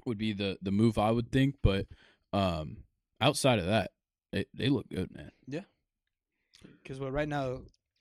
would 0.05 0.19
be 0.19 0.33
the 0.33 0.59
the 0.61 0.71
move 0.71 0.99
I 0.99 1.11
would 1.11 1.33
think. 1.33 1.57
But 1.63 1.87
um, 2.33 2.79
outside 3.21 3.59
of 3.59 3.67
that, 3.67 3.91
they 4.33 4.45
they 4.55 4.69
look 4.69 4.89
good, 4.89 5.15
man. 5.15 5.33
Yeah. 5.49 5.65
Because 6.83 7.01
well, 7.01 7.11
right 7.11 7.29
now 7.29 7.61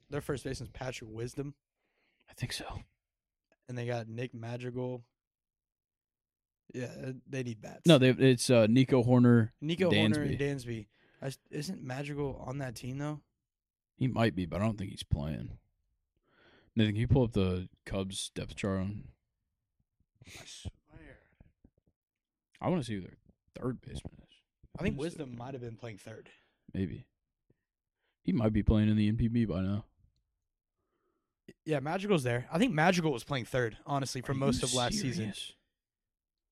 their 0.09 0.21
first 0.21 0.43
baseman's 0.43 0.71
Patrick 0.73 1.09
Wisdom, 1.13 1.53
think 2.39 2.53
so. 2.53 2.65
and 3.67 3.77
they 3.77 3.85
got 3.85 4.07
Nick 4.07 4.33
Madrigal. 4.33 5.03
Yeah, 6.73 6.87
they 7.27 7.43
need 7.43 7.61
bats. 7.61 7.81
No, 7.85 7.97
they 7.97 8.09
it's 8.09 8.49
uh, 8.49 8.67
Nico 8.69 9.03
Hoerner. 9.03 9.49
Nico 9.61 9.89
Hoerner 9.91 10.15
Dansby. 10.15 10.29
and 10.29 10.39
Dansby. 10.39 10.87
I 11.21 11.27
s 11.27 11.37
isn't 11.51 11.83
Madrigal 11.83 12.41
on 12.45 12.59
that 12.59 12.75
team 12.75 12.97
though? 12.99 13.21
He 13.97 14.07
might 14.07 14.35
be, 14.35 14.45
but 14.45 14.61
I 14.61 14.65
don't 14.65 14.77
think 14.77 14.91
he's 14.91 15.03
playing. 15.03 15.57
Nathan, 16.75 16.93
can 16.93 17.01
you 17.01 17.07
pull 17.07 17.23
up 17.23 17.33
the 17.33 17.67
Cubs 17.85 18.31
depth 18.33 18.55
chart 18.55 18.79
on? 18.79 19.03
I 20.25 20.45
swear. 20.45 21.17
I 22.61 22.69
want 22.69 22.81
to 22.81 22.85
see 22.87 22.95
who 22.95 23.01
their 23.01 23.17
third 23.59 23.81
baseman 23.81 24.13
is. 24.21 24.35
I 24.77 24.83
think 24.83 24.97
Wisdom 24.97 25.35
might 25.37 25.53
have 25.53 25.61
been 25.61 25.75
playing 25.75 25.97
third. 25.97 26.29
Maybe 26.73 27.07
he 28.21 28.31
might 28.31 28.53
be 28.53 28.63
playing 28.63 28.89
in 28.89 28.95
the 28.95 29.11
NPB 29.11 29.47
by 29.47 29.61
now. 29.61 29.85
Yeah, 31.65 31.79
Madrigal's 31.79 32.23
there. 32.23 32.47
I 32.51 32.57
think 32.57 32.73
Madrigal 32.73 33.11
was 33.11 33.23
playing 33.23 33.45
third, 33.45 33.77
honestly, 33.85 34.21
for 34.21 34.31
Are 34.31 34.35
most 34.35 34.63
of 34.63 34.73
last 34.73 34.95
season, 34.99 35.33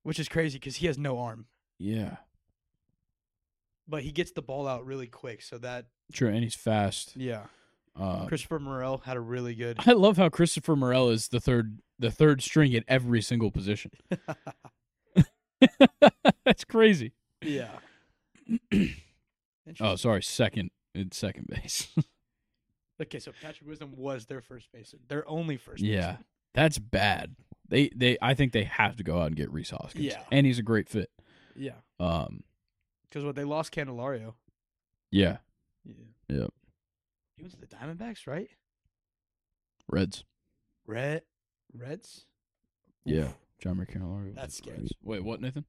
which 0.04 0.20
is 0.20 0.28
crazy 0.30 0.58
because 0.60 0.78
he 0.78 0.88
has 0.88 0.98
no 0.98 1.20
arm, 1.20 1.48
Yeah, 1.80 2.18
but 3.88 4.04
he 4.04 4.12
gets 4.12 4.32
the 4.32 4.42
ball 4.42 4.68
out 4.68 4.86
really 4.86 5.08
quick. 5.08 5.42
So 5.42 5.58
that 5.60 5.86
sure, 6.14 6.30
and 6.30 6.44
he's 6.44 6.56
fast. 6.56 7.16
yeah, 7.16 7.46
Uh, 8.00 8.26
Christopher 8.28 8.60
Morel 8.60 9.00
had 9.06 9.18
a 9.18 9.22
really 9.22 9.56
good. 9.56 9.78
I 9.86 9.94
love 9.94 10.18
how 10.18 10.30
Christopher 10.30 10.76
Morel 10.76 11.10
is 11.10 11.28
the 11.30 11.40
third 11.40 11.80
the 12.00 12.12
third 12.12 12.42
string 12.42 12.76
at 12.76 12.84
every 12.88 13.22
single 13.22 13.52
position. 13.52 13.92
That's 16.46 16.64
crazy. 16.64 17.14
yeah. 17.42 17.72
Oh, 19.82 19.98
sorry, 19.98 20.24
second 20.24 20.72
in 20.96 21.12
second 21.12 21.48
base. 21.48 21.88
Okay, 23.02 23.20
so 23.20 23.32
Patrick 23.42 23.68
Wisdom 23.70 23.94
was 23.96 24.26
their 24.26 24.42
first 24.42 24.72
baseman, 24.72 25.04
their 25.08 25.28
only 25.30 25.58
first. 25.58 25.84
yeah, 25.84 26.00
baseman. 26.14 26.26
that's 26.56 26.80
bad. 26.80 27.36
They 27.70 27.90
they 27.96 28.18
I 28.22 28.34
think 28.34 28.54
they 28.54 28.64
have 28.64 28.96
to 28.98 29.04
go 29.04 29.20
out 29.22 29.28
and 29.28 29.36
get 29.36 29.52
Rhys 29.52 29.70
Hoskins. 29.70 30.06
Yeah. 30.06 30.24
and 30.32 30.46
he's 30.46 30.58
a 30.60 30.64
great 30.64 30.90
fit. 30.90 31.10
yeah. 31.56 31.74
Um, 32.00 32.44
Because 33.10 33.24
what 33.26 33.36
they 33.36 33.44
lost 33.44 33.74
Candelario. 33.74 34.34
yeah, 35.12 35.38
Yeah. 35.86 35.94
Yep. 36.30 36.54
He 37.36 37.44
went 37.44 37.54
to 37.54 37.60
the 37.60 37.68
Diamondbacks, 37.68 38.26
right? 38.26 38.50
Reds. 39.90 40.24
Red 40.88 41.22
Reds. 41.74 42.26
Yeah. 43.06 43.30
John 43.60 43.78
McCann. 43.78 44.34
That's 44.36 44.56
scary. 44.58 44.88
Wait, 45.04 45.24
what, 45.24 45.40
Nathan? 45.42 45.66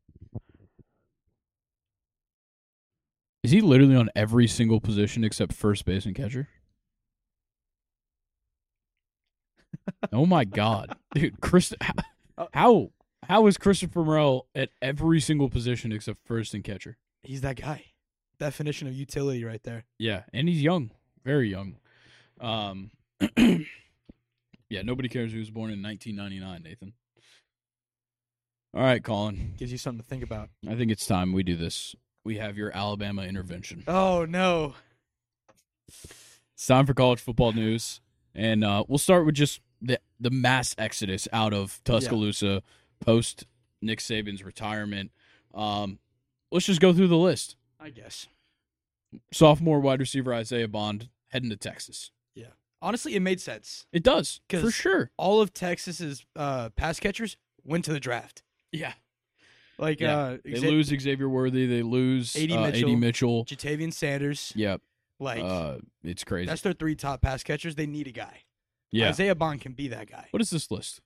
Is 3.42 3.50
he 3.50 3.60
literally 3.60 3.96
on 3.96 4.10
every 4.16 4.46
single 4.46 4.80
position 4.80 5.24
except 5.24 5.52
first 5.52 5.84
base 5.84 6.04
and 6.06 6.14
catcher? 6.14 6.48
Oh 10.12 10.26
my 10.26 10.44
god, 10.44 10.96
dude, 11.14 11.40
Chris, 11.40 11.74
how 12.52 12.90
how 13.28 13.46
is 13.46 13.58
Christopher 13.58 14.04
Morel 14.04 14.46
at 14.54 14.70
every 14.80 15.20
single 15.20 15.48
position 15.50 15.92
except 15.92 16.18
first 16.26 16.54
and 16.54 16.64
catcher? 16.64 16.96
He's 17.22 17.42
that 17.42 17.56
guy. 17.60 17.84
Definition 18.38 18.88
of 18.88 18.94
utility, 18.94 19.44
right 19.44 19.62
there. 19.62 19.84
Yeah, 19.98 20.22
and 20.32 20.48
he's 20.48 20.62
young, 20.62 20.92
very 21.24 21.50
young. 21.50 21.76
Um, 22.40 22.90
yeah, 23.36 24.82
nobody 24.82 25.08
cares 25.08 25.32
who 25.32 25.40
was 25.40 25.50
born 25.50 25.72
in 25.72 25.82
1999, 25.82 26.62
Nathan. 26.62 26.92
All 28.74 28.82
right, 28.82 29.02
Colin. 29.02 29.54
Gives 29.56 29.72
you 29.72 29.78
something 29.78 30.02
to 30.02 30.08
think 30.08 30.22
about. 30.22 30.50
I 30.68 30.74
think 30.76 30.90
it's 30.90 31.06
time 31.06 31.32
we 31.32 31.42
do 31.42 31.56
this. 31.56 31.94
We 32.24 32.36
have 32.36 32.56
your 32.56 32.74
Alabama 32.76 33.22
intervention. 33.22 33.84
Oh 33.88 34.24
no. 34.24 34.74
It's 35.88 36.66
time 36.66 36.86
for 36.86 36.94
college 36.94 37.20
football 37.20 37.52
news, 37.52 38.00
and 38.34 38.62
uh, 38.62 38.84
we'll 38.86 38.98
start 38.98 39.24
with 39.26 39.34
just 39.34 39.60
the 40.20 40.30
mass 40.30 40.74
exodus 40.78 41.28
out 41.32 41.52
of 41.52 41.80
Tuscaloosa 41.84 42.62
post 43.00 43.46
Nick 43.80 44.00
Saban's 44.00 44.42
retirement. 44.44 45.10
Um, 45.54 45.98
let's 46.50 46.66
just 46.66 46.80
go 46.80 46.92
through 46.92 47.08
the 47.08 47.16
list. 47.16 47.56
I 47.80 47.90
guess. 47.90 48.26
Sophomore 49.32 49.80
wide 49.80 50.00
receiver 50.00 50.34
Isaiah 50.34 50.68
Bond 50.68 51.08
heading 51.28 51.50
to 51.50 51.56
Texas. 51.56 52.10
Yeah. 52.34 52.46
Honestly, 52.82 53.14
it 53.14 53.20
made 53.20 53.40
sense. 53.40 53.86
It 53.92 54.02
does 54.02 54.40
For 54.48 54.70
sure. 54.70 55.10
All 55.16 55.40
of 55.40 55.54
Texas's 55.54 56.24
uh, 56.36 56.70
pass 56.70 57.00
catchers 57.00 57.36
went 57.64 57.84
to 57.86 57.92
the 57.92 58.00
draft. 58.00 58.42
Yeah, 58.70 58.92
Like 59.78 60.00
Yeah, 60.00 60.18
uh, 60.18 60.36
They 60.44 60.60
lose 60.60 60.88
Xavier 60.88 61.28
Worthy. 61.28 61.66
They 61.66 61.82
lose 61.82 62.36
A.D. 62.36 62.54
uh, 62.54 62.66
Mitchell. 62.66 62.88
A.D. 62.90 62.96
Mitchell. 62.96 63.44
Ja'Tavion 63.46 63.92
Sanders. 63.92 64.52
Yep. 64.54 64.82
Like 65.20 65.42
uh, 65.42 65.78
it's 66.04 66.22
crazy. 66.22 66.46
that's 66.46 66.60
their 66.60 66.74
three 66.74 66.94
top 66.94 67.22
pass 67.22 67.42
catchers. 67.42 67.74
They 67.74 67.86
need 67.86 68.06
a 68.06 68.12
guy. 68.12 68.42
Yeah. 68.90 69.08
Isaiah 69.08 69.34
Bond 69.34 69.60
can 69.60 69.72
be 69.72 69.88
that 69.88 70.10
guy. 70.10 70.26
What 70.30 70.40
is 70.40 70.50
this 70.50 70.70
list? 70.70 71.00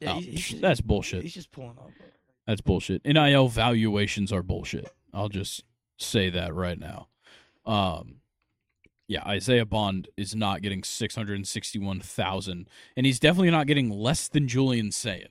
Yeah, 0.00 0.14
Oh, 0.14 0.20
he's, 0.20 0.46
he's 0.46 0.60
that's 0.60 0.80
bullshit. 0.80 1.22
He's 1.22 1.34
just 1.34 1.52
pulling 1.52 1.78
up. 1.78 1.90
That's 2.46 2.60
bullshit. 2.60 3.04
NIL 3.04 3.48
valuations 3.48 4.32
are 4.32 4.42
bullshit. 4.42 4.90
I'll 5.14 5.28
just 5.28 5.62
say 5.98 6.30
that 6.30 6.54
right 6.54 6.78
now. 6.78 7.08
Um, 7.64 8.16
yeah, 9.06 9.22
Isaiah 9.24 9.66
Bond 9.66 10.08
is 10.16 10.34
not 10.34 10.62
getting 10.62 10.82
six 10.82 11.14
hundred 11.14 11.36
and 11.36 11.46
sixty-one 11.46 12.00
thousand, 12.00 12.68
and 12.96 13.06
he's 13.06 13.20
definitely 13.20 13.50
not 13.50 13.66
getting 13.66 13.90
less 13.90 14.26
than 14.28 14.48
Julian 14.48 14.90
Sayin. 14.90 15.28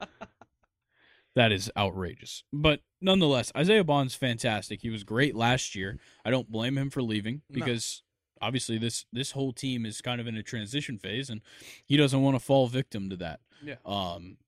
that 1.34 1.52
is 1.52 1.70
outrageous. 1.76 2.44
But 2.52 2.80
nonetheless, 3.00 3.52
Isaiah 3.56 3.84
Bond's 3.84 4.14
fantastic. 4.14 4.80
He 4.80 4.90
was 4.90 5.04
great 5.04 5.34
last 5.34 5.74
year. 5.74 5.98
I 6.24 6.30
don't 6.30 6.50
blame 6.50 6.78
him 6.78 6.90
for 6.90 7.02
leaving 7.02 7.42
because 7.50 8.02
obviously 8.40 8.78
this 8.78 9.06
this 9.12 9.32
whole 9.32 9.52
team 9.52 9.84
is 9.86 10.00
kind 10.00 10.20
of 10.20 10.26
in 10.26 10.36
a 10.36 10.42
transition 10.42 10.98
phase, 10.98 11.30
and 11.30 11.40
he 11.86 11.96
doesn't 11.96 12.22
want 12.22 12.36
to 12.36 12.40
fall 12.40 12.66
victim 12.66 13.10
to 13.10 13.16
that. 13.16 13.40
Yeah. 13.64 13.76
Um, 13.84 14.38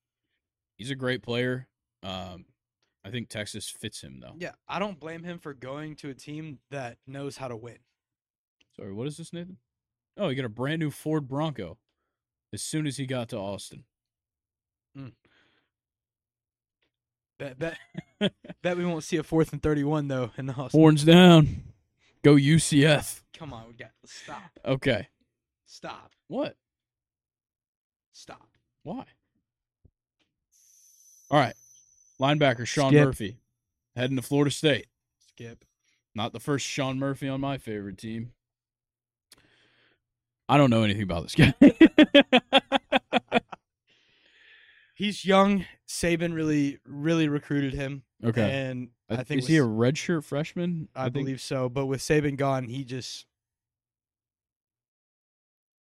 he's 0.76 0.90
a 0.90 0.94
great 0.94 1.22
player. 1.22 1.68
Um, 2.02 2.46
I 3.04 3.10
think 3.10 3.28
Texas 3.28 3.68
fits 3.68 4.00
him 4.00 4.20
though. 4.20 4.34
Yeah, 4.38 4.52
I 4.68 4.78
don't 4.78 4.98
blame 4.98 5.22
him 5.24 5.38
for 5.38 5.54
going 5.54 5.96
to 5.96 6.10
a 6.10 6.14
team 6.14 6.58
that 6.70 6.98
knows 7.06 7.36
how 7.36 7.48
to 7.48 7.56
win. 7.56 7.78
Sorry, 8.76 8.92
what 8.92 9.06
is 9.06 9.16
this, 9.16 9.32
Nathan? 9.32 9.58
Oh, 10.16 10.28
he 10.28 10.34
got 10.34 10.44
a 10.44 10.50
brand 10.50 10.80
new 10.80 10.90
Ford 10.90 11.28
Bronco 11.28 11.78
as 12.52 12.62
soon 12.62 12.86
as 12.86 12.96
he 12.96 13.06
got 13.06 13.28
to 13.30 13.38
Austin. 13.38 13.84
Bet 17.38 17.58
bet 17.58 17.78
bet 18.62 18.76
we 18.76 18.84
won't 18.84 19.04
see 19.04 19.16
a 19.16 19.22
fourth 19.22 19.52
and 19.52 19.62
thirty-one 19.62 20.08
though 20.08 20.30
in 20.36 20.46
the 20.46 20.52
house. 20.52 20.72
Horns 20.72 21.02
down. 21.02 21.62
Go 22.24 22.34
UCF. 22.36 23.22
Come 23.36 23.52
on, 23.52 23.64
we 23.68 23.74
got 23.74 23.90
stop, 24.04 24.42
Okay. 24.64 25.08
stop, 25.66 26.12
What? 26.28 26.56
stop. 28.12 28.48
Why? 28.84 29.04
All 31.30 31.38
right. 31.38 31.54
Linebacker 32.20 32.66
Sean 32.66 32.90
Skip. 32.90 33.04
Murphy 33.06 33.36
heading 33.96 34.16
to 34.16 34.22
Florida 34.22 34.50
State. 34.50 34.86
Skip. 35.28 35.64
Not 36.14 36.32
the 36.32 36.40
first 36.40 36.66
Sean 36.66 36.98
Murphy 36.98 37.28
on 37.28 37.40
my 37.40 37.58
favorite 37.58 37.98
team. 37.98 38.32
I 40.48 40.58
don't 40.58 40.70
know 40.70 40.82
anything 40.82 41.02
about 41.02 41.22
this 41.22 41.34
guy. 41.34 41.54
He's 45.02 45.24
young. 45.24 45.64
Saban 45.88 46.32
really, 46.32 46.78
really 46.86 47.26
recruited 47.26 47.74
him. 47.74 48.04
okay. 48.24 48.68
and 48.68 48.90
I 49.10 49.24
think 49.24 49.40
is 49.42 49.48
he 49.48 49.56
a 49.56 49.62
redshirt 49.64 50.22
freshman? 50.22 50.88
I, 50.94 51.04
think? 51.06 51.14
believe 51.14 51.40
so. 51.40 51.68
But 51.68 51.86
with 51.86 52.00
Saban 52.00 52.36
gone, 52.36 52.68
he 52.68 52.84
just 52.84 53.26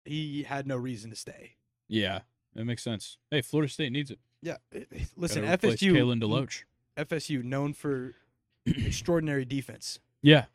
he 0.05 0.43
had 0.43 0.67
no 0.67 0.77
reason 0.77 1.09
to 1.09 1.15
stay. 1.15 1.53
Yeah, 1.87 2.19
that 2.53 2.65
makes 2.65 2.83
sense. 2.83 3.17
Hey, 3.31 3.41
Florida 3.41 3.73
State 3.73 3.91
needs 3.91 4.11
it. 4.11 4.19
Yeah, 4.43 4.57
it- 4.71 4.87
it- 4.91 5.07
listen, 5.15 5.43
FSU, 5.45 5.93
Kalen 5.93 6.21
DeLoach. 6.21 6.65
FSU 6.95 7.43
known 7.43 7.73
for 7.73 8.13
extraordinary 8.67 9.45
defense. 9.45 9.97
Yeah, 10.21 10.45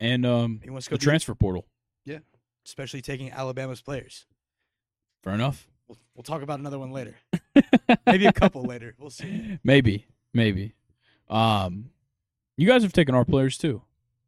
and 0.00 0.26
um, 0.26 0.60
He 0.64 0.70
wants 0.70 0.86
to 0.86 0.90
go 0.90 0.96
do- 0.96 1.04
transfer 1.04 1.36
portal. 1.36 1.66
Yeah. 2.04 2.18
Especially 2.66 3.00
taking 3.00 3.30
Alabama's 3.30 3.80
players. 3.80 4.26
Fair 5.22 5.34
enough. 5.34 5.68
We'll, 5.86 5.98
we'll 6.16 6.24
talk 6.24 6.42
about 6.42 6.58
another 6.58 6.80
one 6.80 6.90
later. 6.90 7.14
Maybe 8.06 8.26
a 8.26 8.32
couple 8.32 8.62
later. 8.62 8.94
We'll 8.98 9.10
see. 9.10 9.58
Maybe, 9.64 10.06
maybe. 10.32 10.74
Um, 11.28 11.90
you 12.56 12.66
guys 12.66 12.82
have 12.82 12.92
taken 12.92 13.14
our 13.14 13.24
players 13.24 13.58
too. 13.58 13.82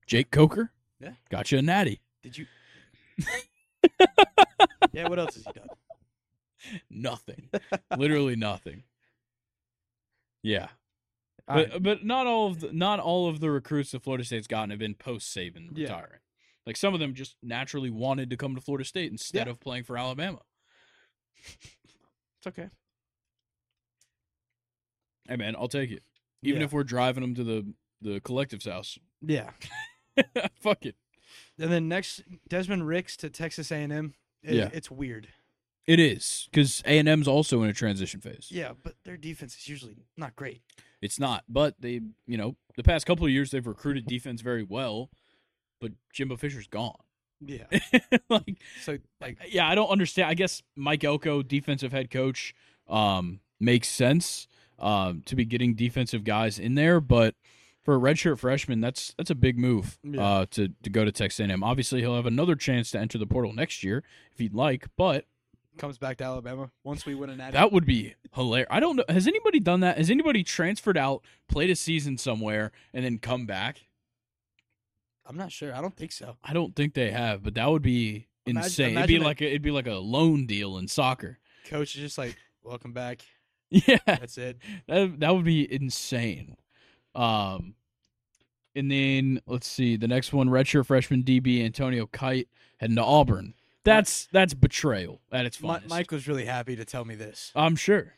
Jake 0.07 0.31
Coker. 0.31 0.71
Yeah. 1.01 1.13
Got 1.31 1.51
you 1.53 1.59
a 1.59 1.63
natty. 1.63 2.01
Did 2.23 2.37
you? 2.39 2.47
yeah. 4.93 5.09
What 5.09 5.19
else 5.19 5.35
has 5.37 5.45
he 5.45 5.53
done? 5.53 5.69
Nothing. 6.91 7.49
Literally 7.97 8.37
nothing. 8.37 8.83
Yeah. 10.43 10.69
But 11.47 11.71
right. 11.73 11.83
but 11.83 12.05
not 12.05 12.27
all 12.27 12.47
of 12.49 12.61
the 12.61 12.73
not 12.73 13.01
all 13.01 13.29
of 13.29 13.41
the 13.41 13.51
recruits 13.51 13.91
that 13.93 14.03
Florida 14.03 14.25
State's 14.25 14.47
gotten 14.47 14.71
have 14.71 14.79
been 14.79 14.95
post 14.95 15.35
Saban 15.37 15.69
Yeah. 15.75 15.85
retiring. 15.89 16.21
Like 16.67 16.77
some 16.79 16.95
of 16.95 17.01
them 17.01 17.13
just 17.15 17.37
naturally 17.43 17.91
wanted 17.91 18.31
to 18.31 18.37
come 18.39 18.55
to 18.55 18.61
Florida 18.63 18.85
State 18.87 19.13
instead 19.13 19.47
Yeah. 19.47 19.51
of 19.51 19.61
playing 19.61 19.85
for 19.85 19.99
Alabama. 19.99 20.41
It's 21.47 22.47
okay. 22.47 22.71
Hey 25.29 25.37
man, 25.37 25.57
I'll 25.57 25.69
take 25.69 25.91
it. 25.91 26.03
Even 26.43 26.61
Yeah. 26.61 26.67
if 26.67 26.73
we're 26.73 26.85
driving 26.85 27.23
them 27.23 27.35
to 27.35 27.45
the 27.45 27.75
the 28.01 28.21
collective's 28.21 28.67
house. 28.67 28.99
Yeah. 29.23 29.51
Fuck 30.61 30.85
it. 30.87 30.97
And 31.59 31.73
then 31.73 31.89
next, 31.89 32.23
Desmond 32.49 32.87
Ricks 32.87 33.17
to 33.19 33.31
Texas 33.31 33.71
A&M. 33.73 34.15
It- 34.43 34.55
Yeah. 34.55 34.69
It's 34.73 34.91
weird. 34.91 35.29
It 35.87 36.01
is 36.01 36.49
because 36.51 36.83
A 36.87 36.99
and 36.99 37.09
M's 37.09 37.29
also 37.29 37.63
in 37.63 37.69
a 37.69 37.75
transition 37.75 38.21
phase. 38.21 38.49
Yeah, 38.51 38.73
but 38.83 38.95
their 39.05 39.19
defense 39.19 39.55
is 39.55 39.69
usually 39.69 39.97
not 40.17 40.35
great. 40.35 40.63
It's 41.03 41.19
not, 41.21 41.45
but 41.47 41.75
they, 41.79 42.01
you 42.27 42.39
know, 42.39 42.57
the 42.77 42.83
past 42.83 43.05
couple 43.05 43.27
of 43.27 43.31
years 43.31 43.51
they've 43.51 43.67
recruited 43.67 44.07
defense 44.07 44.41
very 44.41 44.63
well, 44.63 45.11
but 45.83 45.93
Jimbo 46.15 46.37
Fisher's 46.39 46.67
gone. 46.69 46.97
Yeah. 47.41 47.65
like, 48.31 48.57
So 48.83 48.97
like 49.21 49.39
yeah, 49.49 49.69
I 49.69 49.75
don't 49.75 49.89
understand. 49.91 50.31
I 50.31 50.35
guess 50.35 50.63
Mike 50.75 51.05
Elko, 51.05 51.43
defensive 51.43 51.93
head 51.93 52.11
coach, 52.11 52.55
um, 52.89 53.41
makes 53.61 53.89
sense 53.89 54.47
um, 54.79 55.23
to 55.27 55.37
be 55.37 55.45
getting 55.45 55.75
defensive 55.75 56.25
guys 56.25 56.59
in 56.59 56.75
there, 56.75 57.01
but 57.01 57.35
for 57.83 57.95
a 57.95 57.99
redshirt 57.99 58.39
freshman, 58.39 58.81
that's 58.81 59.15
that's 59.19 59.31
a 59.31 59.35
big 59.35 59.59
move 59.59 59.99
Yeah. 60.03 60.23
uh, 60.25 60.47
to 60.53 60.69
to 60.83 60.91
go 60.91 61.05
to 61.05 61.13
Texas 61.13 61.41
A&M. 61.47 61.63
Obviously, 61.63 62.01
he'll 62.01 62.17
have 62.17 62.27
another 62.27 62.55
chance 62.57 62.91
to 62.93 62.99
enter 62.99 63.19
the 63.19 63.27
portal 63.27 63.53
next 63.53 63.85
year 63.85 64.03
if 64.33 64.39
he'd 64.39 64.55
like, 64.55 64.87
but 64.97 65.27
comes 65.77 65.99
back 65.99 66.17
to 66.19 66.25
Alabama 66.25 66.71
once 66.85 67.05
we 67.05 67.15
win 67.17 67.31
an. 67.31 67.39
that 67.51 67.73
would 67.73 67.85
be 67.85 68.15
hilarious. 68.33 68.69
I 68.71 68.79
don't 68.81 68.95
know. 68.97 69.05
Has 69.09 69.27
anybody 69.27 69.59
done 69.61 69.81
that? 69.81 69.99
Has 69.99 70.09
anybody 70.09 70.45
transferred 70.45 70.97
out, 70.97 71.23
played 71.49 71.69
a 71.69 71.75
season 71.77 72.17
somewhere, 72.17 72.71
and 72.93 73.05
then 73.05 73.19
come 73.19 73.45
back? 73.45 73.83
I'm 75.27 75.37
not 75.37 75.51
sure. 75.53 75.75
I 75.75 75.81
don't 75.81 75.97
think 75.97 76.13
so. 76.13 76.37
I 76.45 76.53
don't 76.53 76.77
think 76.77 76.95
they 76.95 77.11
have, 77.11 77.43
but 77.43 77.55
that 77.55 77.69
would 77.71 77.83
be 77.83 78.29
Imagine- 78.47 78.67
insane. 78.67 78.97
it'd 78.99 79.09
be 79.09 79.19
like 79.19 79.41
a, 79.41 79.47
it'd 79.49 79.63
be 79.63 79.71
like 79.71 79.87
a 79.87 79.95
loan 79.95 80.47
deal 80.47 80.79
in 80.79 80.87
soccer. 80.87 81.39
Coach 81.67 81.95
is 81.97 82.01
just 82.03 82.19
like, 82.19 82.37
welcome 82.63 82.93
back. 82.93 83.23
Yeah, 83.87 83.99
That's 84.07 84.39
it. 84.39 84.59
that 84.87 85.21
that 85.21 85.35
would 85.35 85.45
be 85.45 85.73
insane. 85.73 86.57
Um, 87.15 87.75
and 88.77 88.91
then 88.91 89.41
let's 89.47 89.67
see 89.67 89.97
the 89.97 90.09
next 90.09 90.33
one: 90.33 90.49
redshirt 90.49 90.87
freshman 90.87 91.23
DB 91.23 91.65
Antonio 91.65 92.07
Kite 92.07 92.49
heading 92.79 92.97
to 92.97 93.03
Auburn. 93.03 93.55
That's 93.85 94.29
that's 94.33 94.55
betrayal 94.55 95.21
at 95.33 95.45
its 95.45 95.57
finest. 95.57 95.91
Mike 95.91 96.11
was 96.11 96.27
really 96.29 96.45
happy 96.45 96.77
to 96.77 96.85
tell 96.85 97.05
me 97.05 97.15
this. 97.15 97.53
I'm 97.55 97.77
sure. 97.77 98.15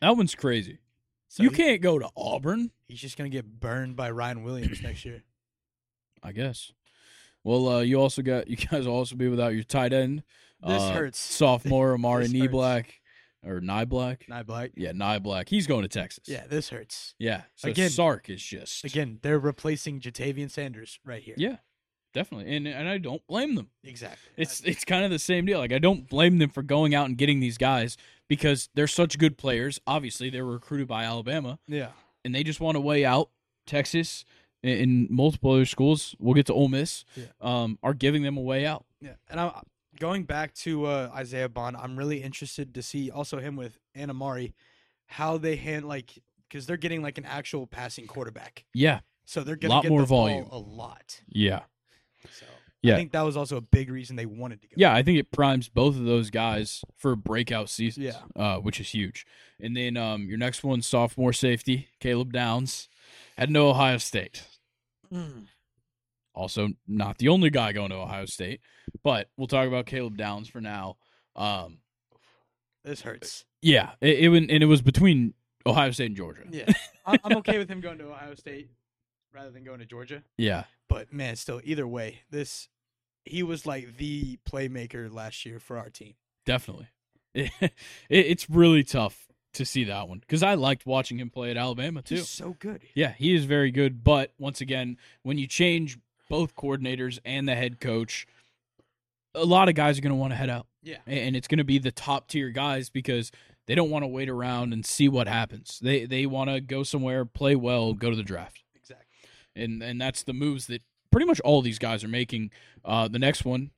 That 0.00 0.16
one's 0.16 0.34
crazy. 0.34 0.78
So 1.28 1.42
you 1.42 1.50
he- 1.50 1.56
can't 1.56 1.82
go 1.82 1.98
to 1.98 2.08
Auburn. 2.16 2.70
He's 2.88 3.00
just 3.00 3.16
gonna 3.16 3.30
get 3.30 3.60
burned 3.60 3.94
by 3.94 4.10
Ryan 4.10 4.42
Williams 4.42 4.82
next 4.82 5.04
year. 5.04 5.22
I 6.22 6.32
guess. 6.32 6.72
Well, 7.44 7.68
uh, 7.68 7.80
you 7.80 8.00
also 8.00 8.22
got 8.22 8.48
you 8.50 8.56
guys 8.56 8.86
will 8.86 8.94
also 8.94 9.16
be 9.16 9.28
without 9.28 9.54
your 9.54 9.64
tight 9.64 9.92
end. 9.92 10.22
This 10.66 10.82
uh, 10.82 10.92
hurts. 10.92 11.18
Sophomore 11.36 11.94
Amari 11.94 12.24
This 12.24 12.32
hurts. 12.32 12.42
Or 13.44 13.60
Niblack. 13.60 14.28
Nye 14.28 14.42
Black. 14.42 14.72
Yeah, 14.76 14.92
Niblack. 14.92 15.48
He's 15.48 15.66
going 15.66 15.82
to 15.82 15.88
Texas. 15.88 16.24
Yeah, 16.26 16.46
this 16.46 16.68
hurts. 16.68 17.14
Yeah. 17.18 17.42
So 17.56 17.70
Again- 17.70 17.90
Sark 17.90 18.28
is 18.28 18.42
just 18.42 18.84
Again, 18.84 19.18
they're 19.22 19.38
replacing 19.38 20.00
Ja'Tavion 20.00 20.50
Sanders 20.50 20.98
right 21.04 21.22
here. 21.22 21.34
Yeah, 21.38 21.56
definitely. 22.12 22.54
And 22.54 22.68
and 22.68 22.88
I 22.88 22.98
don't 22.98 23.26
blame 23.26 23.54
them. 23.54 23.70
exactly. 23.82 24.30
It's 24.36 24.60
it's 24.60 24.84
kind 24.84 25.04
of 25.04 25.10
the 25.10 25.18
same 25.18 25.46
deal. 25.46 25.58
Like 25.58 25.72
I 25.72 25.78
don't 25.78 26.08
blame 26.08 26.38
them 26.38 26.50
for 26.50 26.62
going 26.62 26.94
out 26.94 27.06
and 27.06 27.16
getting 27.16 27.40
these 27.40 27.56
guys 27.56 27.96
because 28.28 28.68
they're 28.74 28.86
such 28.86 29.18
good 29.18 29.38
players. 29.38 29.80
Obviously, 29.86 30.28
they 30.28 30.42
were 30.42 30.52
recruited 30.52 30.86
by 30.86 31.04
Alabama 31.04 31.58
yeah. 31.66 31.88
and 32.24 32.34
they 32.34 32.42
just 32.42 32.60
want 32.60 32.76
to 32.76 32.80
weigh 32.80 33.04
out 33.06 33.30
Texas 33.66 34.24
and, 34.62 34.80
and 34.80 35.10
multiple 35.10 35.52
other 35.52 35.64
schools. 35.64 36.14
We'll 36.18 36.34
get 36.34 36.46
to 36.46 36.52
Ole 36.52 36.68
Miss. 36.68 37.04
Yeah. 37.16 37.24
Um, 37.40 37.78
are 37.82 37.94
giving 37.94 38.22
them 38.22 38.36
a 38.36 38.42
way 38.42 38.66
out. 38.66 38.84
Yeah, 39.00 39.14
and 39.30 39.40
I'm 39.40 39.52
going 39.98 40.24
back 40.24 40.54
to 40.54 40.86
uh, 40.86 41.10
Isaiah 41.14 41.48
Bond. 41.48 41.76
I'm 41.76 41.96
really 41.96 42.22
interested 42.22 42.74
to 42.74 42.82
see 42.82 43.10
also 43.10 43.38
him 43.38 43.56
with 43.56 43.78
Anamari, 43.96 44.52
how 45.06 45.38
they 45.38 45.56
hand 45.56 45.86
like 45.86 46.12
because 46.48 46.66
they're 46.66 46.76
getting 46.76 47.02
like 47.02 47.18
an 47.18 47.24
actual 47.24 47.66
passing 47.66 48.06
quarterback, 48.06 48.64
Yeah. 48.74 49.00
so 49.24 49.42
they're 49.44 49.56
gonna 49.56 49.74
Lot 49.74 49.82
get 49.84 49.90
more 49.90 50.00
the 50.02 50.06
ball 50.08 50.26
volume. 50.28 50.48
a 50.50 50.58
lot. 50.58 51.20
Yeah. 51.28 51.60
So 52.30 52.44
Yeah. 52.82 52.94
I 52.94 52.96
think 52.96 53.12
that 53.12 53.22
was 53.22 53.36
also 53.36 53.56
a 53.56 53.60
big 53.60 53.88
reason 53.90 54.16
they 54.16 54.26
wanted 54.26 54.62
to 54.62 54.68
go. 54.68 54.74
Yeah, 54.76 54.92
I 54.94 55.02
think 55.02 55.18
it 55.18 55.30
primes 55.32 55.68
both 55.68 55.96
of 55.96 56.04
those 56.04 56.30
guys 56.30 56.82
for 56.96 57.14
breakout 57.14 57.68
seasons. 57.70 58.06
Yeah. 58.06 58.42
uh, 58.42 58.58
which 58.58 58.80
is 58.80 58.88
huge. 58.90 59.26
And 59.60 59.76
then 59.76 59.96
um, 59.96 60.26
your 60.28 60.38
next 60.38 60.64
one, 60.64 60.82
sophomore 60.82 61.32
safety 61.32 61.88
Caleb 62.00 62.32
Downs, 62.32 62.88
at 63.38 63.48
no 63.50 63.68
Ohio 63.70 63.98
State. 63.98 64.42
Mm. 65.12 65.46
Also, 66.34 66.68
not 66.86 67.18
the 67.18 67.28
only 67.28 67.50
guy 67.50 67.72
going 67.72 67.90
to 67.90 67.96
Ohio 67.96 68.24
State, 68.24 68.60
but 69.02 69.28
we'll 69.36 69.48
talk 69.48 69.66
about 69.66 69.86
Caleb 69.86 70.16
Downs 70.16 70.48
for 70.48 70.60
now. 70.60 70.96
Um, 71.36 71.78
This 72.84 73.02
hurts. 73.02 73.44
Yeah, 73.62 73.90
it, 74.00 74.20
it 74.20 74.28
and 74.30 74.50
it 74.62 74.66
was 74.66 74.80
between 74.82 75.34
Ohio 75.66 75.90
State 75.90 76.06
and 76.06 76.16
Georgia. 76.16 76.42
Yeah, 76.50 76.72
I'm, 77.06 77.18
I'm 77.24 77.36
okay 77.38 77.58
with 77.58 77.68
him 77.68 77.80
going 77.80 77.98
to 77.98 78.04
Ohio 78.10 78.34
State 78.34 78.70
rather 79.34 79.50
than 79.50 79.64
going 79.64 79.80
to 79.80 79.86
Georgia. 79.86 80.22
Yeah, 80.38 80.64
But 80.88 81.12
man, 81.12 81.36
still, 81.36 81.60
either 81.64 81.86
way, 81.86 82.20
this 82.30 82.68
he 83.24 83.42
was 83.42 83.66
like 83.66 83.96
the 83.98 84.38
playmaker 84.48 85.12
last 85.12 85.44
year 85.44 85.58
for 85.60 85.78
our 85.78 85.90
team. 85.90 86.14
definitely. 86.46 86.88
It, 87.34 87.52
it's 88.08 88.50
really 88.50 88.82
tough 88.82 89.28
to 89.54 89.64
see 89.64 89.84
that 89.84 90.08
one 90.08 90.18
because 90.18 90.42
I 90.42 90.54
liked 90.54 90.84
watching 90.86 91.18
him 91.18 91.30
play 91.30 91.50
at 91.50 91.56
Alabama 91.56 92.02
too. 92.02 92.16
He's 92.16 92.28
so 92.28 92.56
good. 92.58 92.82
Yeah, 92.94 93.12
he 93.12 93.34
is 93.34 93.44
very 93.44 93.70
good. 93.70 94.02
But 94.02 94.32
once 94.38 94.60
again, 94.60 94.96
when 95.22 95.38
you 95.38 95.46
change 95.46 95.98
both 96.30 96.54
coordinators 96.54 97.18
and 97.26 97.46
the 97.46 97.54
head 97.54 97.80
coach, 97.80 98.26
a 99.34 99.44
lot 99.44 99.68
of 99.68 99.74
guys 99.74 99.98
are 99.98 100.00
going 100.00 100.14
to 100.14 100.16
want 100.16 100.32
to 100.32 100.36
head 100.36 100.48
out. 100.48 100.66
Yeah. 100.82 100.98
And 101.06 101.36
it's 101.36 101.48
going 101.48 101.58
to 101.58 101.64
be 101.64 101.78
the 101.78 101.92
top 101.92 102.28
tier 102.28 102.48
guys 102.48 102.88
because 102.88 103.30
they 103.66 103.74
don't 103.74 103.90
want 103.90 104.04
to 104.04 104.08
wait 104.08 104.30
around 104.30 104.72
and 104.72 104.86
see 104.86 105.08
what 105.08 105.28
happens. 105.28 105.78
They 105.82 106.06
they 106.06 106.24
want 106.24 106.48
to 106.48 106.62
go 106.62 106.82
somewhere, 106.82 107.26
play 107.26 107.54
well, 107.54 107.92
go 107.92 108.08
to 108.08 108.16
the 108.16 108.22
draft. 108.22 108.62
Exactly. 108.74 109.06
And 109.54 109.82
and 109.82 110.00
that's 110.00 110.22
the 110.22 110.32
moves 110.32 110.68
that 110.68 110.82
pretty 111.12 111.26
much 111.26 111.40
all 111.40 111.60
these 111.60 111.78
guys 111.78 112.02
are 112.02 112.08
making. 112.08 112.50
Uh, 112.84 113.08
the 113.08 113.18
next 113.18 113.44
one 113.44 113.72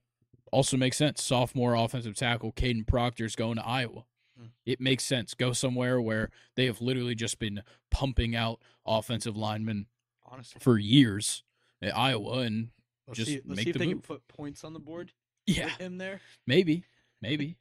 also 0.52 0.76
makes 0.76 0.96
sense. 0.96 1.22
Sophomore 1.22 1.74
offensive 1.74 2.14
tackle 2.14 2.52
Kadyn 2.52 2.86
Proctor 2.86 3.24
is 3.24 3.34
going 3.34 3.56
to 3.56 3.66
Iowa. 3.66 4.04
Hmm. 4.38 4.46
It 4.64 4.80
makes 4.80 5.04
sense. 5.04 5.34
Go 5.34 5.52
somewhere 5.52 6.00
where 6.00 6.30
they 6.54 6.66
have 6.66 6.80
literally 6.80 7.14
just 7.14 7.38
been 7.38 7.62
pumping 7.90 8.36
out 8.36 8.60
offensive 8.86 9.36
linemen 9.36 9.86
Honestly, 10.30 10.60
for 10.60 10.78
years 10.78 11.42
at 11.82 11.96
Iowa, 11.96 12.38
and 12.40 12.68
let's 13.08 13.18
just 13.18 13.30
see, 13.30 13.40
let's 13.44 13.56
make 13.56 13.64
see 13.64 13.70
if 13.70 13.74
the 13.74 13.78
they 13.80 13.86
can 13.88 14.00
put 14.00 14.26
points 14.28 14.64
on 14.64 14.72
the 14.72 14.78
board. 14.78 15.12
yeah, 15.46 15.64
with 15.66 15.78
him 15.78 15.98
there. 15.98 16.20
maybe, 16.46 16.84
maybe, 17.20 17.56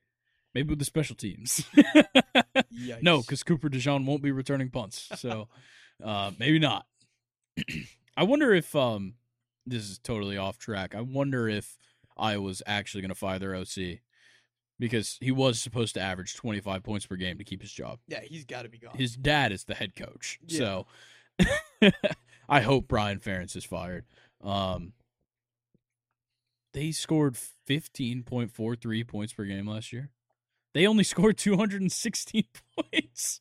maybe 0.54 0.70
with 0.70 0.78
the 0.78 0.84
special 0.84 1.16
teams. 1.16 1.64
No, 3.02 3.20
because 3.20 3.42
Cooper 3.42 3.68
DeJean 3.68 4.04
won't 4.04 4.22
be 4.22 4.32
returning 4.32 4.70
punts, 4.70 5.08
so 5.16 5.48
uh, 6.02 6.32
maybe 6.38 6.58
not. 6.58 6.86
I 8.16 8.24
wonder 8.24 8.52
if 8.52 8.74
um, 8.74 9.14
this 9.66 9.88
is 9.88 9.98
totally 9.98 10.36
off 10.36 10.58
track. 10.58 10.94
I 10.94 11.00
wonder 11.00 11.48
if 11.48 11.76
Iowa's 12.16 12.62
actually 12.66 13.02
going 13.02 13.10
to 13.10 13.14
fire 13.14 13.38
their 13.38 13.54
OC 13.54 14.00
because 14.78 15.18
he 15.20 15.30
was 15.30 15.60
supposed 15.60 15.94
to 15.94 16.00
average 16.00 16.34
twenty 16.36 16.60
five 16.60 16.82
points 16.82 17.06
per 17.06 17.16
game 17.16 17.38
to 17.38 17.44
keep 17.44 17.62
his 17.62 17.72
job. 17.72 17.98
yeah, 18.08 18.20
he's 18.22 18.44
got 18.44 18.62
to 18.62 18.68
be 18.68 18.78
gone. 18.78 18.96
His 18.96 19.14
dad 19.16 19.52
is 19.52 19.64
the 19.64 19.74
head 19.74 19.94
coach, 19.96 20.38
Yeah. 20.46 20.58
so 20.58 20.86
I 22.48 22.60
hope 22.60 22.88
Brian 22.88 23.18
Ferentz 23.18 23.56
is 23.56 23.64
fired. 23.64 24.04
Um, 24.42 24.92
they 26.72 26.90
scored 26.92 27.36
fifteen 27.36 28.22
point 28.22 28.50
four 28.50 28.76
three 28.76 29.04
points 29.04 29.32
per 29.32 29.44
game 29.44 29.66
last 29.68 29.92
year. 29.92 30.10
They 30.74 30.86
only 30.86 31.04
scored 31.04 31.38
two 31.38 31.56
hundred 31.56 31.80
and 31.82 31.92
sixteen 31.92 32.44
points. 32.76 33.40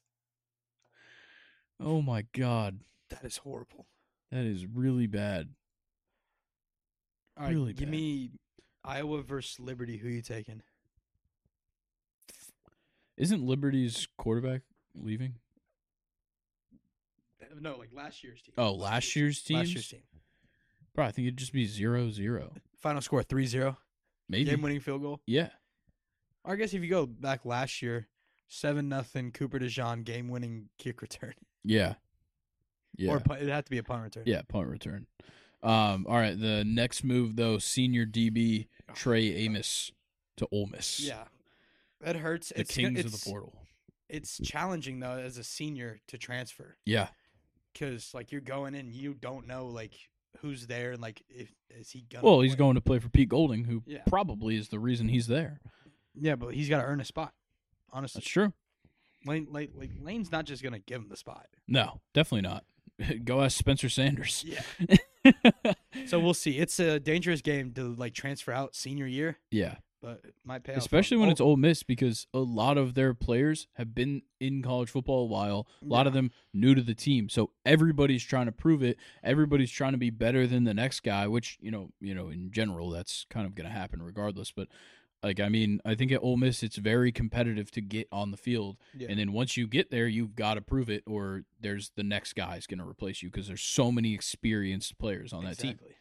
Oh 1.79 2.01
my 2.01 2.25
god, 2.33 2.79
that 3.09 3.23
is 3.25 3.37
horrible. 3.37 3.87
that 4.31 4.45
is 4.45 4.65
really 4.65 5.07
bad. 5.07 5.49
All 7.37 7.45
right, 7.45 7.53
Really 7.55 7.73
give 7.73 7.87
bad. 7.87 7.91
me 7.91 8.31
Iowa 8.85 9.23
versus 9.23 9.59
Liberty. 9.59 9.97
Who 9.97 10.07
you 10.07 10.21
taking? 10.21 10.61
Isn't 13.17 13.43
Liberty's 13.45 14.07
quarterback 14.17 14.61
leaving? 14.95 15.35
No, 17.61 17.77
like 17.77 17.89
last 17.93 18.23
year's 18.23 18.41
team. 18.41 18.53
Oh, 18.57 18.73
last 18.73 19.15
year's 19.15 19.41
teams. 19.41 19.59
Last 19.59 19.73
year's 19.73 19.87
team. 19.87 20.01
Bro, 20.95 21.05
I 21.05 21.11
think 21.11 21.27
it'd 21.27 21.37
just 21.37 21.53
be 21.53 21.65
zero 21.65 22.11
zero. 22.11 22.53
Final 22.79 23.01
score 23.01 23.23
3-0. 23.23 23.75
Maybe. 24.29 24.45
Game 24.45 24.61
winning 24.61 24.79
field 24.79 25.01
goal. 25.01 25.21
yeah. 25.25 25.49
I 26.45 26.55
guess 26.55 26.73
if 26.73 26.83
you 26.83 26.89
go 26.89 27.05
back 27.05 27.45
last 27.45 27.81
year, 27.81 28.07
seven 28.47 28.89
nothing 28.89 29.31
Cooper 29.31 29.59
DeJean 29.59 30.03
game 30.03 30.27
winning 30.27 30.67
kick 30.77 31.01
return. 31.01 31.33
Yeah. 31.63 31.93
Yeah. 32.97 33.11
Or 33.11 33.21
it 33.37 33.47
had 33.47 33.65
to 33.65 33.71
be 33.71 33.77
a 33.77 33.83
punt 33.83 34.03
return. 34.03 34.23
Yeah, 34.25 34.41
punt 34.47 34.67
return. 34.67 35.07
Um, 35.63 36.05
all 36.09 36.17
right, 36.17 36.37
the 36.37 36.65
next 36.65 37.03
move 37.03 37.37
though, 37.37 37.57
senior 37.57 38.05
DB 38.05 38.67
Trey 38.93 39.33
Amos 39.35 39.93
to 40.37 40.47
Ole 40.51 40.67
Miss. 40.67 40.99
Yeah. 40.99 41.23
That 42.01 42.17
hurts. 42.17 42.49
the 42.49 42.61
it's, 42.61 42.75
kings 42.75 42.99
it's, 42.99 43.13
of 43.13 43.23
the 43.23 43.29
portal. 43.29 43.53
It's 44.09 44.39
challenging 44.43 44.99
though 44.99 45.17
as 45.17 45.37
a 45.37 45.43
senior 45.43 45.99
to 46.07 46.17
transfer 46.17 46.75
Yeah, 46.85 47.07
because 47.73 48.13
like 48.13 48.31
you're 48.31 48.41
going 48.41 48.75
in, 48.75 48.91
you 48.93 49.13
don't 49.13 49.47
know 49.47 49.67
like 49.67 49.93
who's 50.39 50.67
there 50.67 50.91
and 50.93 51.01
like 51.01 51.21
if 51.29 51.51
is 51.69 51.89
he 51.91 52.05
gonna. 52.09 52.23
well, 52.25 52.41
he's 52.41 52.51
play? 52.53 52.57
going 52.59 52.75
to 52.75 52.81
play 52.81 52.99
for 52.99 53.09
Pete 53.09 53.29
Golding, 53.29 53.63
who 53.65 53.83
Yeah. 53.85 54.03
probably 54.07 54.55
is 54.57 54.69
the 54.69 54.79
reason 54.79 55.07
he's 55.09 55.27
there. 55.27 55.59
Yeah, 56.15 56.35
but 56.35 56.53
he's 56.53 56.69
got 56.69 56.79
to 56.81 56.85
earn 56.87 57.01
a 57.01 57.05
spot. 57.05 57.33
Honestly, 57.91 58.19
That's 58.19 58.29
true. 58.29 58.53
Lane, 59.25 59.47
Lane, 59.49 59.71
like 59.75 59.91
Lane's 60.01 60.31
not 60.31 60.45
just 60.45 60.61
gonna 60.63 60.79
give 60.79 61.01
him 61.01 61.09
the 61.09 61.15
spot. 61.17 61.47
No, 61.67 62.01
definitely 62.13 62.41
not. 62.49 62.65
Go 63.23 63.41
ask 63.41 63.57
Spencer 63.57 63.89
Sanders. 63.89 64.43
Yeah. 64.45 64.97
So 66.07 66.19
we'll 66.19 66.33
see. 66.33 66.57
It's 66.57 66.79
a 66.79 66.99
dangerous 66.99 67.41
game 67.41 67.71
to 67.75 67.93
like 67.95 68.13
transfer 68.13 68.51
out 68.51 68.75
senior 68.75 69.05
year, 69.05 69.37
yeah, 69.51 69.75
but 70.03 70.19
it 70.25 70.35
might 70.43 70.63
pay 70.63 70.73
especially 70.73 71.17
when 71.17 71.29
it's 71.29 71.41
Ole 71.41 71.55
Miss 71.57 71.81
because 71.81 72.27
a 72.33 72.39
lot 72.39 72.77
of 72.77 72.93
their 72.93 73.13
players 73.15 73.67
have 73.77 73.95
been 73.95 74.21
in 74.39 74.61
college 74.61 74.89
football 74.91 75.23
a 75.23 75.27
while. 75.27 75.65
A 75.81 75.85
lot 75.85 76.05
of 76.05 76.13
them 76.13 76.29
new 76.53 76.75
to 76.75 76.81
the 76.81 76.93
team, 76.93 77.29
so 77.29 77.51
everybody's 77.65 78.23
trying 78.23 78.45
to 78.47 78.51
prove 78.51 78.83
it. 78.83 78.97
Everybody's 79.23 79.71
trying 79.71 79.93
to 79.93 79.97
be 79.97 80.09
better 80.11 80.45
than 80.45 80.65
the 80.65 80.73
next 80.73 80.99
guy, 80.99 81.27
which 81.27 81.57
you 81.61 81.71
know, 81.71 81.89
you 82.01 82.13
know, 82.13 82.27
in 82.29 82.51
general, 82.51 82.89
that's 82.91 83.25
kind 83.29 83.45
of 83.47 83.55
going 83.55 83.67
to 83.67 83.73
happen 83.73 84.03
regardless. 84.03 84.51
But 84.51 84.67
like, 85.23 85.39
I 85.39 85.47
mean, 85.47 85.79
I 85.85 85.95
think 85.95 86.11
at 86.11 86.21
Ole 86.21 86.35
Miss, 86.35 86.63
it's 86.63 86.75
very 86.75 87.13
competitive 87.13 87.71
to 87.71 87.81
get 87.81 88.09
on 88.11 88.31
the 88.31 88.37
field, 88.37 88.75
Yeah. 88.93 89.07
and 89.09 89.17
then 89.17 89.31
once 89.31 89.55
you 89.55 89.67
get 89.67 89.89
there, 89.89 90.05
you've 90.05 90.35
got 90.35 90.55
to 90.55 90.61
prove 90.61 90.89
it, 90.89 91.03
or 91.07 91.43
there's 91.61 91.91
the 91.95 92.03
next 92.03 92.33
guy's 92.33 92.67
going 92.67 92.79
to 92.79 92.85
replace 92.85 93.23
you 93.23 93.29
because 93.31 93.47
there's 93.47 93.61
so 93.61 93.89
many 93.89 94.13
experienced 94.13 94.97
players 94.99 95.31
on 95.31 95.45
that 95.45 95.57
team. 95.57 95.79
exactly. 95.79 95.95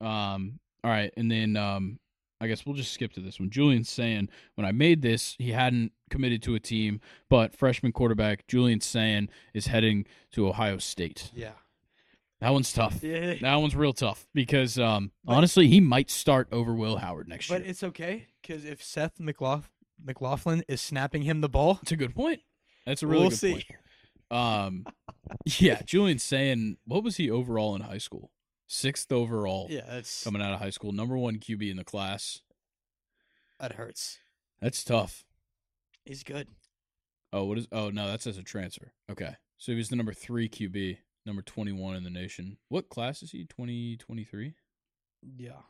Yeah. 0.00 0.32
Um, 0.34 0.58
all 0.82 0.90
right, 0.90 1.12
and 1.16 1.30
then 1.30 1.56
um, 1.56 2.00
I 2.40 2.46
guess 2.46 2.64
we'll 2.64 2.74
just 2.74 2.92
skip 2.92 3.12
to 3.14 3.20
this 3.20 3.38
one. 3.38 3.50
Julian 3.50 3.84
Sayin 3.84 4.30
when 4.54 4.66
I 4.66 4.72
made 4.72 5.02
this, 5.02 5.36
he 5.38 5.50
hadn't 5.52 5.92
committed 6.08 6.42
to 6.44 6.54
a 6.54 6.60
team, 6.60 7.00
but 7.28 7.54
freshman 7.54 7.92
quarterback 7.92 8.46
Julian 8.46 8.80
Sayin 8.80 9.28
is 9.54 9.66
heading 9.66 10.06
to 10.32 10.48
Ohio 10.48 10.78
State. 10.78 11.30
Yeah. 11.34 11.52
That 12.40 12.50
one's 12.54 12.72
tough. 12.72 13.02
Yeah. 13.02 13.34
That 13.42 13.56
one's 13.56 13.76
real 13.76 13.92
tough 13.92 14.26
because 14.32 14.78
um, 14.78 15.12
But- 15.24 15.34
honestly, 15.34 15.68
he 15.68 15.80
might 15.80 16.10
start 16.10 16.48
over 16.50 16.72
Will 16.74 16.96
Howard 16.96 17.28
next 17.28 17.48
But 17.48 17.54
year. 17.56 17.60
But 17.64 17.68
it's 17.70 17.82
okay 17.82 18.26
because 18.40 18.64
if 18.64 18.82
Seth 18.82 19.18
McLaugh- 19.20 19.64
McLaughlin 20.02 20.62
is 20.66 20.80
snapping 20.80 21.22
him 21.22 21.42
the 21.42 21.48
ball, 21.50 21.78
It's 21.82 21.92
a 21.92 21.96
good 21.96 22.14
point. 22.14 22.40
That's 22.86 23.02
a 23.02 23.06
really 23.06 23.20
we'll 23.20 23.30
good 23.30 23.38
see. 23.38 23.52
point. 23.52 23.64
Um, 24.30 24.86
yeah, 25.44 25.82
Julian 25.84 26.18
Sayin 26.18 26.78
what 26.86 27.04
was 27.04 27.16
he 27.18 27.30
overall 27.30 27.74
in 27.74 27.82
high 27.82 27.98
school? 27.98 28.30
Sixth 28.72 29.10
overall 29.10 29.66
Yeah, 29.68 29.84
that's 29.88 30.22
coming 30.22 30.40
out 30.40 30.52
of 30.52 30.60
high 30.60 30.70
school, 30.70 30.92
number 30.92 31.18
one 31.18 31.38
QB 31.38 31.72
in 31.72 31.76
the 31.76 31.82
class. 31.82 32.40
that 33.58 33.72
hurts. 33.72 34.18
That's 34.60 34.84
tough. 34.84 35.24
He's 36.04 36.22
good. 36.22 36.46
Oh, 37.32 37.46
what 37.46 37.58
is? 37.58 37.66
Oh 37.72 37.90
no, 37.90 38.06
that's 38.06 38.28
as 38.28 38.38
a 38.38 38.44
transfer. 38.44 38.92
Okay, 39.10 39.34
so 39.58 39.72
he 39.72 39.76
was 39.76 39.88
the 39.88 39.96
number 39.96 40.12
three 40.12 40.48
QB, 40.48 40.98
number 41.26 41.42
twenty-one 41.42 41.96
in 41.96 42.04
the 42.04 42.10
nation. 42.10 42.58
What 42.68 42.88
class 42.88 43.24
is 43.24 43.32
he? 43.32 43.44
Twenty 43.44 43.96
twenty-three. 43.96 44.54
Yeah. 45.36 45.62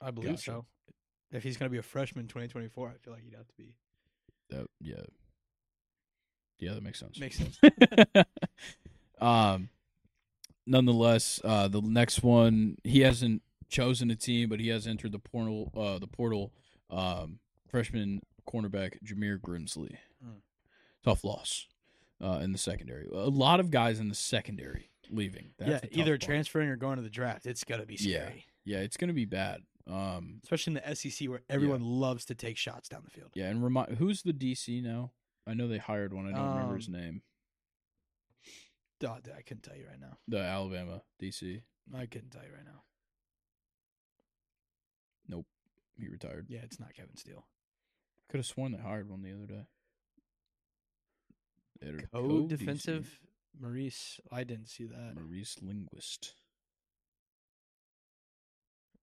I 0.00 0.12
believe 0.12 0.30
Gotcha. 0.30 0.42
so. 0.42 0.66
If 1.32 1.42
he's 1.42 1.56
going 1.56 1.68
to 1.68 1.72
be 1.72 1.78
a 1.78 1.82
freshman 1.82 2.28
2024, 2.28 2.88
I 2.88 2.92
feel 3.04 3.12
like 3.12 3.24
he'd 3.24 3.34
have 3.34 3.48
to 3.48 3.54
be. 3.58 3.74
That 4.50 4.66
yeah, 4.80 5.02
yeah, 6.60 6.74
that 6.74 6.84
makes 6.84 7.00
sense. 7.00 7.18
Makes 7.18 7.38
sense. 7.38 7.58
um, 9.20 9.70
nonetheless, 10.68 11.40
uh, 11.44 11.68
the 11.68 11.80
next 11.82 12.22
one 12.22 12.76
he 12.84 13.00
hasn't 13.00 13.42
chosen 13.68 14.10
a 14.10 14.16
team, 14.16 14.48
but 14.48 14.60
he 14.60 14.68
has 14.68 14.86
entered 14.86 15.12
the 15.12 15.18
portal. 15.18 15.72
Uh, 15.76 15.98
the 15.98 16.06
portal. 16.06 16.52
Um, 16.90 17.38
freshman 17.68 18.22
cornerback 18.48 18.94
Jameer 19.04 19.38
Grimsley. 19.38 19.96
Mm. 20.24 20.40
Tough 21.04 21.22
loss. 21.24 21.66
Uh, 22.20 22.40
in 22.42 22.50
the 22.50 22.58
secondary, 22.58 23.06
a 23.12 23.28
lot 23.28 23.60
of 23.60 23.70
guys 23.70 24.00
in 24.00 24.08
the 24.08 24.14
secondary 24.14 24.90
leaving. 25.08 25.50
That's 25.56 25.84
yeah, 25.84 26.00
either 26.02 26.12
part. 26.12 26.22
transferring 26.22 26.68
or 26.68 26.74
going 26.76 26.96
to 26.96 27.02
the 27.02 27.08
draft. 27.10 27.46
It's 27.46 27.62
going 27.62 27.80
to 27.80 27.86
be 27.86 27.94
Yeah. 28.00 28.24
scary. 28.24 28.46
Yeah, 28.64 28.78
it's 28.78 28.96
gonna 28.98 29.12
be 29.14 29.24
bad. 29.24 29.62
Um, 29.86 30.40
Especially 30.42 30.72
in 30.72 30.82
the 30.84 30.94
SEC 30.96 31.28
where 31.28 31.40
everyone 31.48 31.80
loves 31.80 32.24
to 32.26 32.34
take 32.34 32.56
shots 32.58 32.88
down 32.88 33.02
the 33.04 33.10
field. 33.10 33.30
yeah, 33.34 33.46
and 33.48 33.62
remind 33.64 33.96
who's 33.98 34.22
the 34.22 34.32
DC 34.34 34.82
now? 34.82 35.12
I 35.46 35.54
know 35.54 35.68
they 35.68 35.78
hired 35.78 36.12
one. 36.12 36.26
I 36.26 36.36
don't 36.36 36.50
remember 36.54 36.76
his 36.76 36.88
Um, 36.88 36.94
name. 36.94 37.22
Duh, 39.00 39.16
duh, 39.22 39.32
I 39.36 39.42
couldn't 39.42 39.62
tell 39.62 39.76
you 39.76 39.86
right 39.86 40.00
now. 40.00 40.18
The 40.26 40.38
Alabama 40.38 41.02
DC. 41.22 41.62
I 41.96 42.06
couldn't 42.06 42.30
tell 42.30 42.42
you 42.42 42.52
right 42.52 42.64
now. 42.64 42.82
Nope, 45.28 45.46
he 45.96 46.08
retired. 46.08 46.46
Yeah, 46.48 46.60
it's 46.62 46.80
not 46.80 46.94
Kevin 46.94 47.16
Steele. 47.16 47.46
Could 48.28 48.38
have 48.38 48.46
sworn 48.46 48.72
they 48.72 48.78
hired 48.78 49.08
one 49.08 49.22
the 49.22 49.32
other 49.32 49.46
day. 49.46 49.66
They 51.80 51.92
Code 51.92 52.08
co-DC, 52.12 52.48
defensive 52.48 53.20
Maurice. 53.58 54.20
I 54.32 54.44
didn't 54.44 54.68
see 54.68 54.84
that. 54.84 55.14
Maurice 55.14 55.56
Linguist. 55.62 56.34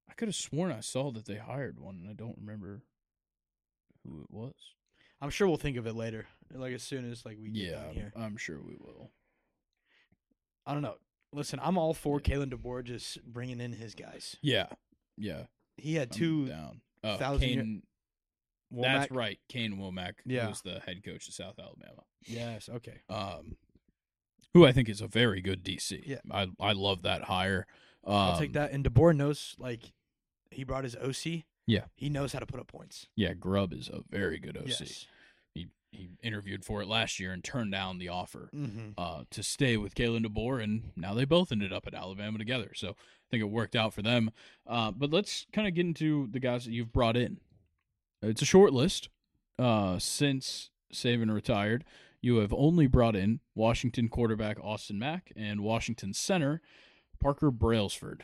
I 0.10 0.14
could 0.14 0.28
have 0.28 0.36
sworn 0.36 0.72
I 0.72 0.82
saw 0.82 1.12
that 1.12 1.26
they 1.26 1.38
hired 1.38 1.80
one, 1.80 1.96
and 1.96 2.10
I 2.10 2.14
don't 2.14 2.38
remember 2.38 2.84
who 4.04 4.22
it 4.22 4.30
was. 4.30 4.54
I'm 5.22 5.30
sure 5.30 5.48
we'll 5.48 5.58
think 5.58 5.78
of 5.78 5.88
it 5.88 5.96
later. 5.96 6.28
Like 6.54 6.74
as 6.74 6.84
soon 6.84 7.10
as 7.10 7.26
like 7.26 7.38
we 7.42 7.50
get 7.50 7.72
Yeah. 7.96 8.10
I'm 8.16 8.38
sure 8.38 8.62
we 8.62 8.76
will. 8.80 9.12
I 10.66 10.74
don't 10.74 10.82
know. 10.82 10.96
Listen, 11.34 11.60
I'm 11.62 11.78
all 11.78 11.94
for 11.94 12.20
Kalen 12.20 12.54
DeBoer 12.54 12.84
just 12.84 13.24
bringing 13.26 13.60
in 13.60 13.74
his 13.74 13.94
guys. 13.96 14.38
Yeah, 14.42 14.68
yeah. 15.18 15.44
He 15.78 15.96
had 15.96 16.10
I'm 16.14 16.18
two. 16.18 16.46
down. 16.48 16.82
Oh, 17.04 17.18
thousand 17.18 17.48
year- 17.50 17.62
Kane. 17.64 17.84
Wommack- 18.74 18.82
That's 18.82 19.12
right, 19.12 19.40
Kane 19.48 19.78
Wommack, 19.78 20.14
Yeah. 20.26 20.48
who's 20.48 20.62
the 20.62 20.80
head 20.80 21.04
coach 21.04 21.28
of 21.28 21.34
South 21.34 21.60
Alabama. 21.60 22.04
Yes. 22.26 22.68
Okay. 22.68 23.02
Um, 23.10 23.58
who 24.54 24.66
I 24.66 24.72
think 24.72 24.90
is 24.90 25.02
a 25.02 25.08
very 25.08 25.40
good 25.42 25.64
DC. 25.64 26.02
Yeah. 26.06 26.20
I 26.32 26.48
I 26.60 26.72
love 26.72 27.04
that 27.04 27.24
hire. 27.24 27.68
Um, 28.04 28.16
I'll 28.16 28.40
take 28.40 28.54
that. 28.54 28.72
And 28.72 28.84
DeBoer 28.84 29.16
knows 29.16 29.56
like 29.60 29.94
he 30.50 30.64
brought 30.64 30.84
his 30.84 30.96
OC. 30.96 31.46
Yeah. 31.68 31.86
He 31.96 32.10
knows 32.10 32.34
how 32.34 32.40
to 32.40 32.46
put 32.46 32.60
up 32.60 32.68
points. 32.68 33.08
Yeah, 33.16 33.34
Grubb 33.34 33.74
is 33.74 33.90
a 33.90 34.02
very 34.10 34.40
good 34.40 34.58
OC. 34.58 34.68
Yes. 34.80 35.08
He 35.96 36.10
interviewed 36.22 36.64
for 36.66 36.82
it 36.82 36.88
last 36.88 37.20
year 37.20 37.32
and 37.32 37.44
turned 37.44 37.72
down 37.72 37.98
the 37.98 38.10
offer 38.10 38.50
Mm-hmm. 38.56 38.90
uh, 38.98 39.24
to 39.32 39.42
stay 39.44 39.78
with 39.78 39.96
Kalen 39.96 40.26
DeBoer, 40.26 40.64
and 40.64 40.92
now 40.96 41.14
they 41.14 41.26
both 41.26 41.52
ended 41.52 41.72
up 41.74 41.88
at 41.88 41.94
Alabama 41.94 42.38
together. 42.38 42.72
So 42.76 42.90
I 42.90 43.28
think 43.32 43.42
it 43.42 43.50
worked 43.50 43.76
out 43.76 43.94
for 43.94 44.02
them. 44.02 44.32
Uh, 44.68 44.92
but 44.92 45.12
let's 45.12 45.46
kind 45.54 45.68
of 45.68 45.74
get 45.74 45.86
into 45.86 46.28
the 46.32 46.40
guys 46.40 46.66
that 46.66 46.72
you've 46.72 46.94
brought 46.94 47.18
in. 47.18 47.38
It's 48.22 48.42
a 48.42 48.46
short 48.46 48.74
list. 48.74 49.10
Uh, 49.58 49.98
since 50.00 50.70
Saban 50.94 51.34
retired, 51.34 51.86
you 52.22 52.38
have 52.38 52.54
only 52.54 52.88
brought 52.88 53.16
in 53.16 53.40
Washington 53.54 54.10
quarterback 54.10 54.58
Austin 54.62 54.98
Mack 55.00 55.32
and 55.36 55.62
Washington 55.62 56.14
center 56.14 56.62
Parker 57.22 57.52
Brailsford. 57.52 58.24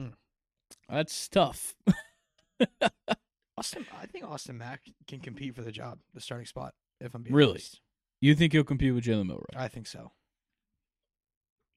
Mm. 0.00 0.12
That's 0.88 1.28
tough. 1.28 1.74
Austin, 3.62 3.86
I 4.00 4.06
think 4.06 4.24
Austin 4.24 4.58
Mack 4.58 4.80
can 5.06 5.20
compete 5.20 5.54
for 5.54 5.62
the 5.62 5.70
job, 5.70 6.00
the 6.14 6.20
starting 6.20 6.46
spot. 6.46 6.74
If 7.00 7.14
I'm 7.14 7.22
being 7.22 7.32
Really? 7.32 7.52
honest. 7.52 7.80
You 8.20 8.34
think 8.34 8.52
he'll 8.52 8.64
compete 8.64 8.92
with 8.92 9.04
Jalen 9.04 9.26
Milroe? 9.28 9.44
I 9.54 9.68
think 9.68 9.86
so. 9.86 10.10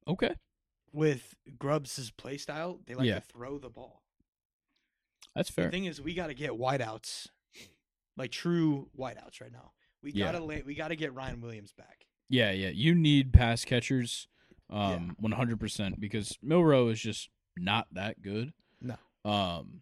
Okay, 0.07 0.33
With 0.91 1.35
Grubbs' 1.59 2.09
play 2.11 2.37
style, 2.37 2.79
they 2.87 2.95
like 2.95 3.05
Yeah. 3.05 3.15
to 3.19 3.21
throw 3.21 3.59
the 3.59 3.69
ball. 3.69 4.01
that's 5.35 5.49
fair. 5.49 5.65
The 5.65 5.71
thing 5.71 5.85
is, 5.85 5.99
we 6.01 6.13
got 6.13 6.27
to 6.27 6.33
get 6.33 6.51
wideouts, 6.51 7.27
like 8.15 8.31
true 8.31 8.89
wideouts, 8.97 9.41
right 9.41 9.51
now. 9.51 9.73
We 10.01 10.11
Yeah. 10.11 10.31
gotta 10.31 10.43
lay, 10.45 10.61
we 10.61 10.73
gotta 10.75 10.95
get 10.95 11.13
Ryan 11.13 11.41
Williams 11.41 11.73
back. 11.73 12.07
Yeah, 12.29 12.51
yeah. 12.51 12.69
You 12.69 12.95
need 12.95 13.33
pass 13.33 13.65
catchers, 13.65 14.27
um, 14.69 15.15
one 15.19 15.33
hundred 15.33 15.59
percent, 15.59 15.99
because 15.99 16.37
Milroe 16.41 16.87
is 16.89 17.01
just 17.01 17.29
not 17.57 17.87
that 17.91 18.21
good. 18.21 18.53
No. 18.79 18.97
Um, 19.29 19.81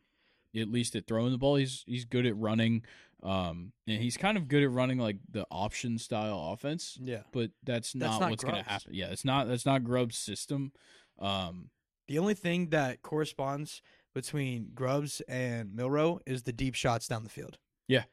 at 0.56 0.70
least 0.72 0.96
at 0.96 1.08
throwing 1.08 1.32
the 1.32 1.38
ball, 1.38 1.56
he's 1.56 1.84
he's 1.88 2.06
good 2.06 2.26
at 2.26 2.36
running. 2.38 2.84
Um, 3.22 3.72
and 3.88 4.02
he's 4.02 4.18
kind 4.18 4.36
of 4.38 4.50
good 4.50 4.64
at 4.64 4.72
running 4.72 4.98
like 5.00 5.16
the 5.32 5.46
option 5.50 5.98
style 5.98 6.52
offense, 6.52 6.98
Yeah. 7.02 7.22
but 7.32 7.52
that's 7.64 7.96
not, 7.96 8.20
not 8.20 8.30
what's 8.32 8.44
going 8.44 8.62
to 8.62 8.70
happen. 8.70 8.94
Yeah, 8.94 9.12
it's 9.12 9.24
not 9.24 9.48
that's 9.48 9.66
not 9.66 9.86
Grubb's 9.86 10.18
system. 10.18 10.74
Um, 11.20 11.70
The 12.10 12.20
only 12.20 12.34
thing 12.34 12.70
that 12.72 13.02
corresponds 13.02 13.82
between 14.14 14.72
Grubbs 14.76 15.22
and 15.30 15.74
Milroe 15.74 16.20
is 16.26 16.44
the 16.44 16.52
deep 16.52 16.76
shots 16.76 17.08
down 17.08 17.24
the 17.24 17.30
field. 17.30 17.58
Yeah. 17.88 18.04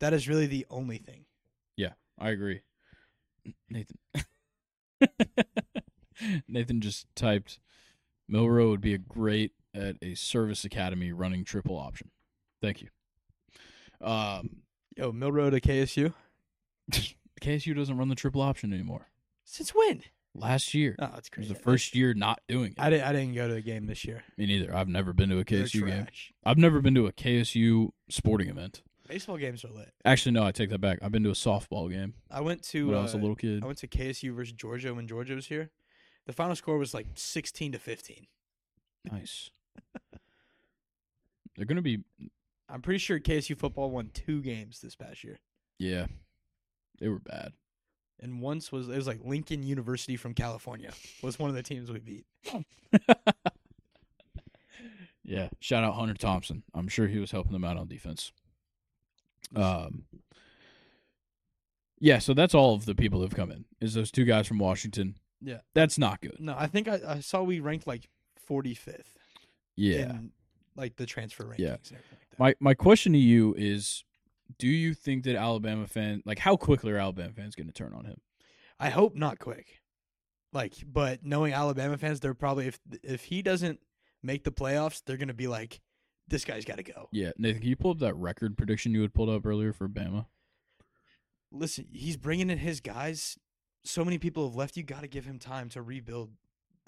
That 0.00 0.12
is 0.12 0.28
really 0.28 0.46
the 0.46 0.66
only 0.68 0.98
thing. 0.98 1.24
Yeah, 1.76 1.94
I 2.18 2.28
agree. 2.30 2.60
Nathan. 3.70 3.96
Nathan 6.48 6.80
just 6.80 7.06
typed 7.14 7.58
Milroe 8.28 8.70
would 8.70 8.80
be 8.80 8.94
a 8.94 8.98
great 8.98 9.52
at 9.74 9.96
a 10.02 10.14
service 10.14 10.64
academy 10.64 11.12
running 11.12 11.44
triple 11.44 11.76
option. 11.76 12.10
Thank 12.60 12.82
you. 12.82 12.88
Um, 14.00 14.62
Yo, 14.96 15.12
Road 15.12 15.50
to 15.50 15.60
KSU? 15.60 16.12
KSU 17.40 17.76
doesn't 17.76 17.96
run 17.96 18.08
the 18.08 18.14
triple 18.14 18.40
option 18.40 18.72
anymore. 18.72 19.06
Since 19.44 19.74
when? 19.74 20.02
Last 20.34 20.74
year 20.74 20.94
Oh, 20.98 21.04
it's 21.04 21.14
it 21.14 21.14
was 21.16 21.28
crazy. 21.30 21.54
the 21.54 21.58
first 21.58 21.94
year 21.94 22.14
not 22.14 22.40
doing 22.48 22.72
it. 22.72 22.80
I 22.80 22.90
didn't, 22.90 23.06
I 23.06 23.12
didn't 23.12 23.34
go 23.34 23.48
to 23.48 23.54
the 23.54 23.60
game 23.60 23.86
this 23.86 24.04
year. 24.04 24.22
Me 24.36 24.46
neither. 24.46 24.74
I've 24.74 24.88
never 24.88 25.12
been 25.12 25.30
to 25.30 25.38
a 25.38 25.44
KSU 25.44 25.86
game. 25.86 26.06
I've 26.44 26.58
never 26.58 26.80
been 26.80 26.94
to 26.94 27.06
a 27.06 27.12
KSU 27.12 27.90
sporting 28.08 28.48
event. 28.48 28.82
Baseball 29.08 29.38
games 29.38 29.64
are 29.64 29.70
lit. 29.70 29.90
Actually, 30.04 30.32
no, 30.32 30.44
I 30.44 30.52
take 30.52 30.68
that 30.70 30.80
back. 30.80 30.98
I've 31.00 31.10
been 31.10 31.24
to 31.24 31.30
a 31.30 31.34
softball 31.34 31.90
game 31.90 32.12
I 32.30 32.42
went 32.42 32.62
to 32.64 32.88
when 32.88 32.96
I 32.98 33.02
was 33.02 33.14
a 33.14 33.16
uh, 33.16 33.20
little 33.20 33.36
kid. 33.36 33.62
I 33.62 33.66
went 33.66 33.78
to 33.78 33.88
KSU 33.88 34.34
versus 34.34 34.52
Georgia 34.52 34.94
when 34.94 35.08
Georgia 35.08 35.34
was 35.34 35.46
here. 35.46 35.70
The 36.26 36.34
final 36.34 36.54
score 36.54 36.76
was 36.76 36.92
like 36.92 37.06
16 37.14 37.72
to 37.72 37.78
15. 37.78 38.26
Nice. 39.10 39.50
They're 41.56 41.66
gonna 41.66 41.82
be 41.82 42.04
I'm 42.68 42.82
pretty 42.82 42.98
sure 42.98 43.18
KSU 43.18 43.56
football 43.56 43.90
won 43.90 44.10
two 44.12 44.42
games 44.42 44.80
this 44.80 44.94
past 44.94 45.24
year. 45.24 45.38
yeah. 45.78 46.06
They 47.00 47.08
were 47.08 47.20
bad. 47.20 47.52
And 48.18 48.42
once 48.42 48.72
was 48.72 48.88
it 48.88 48.96
was 48.96 49.06
like 49.06 49.20
Lincoln 49.24 49.62
University 49.62 50.16
from 50.16 50.34
California 50.34 50.90
was 51.22 51.38
one 51.38 51.48
of 51.48 51.54
the 51.54 51.62
teams 51.62 51.92
we 51.92 52.00
beat. 52.00 52.26
Yeah, 55.28 55.48
shout 55.60 55.84
out 55.84 55.94
Hunter 55.94 56.14
Thompson. 56.14 56.62
I'm 56.74 56.88
sure 56.88 57.06
he 57.06 57.18
was 57.18 57.30
helping 57.32 57.52
them 57.52 57.62
out 57.62 57.76
on 57.76 57.86
defense. 57.86 58.32
Um, 59.54 60.04
yeah, 61.98 62.18
so 62.18 62.32
that's 62.32 62.54
all 62.54 62.74
of 62.74 62.86
the 62.86 62.94
people 62.94 63.20
who've 63.20 63.34
come 63.34 63.50
in. 63.50 63.66
Is 63.78 63.92
those 63.92 64.10
two 64.10 64.24
guys 64.24 64.46
from 64.46 64.58
Washington? 64.58 65.16
Yeah. 65.42 65.58
That's 65.74 65.98
not 65.98 66.22
good. 66.22 66.36
No, 66.40 66.54
I 66.56 66.66
think 66.66 66.88
I, 66.88 67.00
I 67.06 67.20
saw 67.20 67.42
we 67.42 67.60
ranked 67.60 67.86
like 67.86 68.08
45th 68.48 69.17
Yeah. 69.78 70.10
in 70.10 70.32
like 70.76 70.96
the 70.96 71.06
transfer 71.06 71.44
rankings 71.44 71.58
Yeah. 71.58 71.70
like 71.72 71.88
that. 71.90 72.38
My 72.38 72.54
my 72.60 72.74
question 72.74 73.12
to 73.12 73.18
you 73.18 73.54
is, 73.56 74.04
do 74.58 74.68
you 74.68 74.94
think 74.94 75.24
that 75.24 75.36
Alabama 75.36 75.86
fan 75.86 76.22
like 76.24 76.38
how 76.38 76.56
quickly 76.56 76.92
are 76.92 76.98
Alabama 76.98 77.32
fans 77.32 77.54
going 77.54 77.66
to 77.66 77.72
turn 77.72 77.92
on 77.92 78.04
him? 78.04 78.20
I 78.78 78.90
hope 78.90 79.14
not 79.16 79.38
quick. 79.38 79.80
Like, 80.52 80.74
but 80.86 81.24
knowing 81.24 81.52
Alabama 81.52 81.98
fans, 81.98 82.20
they're 82.20 82.34
probably 82.34 82.68
if 82.68 82.78
if 83.02 83.24
he 83.24 83.42
doesn't 83.42 83.80
make 84.22 84.44
the 84.44 84.52
playoffs, 84.52 85.02
they're 85.04 85.16
gonna 85.16 85.34
be 85.34 85.48
like, 85.48 85.80
this 86.28 86.44
guy's 86.44 86.64
got 86.64 86.76
to 86.76 86.82
go. 86.82 87.08
Yeah, 87.12 87.32
Nathan, 87.38 87.60
can 87.60 87.70
you 87.70 87.76
pull 87.76 87.90
up 87.92 87.98
that 87.98 88.14
record 88.14 88.56
prediction 88.56 88.92
you 88.94 89.02
had 89.02 89.12
pulled 89.14 89.28
up 89.30 89.44
earlier 89.46 89.72
for 89.72 89.88
Bama? 89.88 90.26
Listen, 91.50 91.86
he's 91.90 92.16
bringing 92.16 92.50
in 92.50 92.58
his 92.58 92.80
guys. 92.80 93.38
So 93.84 94.04
many 94.04 94.18
people 94.18 94.46
have 94.48 94.54
left. 94.56 94.76
You 94.76 94.82
got 94.82 95.00
to 95.02 95.08
give 95.08 95.24
him 95.24 95.38
time 95.38 95.68
to 95.70 95.82
rebuild 95.82 96.30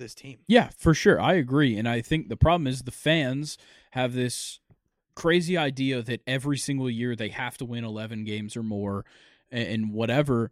this 0.01 0.15
team. 0.15 0.39
Yeah, 0.49 0.71
for 0.77 0.93
sure. 0.95 1.21
I 1.21 1.35
agree. 1.35 1.79
And 1.79 1.89
I 1.89 2.01
think 2.01 2.29
the 2.29 2.37
problem 2.37 2.67
is 2.67 2.83
the 2.83 2.91
fans 2.91 3.57
have 3.93 4.13
this 4.15 4.59
crazy 5.15 5.57
idea 5.57 6.03
that 6.03 6.23
every 6.27 6.59
single 6.59 6.91
year 6.91 7.15
they 7.15 7.29
have 7.29 7.57
to 7.59 7.65
win 7.65 7.85
11 7.85 8.25
games 8.25 8.57
or 8.57 8.63
more 8.65 9.05
and, 9.51 9.69
and 9.69 9.93
whatever. 9.93 10.51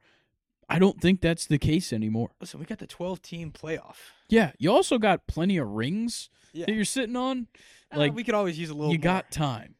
I 0.69 0.79
don't 0.79 1.01
think 1.01 1.21
that's 1.23 1.47
the 1.47 1.59
case 1.59 1.93
anymore. 1.93 2.31
Listen, 2.41 2.61
we 2.61 2.67
got 2.67 2.79
the 2.79 2.87
12 2.87 3.23
team 3.23 3.51
playoff. 3.51 3.97
Yeah, 4.29 4.53
you 4.59 4.71
also 4.71 4.99
got 4.99 5.27
plenty 5.27 5.57
of 5.57 5.67
rings 5.69 6.29
Yeah. 6.53 6.67
that 6.67 6.75
you're 6.75 6.85
sitting 6.85 7.17
on. 7.17 7.47
Uh, 7.93 7.97
Like, 7.99 8.15
we 8.15 8.23
could 8.23 8.35
always 8.35 8.59
use 8.59 8.69
a 8.71 8.75
little. 8.75 8.93
You 8.93 8.99
more. 8.99 9.05
got 9.05 9.31
time. 9.31 9.75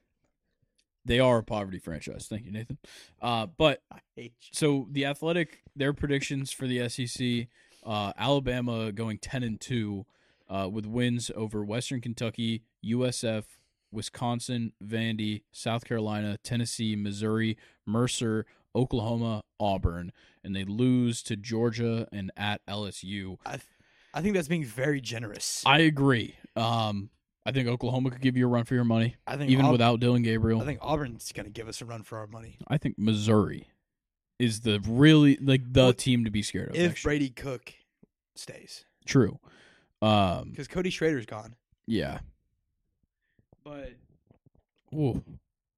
They 1.05 1.21
are 1.21 1.39
a 1.39 1.43
poverty 1.43 1.79
franchise. 1.79 2.27
Thank 2.29 2.45
you, 2.45 2.53
Nathan. 2.53 2.79
Uh, 3.21 3.47
but 3.47 3.83
I 3.91 3.99
hate 4.15 4.35
you. 4.41 4.49
so 4.53 4.89
the 4.91 5.07
athletic 5.07 5.63
their 5.77 5.93
predictions 5.95 6.53
for 6.53 6.67
the 6.67 6.87
SEC 6.89 7.49
uh, 7.85 8.13
Alabama 8.17 8.93
going 8.93 9.19
10 9.19 9.43
and 9.43 9.61
2 9.61 10.07
uh, 10.49 10.69
with 10.71 10.87
wins 10.87 11.31
over 11.35 11.65
Western 11.65 12.01
Kentucky, 12.01 12.63
USF, 12.85 13.45
Wisconsin, 13.91 14.73
Vandy, 14.85 15.43
South 15.53 15.85
Carolina, 15.85 16.39
Tennessee, 16.43 16.97
Missouri, 16.97 17.57
Mercer, 17.87 18.47
Oklahoma, 18.75 19.43
Auburn, 19.59 20.13
and 20.45 20.55
they 20.55 20.65
lose 20.65 21.23
to 21.25 21.37
Georgia 21.37 22.07
and 22.13 22.31
at 22.37 22.65
LSU. 22.67 23.39
I, 23.45 23.53
th- 23.53 23.63
I 24.15 24.21
think 24.21 24.35
that's 24.35 24.49
being 24.49 24.65
very 24.65 25.01
generous. 25.01 25.63
I 25.67 25.81
agree. 25.81 26.35
Um, 26.57 27.11
I 27.47 27.53
think 27.53 27.67
Oklahoma 27.67 28.11
could 28.11 28.21
give 28.21 28.37
you 28.37 28.45
a 28.47 28.49
run 28.49 28.65
for 28.65 28.75
your 28.75 28.85
money, 28.85 29.17
I 29.27 29.37
think 29.37 29.51
even 29.51 29.67
Aub- 29.67 29.73
without 29.73 30.01
Dillon 30.01 30.23
Gabriel. 30.23 30.61
I 30.61 30.65
think 30.65 30.81
Auburn's 30.83 31.33
gonna 31.33 31.49
give 31.49 31.67
us 31.67 31.81
a 31.81 31.87
run 31.87 32.03
for 32.03 32.19
our 32.19 32.27
money. 32.27 32.59
I 32.69 32.77
think 32.77 32.99
Missouri 32.99 33.69
is 34.39 34.61
the 34.61 34.81
really 34.87 35.37
like 35.41 35.73
the 35.73 35.81
Well, 35.83 35.93
team 35.93 36.25
to 36.25 36.31
be 36.31 36.43
scared 36.43 36.71
of. 36.71 36.77
If. 36.77 37.03
Brady 37.03 37.31
Cook 37.31 37.75
stays, 38.35 38.85
True. 39.07 39.39
Um, 40.01 40.51
because 40.51 40.69
Cody 40.69 40.91
Schrader's 40.91 41.27
gone. 41.27 41.57
yeah. 41.87 42.21
But 43.65 43.93
Ooh. 44.95 45.23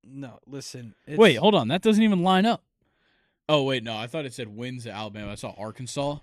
no, 0.05 0.39
listen. 0.47 0.95
It's, 1.07 1.19
Wait, 1.19 1.37
hold 1.37 1.55
on. 1.55 1.69
That 1.69 1.83
doesn't 1.83 2.03
even 2.03 2.23
line 2.23 2.47
up. 2.47 2.63
Oh 3.49 3.65
wait, 3.65 3.83
no. 3.83 3.97
I 3.97 4.07
thought 4.07 4.25
it 4.27 4.33
said 4.35 4.55
wins 4.55 4.87
at 4.87 4.95
Alabama. 4.95 5.33
I 5.33 5.35
saw 5.35 5.55
Arkansas. 5.59 6.19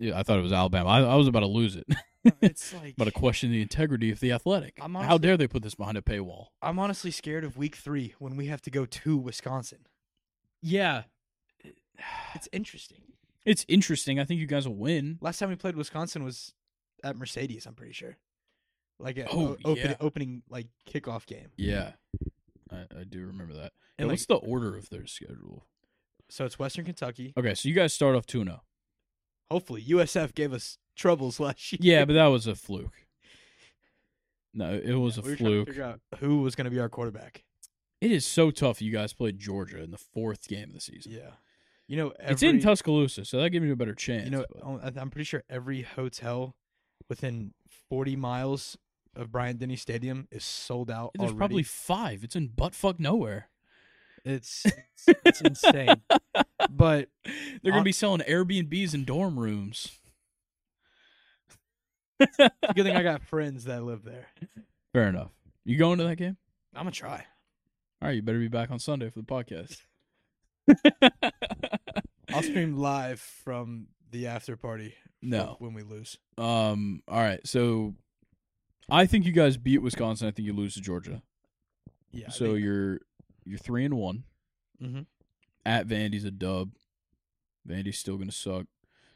Yeah, 0.00 0.18
I 0.18 0.22
thought 0.22 0.38
it 0.38 0.42
was 0.42 0.52
Alabama. 0.52 0.88
I, 0.88 1.00
I 1.02 1.14
was 1.14 1.28
about 1.28 1.40
to 1.40 1.46
lose 1.46 1.76
it. 1.76 1.86
it's 2.40 2.72
like 2.74 2.94
about 2.94 3.04
to 3.04 3.12
question 3.12 3.50
the 3.52 3.62
integrity 3.62 4.10
of 4.10 4.18
the 4.20 4.32
athletic. 4.32 4.78
I'm 4.82 4.94
How 4.94 5.18
dare 5.18 5.36
they 5.36 5.46
put 5.46 5.62
this 5.62 5.74
behind 5.76 5.96
a 5.98 6.02
paywall? 6.02 6.46
I'm 6.62 6.78
honestly 6.78 7.10
scared 7.12 7.44
of 7.44 7.56
Week 7.56 7.76
Three 7.76 8.14
when 8.18 8.36
we 8.36 8.46
have 8.46 8.60
to 8.62 8.70
go 8.70 8.86
to 8.86 9.16
Wisconsin. 9.16 9.86
Yeah. 10.60 11.02
It's 12.34 12.48
interesting. 12.52 13.02
It's 13.44 13.64
interesting. 13.68 14.20
I 14.20 14.24
think 14.24 14.40
you 14.40 14.46
guys 14.46 14.66
will 14.68 14.76
win. 14.76 15.18
Last 15.20 15.38
time 15.38 15.48
we 15.48 15.56
played 15.56 15.76
Wisconsin 15.76 16.22
was 16.24 16.52
at 17.02 17.16
Mercedes. 17.16 17.66
I'm 17.66 17.74
pretty 17.74 17.92
sure. 17.92 18.16
Like 18.98 19.16
a 19.18 19.26
Oh, 19.30 19.56
o- 19.64 19.70
open, 19.70 19.90
yeah. 19.90 19.96
opening 20.00 20.42
like 20.50 20.66
kickoff 20.88 21.24
game. 21.26 21.48
Yeah. 21.56 21.92
I, 22.70 22.84
I 23.00 23.04
do 23.08 23.24
remember 23.26 23.54
that. 23.54 23.72
And, 23.96 24.00
And 24.00 24.08
what's 24.08 24.26
the 24.26 24.34
order 24.34 24.76
of 24.76 24.90
their 24.90 25.06
schedule? 25.06 25.64
So 26.28 26.44
it's 26.44 26.58
Western 26.58 26.84
Kentucky. 26.84 27.32
Okay, 27.38 27.54
so 27.54 27.68
you 27.68 27.74
guys 27.74 27.94
start 27.94 28.14
off 28.14 28.26
2 28.26 28.44
0. 28.44 28.60
Hopefully, 29.50 29.82
USF 29.82 30.34
gave 30.34 30.52
us 30.52 30.76
troubles 30.94 31.40
last 31.40 31.72
year. 31.72 31.78
Yeah, 31.80 32.04
but 32.04 32.12
that 32.14 32.26
was 32.26 32.46
a 32.46 32.54
fluke. 32.54 33.06
No, 34.54 34.74
it 34.74 34.94
was 34.94 35.16
Yeah, 35.16 35.22
a 35.22 35.24
we 35.26 35.30
were 35.30 35.36
trying 35.36 35.36
to 35.36 35.44
fluke. 35.54 35.68
figure 35.68 35.84
out 35.84 36.00
who 36.18 36.42
was 36.42 36.54
going 36.54 36.64
to 36.66 36.70
be 36.70 36.80
our 36.80 36.88
quarterback. 36.88 37.44
It 38.00 38.10
is 38.12 38.26
so 38.26 38.50
tough. 38.50 38.80
You 38.82 38.92
guys 38.92 39.12
played 39.12 39.38
Georgia 39.38 39.82
in 39.82 39.90
the 39.90 39.98
fourth 39.98 40.48
game 40.48 40.68
of 40.68 40.74
the 40.74 40.80
season. 40.80 41.12
Yeah, 41.12 41.30
you 41.88 41.96
know, 41.96 42.12
every, 42.20 42.32
it's 42.32 42.42
in 42.42 42.60
Tuscaloosa, 42.60 43.24
so 43.24 43.40
that 43.40 43.50
gives 43.50 43.66
you 43.66 43.72
a 43.72 43.76
better 43.76 43.94
chance. 43.94 44.24
You 44.26 44.30
know, 44.30 44.44
but- 44.52 44.62
oh, 44.64 44.80
I'm 45.00 45.10
pretty 45.10 45.24
sure 45.24 45.42
every 45.50 45.82
hotel 45.82 46.54
within 47.08 47.54
40 47.88 48.14
miles 48.16 48.76
of 49.16 49.32
Bryant 49.32 49.58
Denny 49.58 49.76
Stadium 49.76 50.28
is 50.30 50.44
sold 50.44 50.90
out. 50.90 51.10
there's 51.14 51.30
already. 51.30 51.38
probably 51.38 51.62
five. 51.64 52.22
It's 52.22 52.36
in 52.36 52.50
buttfuck 52.50 53.00
nowhere. 53.00 53.48
it's 54.24 54.64
it's, 55.06 55.18
it's 55.24 55.40
insane. 55.40 56.02
But 56.70 57.08
They're 57.24 57.72
gonna 57.72 57.78
On- 57.78 57.84
be 57.84 57.92
selling 57.92 58.20
Airbnbs 58.20 58.92
and 58.94 59.06
dorm 59.06 59.38
rooms. 59.38 59.98
it's 62.20 62.38
a 62.38 62.50
good 62.74 62.84
thing 62.84 62.96
I 62.96 63.02
got 63.02 63.22
friends 63.22 63.64
that 63.64 63.82
live 63.82 64.04
there. 64.04 64.26
Fair 64.92 65.08
enough. 65.08 65.30
You 65.64 65.78
going 65.78 65.98
to 65.98 66.04
that 66.04 66.16
game? 66.16 66.36
I'm 66.74 66.80
gonna 66.82 66.90
try. 66.90 67.24
All 68.02 68.08
right, 68.08 68.16
you 68.16 68.22
better 68.22 68.38
be 68.38 68.48
back 68.48 68.70
on 68.70 68.78
Sunday 68.78 69.08
for 69.10 69.20
the 69.20 69.24
podcast. 69.24 69.82
I'll 72.30 72.42
stream 72.42 72.76
live 72.76 73.20
from 73.20 73.88
the 74.10 74.26
after 74.26 74.56
party. 74.56 74.94
No. 75.20 75.56
when 75.58 75.74
we 75.74 75.82
lose. 75.82 76.16
Um. 76.36 77.02
All 77.08 77.20
right. 77.20 77.44
So, 77.46 77.94
I 78.88 79.06
think 79.06 79.26
you 79.26 79.32
guys 79.32 79.56
beat 79.56 79.78
Wisconsin. 79.78 80.28
I 80.28 80.30
think 80.30 80.46
you 80.46 80.52
lose 80.52 80.74
to 80.74 80.80
Georgia. 80.80 81.22
Yeah. 82.12 82.30
so 82.30 82.54
you're 82.54 83.00
you're 83.44 83.58
three 83.58 83.84
and 83.84 83.94
one. 83.94 84.24
Mhm. 84.82 85.06
At 85.66 85.86
Vandy's 85.86 86.24
a 86.24 86.30
dub. 86.30 86.70
Vandy's 87.68 87.98
still 87.98 88.16
gonna 88.16 88.32
suck. 88.32 88.66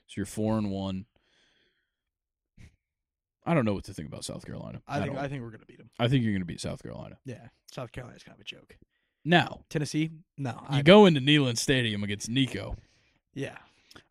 So 0.06 0.14
you're 0.16 0.26
four 0.26 0.58
and 0.58 0.70
one. 0.70 1.06
I 3.44 3.54
don't 3.54 3.64
know 3.64 3.72
what 3.74 3.84
to 3.84 3.94
think 3.94 4.08
about 4.08 4.24
South 4.24 4.44
Carolina. 4.44 4.82
I 4.86 5.00
think 5.00 5.16
all. 5.16 5.18
I 5.22 5.28
think 5.28 5.42
we're 5.42 5.50
gonna 5.50 5.64
beat 5.66 5.78
them. 5.78 5.90
I 5.98 6.08
think 6.08 6.24
you're 6.24 6.32
gonna 6.32 6.44
beat 6.44 6.60
South 6.60 6.82
Carolina. 6.82 7.18
Yeah, 7.24 7.48
South 7.72 7.92
Carolina's 7.92 8.22
kind 8.22 8.36
of 8.36 8.40
a 8.40 8.44
joke. 8.44 8.76
Now 9.24 9.60
Tennessee, 9.70 10.10
no. 10.36 10.50
you 10.70 10.78
I, 10.78 10.82
go 10.82 11.06
into 11.06 11.20
Neyland 11.20 11.58
Stadium 11.58 12.02
against 12.04 12.28
Nico. 12.28 12.76
Yeah, 13.34 13.56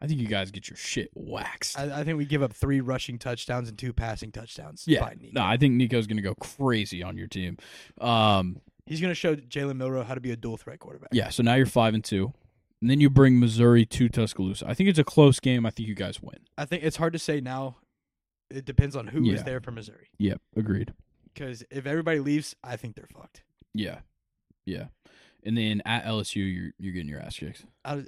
I 0.02 0.08
think 0.08 0.20
you 0.20 0.28
guys 0.28 0.52
get 0.52 0.70
your 0.70 0.78
shit 0.78 1.10
waxed. 1.14 1.78
I, 1.78 2.00
I 2.00 2.04
think 2.04 2.18
we 2.18 2.26
give 2.26 2.42
up 2.44 2.54
three 2.54 2.82
rushing 2.82 3.18
touchdowns 3.20 3.70
and 3.70 3.78
two 3.78 3.94
passing 3.94 4.32
touchdowns. 4.32 4.84
yeah, 4.88 5.02
by 5.02 5.16
Nico. 5.20 5.32
no, 5.34 5.44
I 5.44 5.58
think 5.58 5.76
Nico's 5.76 6.08
gonna 6.08 6.22
go 6.22 6.36
crazy 6.36 7.04
on 7.04 7.18
your 7.18 7.28
team. 7.28 7.58
Um, 8.00 8.62
he's 8.86 9.02
gonna 9.02 9.14
show 9.14 9.36
Jalen 9.36 9.78
Milroe 9.78 10.04
how 10.04 10.16
to 10.16 10.22
be 10.22 10.32
a 10.32 10.36
dual 10.36 10.58
threat 10.58 10.80
quarterback. 10.80 11.10
yeah, 11.14 11.30
so 11.30 11.44
now 11.44 11.56
you're 11.56 11.66
five 11.66 11.94
and 11.94 12.04
two, 12.04 12.34
and 12.82 12.90
then 12.90 13.00
you 13.00 13.10
bring 13.10 13.40
Missouri 13.40 13.86
to 13.86 14.10
Tuscaloosa. 14.10 14.66
I 14.68 14.74
think 14.74 14.90
it's 14.90 15.00
a 15.00 15.04
close 15.04 15.40
game. 15.40 15.66
I 15.66 15.70
think 15.70 15.88
you 15.88 15.96
guys 15.96 16.22
win. 16.22 16.40
I 16.58 16.66
think 16.66 16.84
it's 16.84 16.98
hard 16.98 17.14
to 17.14 17.20
say 17.20 17.42
now. 17.42 17.78
It 18.50 18.66
depends 18.66 18.96
on 18.98 19.08
who 19.08 19.24
is 19.30 19.40
Yeah. 19.40 19.44
there 19.44 19.62
for 19.62 19.72
Missouri. 19.72 20.10
Yep, 20.18 20.42
agreed. 20.58 20.94
Because 21.34 21.64
if 21.72 21.86
everybody 21.86 22.20
leaves, 22.20 22.54
I 22.62 22.76
think 22.76 22.96
they're 22.96 23.08
fucked. 23.16 23.44
Yeah, 23.74 24.00
yeah. 24.66 24.88
And 25.44 25.58
then 25.58 25.82
at 25.86 26.06
LSU, 26.06 26.36
you're 26.54 26.72
you're 26.78 26.94
getting 26.94 27.10
your 27.10 27.20
ass 27.20 27.38
kicked. 27.38 27.66
I, 27.84 27.94
uh, 27.94 28.04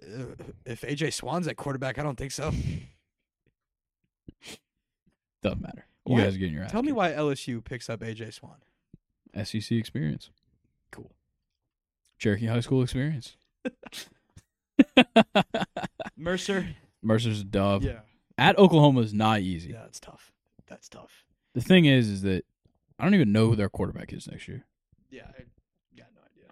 if 0.65 0.81
AJ 0.81 1.14
Swann's 1.14 1.47
at 1.47 1.57
quarterback, 1.57 1.97
I 1.97 2.03
don't 2.03 2.18
think 2.18 2.31
so. 2.31 2.51
Doesn't 5.41 5.61
matter. 5.61 5.85
You 6.05 6.14
Why- 6.15 6.23
guys 6.23 6.35
are 6.35 6.38
getting 6.39 6.53
your 6.53 6.64
ass. 6.64 6.72
Tell 6.72 6.84
me 6.84 6.91
why 6.91 7.11
LSU 7.11 7.64
picks 7.64 7.89
up 7.89 8.01
AJ 8.01 8.34
Swann. 8.34 8.57
SEC 9.43 9.72
experience. 9.72 10.30
Cool. 10.91 11.11
Cherokee 12.19 12.45
High 12.45 12.60
School 12.60 12.84
experience. 12.84 13.35
Mercer. 16.18 16.68
Mercer's 17.01 17.41
a 17.41 17.43
dub. 17.43 17.84
Yeah. 17.84 17.99
At 18.38 18.57
Oklahoma 18.57 19.01
is 19.01 19.14
not 19.14 19.41
easy. 19.41 19.72
Yeah, 19.72 19.81
that's 19.84 19.99
tough. 19.99 20.31
That's 20.68 20.88
tough. 20.89 21.26
The 21.53 21.61
thing 21.61 21.85
is, 21.85 22.07
is 22.10 22.22
that 22.23 22.45
I 22.99 23.03
don't 23.03 23.14
even 23.15 23.31
know 23.31 23.47
who 23.49 23.55
their 23.55 23.69
quarterback 23.69 24.14
is 24.14 24.27
next 24.27 24.47
year. 24.47 24.65
Yeah, 25.10 25.23
I 25.27 25.43
got 25.97 26.07
no 26.15 26.22
idea. 26.31 26.49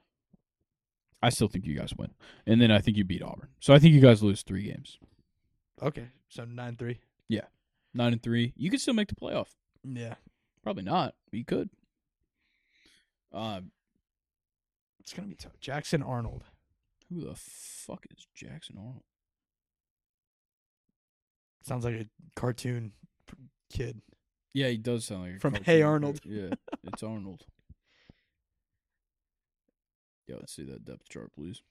I 1.21 1.29
still 1.29 1.47
think 1.47 1.65
you 1.65 1.77
guys 1.77 1.93
win, 1.97 2.11
and 2.47 2.59
then 2.61 2.71
I 2.71 2.79
think 2.79 2.97
you 2.97 3.03
beat 3.03 3.21
Auburn. 3.21 3.49
So 3.59 3.73
I 3.73 3.79
think 3.79 3.93
you 3.93 4.01
guys 4.01 4.23
lose 4.23 4.41
three 4.43 4.63
games, 4.63 4.97
Okay, 5.81 6.07
so 6.29 6.45
nine 6.45 6.75
three. 6.75 6.99
Yeah, 7.29 7.45
nine 7.93 8.13
and 8.13 8.21
three. 8.23 8.53
You 8.57 8.69
could 8.71 8.81
still 8.81 8.93
make 8.93 9.07
the 9.09 9.15
playoff. 9.15 9.47
Yeah, 9.83 10.15
Probably 10.63 10.83
not, 10.83 11.15
but 11.29 11.37
you 11.37 11.45
could. 11.45 11.69
Um, 13.33 13.71
it's 14.99 15.13
gonna 15.13 15.27
be 15.27 15.35
tough. 15.35 15.59
Jackson 15.59 16.03
Arnold. 16.03 16.43
who 17.09 17.21
the 17.21 17.35
fuck 17.35 18.05
is 18.15 18.27
Jackson 18.35 18.75
Arnold? 18.77 19.03
Sounds 21.63 21.85
like 21.85 21.95
a 21.95 22.05
cartoon 22.35 22.93
kid. 23.71 24.01
Yeah, 24.53 24.67
he 24.69 24.77
does 24.77 25.05
sound 25.05 25.23
like 25.23 25.35
a 25.35 25.39
From 25.39 25.53
Hey. 25.55 25.81
Arnold. 25.81 26.19
Yeah, 26.25 26.49
it's 26.83 27.03
Arnold. 27.03 27.45
Yeah, 30.31 30.37
let's 30.39 30.55
see 30.55 30.63
that 30.63 30.85
depth 30.85 31.09
chart, 31.09 31.29
please. 31.33 31.61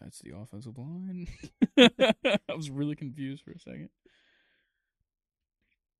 That's 0.00 0.20
the 0.20 0.32
offensive 0.34 0.78
line. 0.78 1.28
I 1.78 2.54
was 2.56 2.70
really 2.70 2.96
confused 2.96 3.44
for 3.44 3.50
a 3.50 3.58
second. 3.58 3.90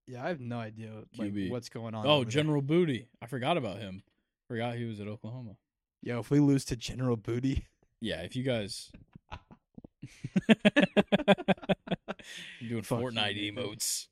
Yeah, 0.06 0.24
I 0.24 0.28
have 0.28 0.40
no 0.40 0.58
idea 0.58 0.90
like 1.18 1.34
QB. 1.34 1.50
what's 1.50 1.68
going 1.68 1.94
on. 1.94 2.06
Oh, 2.06 2.10
over 2.12 2.24
there. 2.24 2.30
General 2.30 2.62
Booty. 2.62 3.08
I 3.20 3.26
forgot 3.26 3.58
about 3.58 3.76
him. 3.78 4.02
Forgot 4.48 4.76
he 4.76 4.84
was 4.84 5.00
at 5.00 5.06
Oklahoma. 5.06 5.56
Yo, 6.02 6.18
if 6.20 6.30
we 6.30 6.40
lose 6.40 6.64
to 6.64 6.76
General 6.76 7.16
Booty, 7.18 7.66
Yeah, 8.00 8.22
if 8.22 8.34
you 8.34 8.42
guys 8.42 8.90
doing 12.66 12.82
Fuck 12.82 13.00
you, 13.00 13.06
Fortnite 13.06 13.34
Nathan. 13.36 13.56
emotes. 13.56 14.06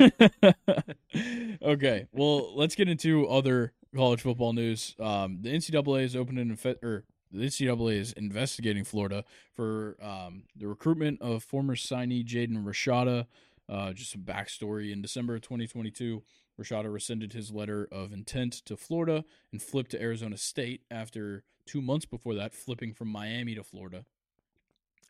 okay, 1.62 2.06
well, 2.12 2.56
let's 2.56 2.74
get 2.74 2.88
into 2.88 3.26
other 3.26 3.72
college 3.94 4.20
football 4.22 4.52
news. 4.52 4.94
Um, 4.98 5.38
the 5.40 5.50
NCAA 5.50 6.02
is 6.02 6.16
opening 6.16 6.54
infe- 6.54 6.82
or 6.82 7.04
the 7.30 7.46
NCAA 7.46 7.96
is 7.96 8.12
investigating 8.12 8.84
Florida 8.84 9.24
for 9.54 9.96
um, 10.00 10.44
the 10.56 10.68
recruitment 10.68 11.20
of 11.20 11.42
former 11.42 11.74
signee 11.74 12.24
Jaden 12.24 12.64
Rashada. 12.64 13.26
Uh, 13.68 13.92
just 13.92 14.12
some 14.12 14.22
backstory: 14.22 14.92
in 14.92 15.02
December 15.02 15.36
of 15.36 15.42
2022, 15.42 16.22
Rashada 16.60 16.92
rescinded 16.92 17.32
his 17.32 17.50
letter 17.50 17.88
of 17.90 18.12
intent 18.12 18.52
to 18.66 18.76
Florida 18.76 19.24
and 19.52 19.62
flipped 19.62 19.90
to 19.92 20.02
Arizona 20.02 20.36
State 20.36 20.82
after 20.90 21.44
two 21.66 21.80
months 21.80 22.06
before 22.06 22.34
that, 22.34 22.54
flipping 22.54 22.92
from 22.92 23.08
Miami 23.08 23.54
to 23.54 23.64
Florida. 23.64 24.04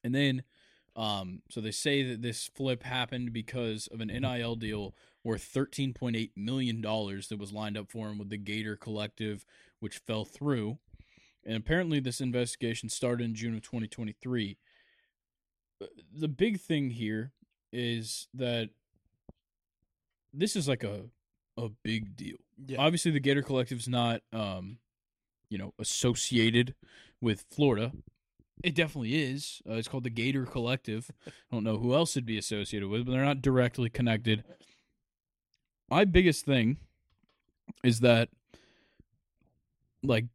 And 0.03 0.15
then, 0.15 0.43
um, 0.97 1.43
so 1.51 1.61
they 1.61 1.71
say 1.71 2.03
that 2.03 2.23
this 2.23 2.51
flip 2.55 2.83
happened 2.83 3.33
because 3.33 3.89
of 3.89 4.01
an 4.01 4.09
NIL 4.09 4.57
deal 4.57 4.95
worth 5.25 5.51
$13.8 5.53 6.31
million 6.37 6.81
that 6.81 7.37
was 7.39 7.53
lined 7.53 7.77
up 7.77 7.91
for 7.91 8.09
him 8.09 8.19
with 8.19 8.29
the 8.29 8.37
Gator 8.37 8.77
Collective, 8.77 9.45
which 9.81 9.99
fell 9.99 10.25
through. 10.25 10.79
And 11.45 11.57
apparently, 11.57 12.01
this 12.01 12.21
investigation 12.21 12.89
started 12.89 13.25
in 13.25 13.35
June 13.35 13.55
of 13.55 13.63
2023. 13.63 14.57
Uh, 15.83 15.87
The 16.17 16.29
big 16.29 16.61
thing 16.61 16.91
here 16.91 17.33
is 17.73 18.29
that 18.35 18.71
this 20.33 20.57
is 20.57 20.69
like 20.69 20.85
a 20.85 21.05
a 21.57 21.69
big 21.85 22.17
deal 22.17 22.37
yeah, 22.67 22.81
obviously 22.81 23.11
the 23.13 23.21
Gator 23.21 23.43
Collective 23.43 23.79
is 23.79 23.89
not 23.89 24.23
um 24.33 24.79
you 25.51 25.59
know 25.59 25.73
associated 25.79 26.75
with 27.21 27.45
Florida. 27.51 27.93
It 28.63 28.75
definitely 28.75 29.15
is. 29.23 29.61
Uh, 29.69 29.75
it's 29.75 29.89
called 29.89 30.05
the 30.05 30.11
Gator 30.11 30.47
Collective. 30.47 31.11
I 31.27 31.31
don't 31.53 31.65
know 31.65 31.77
who 31.79 31.95
else 31.95 32.17
it'd 32.17 32.25
be 32.27 32.39
associated 32.39 32.89
with, 32.89 33.05
but 33.05 33.13
they're 33.13 33.25
not 33.25 33.43
directly 33.43 33.91
connected. 33.91 34.45
My 35.91 36.05
biggest 36.05 36.45
thing 36.47 36.79
is 37.83 38.01
that 38.01 38.29
like 40.03 40.27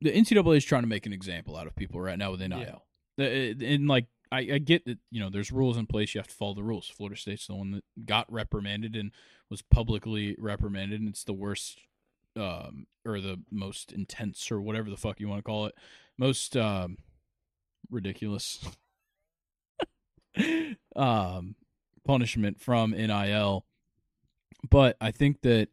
the 0.00 0.10
NCAA 0.10 0.56
is 0.56 0.64
trying 0.64 0.82
to 0.82 0.88
make 0.88 1.06
an 1.06 1.12
example 1.12 1.56
out 1.56 1.66
of 1.66 1.76
people 1.76 2.00
right 2.00 2.18
now 2.18 2.30
with 2.32 2.40
NIL. 2.40 2.82
The- 3.16 3.56
And 3.66 3.86
like 3.88 4.06
I, 4.30 4.38
I 4.54 4.58
get 4.58 4.84
that 4.86 4.98
you 5.10 5.20
know 5.20 5.30
there's 5.30 5.52
rules 5.52 5.76
in 5.76 5.86
place. 5.86 6.14
You 6.14 6.18
have 6.20 6.28
to 6.28 6.34
follow 6.34 6.54
the 6.54 6.62
rules. 6.64 6.88
Florida 6.88 7.18
State's 7.18 7.46
the 7.46 7.54
one 7.54 7.70
that 7.72 7.84
got 8.06 8.30
reprimanded 8.32 8.96
and 8.96 9.12
was 9.50 9.62
publicly 9.62 10.34
reprimanded, 10.38 11.00
and 11.00 11.08
it's 11.10 11.24
the 11.24 11.32
worst 11.34 11.78
um, 12.36 12.86
or 13.04 13.20
the 13.20 13.40
most 13.50 13.92
intense 13.92 14.50
or 14.50 14.60
whatever 14.60 14.88
the 14.90 14.96
fuck 14.96 15.20
you 15.20 15.28
want 15.28 15.38
to 15.38 15.42
call 15.42 15.66
it, 15.66 15.74
most 16.16 16.56
um, 16.56 16.96
ridiculous 17.92 18.64
um, 20.96 21.54
punishment 22.04 22.60
from 22.60 22.90
NIL. 22.92 23.64
But 24.68 24.96
I 25.00 25.10
think 25.10 25.42
that 25.42 25.68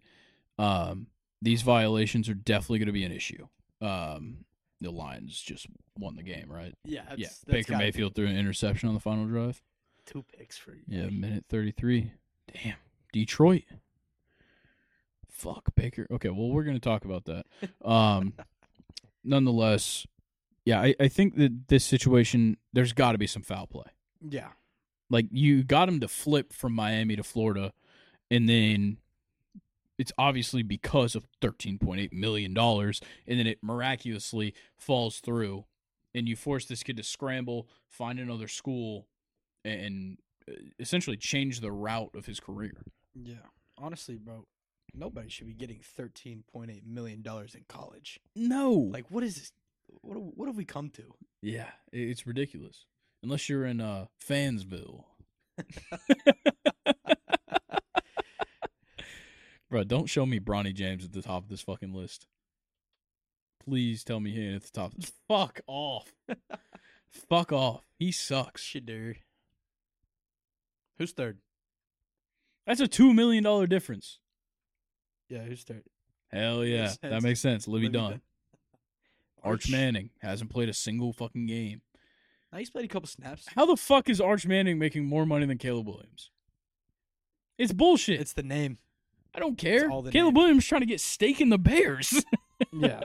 um, 0.58 1.08
these 1.42 1.62
violations 1.62 2.28
are 2.30 2.34
definitely 2.34 2.80
going 2.80 2.88
to 2.88 2.94
be 2.94 3.04
an 3.06 3.12
issue. 3.12 3.48
Um, 3.82 4.46
the 4.82 4.92
Lions 4.92 5.40
just 5.40 5.68
won 5.98 6.16
the 6.16 6.24
game, 6.24 6.48
right? 6.50 6.74
yeah, 6.86 7.02
that's, 7.08 7.20
yeah, 7.20 7.28
that's 7.28 7.44
Baker 7.46 7.74
gotta 7.74 7.80
be 7.80 7.86
Mayfield 7.86 8.16
threw 8.16 8.28
an 8.28 8.38
interception 8.38 8.88
on 8.90 8.96
the 8.96 9.02
final 9.02 9.26
drive. 9.26 9.62
two 10.06 10.24
picks 10.38 10.58
for 10.58 10.72
you. 10.74 10.82
Yeah, 10.88 11.10
minute 11.10 11.46
33. 11.50 12.12
Damn. 12.54 12.76
Detroit. 13.12 13.64
fuck 15.30 15.64
Baker. 15.76 16.08
Okay, 16.12 16.30
well 16.30 16.50
we're 16.50 16.64
gonna 16.64 16.80
talk 16.80 17.06
about 17.06 17.26
that. 17.26 17.46
Um, 17.86 18.34
nonetheless, 19.24 20.06
yeah, 20.70 20.82
I, 20.82 20.94
I 21.00 21.08
think 21.08 21.36
that 21.38 21.68
this 21.68 21.84
situation 21.84 22.58
there's 22.74 22.94
got 22.94 23.14
to 23.14 23.18
be 23.18 23.26
some 23.26 23.42
foul 23.42 23.66
play. 23.66 23.86
Yeah. 24.22 24.50
Like 25.10 25.26
you 25.32 25.64
got 25.64 25.90
him 25.90 26.00
to 26.02 26.08
flip 26.08 26.54
from 26.54 26.74
Miami 26.74 27.16
to 27.16 27.24
Florida, 27.24 27.74
and 28.30 28.48
then 28.48 28.98
it's 29.98 30.12
obviously 30.20 30.62
because 30.62 31.16
of 31.16 31.26
thirteen 31.42 31.80
point 31.80 32.02
eight 32.02 32.14
million 32.14 32.54
dollars, 32.54 33.02
and 33.28 33.40
then 33.40 33.48
it 33.48 33.58
miraculously 33.64 34.54
falls 34.78 35.20
through, 35.20 35.66
and 36.14 36.30
you 36.30 36.36
force 36.36 36.66
this 36.66 36.84
kid 36.84 36.98
to 36.98 37.04
scramble, 37.04 37.68
find 37.88 38.20
another 38.20 38.48
school, 38.48 39.08
and 39.66 40.20
uh, 40.48 40.54
essentially 40.78 41.18
change 41.18 41.62
the 41.62 41.72
route 41.72 42.12
of 42.14 42.28
his 42.28 42.40
career. 42.40 42.84
Yeah. 43.16 43.48
Honestly, 43.76 44.18
bro, 44.18 44.46
nobody 44.94 45.30
should 45.30 45.48
be 45.48 45.56
getting 45.56 45.80
thirteen 45.82 46.44
point 46.54 46.70
eight 46.70 46.86
million 46.86 47.24
dollars 47.24 47.56
in 47.56 47.64
college. 47.68 48.20
No, 48.36 48.92
Like, 48.94 49.10
what 49.10 49.24
is 49.24 49.36
this? 49.36 49.52
What 50.02 50.16
have- 50.16 50.32
what 50.36 50.48
have 50.48 50.58
we 50.58 50.66
come 50.66 50.90
to? 50.92 51.14
yeah, 51.42 51.70
it's 51.92 52.26
ridiculous. 52.28 52.86
Unless 53.24 53.50
you're 53.50 53.66
in 53.66 53.82
uh, 53.82 54.06
Fansville. 54.26 55.04
Bro, 59.70 59.84
don't 59.84 60.08
show 60.08 60.26
me 60.26 60.40
Bronny 60.40 60.74
James 60.74 61.06
at 61.06 61.12
the 61.14 61.22
top 61.22 61.44
of 61.44 61.50
this 61.50 61.62
fucking 61.62 61.94
list. 61.94 62.26
Please 63.64 64.04
tell 64.04 64.20
me 64.20 64.32
he 64.32 64.42
ain't 64.48 64.56
at 64.56 64.64
the 64.64 64.72
top. 64.72 64.94
Fuck 65.28 65.62
off. 65.68 66.12
Fuck 67.30 67.52
off. 67.52 67.84
He 68.00 68.12
sucks. 68.12 68.64
Shedeur. 68.64 69.18
Who's 70.98 71.12
third? 71.12 71.38
That's 72.66 72.80
a 72.82 72.88
two 72.88 73.14
million 73.14 73.44
dollar 73.44 73.68
difference. 73.68 74.18
Yeah, 75.30 75.44
who's 75.44 75.64
third? 75.64 75.84
Hell 76.32 76.64
yeah, 76.66 76.84
Makes 76.84 76.98
that 77.04 77.24
makes 77.24 77.40
sense. 77.40 77.68
Livvy 77.68 77.88
Livvy 77.88 77.98
Dunne, 77.98 78.12
Dunne. 78.12 78.22
Arch 79.44 79.70
Manning 79.70 80.10
hasn't 80.22 80.50
played 80.50 80.70
a 80.70 80.74
single 80.74 81.14
fucking 81.14 81.46
game. 81.46 81.82
Now 82.52 82.58
he's 82.60 82.70
played 82.70 82.86
a 82.86 82.88
couple 82.88 83.08
snaps. 83.08 83.46
How 83.56 83.66
the 83.66 83.78
fuck 83.78 84.10
is 84.10 84.20
Arch 84.20 84.46
Manning 84.46 84.80
making 84.80 85.06
more 85.06 85.26
money 85.26 85.46
than 85.46 85.58
Caleb 85.58 85.88
Williams? 85.88 86.32
It's 87.58 87.74
bullshit. 87.74 88.20
It's 88.20 88.34
the 88.34 88.44
name. 88.44 88.78
I 89.36 89.40
don't 89.40 89.58
care. 89.58 89.88
Caleb 89.90 90.14
name. 90.14 90.34
Williams 90.34 90.66
trying 90.66 90.82
to 90.82 90.88
get 90.88 91.00
steak 91.02 91.40
in 91.42 91.50
the 91.50 91.58
Bears. 91.60 92.24
Yeah. 92.74 93.00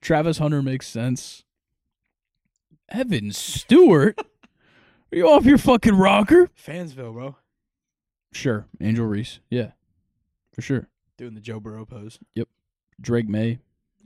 Travis 0.00 0.38
Hunter 0.38 0.62
makes 0.62 0.86
sense. 0.88 1.44
Evan 2.88 3.30
Stewart? 3.32 4.18
Are 5.12 5.16
you 5.16 5.28
off 5.28 5.44
your 5.44 5.58
fucking 5.58 5.94
rocker? 5.94 6.48
Fansville, 6.58 7.12
bro. 7.12 7.36
Sure. 8.32 8.66
Angel 8.80 9.04
Reese. 9.04 9.40
Yeah. 9.50 9.72
For 10.54 10.62
sure. 10.62 10.88
Doing 11.18 11.34
the 11.34 11.42
Joe 11.42 11.60
Burrow 11.60 11.84
pose. 11.84 12.18
Yep. 12.34 12.48
Drake 13.00 13.28
Maye. 13.28 13.58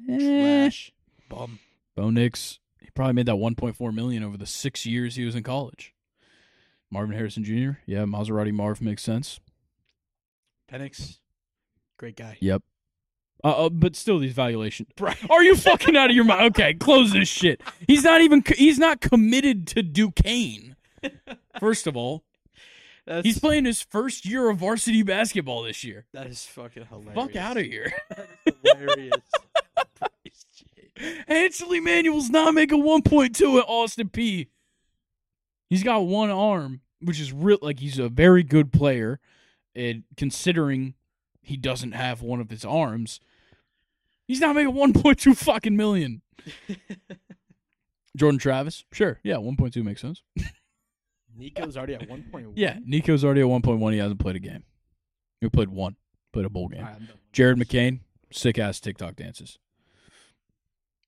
Eh. 0.09 0.19
Trash. 0.19 0.93
Bum. 1.29 1.59
Bo 1.97 2.11
Nix. 2.11 2.59
He 2.81 2.91
probably 2.91 3.15
made 3.15 3.27
that 3.27 3.37
1.4 3.37 3.95
million 3.95 4.23
over 4.23 4.37
the 4.37 4.47
six 4.47 4.87
years 4.87 5.17
he 5.17 5.25
was 5.25 5.35
in 5.35 5.43
college. 5.43 5.95
Marvin 6.91 7.15
Harrison 7.17 7.45
Jr. 7.45 7.81
Yeah, 7.87 8.05
Maserati 8.05 8.53
Marv 8.53 8.81
makes 8.81 9.03
sense. 9.03 9.41
Penix. 10.71 11.19
Great 11.99 12.17
guy. 12.17 12.39
Yep. 12.41 12.63
Uh, 13.45 13.67
uh, 13.67 13.69
but 13.69 13.95
still, 13.95 14.19
these 14.19 14.33
valuations. 14.33 14.89
Are 15.31 15.43
you 15.43 15.55
fucking 15.55 15.97
out 15.97 16.11
of 16.11 16.17
your 16.17 16.25
mind? 16.25 16.39
Okay, 16.49 16.75
close 16.75 17.13
this 17.13 17.29
shit. 17.29 17.61
He's 17.87 18.03
not 18.05 18.21
even. 18.21 18.43
He's 18.57 18.79
not 18.79 19.01
committed 19.01 19.67
to 19.69 19.83
Duquesne. 19.83 20.77
First 21.61 21.87
of 21.87 21.97
all, 21.97 22.25
That's, 23.09 23.27
he's 23.27 23.39
playing 23.39 23.65
his 23.65 23.81
first 23.81 24.27
year 24.27 24.51
of 24.51 24.59
varsity 24.59 25.03
basketball 25.03 25.63
this 25.63 25.83
year. 25.83 26.05
That 26.13 26.27
is 26.27 26.45
fucking 26.45 26.85
hilarious. 26.85 27.15
Fuck 27.15 27.37
out 27.37 27.57
of 27.57 27.65
here. 27.65 27.91
hilarious. 28.63 29.23
Hansel 31.27 31.69
Enmanuel's 31.69 32.29
not 32.29 32.53
making 32.53 32.83
1.2 32.83 33.59
at 33.59 33.65
Austin 33.67 34.11
Peay. 34.11 34.49
He's 35.71 35.83
got 35.83 36.01
one 36.01 36.29
arm, 36.29 36.83
which 37.01 37.19
is 37.19 37.33
real. 37.33 37.57
Like 37.63 37.79
he's 37.79 37.99
a 37.99 38.11
very 38.11 38.43
good 38.43 38.73
player, 38.73 39.21
and 39.75 40.03
considering 40.19 40.93
he 41.41 41.57
doesn't 41.57 41.93
have 41.93 42.21
one 42.21 42.41
of 42.41 42.51
his 42.51 42.65
arms, 42.65 43.21
he's 44.27 44.41
not 44.41 44.55
making 44.55 44.75
1.2 44.75 45.35
fucking 45.35 45.77
million. 45.77 46.21
Jordan 48.17 48.39
Travis, 48.39 48.85
sure, 48.93 49.19
yeah, 49.23 49.37
1.2 49.37 49.83
makes 49.83 50.03
sense. 50.03 50.23
Nico's 51.39 51.77
already 51.77 51.95
at 51.95 52.09
one 52.09 52.25
point. 52.31 52.49
Yeah, 52.57 52.79
Nico's 52.85 53.25
already 53.25 53.41
at 53.43 53.47
1.1. 53.47 53.93
He 53.93 53.99
hasn't 53.99 54.21
played 54.21 54.37
a 54.37 54.41
game. 54.41 54.65
He 55.41 55.49
played 55.49 55.69
one, 55.69 55.97
played 56.33 56.47
a 56.47 56.51
bowl 56.51 56.69
game. 56.69 56.81
Alright, 56.81 56.97
I'm 56.97 57.07
done. 57.07 57.19
Jared 57.33 57.59
McCain, 57.59 58.01
sick 58.33 58.59
ass 58.59 58.81
TikTok 58.81 59.17
dances. 59.17 59.59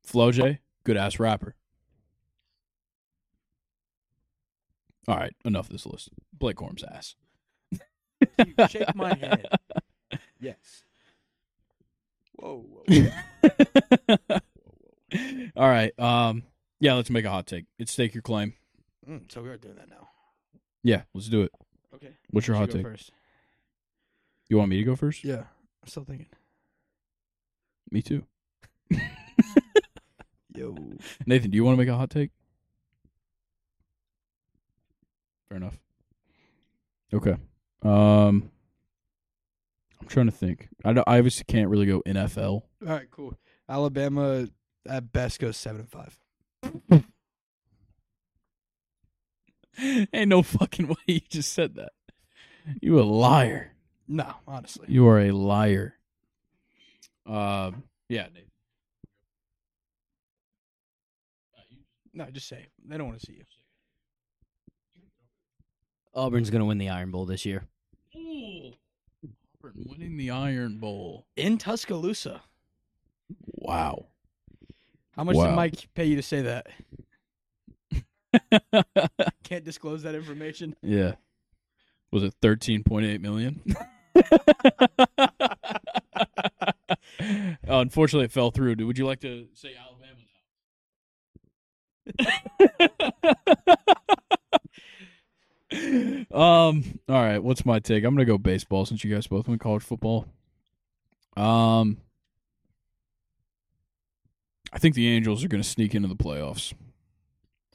Flau'jae, 0.06 0.58
good 0.84 0.96
ass 0.96 1.18
rapper. 1.18 1.56
All 5.08 5.16
right, 5.16 5.34
enough 5.44 5.66
of 5.66 5.72
this 5.72 5.86
list. 5.86 6.10
Blake 6.32 6.56
Corum's 6.56 6.84
ass. 6.84 7.16
Shake 8.68 8.94
my 8.94 9.14
head. 9.14 9.46
Yes. 10.42 10.84
Whoa, 12.36 12.64
whoa. 12.66 14.38
All 15.54 15.68
right, 15.68 15.92
um, 15.98 16.44
yeah, 16.80 16.94
let's 16.94 17.10
make 17.10 17.26
a 17.26 17.30
hot 17.30 17.46
take. 17.46 17.66
It's 17.78 17.92
stake 17.92 18.14
your 18.14 18.22
claim. 18.22 18.54
Mm, 19.06 19.30
so 19.30 19.42
we 19.42 19.50
are 19.50 19.58
doing 19.58 19.74
that 19.76 19.90
now. 19.90 20.08
Yeah, 20.82 21.02
let's 21.14 21.28
do 21.28 21.42
it. 21.42 21.52
Okay. 21.94 22.10
What's 22.30 22.46
your 22.46 22.56
You 22.56 22.60
hot 22.60 22.70
take? 22.70 22.82
first. 22.82 23.10
You 24.48 24.56
want 24.58 24.70
me 24.70 24.76
to 24.78 24.84
go 24.84 24.96
first? 24.96 25.24
Yeah. 25.24 25.44
I'm 25.82 25.86
still 25.88 26.04
thinking. 26.04 26.26
Me 27.90 28.02
too. 28.02 28.24
Yo. 30.56 30.76
Nathan, 31.26 31.50
do 31.50 31.56
you 31.56 31.64
want 31.64 31.76
to 31.76 31.78
make 31.78 31.88
a 31.92 31.96
hot 31.96 32.10
take? 32.10 32.30
Fair 35.48 35.56
enough. 35.56 35.78
Okay. 37.12 37.36
Um, 37.82 38.50
I'm 40.00 40.06
trying 40.06 40.26
to 40.26 40.32
think. 40.32 40.68
I, 40.84 40.92
don't- 40.92 41.08
I 41.08 41.18
obviously 41.18 41.44
can't 41.48 41.68
really 41.68 41.86
go 41.86 42.02
NFL. 42.06 42.38
All 42.46 42.62
right, 42.80 43.10
cool. 43.10 43.34
Alabama 43.68 44.46
at 44.88 45.12
best 45.12 45.40
goes 45.40 45.56
seven 45.56 45.80
and 45.80 45.90
five. 45.90 46.19
Ain't 50.12 50.28
no 50.28 50.42
fucking 50.42 50.88
way 50.88 50.94
you 51.06 51.20
just 51.28 51.52
said 51.52 51.76
that. 51.76 51.92
You 52.80 53.00
a 53.00 53.02
liar. 53.02 53.72
No, 54.08 54.34
honestly. 54.46 54.86
You 54.88 55.06
are 55.08 55.20
a 55.20 55.30
liar. 55.30 55.94
Um, 57.26 57.84
yeah. 58.08 58.26
Nathan. 58.34 58.50
No, 62.12 62.26
just 62.30 62.48
say. 62.48 62.66
They 62.86 62.98
don't 62.98 63.06
want 63.08 63.20
to 63.20 63.26
see 63.26 63.34
you. 63.34 63.44
Auburn's 66.12 66.50
gonna 66.50 66.64
win 66.64 66.78
the 66.78 66.88
Iron 66.88 67.12
Bowl 67.12 67.24
this 67.24 67.46
year. 67.46 67.64
Auburn 68.16 69.84
winning 69.86 70.16
the 70.16 70.30
Iron 70.30 70.78
Bowl. 70.78 71.26
In 71.36 71.56
Tuscaloosa. 71.56 72.40
Wow. 73.46 74.06
How 75.12 75.22
much 75.22 75.36
Wow. 75.36 75.46
did 75.48 75.54
Mike 75.56 75.88
pay 75.94 76.06
you 76.06 76.16
to 76.16 76.22
say 76.22 76.42
that? 76.42 76.66
Can't 79.44 79.64
disclose 79.64 80.02
that 80.02 80.14
information. 80.14 80.76
Yeah. 80.82 81.14
Was 82.12 82.22
it 82.22 82.34
13.8 82.42 83.20
million? 83.20 83.62
Unfortunately, 87.64 88.24
it 88.24 88.32
fell 88.32 88.50
through. 88.50 88.76
Would 88.80 88.98
you 88.98 89.06
like 89.06 89.20
to 89.20 89.46
say 89.54 89.70
Alabama 89.78 90.00
um. 96.32 97.00
All 97.08 97.22
right. 97.22 97.38
What's 97.38 97.64
my 97.64 97.78
take? 97.78 98.04
I'm 98.04 98.14
gonna 98.14 98.24
go 98.24 98.38
baseball 98.38 98.86
since 98.86 99.04
you 99.04 99.14
guys 99.14 99.26
both 99.26 99.48
went 99.48 99.60
college 99.60 99.82
football. 99.82 100.26
Um. 101.36 101.98
I 104.72 104.78
think 104.78 104.94
the 104.94 105.08
Angels 105.08 105.44
are 105.44 105.48
gonna 105.48 105.64
sneak 105.64 105.94
into 105.94 106.08
the 106.08 106.16
playoffs. 106.16 106.72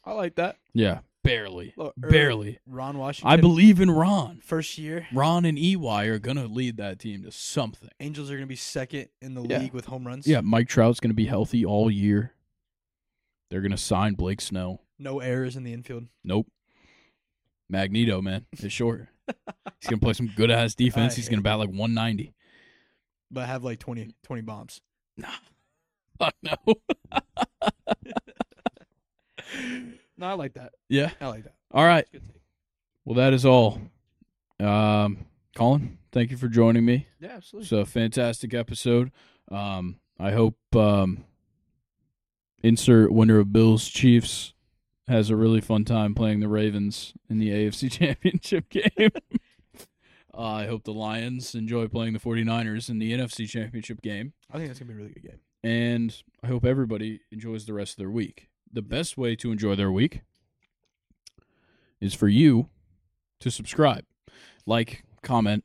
I 0.06 0.14
like 0.14 0.36
that. 0.36 0.58
Yeah, 0.74 1.00
barely, 1.24 1.74
Look, 1.78 1.94
early. 2.04 2.12
barely. 2.12 2.60
Ron 2.68 2.98
Washington. 2.98 3.32
I 3.32 3.38
believe 3.42 3.82
in 3.82 3.90
Ron. 3.90 4.40
First 4.44 4.78
year, 4.78 5.08
Ron 5.14 5.46
and 5.46 5.58
EY 5.58 6.06
are 6.08 6.20
going 6.20 6.38
to 6.38 6.46
lead 6.48 6.78
that 6.78 7.00
team 7.00 7.24
to 7.24 7.32
something. 7.32 7.90
Angels 8.00 8.30
are 8.30 8.34
going 8.36 8.44
to 8.44 8.48
be 8.48 8.56
second 8.56 9.10
in 9.22 9.34
the 9.34 9.42
Yeah. 9.44 9.60
league 9.60 9.74
with 9.74 9.86
home 9.86 10.06
runs. 10.06 10.28
Yeah, 10.28 10.42
Mike 10.42 10.68
Trout's 10.68 11.00
going 11.00 11.10
to 11.10 11.16
be 11.16 11.26
healthy 11.26 11.66
all 11.66 11.90
year. 11.90 12.34
They're 13.50 13.62
going 13.62 13.72
to 13.72 13.78
sign 13.78 14.14
Blake 14.14 14.42
Snow. 14.42 14.82
No 15.00 15.20
errors 15.20 15.56
in 15.56 15.64
the 15.64 15.74
infield. 15.74 16.06
Nope. 16.24 16.48
Magneto, 17.70 18.22
man, 18.22 18.46
is 18.52 18.72
short. 18.72 19.08
He's 19.28 19.90
going 19.90 20.00
to 20.00 20.06
play 20.06 20.14
some 20.14 20.32
good 20.36 20.52
ass 20.52 20.76
defense. 20.76 21.16
He's 21.16 21.30
going 21.30 21.40
to 21.40 21.44
bat 21.44 21.58
like 21.58 21.70
190. 21.70 22.34
But 23.32 23.48
have 23.48 23.64
like 23.64 23.80
20, 23.80 24.12
20 24.24 24.42
bombs. 24.44 24.82
Fuck 26.20 26.36
no. 26.44 26.56
No, 30.18 30.28
I 30.28 30.34
like 30.34 30.54
that. 30.54 30.72
yeah. 30.88 31.12
I 31.20 31.28
like 31.28 31.44
that. 31.44 31.56
All 31.72 31.84
right. 31.86 32.06
It's 32.06 32.10
a 32.10 32.18
good 32.20 32.28
take. 32.28 32.42
Well, 33.04 33.16
that 33.16 33.34
is 33.34 33.46
all. 33.46 33.82
Um, 34.62 35.26
Colin, 35.56 35.98
thank 36.14 36.32
you 36.32 36.38
for 36.38 36.48
joining 36.48 36.86
me. 36.86 37.08
Yeah, 37.20 37.34
absolutely. 37.34 37.66
It's 37.66 37.72
a 37.74 37.86
fantastic 37.92 38.54
episode. 38.54 39.12
Um, 39.52 40.00
I 40.18 40.32
hope 40.32 40.56
um, 40.74 41.26
insert 42.64 43.12
winner 43.12 43.40
of 43.40 43.52
Bills 43.52 43.90
Chiefs 43.90 44.54
has 45.10 45.30
a 45.30 45.36
really 45.36 45.60
fun 45.62 45.84
time 45.86 46.16
playing 46.16 46.40
the 46.40 46.48
Ravens 46.48 47.14
in 47.30 47.38
the 47.38 47.50
AFC 47.50 47.92
Championship 48.00 48.70
game. 48.70 48.94
uh, 50.34 50.42
I 50.42 50.66
hope 50.68 50.84
the 50.86 50.94
Lions 50.94 51.54
enjoy 51.56 51.88
playing 51.90 52.14
the 52.14 52.20
49ers 52.20 52.90
in 52.90 53.00
the 53.00 53.12
NFC 53.12 53.48
Championship 53.50 54.02
game. 54.02 54.32
I 54.50 54.58
think 54.58 54.68
that's 54.70 54.80
gonna 54.80 54.88
be 54.88 54.94
a 54.94 54.98
really 54.98 55.14
good 55.14 55.24
game. 55.24 55.40
And 55.64 56.16
I 56.42 56.48
hope 56.48 56.64
everybody 56.66 57.20
enjoys 57.32 57.66
the 57.66 57.74
rest 57.74 57.94
of 57.94 57.98
their 57.98 58.10
week. 58.10 58.50
The 58.72 58.82
best 58.82 59.18
way 59.18 59.36
to 59.38 59.52
enjoy 59.52 59.76
their 59.76 59.92
week 59.92 60.22
is 62.02 62.14
for 62.14 62.28
you 62.28 62.70
to 63.40 63.50
subscribe, 63.50 64.06
like, 64.66 65.04
comment, 65.22 65.64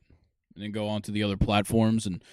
and 0.55 0.63
then 0.63 0.71
go 0.71 0.87
on 0.87 1.01
to 1.03 1.11
the 1.11 1.23
other 1.23 1.37
platforms 1.37 2.05
and 2.05 2.23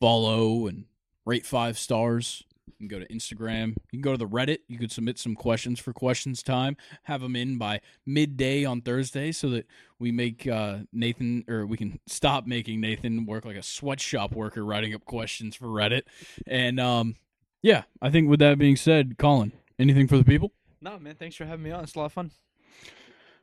follow 0.00 0.66
and 0.66 0.86
rate 1.24 1.46
five 1.46 1.78
stars. 1.78 2.44
You 2.66 2.88
can 2.88 2.98
go 2.98 3.04
to 3.04 3.14
Instagram. 3.14 3.76
You 3.90 3.98
can 3.98 4.00
go 4.00 4.12
to 4.12 4.18
the 4.18 4.26
Reddit. 4.26 4.58
You 4.68 4.78
could 4.78 4.90
submit 4.90 5.18
some 5.18 5.34
questions 5.34 5.78
for 5.78 5.92
questions 5.92 6.42
time. 6.42 6.76
Have 7.04 7.20
them 7.20 7.36
in 7.36 7.58
by 7.58 7.80
midday 8.04 8.64
on 8.64 8.80
Thursday 8.80 9.32
so 9.32 9.50
that 9.50 9.66
we 9.98 10.10
make 10.10 10.46
uh, 10.46 10.78
Nathan, 10.92 11.44
or 11.48 11.66
we 11.66 11.76
can 11.76 12.00
stop 12.06 12.46
making 12.46 12.80
Nathan 12.80 13.26
work 13.26 13.44
like 13.44 13.56
a 13.56 13.62
sweatshop 13.62 14.34
worker 14.34 14.64
writing 14.64 14.94
up 14.94 15.04
questions 15.04 15.54
for 15.54 15.66
Reddit. 15.66 16.02
And 16.46 16.80
um, 16.80 17.16
yeah, 17.62 17.84
I 18.00 18.10
think 18.10 18.28
with 18.28 18.40
that 18.40 18.58
being 18.58 18.76
said, 18.76 19.16
Colin, 19.18 19.52
anything 19.78 20.08
for 20.08 20.16
the 20.16 20.24
people? 20.24 20.52
No, 20.80 20.98
man. 20.98 21.14
Thanks 21.14 21.36
for 21.36 21.44
having 21.44 21.62
me 21.62 21.70
on. 21.70 21.84
It's 21.84 21.94
a 21.94 21.98
lot 21.98 22.06
of 22.06 22.12
fun. 22.12 22.30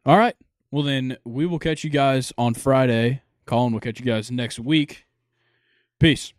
All 0.05 0.17
right. 0.17 0.35
Well, 0.71 0.83
then 0.83 1.17
we 1.25 1.45
will 1.45 1.59
catch 1.59 1.83
you 1.83 1.89
guys 1.89 2.31
on 2.37 2.53
Friday. 2.53 3.21
Colin 3.45 3.73
will 3.73 3.79
catch 3.79 3.99
you 3.99 4.05
guys 4.05 4.29
next 4.29 4.59
week. 4.59 5.05
Peace. 5.99 6.33